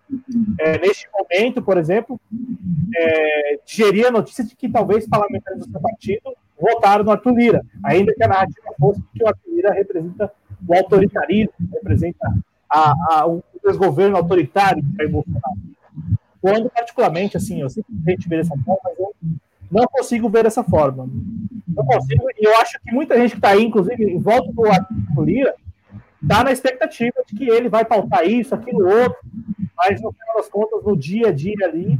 é, 0.59 0.77
neste 0.79 1.07
momento, 1.13 1.61
por 1.61 1.77
exemplo, 1.77 2.19
é, 2.95 3.59
digerir 3.65 4.07
a 4.07 4.11
notícia 4.11 4.43
de 4.43 4.53
que 4.53 4.67
talvez 4.67 5.07
parlamentares 5.07 5.65
do 5.65 5.71
seu 5.71 5.79
partido 5.79 6.35
votaram 6.59 7.05
no 7.05 7.11
Arthur 7.11 7.33
Lira, 7.33 7.65
ainda 7.83 8.13
que 8.13 8.23
a 8.23 8.27
narrativa 8.27 8.73
fosse 8.77 9.01
que 9.15 9.23
o 9.23 9.27
Arthur 9.27 9.49
Lira 9.49 9.71
representa 9.71 10.31
o 10.67 10.75
autoritarismo, 10.75 11.53
representa 11.71 12.27
a, 12.69 12.93
a, 13.11 13.27
o 13.27 13.41
desgoverno 13.65 14.17
autoritário 14.17 14.83
de 14.83 14.97
Jair 14.97 15.09
Bolsonaro. 15.09 15.57
Quando, 16.41 16.69
particularmente, 16.69 17.37
assim, 17.37 17.61
eu 17.61 17.69
sempre 17.69 17.93
gente 18.05 18.27
ver 18.27 18.37
dessa 18.37 18.55
forma, 18.65 18.81
mas 18.83 18.99
eu 18.99 19.13
não 19.73 19.87
consigo 19.87 20.29
ver 20.29 20.43
dessa 20.43 20.63
forma. 20.63 21.09
Não 21.67 21.85
consigo, 21.85 22.23
e 22.37 22.47
eu 22.47 22.55
acho 22.57 22.79
que 22.79 22.93
muita 22.93 23.17
gente 23.17 23.31
que 23.31 23.37
está 23.37 23.49
aí, 23.49 23.63
inclusive, 23.63 24.03
em 24.03 24.19
volta 24.19 24.51
do 24.53 24.65
Arthur 24.67 25.23
Lira, 25.23 25.55
está 26.21 26.43
na 26.43 26.51
expectativa 26.51 27.15
de 27.27 27.35
que 27.35 27.49
ele 27.49 27.67
vai 27.67 27.83
pautar 27.83 28.25
isso, 28.25 28.53
aquilo, 28.53 28.87
outro, 28.87 29.17
mas 29.75 30.01
no 30.01 30.11
final 30.11 30.35
das 30.37 30.47
contas, 30.47 30.83
no 30.83 30.95
dia 30.95 31.29
a 31.29 31.31
dia 31.31 31.65
ali, 31.65 31.97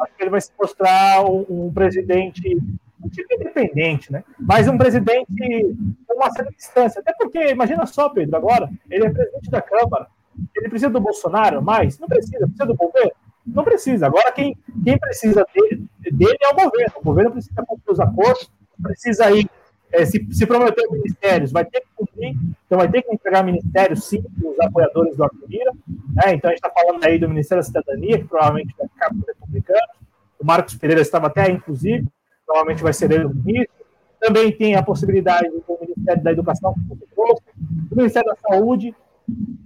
acho 0.00 0.14
que 0.16 0.22
ele 0.22 0.30
vai 0.30 0.40
se 0.40 0.50
mostrar 0.58 1.24
um, 1.24 1.46
um 1.48 1.72
presidente 1.72 2.58
um 3.04 3.08
tipo 3.08 3.34
independente, 3.34 4.12
né? 4.12 4.22
Mas 4.38 4.68
um 4.68 4.78
presidente 4.78 5.76
com 6.06 6.14
uma 6.14 6.30
certa 6.30 6.52
distância. 6.52 7.00
Até 7.00 7.12
porque, 7.12 7.50
imagina 7.50 7.84
só, 7.84 8.08
Pedro, 8.08 8.36
agora, 8.36 8.70
ele 8.88 9.06
é 9.06 9.10
presidente 9.10 9.50
da 9.50 9.60
Câmara, 9.60 10.06
ele 10.54 10.68
precisa 10.68 10.88
do 10.90 11.00
Bolsonaro, 11.00 11.60
mas 11.60 11.98
não 11.98 12.06
precisa, 12.06 12.46
precisa 12.46 12.66
do 12.66 12.76
governo? 12.76 13.10
Não 13.46 13.64
precisa. 13.64 14.06
Agora, 14.06 14.30
quem, 14.32 14.56
quem 14.84 14.98
precisa 14.98 15.44
dele, 15.54 15.84
dele 16.00 16.38
é 16.40 16.48
o 16.48 16.54
governo. 16.54 16.92
O 16.96 17.04
governo 17.04 17.32
precisa 17.32 17.62
cumprir 17.66 17.92
os 17.92 18.00
acordos, 18.00 18.50
precisa 18.80 19.30
ir, 19.30 19.48
é, 19.92 20.04
se, 20.06 20.26
se 20.32 20.46
prometer 20.46 20.88
ministérios, 20.90 21.52
vai 21.52 21.64
ter 21.64 21.80
que 21.80 21.88
cumprir, 21.94 22.34
então 22.66 22.78
vai 22.78 22.90
ter 22.90 23.02
que 23.02 23.12
entregar 23.12 23.44
ministérios, 23.44 24.04
sim, 24.04 24.24
os 24.42 24.60
apoiadores 24.60 25.16
do 25.16 25.24
Arthur 25.24 25.46
Lira. 25.48 25.72
Né? 26.14 26.34
Então 26.34 26.50
a 26.50 26.54
gente 26.54 26.64
está 26.64 26.70
falando 26.70 27.04
aí 27.04 27.18
do 27.18 27.28
Ministério 27.28 27.62
da 27.62 27.66
Cidadania, 27.66 28.18
que 28.18 28.24
provavelmente 28.24 28.74
vai 28.78 28.88
ficar 28.88 29.08
para 29.08 29.18
os 29.18 29.26
republicanos. 29.26 29.96
O 30.40 30.46
Marcos 30.46 30.74
Pereira 30.74 31.02
estava 31.02 31.26
até, 31.26 31.50
inclusive, 31.50 32.06
provavelmente 32.46 32.82
vai 32.82 32.92
ser 32.92 33.10
ele 33.10 33.26
o 33.26 33.34
ministro. 33.34 33.82
Também 34.18 34.52
tem 34.52 34.76
a 34.76 34.82
possibilidade 34.82 35.48
do 35.48 35.78
Ministério 35.80 36.22
da 36.22 36.32
Educação, 36.32 36.74
que 36.74 37.14
trouxe, 37.14 37.42
do 37.56 37.96
Ministério 37.96 38.28
da 38.28 38.36
Saúde, 38.36 38.94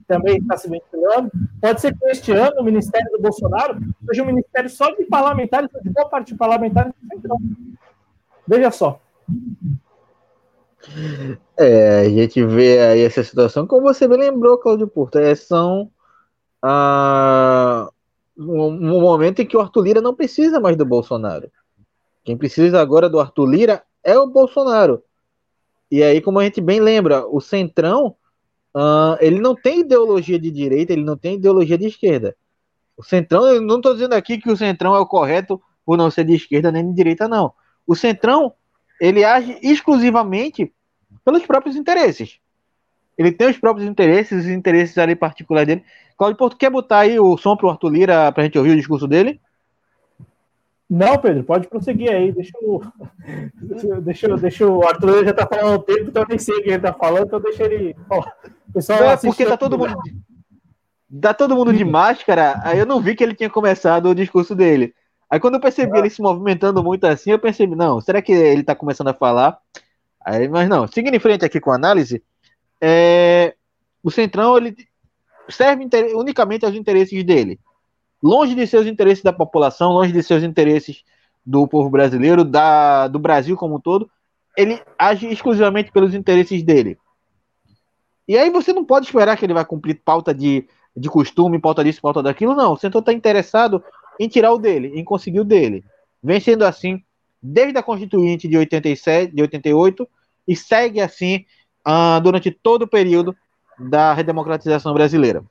também 0.06 0.38
está 0.38 0.56
se 0.56 0.68
ventilando. 0.68 1.30
Pode 1.60 1.80
ser 1.80 1.96
que 1.96 2.04
este 2.06 2.32
ano 2.32 2.60
o 2.60 2.64
Ministério 2.64 3.10
do 3.12 3.20
Bolsonaro 3.20 3.78
seja 4.06 4.22
um 4.22 4.26
ministério 4.26 4.70
só 4.70 4.90
de 4.94 5.04
parlamentares, 5.04 5.68
de 5.82 5.90
boa 5.90 6.08
parte 6.08 6.32
de 6.32 6.38
parlamentares 6.38 6.92
do 7.00 7.08
Centrão. 7.08 7.38
Veja 8.46 8.70
só. 8.70 9.00
É, 11.56 12.00
a 12.00 12.08
gente 12.08 12.44
vê 12.44 12.78
aí 12.80 13.00
essa 13.00 13.24
situação, 13.24 13.66
como 13.66 13.82
você 13.82 14.06
me 14.06 14.16
lembrou, 14.16 14.58
Cláudio 14.58 14.86
Porto, 14.86 15.18
é, 15.18 15.34
são 15.34 15.90
ah, 16.62 17.90
um, 18.38 18.66
um, 18.66 19.00
momento 19.00 19.40
em 19.40 19.46
que 19.46 19.56
o 19.56 19.60
Arthur 19.60 19.82
Lira 19.82 20.00
não 20.00 20.14
precisa 20.14 20.60
mais 20.60 20.76
do 20.76 20.84
Bolsonaro. 20.84 21.50
Quem 22.24 22.36
precisa 22.36 22.80
agora 22.80 23.08
do 23.08 23.18
Arthur 23.18 23.46
Lira 23.46 23.82
é 24.04 24.16
o 24.18 24.26
Bolsonaro. 24.26 25.02
E 25.90 26.02
aí, 26.02 26.20
como 26.20 26.38
a 26.38 26.44
gente 26.44 26.60
bem 26.60 26.80
lembra, 26.80 27.26
o 27.26 27.40
Centrão 27.40 28.16
Uh, 28.76 29.16
ele 29.20 29.40
não 29.40 29.54
tem 29.54 29.80
ideologia 29.80 30.38
de 30.38 30.50
direita, 30.50 30.92
ele 30.92 31.02
não 31.02 31.16
tem 31.16 31.36
ideologia 31.36 31.78
de 31.78 31.86
esquerda. 31.86 32.36
O 32.94 33.02
Centrão, 33.02 33.46
eu 33.46 33.58
não 33.58 33.76
estou 33.76 33.94
dizendo 33.94 34.12
aqui 34.12 34.36
que 34.36 34.50
o 34.50 34.56
Centrão 34.56 34.94
é 34.94 34.98
o 34.98 35.06
correto 35.06 35.58
por 35.82 35.96
não 35.96 36.10
ser 36.10 36.24
de 36.24 36.34
esquerda 36.34 36.70
nem 36.70 36.86
de 36.86 36.94
direita, 36.94 37.26
não. 37.26 37.54
O 37.86 37.94
Centrão, 37.94 38.52
ele 39.00 39.24
age 39.24 39.58
exclusivamente 39.62 40.70
pelos 41.24 41.46
próprios 41.46 41.74
interesses. 41.74 42.38
Ele 43.16 43.32
tem 43.32 43.48
os 43.48 43.56
próprios 43.56 43.88
interesses, 43.88 44.44
os 44.44 44.50
interesses 44.50 44.98
ali 44.98 45.16
particulares 45.16 45.68
dele. 45.68 45.84
Claudio 46.18 46.36
Porto, 46.36 46.58
quer 46.58 46.68
botar 46.68 46.98
aí 46.98 47.18
o 47.18 47.34
som 47.38 47.56
para 47.56 47.68
o 47.68 47.70
Arthur 47.70 47.88
Lira 47.88 48.30
para 48.30 48.42
a 48.42 48.44
gente 48.44 48.58
ouvir 48.58 48.72
o 48.72 48.76
discurso 48.76 49.08
dele? 49.08 49.40
Não, 50.88 51.18
Pedro, 51.18 51.42
pode 51.42 51.66
prosseguir 51.66 52.12
aí. 52.12 52.32
Deixa 52.32 52.56
o, 52.62 52.80
deixa, 54.00 54.36
deixa 54.36 54.66
o 54.66 54.86
Arthur 54.86 55.24
já 55.24 55.32
tá 55.32 55.46
falando 55.46 55.80
o 55.80 55.82
tempo, 55.82 56.08
então 56.08 56.22
eu 56.22 56.28
nem 56.28 56.38
sei 56.38 56.56
o 56.56 56.62
que 56.62 56.70
ele 56.70 56.78
tá 56.78 56.92
falando, 56.92 57.26
então 57.26 57.40
deixa 57.40 57.64
ele 57.64 57.94
falar. 58.08 58.32
Pessoal, 58.72 59.02
é, 59.02 59.16
porque 59.16 59.44
tá 59.44 59.56
todo 59.56 59.76
mundo. 59.76 59.96
Tá 61.20 61.34
todo 61.34 61.56
mundo 61.56 61.72
de 61.72 61.84
máscara, 61.84 62.60
aí 62.64 62.78
eu 62.78 62.86
não 62.86 63.00
vi 63.00 63.14
que 63.14 63.22
ele 63.22 63.34
tinha 63.34 63.50
começado 63.50 64.08
o 64.08 64.14
discurso 64.14 64.54
dele. 64.54 64.94
Aí 65.30 65.40
quando 65.40 65.54
eu 65.54 65.60
percebi 65.60 65.98
ele 65.98 66.10
se 66.10 66.22
movimentando 66.22 66.82
muito 66.82 67.04
assim, 67.04 67.30
eu 67.30 67.38
percebi, 67.38 67.74
não, 67.74 68.00
será 68.00 68.22
que 68.22 68.32
ele 68.32 68.62
tá 68.62 68.74
começando 68.74 69.08
a 69.08 69.14
falar? 69.14 69.58
Aí, 70.24 70.48
mas 70.48 70.68
não, 70.68 70.86
seguindo 70.86 71.14
em 71.14 71.20
frente 71.20 71.44
aqui 71.44 71.60
com 71.60 71.70
a 71.70 71.76
análise, 71.76 72.22
é, 72.80 73.54
o 74.02 74.10
Centrão 74.10 74.56
ele 74.56 74.76
serve 75.48 75.88
unicamente 76.14 76.64
aos 76.64 76.74
interesses 76.74 77.24
dele 77.24 77.58
longe 78.26 78.56
de 78.56 78.66
seus 78.66 78.86
interesses 78.86 79.22
da 79.22 79.32
população, 79.32 79.92
longe 79.92 80.12
de 80.12 80.22
seus 80.22 80.42
interesses 80.42 81.04
do 81.44 81.66
povo 81.68 81.88
brasileiro, 81.88 82.44
da, 82.44 83.06
do 83.06 83.20
Brasil 83.20 83.56
como 83.56 83.76
um 83.76 83.80
todo, 83.80 84.10
ele 84.56 84.82
age 84.98 85.28
exclusivamente 85.28 85.92
pelos 85.92 86.12
interesses 86.12 86.62
dele. 86.64 86.98
E 88.26 88.36
aí 88.36 88.50
você 88.50 88.72
não 88.72 88.84
pode 88.84 89.06
esperar 89.06 89.36
que 89.36 89.44
ele 89.44 89.54
vai 89.54 89.64
cumprir 89.64 90.00
pauta 90.04 90.34
de, 90.34 90.66
de 90.96 91.08
costume, 91.08 91.60
pauta 91.60 91.84
disso, 91.84 92.02
pauta 92.02 92.20
daquilo, 92.20 92.56
não. 92.56 92.72
O 92.72 92.76
Centrão 92.76 92.98
está 92.98 93.12
interessado 93.12 93.82
em 94.18 94.26
tirar 94.26 94.52
o 94.52 94.58
dele, 94.58 94.98
em 94.98 95.04
conseguir 95.04 95.38
o 95.38 95.44
dele. 95.44 95.84
Vem 96.20 96.40
sendo 96.40 96.64
assim 96.64 97.00
desde 97.40 97.78
a 97.78 97.82
Constituinte 97.82 98.48
de 98.48 98.56
87, 98.56 99.32
de 99.32 99.42
88, 99.42 100.08
e 100.48 100.56
segue 100.56 101.00
assim 101.00 101.44
uh, 101.86 102.20
durante 102.20 102.50
todo 102.50 102.82
o 102.82 102.88
período 102.88 103.36
da 103.78 104.12
redemocratização 104.12 104.92
brasileira. 104.92 105.44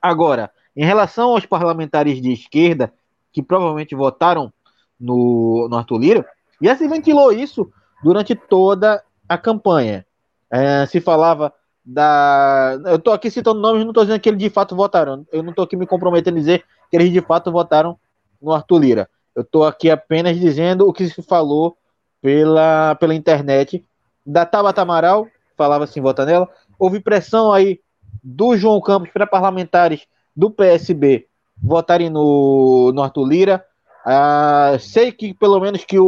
Agora, 0.00 0.52
em 0.78 0.84
relação 0.84 1.30
aos 1.30 1.44
parlamentares 1.44 2.22
de 2.22 2.32
esquerda, 2.32 2.92
que 3.32 3.42
provavelmente 3.42 3.96
votaram 3.96 4.52
no, 4.98 5.66
no 5.68 5.76
Arthur 5.76 5.98
Lira, 5.98 6.26
Já 6.62 6.76
se 6.76 6.86
ventilou 6.86 7.32
isso 7.32 7.68
durante 8.00 8.36
toda 8.36 9.02
a 9.28 9.36
campanha. 9.36 10.06
É, 10.48 10.86
se 10.86 11.00
falava 11.00 11.52
da. 11.84 12.78
Eu 12.86 12.94
estou 12.94 13.12
aqui 13.12 13.28
citando 13.28 13.58
nomes, 13.60 13.82
não 13.82 13.90
estou 13.90 14.04
dizendo 14.04 14.20
que 14.20 14.28
eles 14.28 14.38
de 14.38 14.48
fato 14.50 14.76
votaram. 14.76 15.26
Eu 15.32 15.42
não 15.42 15.50
estou 15.50 15.64
aqui 15.64 15.76
me 15.76 15.84
comprometendo 15.84 16.36
a 16.36 16.38
dizer 16.38 16.64
que 16.88 16.96
eles 16.96 17.12
de 17.12 17.20
fato 17.22 17.50
votaram 17.50 17.98
no 18.40 18.52
Arthur 18.52 18.78
Lira. 18.78 19.10
Eu 19.34 19.42
estou 19.42 19.64
aqui 19.64 19.90
apenas 19.90 20.38
dizendo 20.38 20.86
o 20.86 20.92
que 20.92 21.08
se 21.08 21.22
falou 21.22 21.76
pela, 22.22 22.94
pela 22.94 23.16
internet 23.16 23.84
da 24.24 24.46
Tabata 24.46 24.82
Amaral, 24.82 25.26
falava 25.56 25.82
assim, 25.82 26.00
vota 26.00 26.24
nela. 26.24 26.48
Houve 26.78 27.00
pressão 27.00 27.52
aí 27.52 27.80
do 28.22 28.56
João 28.56 28.80
Campos 28.80 29.10
para 29.10 29.26
parlamentares 29.26 30.06
do 30.38 30.52
PSB 30.52 31.26
votarem 31.60 32.08
no, 32.08 32.92
no 32.94 33.02
Arthur 33.02 33.26
Lira. 33.26 33.64
Ah, 34.06 34.76
sei 34.78 35.10
que 35.10 35.34
pelo 35.34 35.58
menos 35.58 35.84
que 35.84 35.98
o, 35.98 36.06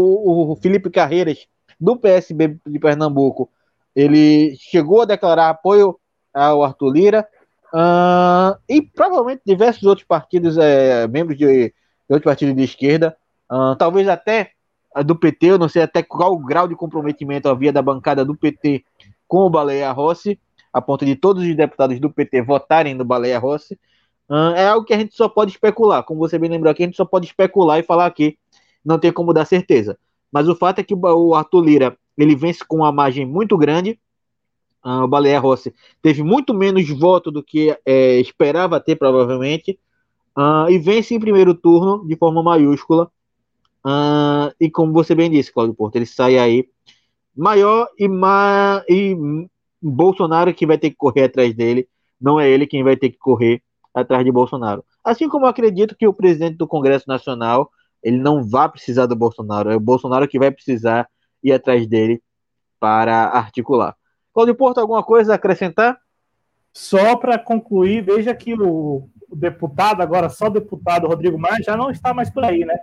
o 0.52 0.56
Felipe 0.56 0.88
Carreiras 0.88 1.48
do 1.80 1.96
PSB 1.96 2.56
de 2.64 2.78
Pernambuco 2.78 3.50
ele 3.94 4.54
chegou 4.56 5.02
a 5.02 5.04
declarar 5.04 5.50
apoio 5.50 5.98
ao 6.32 6.62
Arthur 6.62 6.92
Lira 6.92 7.28
uh, 7.74 8.56
e 8.68 8.80
provavelmente 8.80 9.42
diversos 9.44 9.82
outros 9.82 10.06
partidos, 10.06 10.56
é, 10.56 11.08
membros 11.08 11.36
de, 11.36 11.46
de 11.46 11.74
outros 12.08 12.24
partidos 12.24 12.54
de 12.54 12.62
esquerda, 12.62 13.16
uh, 13.50 13.74
talvez 13.74 14.08
até 14.08 14.52
do 15.04 15.16
PT, 15.16 15.46
eu 15.46 15.58
não 15.58 15.68
sei 15.68 15.82
até 15.82 16.04
qual 16.04 16.38
grau 16.38 16.68
de 16.68 16.76
comprometimento 16.76 17.48
havia 17.48 17.72
da 17.72 17.82
bancada 17.82 18.24
do 18.24 18.36
PT 18.36 18.84
com 19.26 19.38
o 19.38 19.50
Baleia 19.50 19.90
Rossi, 19.90 20.38
a 20.72 20.80
ponto 20.80 21.04
de 21.04 21.16
todos 21.16 21.42
os 21.42 21.56
deputados 21.56 21.98
do 21.98 22.10
PT 22.10 22.42
votarem 22.42 22.94
no 22.94 23.04
Baleia 23.04 23.38
Rossi, 23.40 23.78
é 24.56 24.68
algo 24.68 24.86
que 24.86 24.94
a 24.94 24.98
gente 24.98 25.14
só 25.16 25.28
pode 25.28 25.50
especular. 25.50 26.02
Como 26.04 26.20
você 26.20 26.38
bem 26.38 26.48
lembrou 26.48 26.70
aqui, 26.70 26.84
a 26.84 26.86
gente 26.86 26.96
só 26.96 27.04
pode 27.04 27.26
especular 27.26 27.78
e 27.78 27.82
falar 27.82 28.06
aqui, 28.06 28.38
não 28.84 28.98
tem 28.98 29.12
como 29.12 29.32
dar 29.32 29.44
certeza. 29.44 29.98
Mas 30.30 30.48
o 30.48 30.54
fato 30.54 30.78
é 30.78 30.84
que 30.84 30.94
o 30.94 31.34
Arthur 31.34 31.60
Lira 31.62 31.98
ele 32.16 32.36
vence 32.36 32.64
com 32.64 32.76
uma 32.76 32.92
margem 32.92 33.26
muito 33.26 33.58
grande. 33.58 33.98
O 34.84 35.08
Baleia 35.08 35.38
Rossi 35.38 35.74
teve 36.00 36.22
muito 36.22 36.54
menos 36.54 36.88
voto 36.88 37.30
do 37.30 37.42
que 37.42 37.76
é, 37.84 38.20
esperava 38.20 38.80
ter, 38.80 38.96
provavelmente, 38.96 39.78
e 40.68 40.78
vence 40.78 41.14
em 41.14 41.20
primeiro 41.20 41.54
turno 41.54 42.06
de 42.06 42.16
forma 42.16 42.42
maiúscula. 42.42 43.10
E 44.60 44.70
como 44.70 44.92
você 44.92 45.14
bem 45.14 45.30
disse, 45.30 45.52
Claudio 45.52 45.74
Porto, 45.74 45.96
ele 45.96 46.06
sai 46.06 46.38
aí 46.38 46.68
maior 47.36 47.88
e, 47.98 48.06
ma 48.06 48.84
e 48.88 49.16
Bolsonaro 49.82 50.52
que 50.54 50.66
vai 50.66 50.78
ter 50.78 50.90
que 50.90 50.96
correr 50.96 51.24
atrás 51.24 51.54
dele, 51.54 51.88
não 52.20 52.38
é 52.38 52.48
ele 52.48 52.66
quem 52.66 52.82
vai 52.82 52.96
ter 52.96 53.10
que 53.10 53.18
correr 53.18 53.62
atrás 53.94 54.24
de 54.24 54.32
Bolsonaro. 54.32 54.84
Assim 55.04 55.28
como 55.28 55.46
eu 55.46 55.50
acredito 55.50 55.96
que 55.96 56.06
o 56.06 56.12
presidente 56.12 56.56
do 56.56 56.68
Congresso 56.68 57.08
Nacional 57.08 57.70
ele 58.02 58.18
não 58.18 58.42
vai 58.42 58.68
precisar 58.68 59.06
do 59.06 59.16
Bolsonaro, 59.16 59.70
é 59.70 59.76
o 59.76 59.80
Bolsonaro 59.80 60.26
que 60.26 60.38
vai 60.38 60.50
precisar 60.50 61.08
ir 61.42 61.52
atrás 61.52 61.86
dele 61.86 62.22
para 62.78 63.26
articular. 63.26 63.94
Claudio 64.32 64.54
Porto, 64.54 64.78
alguma 64.78 65.02
coisa 65.02 65.32
a 65.32 65.36
acrescentar? 65.36 65.98
Só 66.72 67.16
para 67.16 67.38
concluir, 67.38 68.02
veja 68.02 68.34
que 68.34 68.54
o, 68.54 69.08
deputado, 69.32 70.00
agora 70.00 70.28
só 70.28 70.48
deputado 70.48 71.06
Rodrigo 71.06 71.38
Maia, 71.38 71.62
já 71.62 71.76
não 71.76 71.90
está 71.90 72.14
mais 72.14 72.30
por 72.30 72.44
aí, 72.44 72.64
né? 72.64 72.78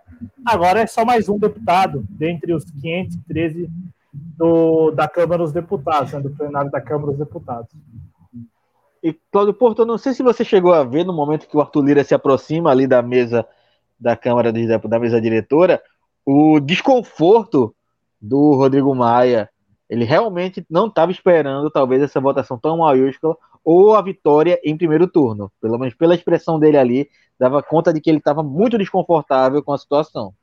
Agora 0.45 0.81
é 0.81 0.87
só 0.87 1.03
mais 1.03 1.27
um 1.27 1.37
deputado, 1.37 2.05
dentre 2.09 2.53
os 2.53 2.63
513 2.65 3.69
do, 4.13 4.91
da 4.91 5.07
Câmara 5.07 5.43
dos 5.43 5.51
Deputados, 5.51 6.13
né, 6.13 6.19
do 6.19 6.29
plenário 6.29 6.71
da 6.71 6.81
Câmara 6.81 7.11
dos 7.11 7.19
Deputados. 7.19 7.69
E, 9.03 9.13
Cláudio 9.31 9.53
Porto, 9.53 9.81
eu 9.81 9.85
não 9.85 9.97
sei 9.97 10.13
se 10.13 10.23
você 10.23 10.43
chegou 10.43 10.73
a 10.73 10.83
ver 10.83 11.05
no 11.05 11.13
momento 11.13 11.47
que 11.47 11.55
o 11.55 11.61
Arthur 11.61 11.83
Lira 11.83 12.03
se 12.03 12.13
aproxima 12.13 12.71
ali 12.71 12.87
da 12.87 13.01
mesa 13.01 13.45
da 13.99 14.15
Câmara 14.15 14.51
da 14.51 14.99
mesa 14.99 15.19
diretora, 15.19 15.81
o 16.25 16.59
desconforto 16.59 17.75
do 18.21 18.53
Rodrigo 18.53 18.93
Maia. 18.93 19.49
Ele 19.89 20.03
realmente 20.03 20.65
não 20.69 20.87
estava 20.87 21.11
esperando, 21.11 21.71
talvez, 21.71 22.01
essa 22.01 22.19
votação 22.19 22.59
tão 22.59 22.77
maiúscula 22.77 23.37
ou 23.63 23.95
a 23.95 24.01
vitória 24.01 24.59
em 24.63 24.77
primeiro 24.77 25.07
turno. 25.07 25.51
Pelo 25.61 25.77
menos 25.77 25.95
pela 25.95 26.13
expressão 26.13 26.59
dele 26.59 26.77
ali, 26.77 27.09
dava 27.39 27.63
conta 27.63 27.93
de 27.93 28.01
que 28.01 28.09
ele 28.09 28.17
estava 28.17 28.43
muito 28.43 28.77
desconfortável 28.77 29.63
com 29.63 29.73
a 29.73 29.77
situação. 29.77 30.33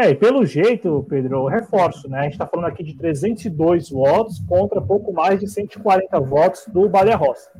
É, 0.00 0.08
e 0.08 0.14
pelo 0.14 0.46
jeito, 0.46 1.04
Pedro, 1.10 1.40
eu 1.40 1.44
reforço, 1.44 2.08
né? 2.08 2.20
A 2.20 2.22
gente 2.22 2.32
está 2.32 2.46
falando 2.46 2.68
aqui 2.68 2.82
de 2.82 2.96
302 2.96 3.90
votos 3.90 4.38
contra 4.48 4.80
pouco 4.80 5.12
mais 5.12 5.38
de 5.38 5.46
140 5.46 6.18
votos 6.20 6.66
do 6.68 6.88
Baleia 6.88 7.16
Rossi. 7.16 7.50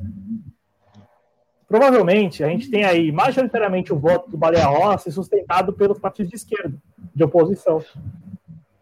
Provavelmente, 1.67 2.43
a 2.43 2.47
gente 2.47 2.71
tem 2.71 2.83
aí 2.83 3.11
majoritariamente 3.11 3.93
o 3.93 3.99
voto 3.99 4.27
do 4.27 4.37
Baleia 4.39 4.65
Rossi 4.65 5.11
sustentado 5.11 5.71
pelos 5.71 5.99
partidos 5.99 6.31
de 6.31 6.35
esquerda, 6.35 6.73
de 7.13 7.23
oposição. 7.23 7.79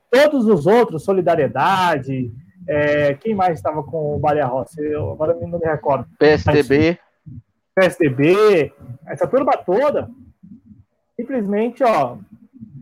Todos 0.09 0.45
os 0.47 0.65
outros, 0.65 1.03
Solidariedade, 1.03 2.31
é, 2.65 3.13
quem 3.15 3.35
mais 3.35 3.57
estava 3.57 3.83
com 3.83 4.15
o 4.15 4.19
Baleia 4.19 4.45
Rossi? 4.45 4.81
Eu 4.81 5.11
agora 5.11 5.33
não 5.33 5.59
me 5.59 5.65
recordo. 5.65 6.07
PSDB. 6.17 6.97
PSDB, 7.75 8.71
essa 9.05 9.27
turma 9.27 9.57
toda, 9.57 10.09
simplesmente, 11.17 11.83
ó, 11.83 12.15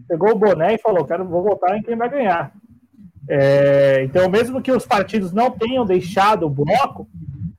pegou 0.08 0.32
o 0.32 0.38
boné 0.38 0.76
e 0.76 0.80
falou: 0.80 1.06
quero, 1.06 1.26
vou 1.26 1.44
votar 1.44 1.78
em 1.78 1.82
quem 1.82 1.96
vai 1.96 2.10
ganhar. 2.10 2.52
É, 3.30 4.04
então, 4.04 4.30
mesmo 4.30 4.62
que 4.62 4.72
os 4.72 4.86
partidos 4.86 5.34
não 5.34 5.52
tenham 5.52 5.86
deixado 5.86 6.46
o 6.46 6.50
bloco, 6.50 7.08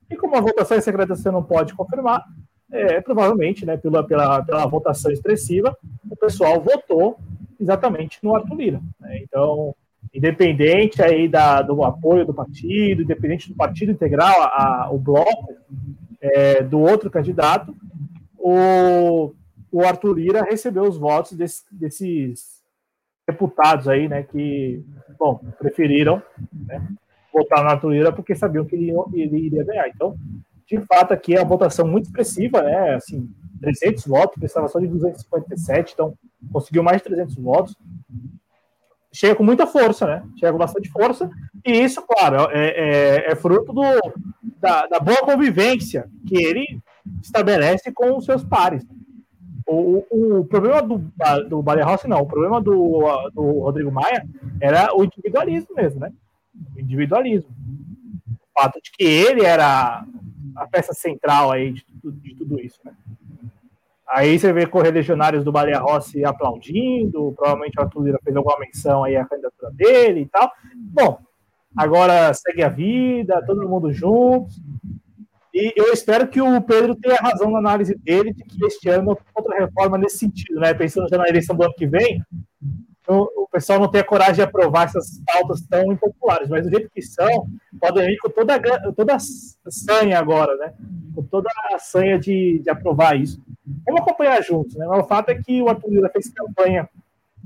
e 0.09 0.15
como 0.15 0.35
a 0.35 0.41
votação 0.41 0.77
em 0.77 0.81
secreta 0.81 1.15
você 1.15 1.29
não 1.29 1.43
pode 1.43 1.73
confirmar, 1.75 2.23
é, 2.71 3.01
provavelmente, 3.01 3.65
né, 3.65 3.77
pela, 3.77 4.03
pela, 4.03 4.43
pela 4.43 4.65
votação 4.65 5.11
expressiva, 5.11 5.77
o 6.09 6.15
pessoal 6.15 6.59
votou 6.61 7.19
exatamente 7.59 8.19
no 8.23 8.35
Arthur 8.35 8.55
Lira. 8.55 8.81
Né? 8.99 9.19
Então, 9.21 9.75
independente 10.13 11.01
aí 11.01 11.27
da, 11.27 11.61
do 11.61 11.83
apoio 11.83 12.25
do 12.25 12.33
partido, 12.33 13.03
independente 13.03 13.49
do 13.49 13.55
partido 13.55 13.91
integral, 13.91 14.41
a, 14.41 14.85
a 14.85 14.91
o 14.91 14.97
bloco 14.97 15.53
é, 16.21 16.63
do 16.63 16.79
outro 16.79 17.09
candidato, 17.09 17.75
o, 18.37 19.33
o 19.71 19.81
Arthur 19.81 20.17
Lira 20.17 20.43
recebeu 20.43 20.83
os 20.83 20.97
votos 20.97 21.33
desse, 21.33 21.63
desses 21.71 22.59
deputados 23.27 23.87
aí, 23.87 24.07
né, 24.07 24.23
que, 24.23 24.83
bom, 25.17 25.39
preferiram 25.57 26.21
né, 26.51 26.87
votar 27.33 27.63
no 27.63 27.69
Arthur 27.69 27.91
Lira 27.91 28.11
porque 28.11 28.35
sabiam 28.35 28.65
que 28.65 28.75
ele, 28.75 28.91
ele 29.13 29.37
iria 29.37 29.63
ganhar. 29.63 29.87
Então, 29.87 30.17
de 30.67 30.79
fato, 30.81 31.13
aqui 31.13 31.35
é 31.35 31.39
uma 31.39 31.47
votação 31.47 31.87
muito 31.87 32.05
expressiva, 32.05 32.61
né, 32.61 32.95
assim, 32.95 33.29
300 33.61 34.05
votos, 34.05 34.39
precisava 34.39 34.67
só 34.67 34.79
de 34.79 34.87
257, 34.87 35.93
então 35.93 36.13
conseguiu 36.51 36.83
mais 36.83 36.97
de 36.97 37.03
300 37.03 37.35
votos. 37.35 37.75
Chega 39.11 39.35
com 39.35 39.43
muita 39.43 39.65
força, 39.65 40.05
né? 40.05 40.23
Chega 40.39 40.51
com 40.51 40.59
bastante 40.59 40.87
força. 40.89 41.29
E 41.65 41.71
isso, 41.71 42.01
claro, 42.03 42.47
é, 42.51 42.67
é, 42.67 43.31
é 43.31 43.35
fruto 43.35 43.73
do, 43.73 43.81
da, 44.61 44.85
da, 44.85 44.99
boa 44.99 45.17
convivência 45.17 46.07
que 46.27 46.37
ele 46.37 46.79
estabelece 47.21 47.91
com 47.91 48.15
os 48.15 48.25
seus 48.25 48.43
pares. 48.43 48.85
O, 49.71 50.03
o, 50.09 50.45
problema 50.45 50.81
do, 50.81 50.97
do 51.47 51.61
Baleia 51.61 51.85
Rossi, 51.85 52.07
não. 52.07 52.21
O 52.21 52.25
problema 52.25 52.59
do, 52.59 53.03
do 53.31 53.59
Rodrigo 53.59 53.91
Maia 53.91 54.25
era 54.59 54.95
o 54.95 55.03
individualismo 55.03 55.75
mesmo, 55.75 55.99
né? 55.99 56.11
O 56.75 56.79
individualismo. 56.79 57.51
O 58.27 58.59
fato 58.59 58.79
de 58.81 58.91
que 58.91 59.03
ele 59.03 59.45
era 59.45 60.03
a 60.55 60.67
peça 60.67 60.91
central 60.93 61.51
aí 61.51 61.71
de, 61.71 61.85
de 62.03 62.35
tudo 62.35 62.59
isso, 62.59 62.79
né? 62.83 62.93
Aí 64.09 64.39
você 64.39 64.51
vê 64.51 64.65
correligionários 64.65 65.43
do 65.43 65.51
Baleia 65.51 65.77
Rossi 65.77 66.25
aplaudindo, 66.25 67.31
provavelmente 67.37 67.77
o 67.77 67.81
Arthur 67.83 68.05
Lira 68.05 68.19
fez 68.23 68.35
alguma 68.35 68.57
menção 68.57 69.03
aí 69.03 69.15
à 69.15 69.23
candidatura 69.23 69.71
dele 69.71 70.21
e 70.21 70.25
tal. 70.25 70.51
Bom, 70.75 71.19
agora 71.77 72.33
segue 72.33 72.63
a 72.63 72.69
vida, 72.69 73.43
todo 73.45 73.69
mundo 73.69 73.93
junto. 73.93 74.49
E 75.53 75.73
eu 75.75 75.91
espero 75.91 76.27
que 76.27 76.39
o 76.39 76.61
Pedro 76.61 76.95
tenha 76.95 77.15
razão 77.15 77.49
na 77.49 77.59
análise 77.59 77.95
dele 77.95 78.33
de 78.33 78.43
que 78.43 78.65
este 78.65 78.89
ano 78.89 79.17
outra 79.33 79.59
reforma 79.59 79.97
nesse 79.97 80.19
sentido, 80.19 80.59
né? 80.59 80.73
Pensando 80.73 81.09
já 81.09 81.17
na 81.17 81.27
eleição 81.27 81.55
do 81.55 81.63
ano 81.63 81.73
que 81.75 81.87
vem, 81.87 82.23
o 83.07 83.47
pessoal 83.51 83.79
não 83.79 83.89
tem 83.89 84.01
a 84.01 84.05
coragem 84.05 84.35
de 84.35 84.41
aprovar 84.43 84.85
essas 84.85 85.19
pautas 85.25 85.61
tão 85.61 85.91
impopulares, 85.91 86.47
mas 86.47 86.63
do 86.63 86.69
jeito 86.69 86.91
que 86.93 87.01
são, 87.01 87.47
podem 87.79 88.05
vir 88.05 88.17
com 88.17 88.29
toda, 88.29 88.59
toda 88.93 89.15
a 89.15 89.19
sanha 89.69 90.19
agora, 90.19 90.55
né? 90.57 90.73
Com 91.15 91.23
toda 91.23 91.49
a 91.73 91.79
sanha 91.79 92.19
de, 92.19 92.59
de 92.59 92.69
aprovar 92.69 93.19
isso. 93.19 93.41
Vamos 93.85 94.01
acompanhar 94.01 94.43
juntos, 94.43 94.75
né? 94.75 94.85
Mas 94.87 95.03
o 95.03 95.07
fato 95.07 95.29
é 95.29 95.35
que 95.35 95.61
o 95.61 95.69
Arthur 95.69 95.89
Lira 95.89 96.09
fez 96.09 96.29
campanha 96.29 96.87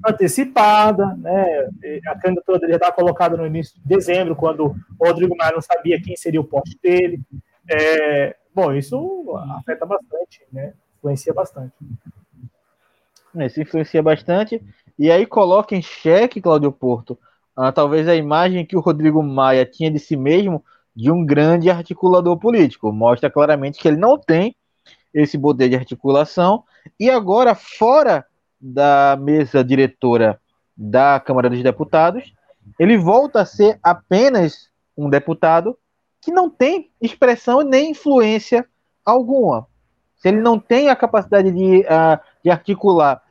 antecipada, 0.06 1.16
né? 1.16 1.70
A 2.08 2.20
candidatura 2.20 2.60
dele 2.60 2.74
já 2.74 2.78
estava 2.78 2.96
colocada 2.96 3.38
no 3.38 3.48
início 3.48 3.80
de 3.80 3.88
dezembro, 3.88 4.36
quando 4.36 4.76
o 5.00 5.08
Rodrigo 5.08 5.36
Maia 5.38 5.54
não 5.54 5.62
sabia 5.62 6.02
quem 6.02 6.18
seria 6.18 6.42
o 6.42 6.46
poste 6.46 6.78
dele. 6.84 7.22
É, 7.70 8.36
bom, 8.54 8.74
isso 8.74 9.36
afeta 9.58 9.86
bastante, 9.86 10.42
né? 10.52 10.74
Influencia 10.98 11.34
bastante. 11.34 11.74
Isso 13.36 13.62
influencia 13.62 14.02
bastante. 14.02 14.62
E 14.98 15.12
aí 15.12 15.26
coloca 15.26 15.76
em 15.76 15.82
xeque, 15.82 16.42
Cláudio 16.42 16.72
Porto, 16.72 17.18
uh, 17.58 17.72
talvez 17.72 18.08
a 18.08 18.16
imagem 18.16 18.66
que 18.66 18.76
o 18.76 18.80
Rodrigo 18.80 19.24
Maia 19.24 19.66
tinha 19.66 19.90
de 19.90 20.00
si 20.00 20.16
mesmo 20.16 20.64
de 20.96 21.10
um 21.10 21.26
grande 21.26 21.70
articulador 21.70 22.38
político. 22.38 22.92
Mostra 22.92 23.30
claramente 23.30 23.80
que 23.80 23.88
ele 23.88 23.98
não 23.98 24.18
tem 24.18 24.56
esse 25.14 25.38
poder 25.38 25.70
de 25.70 25.76
articulação. 25.76 26.64
E 27.00 27.10
agora, 27.10 27.56
fora 27.56 28.26
da 28.60 29.18
mesa 29.20 29.64
diretora 29.64 30.40
da 30.76 31.20
Câmara 31.20 31.50
dos 31.50 31.62
Deputados, 31.62 32.34
ele 32.80 32.98
volta 32.98 33.42
a 33.42 33.46
ser 33.46 33.80
apenas 33.84 34.70
um 34.96 35.10
deputado 35.10 35.78
que 36.24 36.32
não 36.32 36.50
tem 36.50 36.90
expressão 37.02 37.62
nem 37.62 37.92
influência 37.92 38.66
alguma. 39.06 39.68
Se 40.16 40.30
ele 40.30 40.40
não 40.40 40.58
tem 40.58 40.90
a 40.90 40.96
capacidade 40.96 41.52
de, 41.52 41.82
uh, 41.82 42.20
de 42.44 42.50
articular 42.50 43.22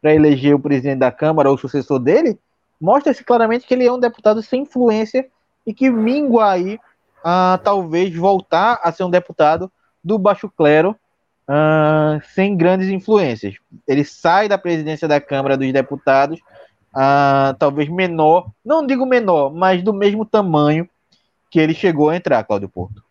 para 0.00 0.14
eleger 0.14 0.54
o 0.54 0.60
presidente 0.60 0.98
da 0.98 1.10
Câmara 1.10 1.48
ou 1.48 1.54
o 1.54 1.58
sucessor 1.58 1.98
dele, 1.98 2.38
mostra-se 2.80 3.24
claramente 3.24 3.66
que 3.66 3.72
ele 3.72 3.86
é 3.86 3.92
um 3.92 3.98
deputado 3.98 4.42
sem 4.42 4.62
influência 4.62 5.26
e 5.66 5.72
que 5.72 5.88
mingua 5.88 6.50
aí 6.50 6.74
uh, 6.74 7.56
talvez 7.62 8.14
voltar 8.14 8.80
a 8.82 8.92
ser 8.92 9.04
um 9.04 9.10
deputado 9.10 9.70
do 10.04 10.18
baixo 10.18 10.50
clero 10.50 10.96
uh, 11.48 12.20
sem 12.34 12.56
grandes 12.56 12.88
influências. 12.88 13.54
Ele 13.86 14.04
sai 14.04 14.48
da 14.48 14.58
presidência 14.58 15.08
da 15.08 15.20
Câmara 15.20 15.56
dos 15.56 15.72
Deputados, 15.72 16.40
uh, 16.94 17.54
talvez 17.58 17.88
menor, 17.88 18.50
não 18.64 18.86
digo 18.86 19.06
menor, 19.06 19.54
mas 19.54 19.82
do 19.82 19.94
mesmo 19.94 20.26
tamanho 20.26 20.88
que 21.52 21.60
ele 21.60 21.74
chegou 21.74 22.08
a 22.08 22.16
entrar, 22.16 22.42
Cláudio 22.44 22.70
Porto. 22.70 23.04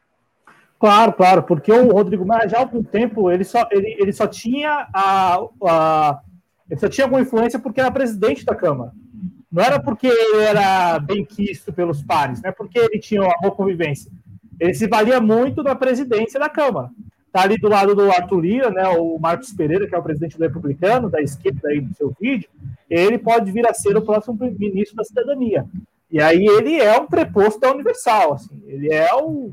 Claro, 0.79 1.13
claro, 1.13 1.43
porque 1.43 1.71
o 1.71 1.91
Rodrigo 1.91 2.25
Maia 2.25 2.49
já 2.49 2.57
há 2.57 2.61
algum 2.61 2.81
tempo 2.81 3.29
ele 3.29 3.43
só, 3.43 3.67
ele, 3.69 3.95
ele 3.99 4.11
só 4.11 4.25
tinha 4.25 4.87
a, 4.91 5.37
a 5.63 6.19
ele 6.67 6.79
só 6.79 6.89
tinha 6.89 7.05
alguma 7.05 7.21
influência 7.21 7.59
porque 7.59 7.79
era 7.79 7.91
presidente 7.91 8.43
da 8.43 8.55
Câmara. 8.55 8.91
Não 9.51 9.61
era 9.61 9.79
porque 9.79 10.07
ele 10.07 10.41
era 10.41 10.97
bem 10.97 11.23
quisto 11.23 11.71
pelos 11.71 12.01
pares, 12.01 12.41
não 12.41 12.49
é 12.49 12.51
porque 12.51 12.79
ele 12.79 12.97
tinha 12.97 13.21
uma 13.21 13.37
boa 13.39 13.53
convivência. 13.53 14.11
Ele 14.59 14.73
se 14.73 14.87
valia 14.87 15.21
muito 15.21 15.61
da 15.61 15.75
presidência 15.75 16.39
da 16.39 16.49
Câmara. 16.49 16.89
Está 17.27 17.43
ali 17.43 17.57
do 17.57 17.69
lado 17.69 17.93
do 17.93 18.09
Arthur 18.09 18.39
Lira, 18.39 18.71
né, 18.71 18.87
o 18.87 19.19
Marcos 19.19 19.53
Pereira, 19.53 19.87
que 19.87 19.93
é 19.93 19.97
o 19.97 20.03
presidente 20.03 20.37
do 20.37 20.43
Republicano, 20.43 21.09
da 21.09 21.21
esquerda 21.21 21.69
aí 21.69 21.79
do 21.79 21.93
seu 21.93 22.15
vídeo, 22.19 22.49
ele 22.89 23.19
pode 23.19 23.51
vir 23.51 23.67
a 23.69 23.73
ser 23.73 23.95
o 23.95 24.01
próximo 24.01 24.37
ministro 24.57 24.95
da 24.95 25.03
Cidadania. 25.03 25.65
E 26.11 26.21
aí 26.21 26.45
ele 26.45 26.75
é 26.75 26.99
um 26.99 27.07
preposto 27.07 27.59
da 27.59 27.71
Universal, 27.71 28.33
assim, 28.33 28.61
ele 28.65 28.93
é 28.93 29.13
o 29.15 29.51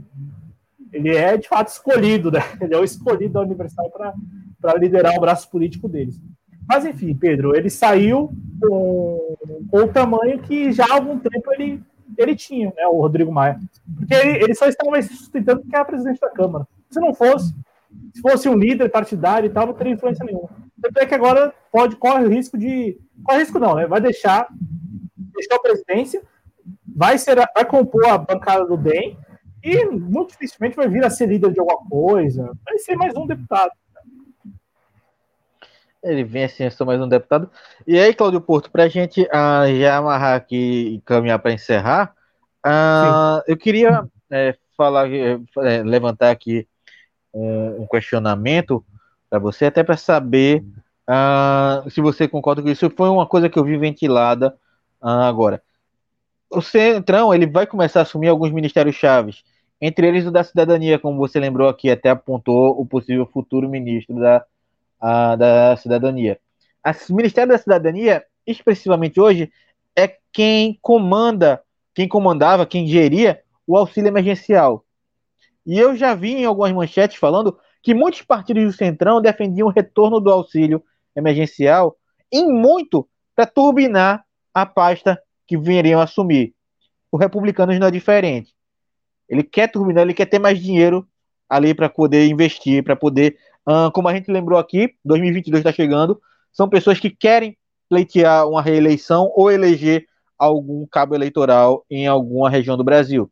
ele 0.92 1.14
é 1.14 1.36
de 1.36 1.48
fato 1.48 1.68
escolhido, 1.68 2.30
né? 2.30 2.40
Ele 2.60 2.74
é 2.74 2.78
o 2.78 2.84
escolhido 2.84 3.34
da 3.34 3.42
Universal 3.42 3.90
para 3.90 4.78
liderar 4.78 5.14
o 5.16 5.20
braço 5.20 5.50
político 5.50 5.86
deles. 5.86 6.18
Mas 6.66 6.84
enfim, 6.84 7.14
Pedro, 7.14 7.56
ele 7.56 7.70
saiu 7.70 8.30
com, 8.60 9.36
com 9.70 9.78
o 9.78 9.88
tamanho 9.88 10.38
que 10.40 10.70
já 10.72 10.84
há 10.84 10.94
algum 10.94 11.18
tempo 11.18 11.52
ele, 11.52 11.82
ele 12.16 12.36
tinha, 12.36 12.72
né, 12.76 12.86
o 12.86 13.00
Rodrigo 13.00 13.32
Maia. 13.32 13.58
Porque 13.96 14.14
ele, 14.14 14.44
ele 14.44 14.54
só 14.54 14.66
estava 14.66 15.00
se 15.00 15.14
sustentando 15.14 15.60
porque 15.60 15.74
era 15.74 15.84
presidente 15.84 16.20
da 16.20 16.28
Câmara. 16.28 16.66
Se 16.90 17.00
não 17.00 17.14
fosse, 17.14 17.54
se 18.14 18.20
fosse 18.20 18.48
um 18.48 18.56
líder 18.56 18.90
partidário 18.90 19.46
e 19.46 19.50
tal, 19.50 19.66
não 19.66 19.74
teria 19.74 19.94
influência 19.94 20.24
nenhuma. 20.24 20.50
Tanto 20.80 20.98
é 20.98 21.06
que 21.06 21.14
agora 21.14 21.54
pode, 21.72 21.96
corre 21.96 22.24
o 22.24 22.28
risco 22.28 22.58
de. 22.58 22.98
Corre 23.24 23.38
risco 23.40 23.58
não, 23.58 23.74
né? 23.74 23.86
Vai 23.86 24.00
deixar, 24.00 24.46
deixar 25.16 25.56
a 25.56 25.62
presidência, 25.62 26.22
vai, 26.98 27.16
ser, 27.16 27.36
vai 27.36 27.64
compor 27.64 28.08
a 28.08 28.18
bancada 28.18 28.66
do 28.66 28.76
bem 28.76 29.16
e 29.62 29.84
muito 29.86 30.32
dificilmente 30.32 30.74
vai 30.74 30.88
vir 30.88 31.04
a 31.04 31.10
ser 31.10 31.26
líder 31.26 31.52
de 31.52 31.60
alguma 31.60 31.78
coisa. 31.88 32.52
Vai 32.64 32.76
ser 32.78 32.96
mais 32.96 33.14
um 33.14 33.24
deputado. 33.24 33.70
Ele 36.02 36.24
vem 36.24 36.44
assim, 36.44 36.68
sou 36.70 36.84
mais 36.84 37.00
um 37.00 37.08
deputado. 37.08 37.48
E 37.86 37.96
aí, 37.96 38.12
Cláudio 38.12 38.40
Porto, 38.40 38.68
para 38.68 38.84
a 38.84 38.88
gente 38.88 39.22
uh, 39.22 39.78
já 39.80 39.96
amarrar 39.96 40.34
aqui 40.34 40.94
e 40.94 41.00
caminhar 41.02 41.38
para 41.38 41.52
encerrar, 41.52 42.14
uh, 42.66 43.42
eu 43.46 43.56
queria 43.56 44.04
é, 44.28 44.56
falar, 44.76 45.08
é, 45.08 45.82
levantar 45.84 46.32
aqui 46.32 46.66
um, 47.32 47.82
um 47.82 47.86
questionamento 47.86 48.84
para 49.30 49.38
você, 49.38 49.66
até 49.66 49.84
para 49.84 49.96
saber 49.96 50.64
uh, 51.08 51.88
se 51.90 52.00
você 52.00 52.26
concorda 52.26 52.60
com 52.60 52.68
isso. 52.68 52.90
Foi 52.90 53.08
uma 53.08 53.26
coisa 53.26 53.48
que 53.48 53.56
eu 53.58 53.64
vi 53.64 53.76
ventilada 53.76 54.56
agora. 55.00 55.62
O 56.50 56.60
Centrão 56.62 57.34
ele 57.34 57.46
vai 57.46 57.66
começar 57.66 58.00
a 58.00 58.02
assumir 58.02 58.28
alguns 58.28 58.50
ministérios 58.50 58.96
chaves, 58.96 59.44
entre 59.80 60.06
eles 60.06 60.26
o 60.26 60.30
da 60.30 60.42
cidadania, 60.42 60.98
como 60.98 61.18
você 61.18 61.38
lembrou 61.38 61.68
aqui, 61.68 61.90
até 61.90 62.10
apontou 62.10 62.80
o 62.80 62.86
possível 62.86 63.26
futuro 63.26 63.68
ministro 63.68 64.18
da 64.18 64.44
a, 65.00 65.36
da 65.36 65.76
cidadania. 65.76 66.38
O 67.08 67.14
Ministério 67.14 67.52
da 67.52 67.58
Cidadania, 67.58 68.24
expressivamente 68.46 69.20
hoje, 69.20 69.52
é 69.96 70.16
quem 70.32 70.78
comanda, 70.80 71.62
quem 71.94 72.08
comandava, 72.08 72.66
quem 72.66 72.86
geria 72.86 73.40
o 73.66 73.76
auxílio 73.76 74.08
emergencial. 74.08 74.84
E 75.66 75.78
eu 75.78 75.94
já 75.94 76.14
vi 76.14 76.34
em 76.34 76.44
algumas 76.44 76.72
manchetes 76.72 77.18
falando 77.18 77.58
que 77.82 77.94
muitos 77.94 78.22
partidos 78.22 78.64
do 78.64 78.72
Centrão 78.72 79.20
defendiam 79.20 79.68
o 79.68 79.70
retorno 79.70 80.20
do 80.20 80.30
auxílio 80.30 80.82
emergencial 81.14 81.96
em 82.32 82.50
muito 82.50 83.06
para 83.34 83.46
turbinar 83.46 84.24
a 84.52 84.64
pasta 84.64 85.20
que 85.48 85.56
viriam 85.56 86.00
assumir. 86.00 86.54
O 87.10 87.16
Republicanos 87.16 87.78
não 87.78 87.88
é 87.88 87.90
diferente. 87.90 88.54
Ele 89.28 89.42
quer 89.42 89.68
turbinar, 89.68 90.04
ele 90.04 90.14
quer 90.14 90.26
ter 90.26 90.38
mais 90.38 90.60
dinheiro 90.60 91.08
ali 91.48 91.74
para 91.74 91.88
poder 91.88 92.28
investir, 92.28 92.84
para 92.84 92.94
poder 92.94 93.36
Uh, 93.68 93.92
como 93.92 94.08
a 94.08 94.14
gente 94.14 94.30
lembrou 94.30 94.58
aqui, 94.58 94.94
2022 95.04 95.60
está 95.60 95.70
chegando, 95.70 96.18
são 96.50 96.70
pessoas 96.70 96.98
que 96.98 97.10
querem 97.10 97.54
pleitear 97.86 98.48
uma 98.48 98.62
reeleição 98.62 99.30
ou 99.36 99.50
eleger 99.50 100.06
algum 100.38 100.86
cabo 100.86 101.14
eleitoral 101.14 101.84
em 101.90 102.06
alguma 102.06 102.48
região 102.48 102.78
do 102.78 102.84
Brasil. 102.84 103.30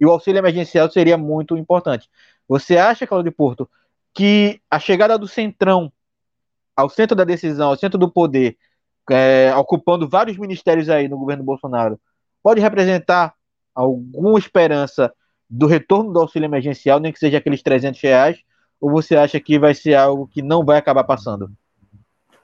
E 0.00 0.06
o 0.06 0.10
auxílio 0.10 0.38
emergencial 0.38 0.90
seria 0.90 1.18
muito 1.18 1.54
importante. 1.54 2.08
Você 2.48 2.78
acha, 2.78 3.06
Claudio 3.06 3.30
Porto, 3.30 3.68
que 4.14 4.58
a 4.70 4.78
chegada 4.78 5.18
do 5.18 5.28
Centrão 5.28 5.92
ao 6.74 6.88
centro 6.88 7.14
da 7.14 7.24
decisão, 7.24 7.68
ao 7.68 7.76
centro 7.76 7.98
do 7.98 8.10
poder, 8.10 8.56
é, 9.10 9.54
ocupando 9.56 10.08
vários 10.08 10.36
ministérios 10.36 10.88
aí 10.88 11.08
no 11.08 11.18
governo 11.18 11.44
Bolsonaro, 11.44 11.98
pode 12.42 12.60
representar 12.60 13.34
alguma 13.74 14.38
esperança 14.38 15.12
do 15.48 15.66
retorno 15.66 16.12
do 16.12 16.20
auxílio 16.20 16.46
emergencial, 16.46 17.00
nem 17.00 17.12
que 17.12 17.18
seja 17.18 17.38
aqueles 17.38 17.62
300 17.62 18.00
reais, 18.00 18.38
ou 18.80 18.90
você 18.90 19.16
acha 19.16 19.38
que 19.40 19.58
vai 19.58 19.74
ser 19.74 19.94
algo 19.94 20.26
que 20.26 20.42
não 20.42 20.64
vai 20.64 20.78
acabar 20.78 21.04
passando? 21.04 21.50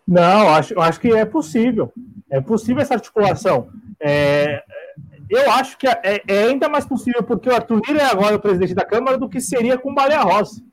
Não, 0.07 0.49
acho, 0.49 0.79
acho 0.81 1.01
que 1.01 1.13
é 1.13 1.25
possível. 1.25 1.93
É 2.31 2.41
possível 2.41 2.83
essa 2.83 2.95
articulação. 2.95 3.69
É, 4.01 4.63
eu 5.29 5.51
acho 5.53 5.79
que 5.79 5.87
é, 5.87 6.23
é, 6.27 6.43
ainda 6.45 6.69
mais 6.69 6.85
possível 6.85 7.23
porque 7.23 7.49
o 7.49 7.55
Arthur 7.55 7.81
Lira 7.87 8.01
é 8.01 8.07
agora 8.07 8.35
o 8.35 8.41
presidente 8.41 8.75
da 8.75 8.85
Câmara 8.85 9.17
do 9.17 9.29
que 9.29 9.41
seria 9.41 9.79
com 9.79 9.93
o 9.93 9.95
Baleia 9.95 10.23
Rossi. 10.23 10.65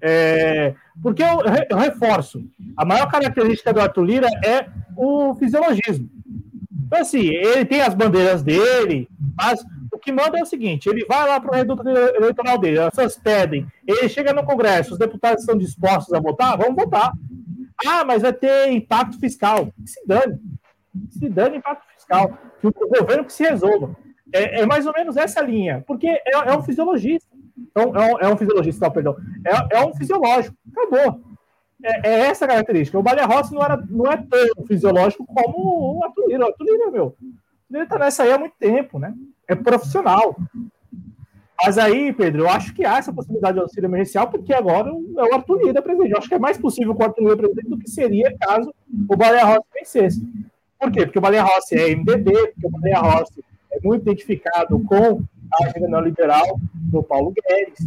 É, 0.00 0.74
porque 1.02 1.22
eu, 1.22 1.40
eu, 1.70 1.76
reforço, 1.76 2.44
a 2.76 2.84
maior 2.84 3.10
característica 3.10 3.72
do 3.72 3.80
Arthur 3.80 4.04
Lira 4.04 4.28
é 4.44 4.66
o 4.96 5.34
fisiologismo. 5.34 6.10
Então, 6.86 7.00
assim, 7.00 7.26
ele 7.26 7.64
tem 7.64 7.80
as 7.80 7.94
bandeiras 7.94 8.42
dele, 8.42 9.08
mas 9.36 9.64
que 10.02 10.12
manda 10.12 10.38
é 10.38 10.42
o 10.42 10.46
seguinte: 10.46 10.88
ele 10.88 11.06
vai 11.06 11.26
lá 11.26 11.40
para 11.40 11.50
o 11.50 11.54
reduto 11.54 11.88
eleitoral 11.88 12.58
dele, 12.58 12.80
as 12.80 12.90
pessoas 12.90 13.16
pedem, 13.16 13.66
ele 13.86 14.08
chega 14.08 14.32
no 14.32 14.44
Congresso, 14.44 14.92
os 14.92 14.98
deputados 14.98 15.42
estão 15.42 15.56
dispostos 15.56 16.12
a 16.12 16.20
votar, 16.20 16.58
vamos 16.58 16.74
votar. 16.74 17.12
Ah, 17.86 18.04
mas 18.04 18.22
vai 18.22 18.32
ter 18.32 18.70
impacto 18.70 19.18
fiscal. 19.18 19.72
Se 19.84 20.06
dane. 20.06 20.38
Se 21.10 21.28
dane 21.28 21.56
impacto 21.56 21.84
fiscal. 21.94 22.38
Que 22.60 22.66
o 22.66 22.72
governo 22.72 23.24
que 23.24 23.32
se 23.32 23.42
resolva. 23.42 23.96
É, 24.32 24.60
é 24.60 24.66
mais 24.66 24.86
ou 24.86 24.92
menos 24.92 25.16
essa 25.16 25.40
linha, 25.40 25.82
porque 25.86 26.06
é, 26.06 26.30
é 26.32 26.56
um 26.56 26.62
fisiologista. 26.62 27.26
Então, 27.56 27.96
é, 27.96 28.14
um, 28.14 28.18
é 28.20 28.32
um 28.32 28.36
fisiologista, 28.36 28.86
não, 28.86 28.92
perdão. 28.92 29.16
É, 29.46 29.78
é 29.78 29.84
um 29.84 29.94
fisiológico. 29.94 30.56
Acabou. 30.70 31.20
É, 31.82 32.08
é, 32.08 32.20
essa 32.28 32.44
a 32.44 32.48
característica. 32.48 32.98
O 32.98 33.02
Balha 33.02 33.26
Rossi 33.26 33.54
não, 33.54 33.62
era, 33.62 33.76
não 33.88 34.10
é 34.10 34.16
tão 34.16 34.64
fisiológico 34.66 35.26
como 35.26 35.98
o 35.98 36.04
Arthur 36.04 36.28
Lira. 36.28 36.44
O 36.44 36.48
Arthur 36.48 36.64
Lira, 36.64 36.90
meu, 36.90 37.16
ele 37.72 37.86
tá 37.86 37.98
nessa 37.98 38.22
aí 38.22 38.32
há 38.32 38.38
muito 38.38 38.54
tempo, 38.58 38.98
né? 38.98 39.14
É 39.48 39.54
profissional. 39.54 40.36
Mas 41.64 41.78
aí, 41.78 42.12
Pedro, 42.12 42.42
eu 42.42 42.48
acho 42.48 42.74
que 42.74 42.84
há 42.84 42.98
essa 42.98 43.12
possibilidade 43.12 43.54
de 43.54 43.60
auxílio 43.60 43.86
emergencial, 43.86 44.28
porque 44.28 44.52
agora 44.52 44.90
é 44.90 45.22
o 45.22 45.34
Arthur 45.34 45.62
Lira 45.62 45.82
presidente. 45.82 46.12
Eu 46.12 46.18
acho 46.18 46.28
que 46.28 46.34
é 46.34 46.38
mais 46.38 46.58
possível 46.58 46.94
com 46.94 47.02
o 47.02 47.06
Arthur 47.06 47.22
Lira 47.22 47.36
presidente 47.36 47.68
do 47.68 47.78
que 47.78 47.90
seria 47.90 48.36
caso 48.38 48.72
o 49.08 49.16
Baleia 49.16 49.44
Rossi 49.44 49.66
vencesse. 49.74 50.22
Por 50.78 50.90
quê? 50.90 51.04
Porque 51.04 51.18
o 51.18 51.22
Baleia 51.22 51.42
Rossi 51.42 51.76
é 51.76 51.94
MDB, 51.94 52.32
porque 52.32 52.66
o 52.66 52.70
Baleia 52.70 52.98
Rossi 52.98 53.44
é 53.70 53.78
muito 53.82 54.02
identificado 54.02 54.78
com 54.80 55.22
a 55.60 55.66
agenda 55.66 55.88
neoliberal 55.88 56.58
do 56.74 57.02
Paulo 57.02 57.32
Guedes. 57.32 57.86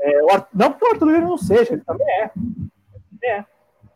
É, 0.00 0.20
não 0.54 0.72
que 0.72 0.84
o 0.84 0.88
Arthur 0.88 1.06
Lira 1.06 1.20
não 1.20 1.38
seja, 1.38 1.74
ele 1.74 1.82
também 1.82 2.06
é. 2.08 2.30
É. 3.22 3.44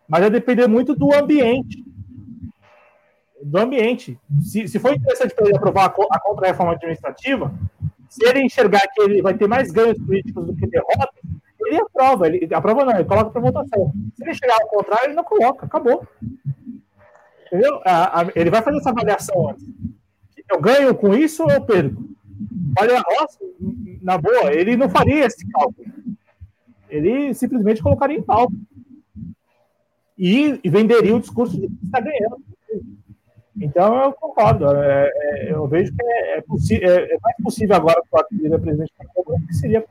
Mas 0.06 0.20
vai 0.20 0.30
depender 0.30 0.66
muito 0.66 0.94
do 0.94 1.14
ambiente 1.14 1.84
do 3.44 3.58
ambiente. 3.58 4.18
Se, 4.40 4.66
se 4.66 4.78
for 4.78 4.94
interessante 4.94 5.34
para 5.34 5.46
ele 5.46 5.56
aprovar 5.56 5.84
a, 5.84 6.16
a 6.16 6.20
contra-reforma 6.20 6.72
administrativa, 6.72 7.52
se 8.08 8.24
ele 8.26 8.40
enxergar 8.40 8.80
que 8.92 9.02
ele 9.02 9.20
vai 9.20 9.34
ter 9.34 9.46
mais 9.46 9.70
ganhos 9.70 9.98
políticos 9.98 10.46
do 10.46 10.56
que 10.56 10.66
derrotas, 10.66 11.20
ele 11.60 11.76
aprova. 11.76 12.26
Ele 12.26 12.54
aprova 12.54 12.84
não, 12.84 12.94
ele 12.94 13.04
coloca 13.04 13.30
para 13.30 13.40
votação. 13.40 13.92
Se 14.16 14.24
ele 14.24 14.34
chegar 14.34 14.56
ao 14.60 14.68
contrário, 14.68 15.06
ele 15.06 15.14
não 15.14 15.24
coloca. 15.24 15.66
Acabou. 15.66 16.06
Entendeu? 17.46 17.80
A, 17.84 18.20
a, 18.20 18.26
ele 18.34 18.50
vai 18.50 18.62
fazer 18.62 18.78
essa 18.78 18.90
avaliação 18.90 19.50
antes. 19.50 19.64
Eu 20.50 20.60
ganho 20.60 20.94
com 20.94 21.14
isso 21.14 21.42
ou 21.42 21.50
eu 21.50 21.62
perco? 21.62 22.02
Olha, 22.78 23.02
nossa, 23.18 23.38
na 24.02 24.18
boa, 24.18 24.52
ele 24.52 24.76
não 24.76 24.88
faria 24.88 25.26
esse 25.26 25.46
cálculo. 25.50 25.86
Ele 26.88 27.34
simplesmente 27.34 27.82
colocaria 27.82 28.18
em 28.18 28.22
pauta. 28.22 28.54
E, 30.16 30.60
venderia 30.64 31.14
o 31.14 31.20
discurso 31.20 31.60
de 31.60 31.66
que 31.66 31.84
está 31.84 32.00
ganhando. 32.00 32.42
Então 33.60 34.04
eu 34.04 34.12
concordo. 34.12 34.66
É, 34.76 35.10
é, 35.14 35.52
eu 35.52 35.66
vejo 35.66 35.92
que 35.94 36.02
é, 36.02 36.38
é, 36.38 36.38
é, 36.38 37.14
é 37.14 37.18
mais 37.22 37.36
possível 37.42 37.76
agora 37.76 38.00
que 38.02 38.08
o 38.12 38.18
Arthur 38.18 38.60
presidente 38.60 38.92
da 38.98 39.06
Câmara 39.06 39.46
que 39.46 39.54
seria. 39.54 39.84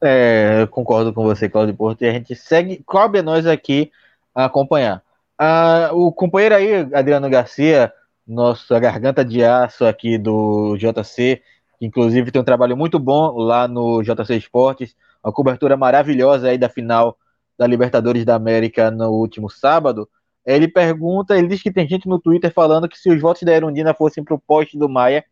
É, 0.00 0.62
eu 0.62 0.68
concordo 0.68 1.12
com 1.12 1.22
você, 1.24 1.48
Claudio 1.48 1.74
Porto, 1.74 2.02
e 2.02 2.06
a 2.06 2.12
gente 2.12 2.34
segue, 2.34 2.84
cabe 2.86 3.18
a 3.18 3.22
nós 3.22 3.46
aqui 3.46 3.90
acompanhar. 4.34 5.02
Ah, 5.38 5.90
o 5.92 6.12
companheiro 6.12 6.54
aí, 6.54 6.74
Adriano 6.92 7.28
Garcia, 7.30 7.92
nossa 8.26 8.78
garganta 8.80 9.24
de 9.24 9.44
aço 9.44 9.84
aqui 9.84 10.18
do 10.18 10.76
JC, 10.76 11.42
que 11.78 11.86
inclusive 11.86 12.30
tem 12.30 12.40
um 12.40 12.44
trabalho 12.44 12.76
muito 12.76 12.98
bom 12.98 13.36
lá 13.36 13.68
no 13.68 14.02
JC 14.02 14.36
Esportes, 14.36 14.96
uma 15.22 15.32
cobertura 15.32 15.76
maravilhosa 15.76 16.48
aí 16.48 16.58
da 16.58 16.68
final 16.68 17.16
da 17.58 17.66
Libertadores 17.66 18.24
da 18.24 18.34
América 18.34 18.90
no 18.90 19.10
último 19.10 19.48
sábado. 19.48 20.08
Ele 20.44 20.68
pergunta, 20.68 21.36
ele 21.36 21.48
diz 21.48 21.62
que 21.62 21.72
tem 21.72 21.88
gente 21.88 22.08
no 22.08 22.20
Twitter 22.20 22.52
falando 22.52 22.88
que 22.88 22.98
se 22.98 23.10
os 23.10 23.20
votos 23.20 23.42
da 23.42 23.52
Erundina 23.52 23.94
fossem 23.94 24.22
para 24.22 24.34
o 24.34 24.38
poste 24.38 24.78
do 24.78 24.88
Maia, 24.88 25.24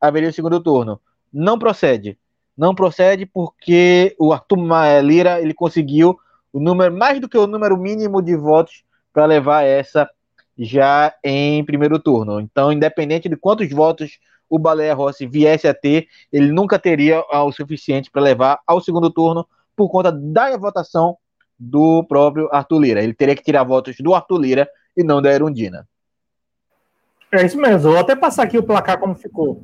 haveria 0.00 0.28
o 0.28 0.32
segundo 0.32 0.60
turno. 0.60 1.00
Não 1.32 1.58
procede. 1.58 2.18
Não 2.56 2.74
procede 2.74 3.24
porque 3.24 4.14
o 4.18 4.32
Arthur 4.32 4.58
Maia 4.58 5.00
Lira 5.00 5.40
ele 5.40 5.54
conseguiu 5.54 6.18
o 6.52 6.60
número 6.60 6.94
mais 6.94 7.20
do 7.20 7.28
que 7.28 7.38
o 7.38 7.46
número 7.46 7.76
mínimo 7.76 8.20
de 8.20 8.36
votos 8.36 8.82
para 9.12 9.24
levar 9.24 9.62
essa 9.62 10.08
já 10.60 11.14
em 11.24 11.64
primeiro 11.64 11.98
turno. 11.98 12.38
Então, 12.38 12.70
independente 12.70 13.28
de 13.28 13.36
quantos 13.36 13.70
votos 13.70 14.18
o 14.48 14.58
Baleia 14.58 14.94
Rossi 14.94 15.26
viesse 15.26 15.66
a 15.66 15.72
ter, 15.72 16.06
ele 16.32 16.52
nunca 16.52 16.78
teria 16.78 17.24
o 17.30 17.52
suficiente 17.52 18.10
para 18.10 18.20
levar 18.20 18.60
ao 18.66 18.80
segundo 18.80 19.10
turno 19.10 19.46
por 19.76 19.88
conta 19.88 20.12
da 20.12 20.56
votação 20.56 21.16
do 21.58 22.04
próprio 22.04 22.48
Arthur 22.52 22.80
Lira. 22.80 23.02
Ele 23.02 23.14
teria 23.14 23.36
que 23.36 23.42
tirar 23.42 23.64
votos 23.64 23.96
do 24.00 24.14
Arthur 24.14 24.38
Lira 24.38 24.68
e 24.96 25.04
não 25.04 25.22
da 25.22 25.32
Erundina. 25.32 25.88
É 27.32 27.44
isso 27.46 27.56
mesmo. 27.56 27.92
Vou 27.92 27.98
até 27.98 28.16
passar 28.16 28.42
aqui 28.42 28.58
o 28.58 28.62
placar 28.62 28.98
como 28.98 29.14
ficou. 29.14 29.62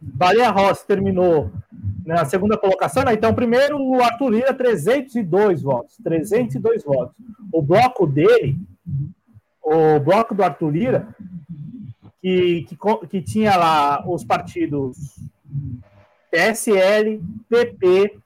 Baleia 0.00 0.50
Rossi 0.50 0.86
terminou 0.86 1.50
na 2.04 2.24
segunda 2.24 2.58
colocação. 2.58 3.04
Né? 3.04 3.14
Então, 3.14 3.32
primeiro, 3.32 3.78
o 3.78 4.02
Arthur 4.02 4.30
Lira, 4.30 4.52
302 4.52 5.62
votos. 5.62 5.96
302 6.02 6.84
votos. 6.84 7.14
O 7.52 7.62
bloco 7.62 8.06
dele, 8.06 8.56
o 9.66 9.98
bloco 9.98 10.32
do 10.32 10.44
Arthur 10.44 10.70
Lira, 10.70 11.08
que, 12.22 12.62
que, 12.68 12.76
que 13.08 13.20
tinha 13.20 13.56
lá 13.56 14.04
os 14.06 14.24
partidos 14.24 14.96
PSL, 16.30 17.20
PP, 17.48 18.18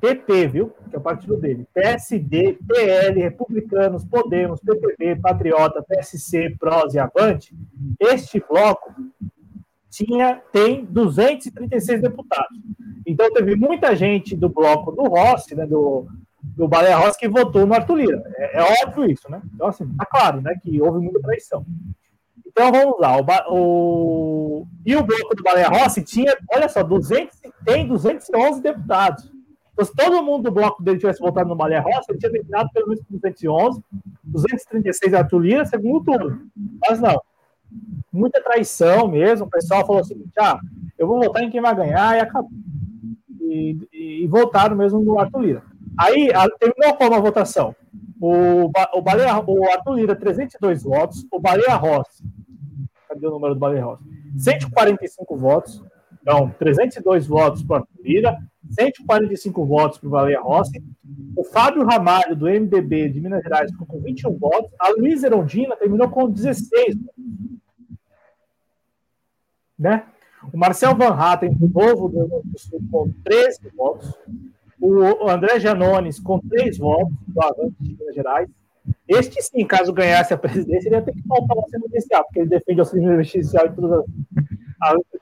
PP, 0.00 0.48
viu? 0.48 0.72
Que 0.88 0.94
é 0.94 0.98
o 0.98 1.02
partido 1.02 1.36
dele. 1.36 1.66
PSD, 1.74 2.58
PL, 2.66 3.20
Republicanos, 3.20 4.04
Podemos, 4.04 4.60
PPB, 4.60 5.16
Patriota, 5.20 5.82
PSC, 5.82 6.54
PROS 6.58 6.94
e 6.94 6.98
Avante. 7.00 7.54
Este 7.98 8.42
bloco 8.48 8.94
tinha, 9.90 10.40
tem 10.52 10.84
236 10.84 12.02
deputados. 12.02 12.58
Então 13.04 13.32
teve 13.32 13.56
muita 13.56 13.96
gente 13.96 14.36
do 14.36 14.48
bloco 14.48 14.92
do 14.92 15.02
Rossi, 15.02 15.54
né, 15.56 15.66
do, 15.66 16.06
do 16.56 16.68
Baleia 16.68 16.96
Rossi, 16.96 17.18
que 17.18 17.28
votou 17.28 17.66
no 17.66 17.74
Arthur 17.74 17.96
Lira. 17.96 18.22
É, 18.36 18.58
é, 18.58 18.84
óbvio 18.84 19.10
isso, 19.10 19.30
né? 19.30 19.40
Então, 19.54 19.66
assim, 19.66 19.86
tá 19.96 20.06
claro, 20.06 20.40
né, 20.40 20.54
que 20.62 20.80
houve 20.80 21.00
muita 21.00 21.20
traição. 21.20 21.64
Então 22.46 22.70
vamos 22.70 23.00
lá. 23.00 23.16
O, 23.18 23.24
o, 23.50 24.66
e 24.86 24.94
o 24.94 25.02
bloco 25.02 25.34
do 25.34 25.42
Baleia 25.42 25.68
Rossi 25.68 26.02
tinha, 26.02 26.36
olha 26.52 26.68
só, 26.68 26.82
200, 26.82 27.36
tem 27.64 27.86
211 27.86 28.62
deputados. 28.62 29.32
Então, 29.72 29.84
se 29.84 29.92
todo 29.92 30.22
mundo 30.22 30.44
do 30.44 30.52
bloco 30.52 30.80
dele 30.80 30.98
tivesse 30.98 31.20
votado 31.20 31.48
no 31.48 31.56
Baleia 31.56 31.80
Rossi, 31.80 32.10
ele 32.10 32.18
tinha 32.18 32.30
terminado 32.30 32.70
pelo 32.72 32.88
menos 32.88 33.02
211, 33.10 33.82
236 34.22 35.14
Arthur 35.14 35.38
Lira, 35.40 35.64
segundo 35.64 36.04
turno. 36.04 36.46
Mas 36.88 37.00
não. 37.00 37.20
Muita 38.12 38.40
traição 38.40 39.08
mesmo. 39.08 39.46
O 39.46 39.50
pessoal 39.50 39.84
falou 39.84 40.00
assim: 40.00 40.24
ah, 40.38 40.60
eu 40.96 41.08
vou 41.08 41.20
votar 41.20 41.42
em 41.42 41.50
quem 41.50 41.60
vai 41.60 41.74
ganhar 41.74 42.16
e 42.16 42.20
acabou. 42.20 42.50
E, 43.40 43.88
e, 43.92 44.22
e 44.22 44.26
votaram 44.28 44.76
mesmo 44.76 45.00
no 45.00 45.18
Arthur 45.18 45.40
Lira. 45.40 45.62
Aí 45.98 46.30
a, 46.32 46.48
terminou 46.50 46.96
como 46.96 47.14
a 47.14 47.20
votação? 47.20 47.74
O, 48.20 48.70
o, 48.94 49.02
Baleia, 49.02 49.38
o 49.46 49.70
Arthur 49.70 49.94
Lira, 49.94 50.16
302 50.16 50.82
votos. 50.82 51.26
O 51.30 51.38
Baleia 51.38 51.74
Rossi 51.76 52.24
cadê 53.14 53.26
o 53.26 53.30
número 53.30 53.54
do 53.54 53.60
Baleia 53.60 53.84
Rossi? 53.84 54.04
145 54.36 55.36
votos. 55.36 55.82
Então, 56.20 56.50
302 56.58 57.26
votos 57.26 57.62
para 57.62 57.82
o 57.82 58.02
Lira, 58.02 58.36
145 58.70 59.64
votos 59.64 59.98
para 59.98 60.06
o 60.06 60.10
Baleia 60.10 60.40
Rossi. 60.40 60.82
O 61.36 61.44
Fábio 61.44 61.84
Ramalho, 61.84 62.34
do 62.34 62.46
MDB 62.46 63.10
de 63.10 63.20
Minas 63.20 63.42
Gerais, 63.42 63.70
ficou 63.70 63.86
com 63.86 64.00
21 64.00 64.36
votos. 64.38 64.70
A 64.78 64.90
Luísa 64.90 65.26
Erondina 65.26 65.76
terminou 65.76 66.08
com 66.08 66.28
16 66.28 66.96
votos. 66.96 67.14
Né? 69.78 70.04
O 70.52 70.56
Marcel 70.56 70.94
Van 70.94 71.14
Hatten, 71.14 71.52
do 71.52 71.68
Novo 71.68 72.08
do 72.08 72.58
Sul, 72.58 72.80
com 72.90 73.10
13 73.22 73.70
votos. 73.76 74.12
O 74.80 75.28
André 75.28 75.60
Janones, 75.60 76.20
com 76.20 76.38
3 76.40 76.78
votos, 76.78 77.14
do 77.26 77.42
Avante 77.42 77.74
de 77.80 77.96
Minas 77.96 78.14
Gerais. 78.14 78.48
Este 79.08 79.42
sim, 79.42 79.64
caso 79.66 79.92
ganhasse 79.92 80.34
a 80.34 80.38
presidência, 80.38 80.88
ele 80.88 80.96
ia 80.96 81.02
ter 81.02 81.12
que 81.12 81.22
faltar 81.22 81.56
o 81.56 81.60
auxílio 81.60 81.86
emergencial, 81.86 82.24
porque 82.24 82.40
ele 82.40 82.48
defende 82.48 82.80
o 82.80 82.82
auxílio 82.82 83.12
emergencial 83.12 83.66
em 83.66 83.72
todas 83.72 83.92
as, 84.00 84.04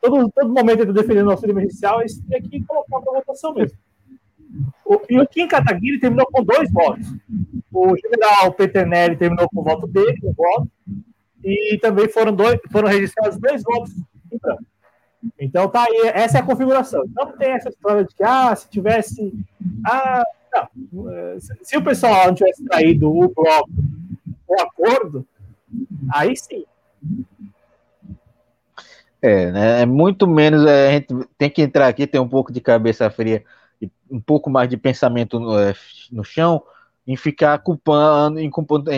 todo, 0.01 0.31
todo 0.31 0.53
momento 0.53 0.83
ele 0.83 0.93
defendendo 0.93 1.29
o 1.29 1.31
auxílio 1.31 1.53
emergencial, 1.53 2.01
ele 2.01 2.11
teria 2.29 2.49
que 2.49 2.65
colocar 2.65 3.01
para 3.01 3.13
votação 3.13 3.55
mesmo. 3.55 3.79
O, 4.85 5.01
e 5.09 5.19
o 5.19 5.27
Kim 5.27 5.47
Kataguiri 5.47 6.01
terminou 6.01 6.27
com 6.27 6.43
dois 6.43 6.71
votos. 6.73 7.07
O 7.73 7.97
general 7.97 8.53
Peternelli 8.53 9.17
terminou 9.17 9.49
com 9.49 9.61
o 9.61 9.65
voto 9.65 9.87
dele, 9.87 10.19
um 10.25 10.33
voto, 10.33 10.69
e 11.43 11.79
também 11.81 12.09
foram, 12.09 12.35
dois, 12.35 12.59
foram 12.71 12.89
registrados 12.89 13.39
dois 13.39 13.63
votos 13.63 13.93
em 14.31 14.39
branco. 14.39 14.65
Então 15.39 15.69
tá 15.69 15.85
aí, 15.85 16.11
essa 16.15 16.39
é 16.39 16.41
a 16.41 16.45
configuração. 16.45 17.05
Não 17.15 17.33
tem 17.33 17.51
essa 17.51 17.69
história 17.69 18.05
de 18.05 18.15
que, 18.15 18.25
ah, 18.25 18.55
se 18.55 18.69
tivesse. 18.69 19.33
Ah, 19.87 20.25
não. 20.53 20.69
Se 21.63 21.77
o 21.77 21.83
pessoal 21.83 22.27
não 22.27 22.35
tivesse 22.35 22.65
traído 22.65 23.09
o 23.09 23.29
bloco, 23.29 23.71
o 24.47 24.61
acordo, 24.61 25.27
aí 26.13 26.37
sim. 26.37 26.65
É, 29.21 29.53
né? 29.53 29.83
É 29.83 29.87
muito 29.87 30.27
menos. 30.27 30.67
É, 30.67 30.89
a 30.89 30.93
gente 30.93 31.15
tem 31.39 31.49
que 31.49 31.63
entrar 31.63 31.87
aqui, 31.87 32.07
ter 32.07 32.19
um 32.19 32.29
pouco 32.29 32.53
de 32.53 32.61
cabeça 32.61 33.09
fria 33.09 33.45
e 33.81 33.89
um 34.11 34.21
pouco 34.21 34.51
mais 34.51 34.69
de 34.69 34.77
pensamento 34.77 35.39
no, 35.39 35.59
é, 35.59 35.75
no 36.11 36.25
chão 36.25 36.63
em 37.07 37.17
ficar 37.17 37.59
culpando, 37.59 38.41
em, 38.41 38.51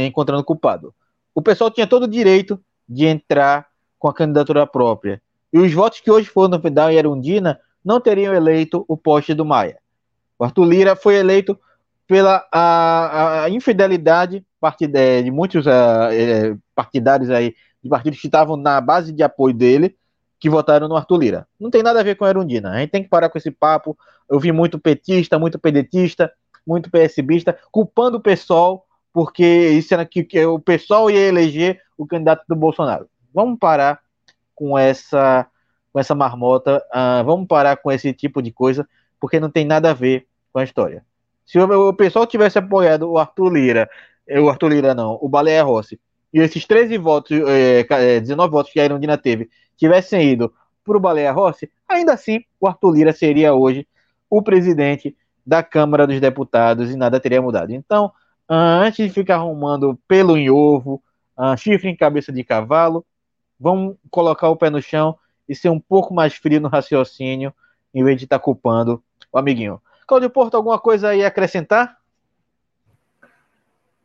encontrando 0.06 0.44
culpado. 0.44 0.94
O 1.34 1.42
pessoal 1.42 1.70
tinha 1.70 1.86
todo 1.86 2.04
o 2.04 2.08
direito 2.08 2.58
de 2.88 3.06
entrar 3.06 3.66
com 3.98 4.08
a 4.08 4.14
candidatura 4.14 4.66
própria. 4.66 5.20
E 5.54 5.58
os 5.60 5.72
votos 5.72 6.00
que 6.00 6.10
hoje 6.10 6.28
foram 6.28 6.56
no 6.56 6.60
Fidal 6.60 6.90
e 6.90 6.96
Erundina 6.96 7.60
não 7.84 8.00
teriam 8.00 8.34
eleito 8.34 8.84
o 8.88 8.96
poste 8.96 9.32
do 9.34 9.44
Maia. 9.44 9.78
O 10.36 10.42
Arthur 10.42 10.64
Lira 10.64 10.96
foi 10.96 11.14
eleito 11.14 11.56
pela 12.08 12.44
a, 12.50 13.44
a 13.44 13.50
infidelidade 13.50 14.44
partida, 14.60 14.98
é, 14.98 15.22
de 15.22 15.30
muitos 15.30 15.64
uh, 15.64 16.60
partidários 16.74 17.30
aí, 17.30 17.54
de 17.80 17.88
partidos 17.88 18.20
que 18.20 18.26
estavam 18.26 18.56
na 18.56 18.80
base 18.80 19.12
de 19.12 19.22
apoio 19.22 19.54
dele, 19.54 19.96
que 20.40 20.50
votaram 20.50 20.88
no 20.88 20.96
Arthur 20.96 21.18
Lira. 21.18 21.48
Não 21.60 21.70
tem 21.70 21.84
nada 21.84 22.00
a 22.00 22.02
ver 22.02 22.16
com 22.16 22.24
a 22.24 22.30
Erundina. 22.30 22.72
A 22.72 22.78
gente 22.80 22.90
tem 22.90 23.04
que 23.04 23.08
parar 23.08 23.28
com 23.28 23.38
esse 23.38 23.52
papo. 23.52 23.96
Eu 24.28 24.40
vi 24.40 24.50
muito 24.50 24.76
petista, 24.76 25.38
muito 25.38 25.56
pedetista, 25.56 26.32
muito 26.66 26.90
PSBista, 26.90 27.56
culpando 27.70 28.16
o 28.16 28.20
pessoal, 28.20 28.84
porque 29.12 29.44
isso 29.44 29.94
era 29.94 30.04
que, 30.04 30.24
que 30.24 30.44
o 30.44 30.58
pessoal 30.58 31.08
ia 31.08 31.28
eleger 31.28 31.80
o 31.96 32.04
candidato 32.08 32.42
do 32.48 32.56
Bolsonaro. 32.56 33.06
Vamos 33.32 33.56
parar 33.56 34.03
com 34.54 34.78
essa 34.78 35.46
com 35.92 36.00
essa 36.00 36.12
marmota, 36.12 36.84
uh, 36.92 37.22
vamos 37.24 37.46
parar 37.46 37.76
com 37.76 37.92
esse 37.92 38.12
tipo 38.12 38.42
de 38.42 38.50
coisa, 38.50 38.84
porque 39.20 39.38
não 39.38 39.48
tem 39.48 39.64
nada 39.64 39.92
a 39.92 39.94
ver 39.94 40.26
com 40.52 40.58
a 40.58 40.64
história. 40.64 41.04
Se 41.46 41.56
o, 41.56 41.88
o 41.88 41.94
pessoal 41.94 42.26
tivesse 42.26 42.58
apoiado 42.58 43.08
o 43.08 43.16
Arthur 43.16 43.52
Lira, 43.52 43.88
eh, 44.26 44.40
o 44.40 44.48
Arthur 44.48 44.72
Lira 44.72 44.92
não, 44.92 45.16
o 45.22 45.28
Baleia 45.28 45.62
Rossi, 45.62 46.00
e 46.32 46.40
esses 46.40 46.66
13 46.66 46.98
votos, 46.98 47.38
é, 47.46 48.18
19 48.18 48.50
votos 48.50 48.72
que 48.72 48.80
a 48.80 48.84
Irondina 48.84 49.16
teve, 49.16 49.48
tivessem 49.76 50.32
ido 50.32 50.52
para 50.84 50.96
o 50.96 51.00
Baleia 51.00 51.30
Rossi, 51.30 51.70
ainda 51.88 52.12
assim 52.12 52.40
o 52.58 52.66
Arthur 52.66 52.92
Lira 52.92 53.12
seria 53.12 53.54
hoje 53.54 53.86
o 54.28 54.42
presidente 54.42 55.16
da 55.46 55.62
Câmara 55.62 56.08
dos 56.08 56.20
Deputados 56.20 56.90
e 56.90 56.96
nada 56.96 57.20
teria 57.20 57.40
mudado. 57.40 57.72
Então, 57.72 58.10
antes 58.48 59.06
de 59.06 59.12
ficar 59.12 59.36
arrumando 59.36 59.96
pelo 60.08 60.36
em 60.36 60.50
ovo, 60.50 61.00
chifre 61.56 61.88
em 61.88 61.96
cabeça 61.96 62.32
de 62.32 62.42
cavalo, 62.42 63.06
vamos 63.58 63.96
colocar 64.10 64.48
o 64.48 64.56
pé 64.56 64.70
no 64.70 64.82
chão 64.82 65.16
e 65.48 65.54
ser 65.54 65.68
um 65.68 65.80
pouco 65.80 66.14
mais 66.14 66.34
frio 66.34 66.60
no 66.60 66.68
raciocínio, 66.68 67.52
em 67.92 68.02
vez 68.02 68.18
de 68.18 68.24
estar 68.24 68.38
tá 68.38 68.44
culpando 68.44 69.02
o 69.32 69.38
amiguinho. 69.38 69.80
Claudio 70.06 70.30
Porto, 70.30 70.56
alguma 70.56 70.78
coisa 70.78 71.08
aí 71.08 71.24
a 71.24 71.28
acrescentar? 71.28 71.98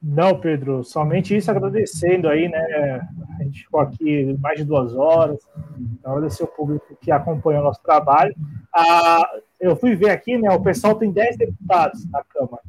Não, 0.01 0.39
Pedro, 0.39 0.81
somente 0.83 1.35
isso 1.35 1.51
agradecendo 1.51 2.29
aí, 2.29 2.47
né? 2.47 3.01
A 3.37 3.43
gente 3.43 3.63
ficou 3.63 3.81
aqui 3.81 4.37
mais 4.39 4.57
de 4.57 4.63
duas 4.63 4.95
horas. 4.95 5.39
Então, 5.77 6.13
agradecer 6.13 6.43
o 6.43 6.47
público 6.47 6.97
que 7.01 7.11
acompanha 7.11 7.59
o 7.59 7.63
nosso 7.63 7.81
trabalho. 7.83 8.33
Ah, 8.73 9.29
eu 9.59 9.75
fui 9.75 9.95
ver 9.95 10.11
aqui, 10.11 10.37
né? 10.37 10.49
O 10.51 10.63
pessoal 10.63 10.95
tem 10.95 11.11
10 11.11 11.37
deputados 11.37 12.09
na 12.09 12.23
Câmara. 12.23 12.63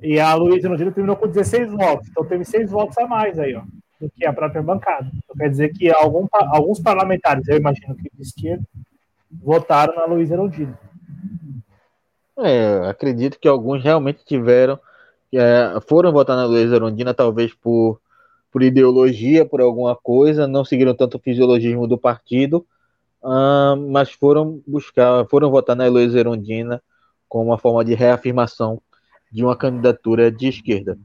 E 0.00 0.20
a 0.20 0.34
Luísa 0.34 0.68
Erundina 0.68 0.92
terminou 0.92 1.16
com 1.16 1.26
16 1.26 1.72
votos. 1.72 2.08
Então 2.08 2.24
teve 2.24 2.44
seis 2.44 2.70
votos 2.70 2.96
a 2.98 3.06
mais 3.06 3.38
aí, 3.38 3.54
ó, 3.54 3.62
do 4.00 4.10
que 4.10 4.26
a 4.26 4.32
própria 4.32 4.62
bancada. 4.62 5.10
Então 5.14 5.36
quer 5.36 5.48
dizer 5.48 5.72
que 5.72 5.90
algum, 5.90 6.26
alguns 6.32 6.80
parlamentares, 6.80 7.46
eu 7.48 7.56
imagino 7.56 7.94
que 7.94 8.10
de 8.12 8.22
esquerda, 8.22 8.64
votaram 9.30 9.94
na 9.94 10.04
Luísa 10.04 10.34
Erundina. 10.34 10.78
É, 12.38 12.88
acredito 12.88 13.38
que 13.38 13.48
alguns 13.48 13.82
realmente 13.82 14.24
tiveram, 14.24 14.78
é, 15.32 15.78
foram 15.86 16.12
votar 16.12 16.36
na 16.36 16.44
Luísa 16.44 16.76
Erundina, 16.76 17.14
talvez 17.14 17.54
por, 17.54 18.00
por 18.52 18.62
ideologia, 18.62 19.44
por 19.46 19.60
alguma 19.60 19.96
coisa, 19.96 20.46
não 20.46 20.64
seguiram 20.64 20.94
tanto 20.94 21.16
o 21.16 21.20
fisiologismo 21.20 21.86
do 21.86 21.96
partido, 21.96 22.66
mas 23.90 24.12
foram 24.12 24.62
buscar, 24.66 25.26
foram 25.26 25.50
votar 25.50 25.74
na 25.74 25.86
Luísa 25.88 26.18
Erundina 26.18 26.80
como 27.28 27.46
uma 27.46 27.58
forma 27.58 27.84
de 27.84 27.94
reafirmação 27.94 28.80
de 29.32 29.44
uma 29.44 29.56
candidatura 29.56 30.30
de 30.30 30.48
esquerda. 30.48 30.96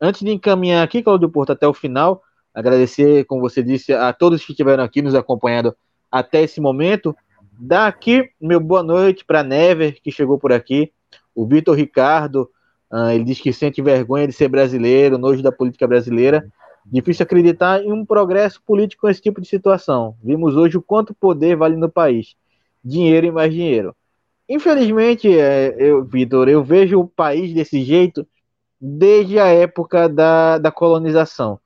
Antes 0.00 0.22
de 0.22 0.30
encaminhar 0.30 0.82
aqui, 0.82 1.02
Claudio 1.02 1.28
Porto, 1.28 1.52
até 1.52 1.66
o 1.68 1.74
final, 1.74 2.22
agradecer, 2.54 3.24
como 3.24 3.40
você 3.40 3.62
disse, 3.62 3.92
a 3.92 4.12
todos 4.12 4.44
que 4.44 4.52
estiveram 4.52 4.82
aqui 4.82 5.02
nos 5.02 5.14
acompanhando 5.14 5.74
até 6.10 6.42
esse 6.42 6.60
momento. 6.60 7.14
Dar 7.58 7.86
aqui 7.86 8.30
meu 8.40 8.60
boa 8.60 8.82
noite 8.82 9.24
para 9.24 9.42
Never, 9.42 10.00
que 10.00 10.10
chegou 10.10 10.38
por 10.38 10.52
aqui, 10.52 10.92
o 11.34 11.46
Vitor 11.46 11.76
Ricardo, 11.76 12.50
uh, 12.90 13.10
ele 13.10 13.24
diz 13.24 13.40
que 13.40 13.52
sente 13.52 13.82
vergonha 13.82 14.26
de 14.26 14.32
ser 14.32 14.48
brasileiro, 14.48 15.18
nojo 15.18 15.42
da 15.42 15.52
política 15.52 15.86
brasileira. 15.86 16.44
Difícil 16.84 17.22
acreditar 17.22 17.82
em 17.82 17.92
um 17.92 18.04
progresso 18.04 18.62
político 18.64 19.02
com 19.02 19.08
esse 19.08 19.20
tipo 19.20 19.40
de 19.40 19.48
situação. 19.48 20.16
Vimos 20.22 20.56
hoje 20.56 20.78
o 20.78 20.82
quanto 20.82 21.14
poder 21.14 21.56
vale 21.56 21.76
no 21.76 21.88
país. 21.88 22.34
Dinheiro 22.82 23.26
e 23.26 23.30
mais 23.30 23.52
dinheiro. 23.52 23.94
Infelizmente, 24.48 25.28
é, 25.38 25.76
eu, 25.78 26.02
Vitor, 26.04 26.48
eu 26.48 26.64
vejo 26.64 26.98
o 26.98 27.06
país 27.06 27.52
desse 27.52 27.82
jeito 27.82 28.26
desde 28.80 29.38
a 29.38 29.46
época 29.46 30.08
da, 30.08 30.56
da 30.58 30.70
colonização. 30.70 31.60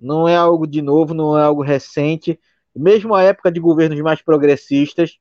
Não 0.00 0.26
é 0.26 0.36
algo 0.36 0.66
de 0.66 0.80
novo, 0.80 1.12
não 1.12 1.38
é 1.38 1.42
algo 1.42 1.62
recente. 1.62 2.38
Mesmo 2.74 3.14
a 3.14 3.22
época 3.22 3.50
de 3.50 3.60
governos 3.60 4.00
mais 4.00 4.22
progressistas, 4.22 5.18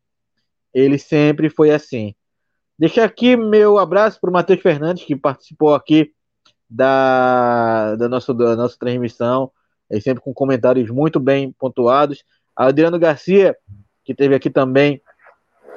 ele 0.73 0.97
sempre 0.97 1.49
foi 1.49 1.71
assim. 1.71 2.13
Deixar 2.77 3.03
aqui 3.03 3.35
meu 3.35 3.77
abraço 3.77 4.19
para 4.21 4.29
o 4.29 4.33
Matheus 4.33 4.61
Fernandes, 4.61 5.03
que 5.03 5.15
participou 5.15 5.73
aqui 5.73 6.13
da, 6.69 7.95
da, 7.95 8.07
nossa, 8.07 8.33
da 8.33 8.55
nossa 8.55 8.77
transmissão, 8.77 9.51
e 9.91 9.99
sempre 9.99 10.23
com 10.23 10.33
comentários 10.33 10.89
muito 10.89 11.19
bem 11.19 11.51
pontuados. 11.51 12.23
Adriano 12.55 12.99
Garcia, 12.99 13.57
que 14.05 14.11
esteve 14.11 14.35
aqui 14.35 14.49
também 14.49 15.01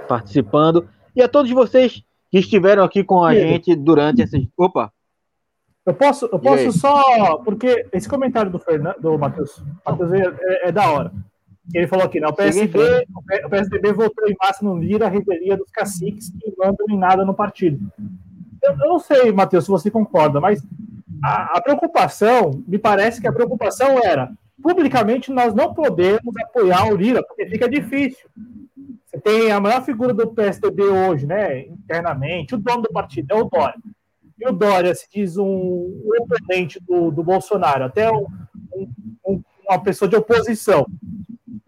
participando 0.06 0.88
e 1.16 1.22
a 1.22 1.28
todos 1.28 1.50
vocês 1.50 2.02
que 2.30 2.38
estiveram 2.38 2.84
aqui 2.84 3.02
com 3.02 3.24
a 3.24 3.34
gente 3.34 3.74
durante 3.74 4.22
essas. 4.22 4.46
Opa! 4.56 4.92
Eu 5.84 5.94
posso, 5.94 6.28
eu 6.32 6.38
posso 6.38 6.72
só. 6.72 7.38
Porque 7.38 7.86
esse 7.92 8.08
comentário 8.08 8.50
do 8.50 8.58
Fernando, 8.58 9.00
do 9.00 9.18
Matheus, 9.18 9.62
Matheus 9.84 10.12
é, 10.12 10.68
é, 10.68 10.72
da 10.72 10.90
hora. 10.90 11.12
Ele 11.74 11.86
falou 11.86 12.04
aqui, 12.04 12.20
né? 12.20 12.26
O 12.26 12.32
PSB, 12.32 13.06
o 13.44 13.48
PSDB 13.48 13.92
votou 13.92 14.28
em 14.28 14.36
massa 14.40 14.64
no 14.64 14.76
Lira 14.76 15.06
a 15.06 15.10
revelia 15.10 15.56
dos 15.56 15.70
caciques 15.70 16.30
que 16.30 16.52
mandam 16.58 16.86
em 16.90 16.98
nada 16.98 17.24
no 17.24 17.34
partido. 17.34 17.80
Eu, 18.62 18.72
eu 18.72 18.88
não 18.88 18.98
sei, 18.98 19.32
Matheus, 19.32 19.64
se 19.64 19.70
você 19.70 19.90
concorda, 19.90 20.40
mas 20.40 20.62
a, 21.22 21.56
a 21.56 21.60
preocupação, 21.60 22.62
me 22.66 22.78
parece 22.78 23.20
que 23.20 23.28
a 23.28 23.32
preocupação 23.32 23.98
era 24.02 24.30
publicamente 24.62 25.32
nós 25.32 25.52
não 25.52 25.74
podemos 25.74 26.34
apoiar 26.42 26.86
o 26.86 26.96
Lira, 26.96 27.22
porque 27.22 27.46
fica 27.46 27.68
difícil. 27.68 28.28
Você 29.04 29.20
tem 29.20 29.50
a 29.50 29.60
maior 29.60 29.82
figura 29.82 30.14
do 30.14 30.32
PSDB 30.32 30.84
hoje, 30.84 31.26
né, 31.26 31.66
internamente, 31.66 32.54
o 32.54 32.58
dono 32.58 32.82
do 32.82 32.92
partido 32.92 33.32
é 33.32 33.34
o 33.34 33.44
Dória. 33.44 33.74
E 34.42 34.48
o 34.48 34.52
Dória 34.52 34.92
se 34.92 35.06
diz 35.08 35.36
um, 35.36 36.02
oponente 36.20 36.80
do, 36.80 37.12
do 37.12 37.22
Bolsonaro, 37.22 37.84
até 37.84 38.10
um, 38.10 38.26
um, 39.24 39.40
uma 39.68 39.80
pessoa 39.80 40.08
de 40.08 40.16
oposição. 40.16 40.84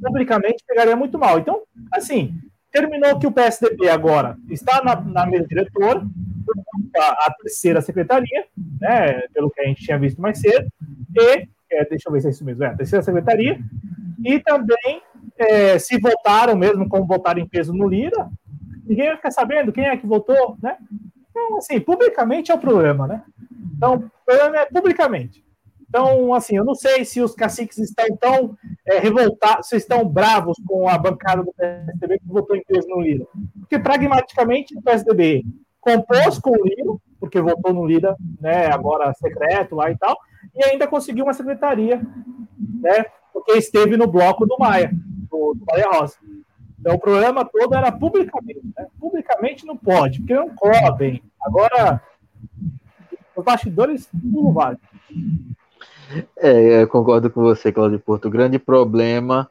Publicamente 0.02 0.64
pegaria 0.66 0.96
muito 0.96 1.16
mal. 1.16 1.38
Então, 1.38 1.62
assim, 1.92 2.34
terminou 2.72 3.16
que 3.16 3.28
o 3.28 3.32
PSDB 3.32 3.88
agora 3.88 4.36
está 4.50 4.82
na, 4.82 5.00
na 5.00 5.24
mesa 5.24 5.46
diretora, 5.46 6.04
a, 6.96 7.28
a 7.28 7.34
terceira 7.40 7.80
secretaria, 7.80 8.44
né, 8.80 9.20
pelo 9.32 9.50
que 9.50 9.60
a 9.60 9.66
gente 9.66 9.84
tinha 9.84 9.98
visto 9.98 10.20
mais 10.20 10.40
cedo, 10.40 10.66
e, 11.16 11.48
é, 11.70 11.84
deixa 11.84 12.08
eu 12.08 12.12
ver 12.12 12.22
se 12.22 12.26
é 12.26 12.30
isso 12.30 12.44
mesmo, 12.44 12.64
é 12.64 12.66
a 12.66 12.76
terceira 12.76 13.04
secretaria, 13.04 13.60
e 14.24 14.40
também 14.40 15.00
é, 15.38 15.78
se 15.78 15.96
votaram 16.00 16.56
mesmo, 16.56 16.88
como 16.88 17.06
votaram 17.06 17.40
em 17.40 17.46
peso 17.46 17.72
no 17.72 17.86
Lira, 17.86 18.28
ninguém 18.84 19.06
vai 19.06 19.16
ficar 19.16 19.30
sabendo 19.30 19.72
quem 19.72 19.86
é 19.86 19.96
que 19.96 20.06
votou, 20.06 20.58
né? 20.60 20.76
Então, 21.34 21.58
assim, 21.58 21.80
publicamente 21.80 22.52
é 22.52 22.54
o 22.54 22.58
problema, 22.58 23.08
né? 23.08 23.24
Então, 23.76 23.94
o 23.94 24.10
problema 24.24 24.58
é 24.58 24.66
publicamente. 24.66 25.44
Então, 25.88 26.32
assim, 26.32 26.56
eu 26.56 26.64
não 26.64 26.76
sei 26.76 27.04
se 27.04 27.20
os 27.20 27.34
caciques 27.34 27.78
estão 27.78 28.06
tão 28.16 28.56
é, 28.86 29.00
revoltados, 29.00 29.68
se 29.68 29.76
estão 29.76 30.08
bravos 30.08 30.56
com 30.64 30.88
a 30.88 30.96
bancada 30.96 31.42
do 31.42 31.52
PSDB 31.52 32.20
que 32.20 32.28
votou 32.28 32.56
em 32.56 32.62
peso 32.64 32.88
no 32.88 33.00
Lira. 33.00 33.26
Porque, 33.58 33.78
pragmaticamente, 33.80 34.76
o 34.76 34.82
PSDB 34.82 35.44
compôs 35.80 36.38
com 36.38 36.50
o 36.50 36.64
Lira, 36.64 36.96
porque 37.18 37.40
votou 37.40 37.72
no 37.72 37.84
Lira, 37.84 38.16
né, 38.40 38.66
agora 38.66 39.12
secreto 39.14 39.74
lá 39.74 39.90
e 39.90 39.98
tal, 39.98 40.16
e 40.54 40.64
ainda 40.64 40.86
conseguiu 40.86 41.24
uma 41.24 41.34
secretaria, 41.34 42.00
né, 42.80 43.06
porque 43.32 43.52
esteve 43.52 43.96
no 43.96 44.06
bloco 44.06 44.46
do 44.46 44.56
Maia 44.58 44.90
do, 45.30 45.54
do 45.54 45.64
Rosa. 45.90 46.16
Então 46.84 46.96
o 46.96 46.98
problema 46.98 47.46
todo 47.46 47.74
era 47.74 47.90
publicamente. 47.90 48.60
Né? 48.76 48.86
Publicamente 49.00 49.64
não 49.64 49.74
pode, 49.74 50.18
porque 50.18 50.34
não 50.34 50.50
cobrem. 50.50 51.22
Agora, 51.40 52.02
os 53.34 53.42
bastidores, 53.42 54.06
tudo 54.12 54.52
vale. 54.52 54.76
É, 56.36 56.82
eu 56.82 56.88
concordo 56.88 57.30
com 57.30 57.40
você, 57.40 57.72
Claudio 57.72 57.98
Porto. 57.98 58.28
O 58.28 58.30
grande 58.30 58.58
problema 58.58 59.50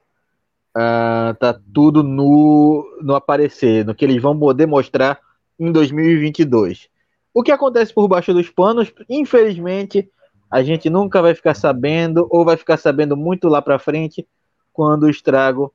uh, 0.78 1.34
tá 1.40 1.60
tudo 1.74 2.04
no, 2.04 2.86
no 3.02 3.16
aparecer, 3.16 3.84
no 3.84 3.96
que 3.96 4.06
eles 4.06 4.22
vão 4.22 4.38
poder 4.38 4.68
mostrar 4.68 5.20
em 5.60 5.72
2022. 5.72 6.88
O 7.34 7.42
que 7.42 7.52
acontece 7.52 7.92
por 7.92 8.08
baixo 8.08 8.32
dos 8.32 8.52
panos, 8.52 8.94
infelizmente, 9.10 10.08
a 10.52 10.62
gente 10.62 10.88
nunca 10.88 11.20
vai 11.20 11.34
ficar 11.34 11.56
sabendo, 11.56 12.28
ou 12.30 12.46
vai 12.46 12.58
ficar 12.58 12.78
sabendo 12.78 13.18
muito 13.18 13.48
lá 13.48 13.60
para 13.60 13.80
frente, 13.80 14.28
quando 14.72 15.04
o 15.04 15.10
estrago 15.10 15.74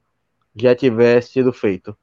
já 0.55 0.75
tiver 0.75 1.23
sido 1.23 1.53
feito. 1.53 1.97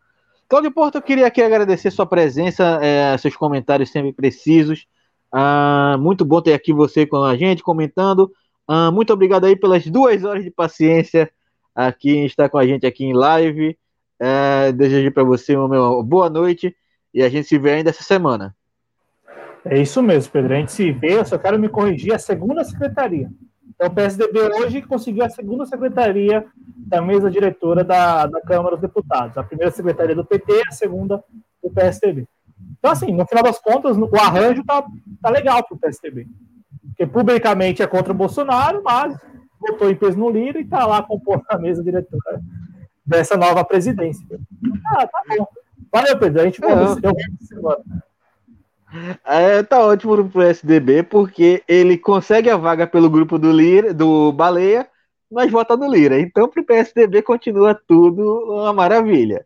Claudio 0.48 0.72
Porto, 0.72 0.96
eu 0.96 1.02
queria 1.02 1.28
aqui 1.28 1.42
agradecer 1.42 1.90
sua 1.92 2.06
presença, 2.06 2.80
é, 2.82 3.18
seus 3.18 3.36
comentários 3.36 3.92
sempre 3.92 4.14
precisos. 4.14 4.88
Ah, 5.32 5.98
muito 6.00 6.24
bom 6.24 6.42
ter 6.42 6.54
aqui 6.54 6.72
você 6.72 7.06
com 7.06 7.24
a 7.24 7.36
gente 7.36 7.64
comentando. 7.64 8.32
Ah, 8.68 8.92
muito 8.92 9.12
obrigado 9.12 9.46
aí 9.46 9.56
pelas 9.56 9.86
duas 9.86 10.24
horas 10.24 10.44
de 10.44 10.52
paciência 10.52 11.32
aqui 11.74 12.26
estar 12.26 12.48
com 12.48 12.58
a 12.58 12.66
gente 12.66 12.86
aqui 12.86 13.06
em 13.06 13.14
live. 13.14 13.78
É, 14.20 14.72
desejo 14.72 15.12
para 15.12 15.24
você 15.24 15.56
uma 15.58 16.02
boa 16.02 16.30
noite 16.30 16.76
e 17.14 17.22
a 17.22 17.28
gente 17.28 17.48
se 17.48 17.58
vê 17.58 17.72
ainda 17.72 17.90
essa 17.90 18.04
semana. 18.04 18.56
É 19.66 19.82
isso 19.82 20.02
mesmo, 20.02 20.32
Pedro. 20.32 20.54
A 20.54 20.58
gente 20.58 20.72
se 20.72 20.92
vê. 20.92 21.18
Eu 21.18 21.26
só 21.26 21.38
quero 21.38 21.60
me 21.60 21.68
corrigir 21.68 22.14
a 22.14 22.20
segunda 22.20 22.64
secretaria. 22.64 23.30
Então, 23.76 23.88
o 23.90 23.94
PSDB 23.94 24.40
hoje 24.40 24.82
conseguiu 24.82 25.26
a 25.26 25.30
segunda 25.30 25.66
secretaria 25.66 26.46
da 26.88 27.02
mesa 27.02 27.30
diretora 27.30 27.84
da, 27.84 28.26
da 28.26 28.42
Câmara 28.42 28.76
dos 28.76 28.82
Deputados. 28.82 29.38
A 29.38 29.44
primeira 29.44 29.72
secretaria 29.72 30.16
do 30.16 30.26
PT, 30.26 30.64
a 30.68 30.72
segunda 30.72 31.24
do 31.62 31.70
PSDB. 31.70 32.26
Então, 32.80 32.92
assim, 32.92 33.12
no 33.12 33.26
final 33.28 33.44
das 33.44 33.60
contas, 33.60 33.98
o 33.98 34.10
arranjo 34.16 34.64
tá, 34.64 34.84
tá 35.22 35.30
legal 35.30 35.64
para 35.64 35.76
o 35.76 35.80
PSDB. 35.80 36.28
Porque 36.88 37.06
publicamente 37.06 37.84
é 37.84 37.88
contra 37.88 38.14
o 38.14 38.16
Bolsonaro, 38.16 38.82
mas 38.82 39.18
votou 39.60 39.90
em 39.90 39.96
peso 39.96 40.18
no 40.18 40.30
Lira 40.30 40.60
e 40.60 40.64
está 40.64 40.86
lá 40.86 41.04
compondo 41.04 41.44
a 41.50 41.58
mesa 41.58 41.84
diretora 41.84 42.42
dessa 43.06 43.36
nova 43.36 43.64
presidência. 43.66 44.40
Ah, 44.88 45.06
tá 45.06 45.22
bom. 45.38 45.48
Valeu, 45.92 46.18
Pedro. 46.18 46.42
A 46.42 46.46
gente 46.46 46.64
é. 46.64 46.68
semana. 46.68 47.78
É, 49.26 49.64
tá 49.64 49.84
ótimo 49.84 50.30
pro 50.30 50.42
SDB, 50.42 51.04
porque 51.04 51.64
ele 51.68 51.98
consegue 51.98 52.50
a 52.50 52.58
vaga 52.58 52.88
pelo 52.88 53.10
grupo 53.10 53.38
do 53.38 53.52
Lira, 53.52 53.94
do 53.94 54.32
Baleia, 54.32 54.88
mas 55.32 55.52
vota 55.52 55.76
no 55.76 55.92
Lira. 55.92 56.20
Então, 56.20 56.48
pro 56.48 56.64
PSDB 56.64 57.22
continua 57.22 57.76
tudo 57.76 58.22
uma 58.54 58.74
maravilha. 58.74 59.46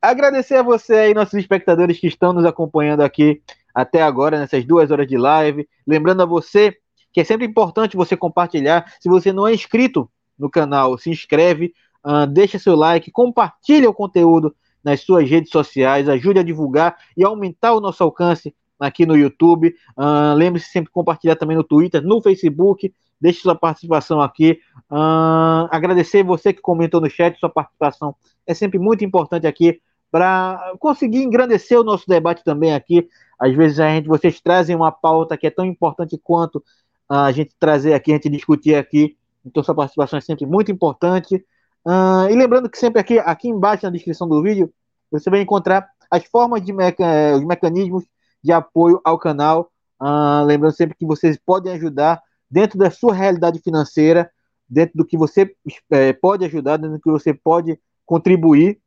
Agradecer 0.00 0.56
a 0.56 0.62
você 0.62 0.94
aí, 0.94 1.14
nossos 1.14 1.34
espectadores 1.34 1.98
que 1.98 2.06
estão 2.06 2.32
nos 2.32 2.44
acompanhando 2.44 3.02
aqui 3.02 3.42
até 3.74 4.02
agora, 4.02 4.38
nessas 4.38 4.64
duas 4.64 4.90
horas 4.90 5.06
de 5.06 5.16
live. 5.16 5.68
Lembrando 5.86 6.22
a 6.22 6.26
você 6.26 6.76
que 7.12 7.20
é 7.20 7.24
sempre 7.24 7.46
importante 7.46 7.96
você 7.96 8.16
compartilhar. 8.16 8.92
Se 9.00 9.08
você 9.08 9.32
não 9.32 9.46
é 9.46 9.54
inscrito 9.54 10.10
no 10.38 10.50
canal, 10.50 10.98
se 10.98 11.10
inscreve, 11.10 11.72
uh, 12.04 12.26
deixa 12.26 12.58
seu 12.58 12.74
like, 12.74 13.10
compartilha 13.10 13.88
o 13.88 13.94
conteúdo 13.94 14.54
nas 14.82 15.00
suas 15.00 15.28
redes 15.28 15.50
sociais, 15.50 16.08
ajude 16.08 16.40
a 16.40 16.42
divulgar 16.42 16.96
e 17.16 17.24
aumentar 17.24 17.72
o 17.72 17.80
nosso 17.80 18.02
alcance 18.02 18.54
aqui 18.86 19.06
no 19.06 19.16
YouTube. 19.16 19.74
Uh, 19.96 20.34
Lembre-se 20.34 20.70
sempre 20.70 20.88
de 20.88 20.92
compartilhar 20.92 21.36
também 21.36 21.56
no 21.56 21.64
Twitter, 21.64 22.02
no 22.02 22.20
Facebook. 22.20 22.92
Deixe 23.20 23.40
sua 23.40 23.54
participação 23.54 24.20
aqui. 24.20 24.58
Uh, 24.90 25.68
agradecer 25.70 26.22
você 26.22 26.52
que 26.52 26.60
comentou 26.60 27.00
no 27.00 27.08
chat, 27.08 27.38
sua 27.38 27.48
participação 27.48 28.14
é 28.46 28.54
sempre 28.54 28.78
muito 28.78 29.04
importante 29.04 29.46
aqui 29.46 29.80
para 30.10 30.74
conseguir 30.78 31.22
engrandecer 31.22 31.78
o 31.78 31.84
nosso 31.84 32.06
debate 32.06 32.44
também 32.44 32.72
aqui. 32.72 33.08
Às 33.38 33.54
vezes 33.54 33.80
a 33.80 33.88
gente, 33.88 34.06
vocês 34.06 34.40
trazem 34.40 34.76
uma 34.76 34.92
pauta 34.92 35.36
que 35.36 35.46
é 35.46 35.50
tão 35.50 35.64
importante 35.64 36.18
quanto 36.22 36.62
a 37.08 37.32
gente 37.32 37.54
trazer 37.58 37.94
aqui, 37.94 38.12
a 38.12 38.14
gente 38.14 38.28
discutir 38.28 38.76
aqui. 38.76 39.16
Então 39.44 39.62
sua 39.62 39.74
participação 39.74 40.18
é 40.18 40.22
sempre 40.22 40.46
muito 40.46 40.70
importante. 40.70 41.44
Uh, 41.84 42.30
e 42.30 42.34
lembrando 42.34 42.70
que 42.70 42.78
sempre 42.78 43.00
aqui, 43.00 43.18
aqui 43.18 43.48
embaixo 43.48 43.84
na 43.84 43.90
descrição 43.90 44.28
do 44.28 44.42
vídeo, 44.42 44.72
você 45.10 45.28
vai 45.28 45.40
encontrar 45.40 45.86
as 46.10 46.24
formas 46.24 46.62
de 46.64 46.72
meca 46.72 47.04
os 47.36 47.44
mecanismos 47.44 48.04
de 48.44 48.52
apoio 48.52 49.00
ao 49.02 49.18
canal. 49.18 49.70
Uh, 50.00 50.44
lembrando 50.44 50.76
sempre 50.76 50.94
que 50.94 51.06
vocês 51.06 51.38
podem 51.44 51.72
ajudar 51.72 52.20
dentro 52.50 52.78
da 52.78 52.90
sua 52.90 53.14
realidade 53.14 53.58
financeira, 53.58 54.30
dentro 54.68 54.98
do 54.98 55.04
que 55.04 55.16
você 55.16 55.50
é, 55.90 56.12
pode 56.12 56.44
ajudar, 56.44 56.76
dentro 56.76 56.98
do 56.98 57.00
que 57.00 57.10
você 57.10 57.32
pode 57.32 57.80
contribuir. 58.04 58.78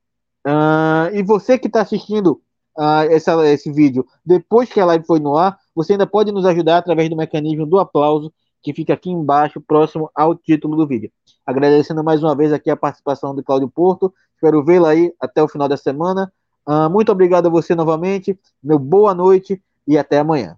Uh, 0.45 1.09
e 1.13 1.23
você 1.23 1.57
que 1.57 1.67
está 1.67 1.81
assistindo 1.81 2.41
uh, 2.77 3.09
essa, 3.09 3.45
esse 3.47 3.71
vídeo 3.71 4.05
depois 4.23 4.71
que 4.71 4.79
a 4.79 4.85
live 4.85 5.05
foi 5.05 5.19
no 5.19 5.35
ar, 5.35 5.57
você 5.75 5.93
ainda 5.93 6.05
pode 6.05 6.31
nos 6.31 6.45
ajudar 6.45 6.77
através 6.77 7.09
do 7.09 7.17
mecanismo 7.17 7.65
do 7.65 7.79
aplauso 7.79 8.31
que 8.61 8.73
fica 8.73 8.93
aqui 8.93 9.09
embaixo, 9.09 9.59
próximo 9.61 10.09
ao 10.13 10.35
título 10.35 10.75
do 10.75 10.87
vídeo. 10.87 11.11
Agradecendo 11.45 12.03
mais 12.03 12.21
uma 12.23 12.35
vez 12.35 12.53
aqui 12.53 12.69
a 12.69 12.77
participação 12.77 13.33
do 13.33 13.43
Cláudio 13.43 13.69
Porto. 13.69 14.13
Espero 14.35 14.63
vê-lo 14.63 14.85
aí 14.85 15.11
até 15.19 15.41
o 15.41 15.47
final 15.47 15.67
da 15.67 15.77
semana. 15.77 16.31
Uh, 16.67 16.89
muito 16.89 17.11
obrigado 17.11 17.47
a 17.47 17.49
você 17.49 17.73
novamente. 17.73 18.37
Meu 18.61 18.77
boa 18.77 19.13
noite 19.13 19.61
e 19.87 19.97
até 19.97 20.19
amanhã. 20.19 20.57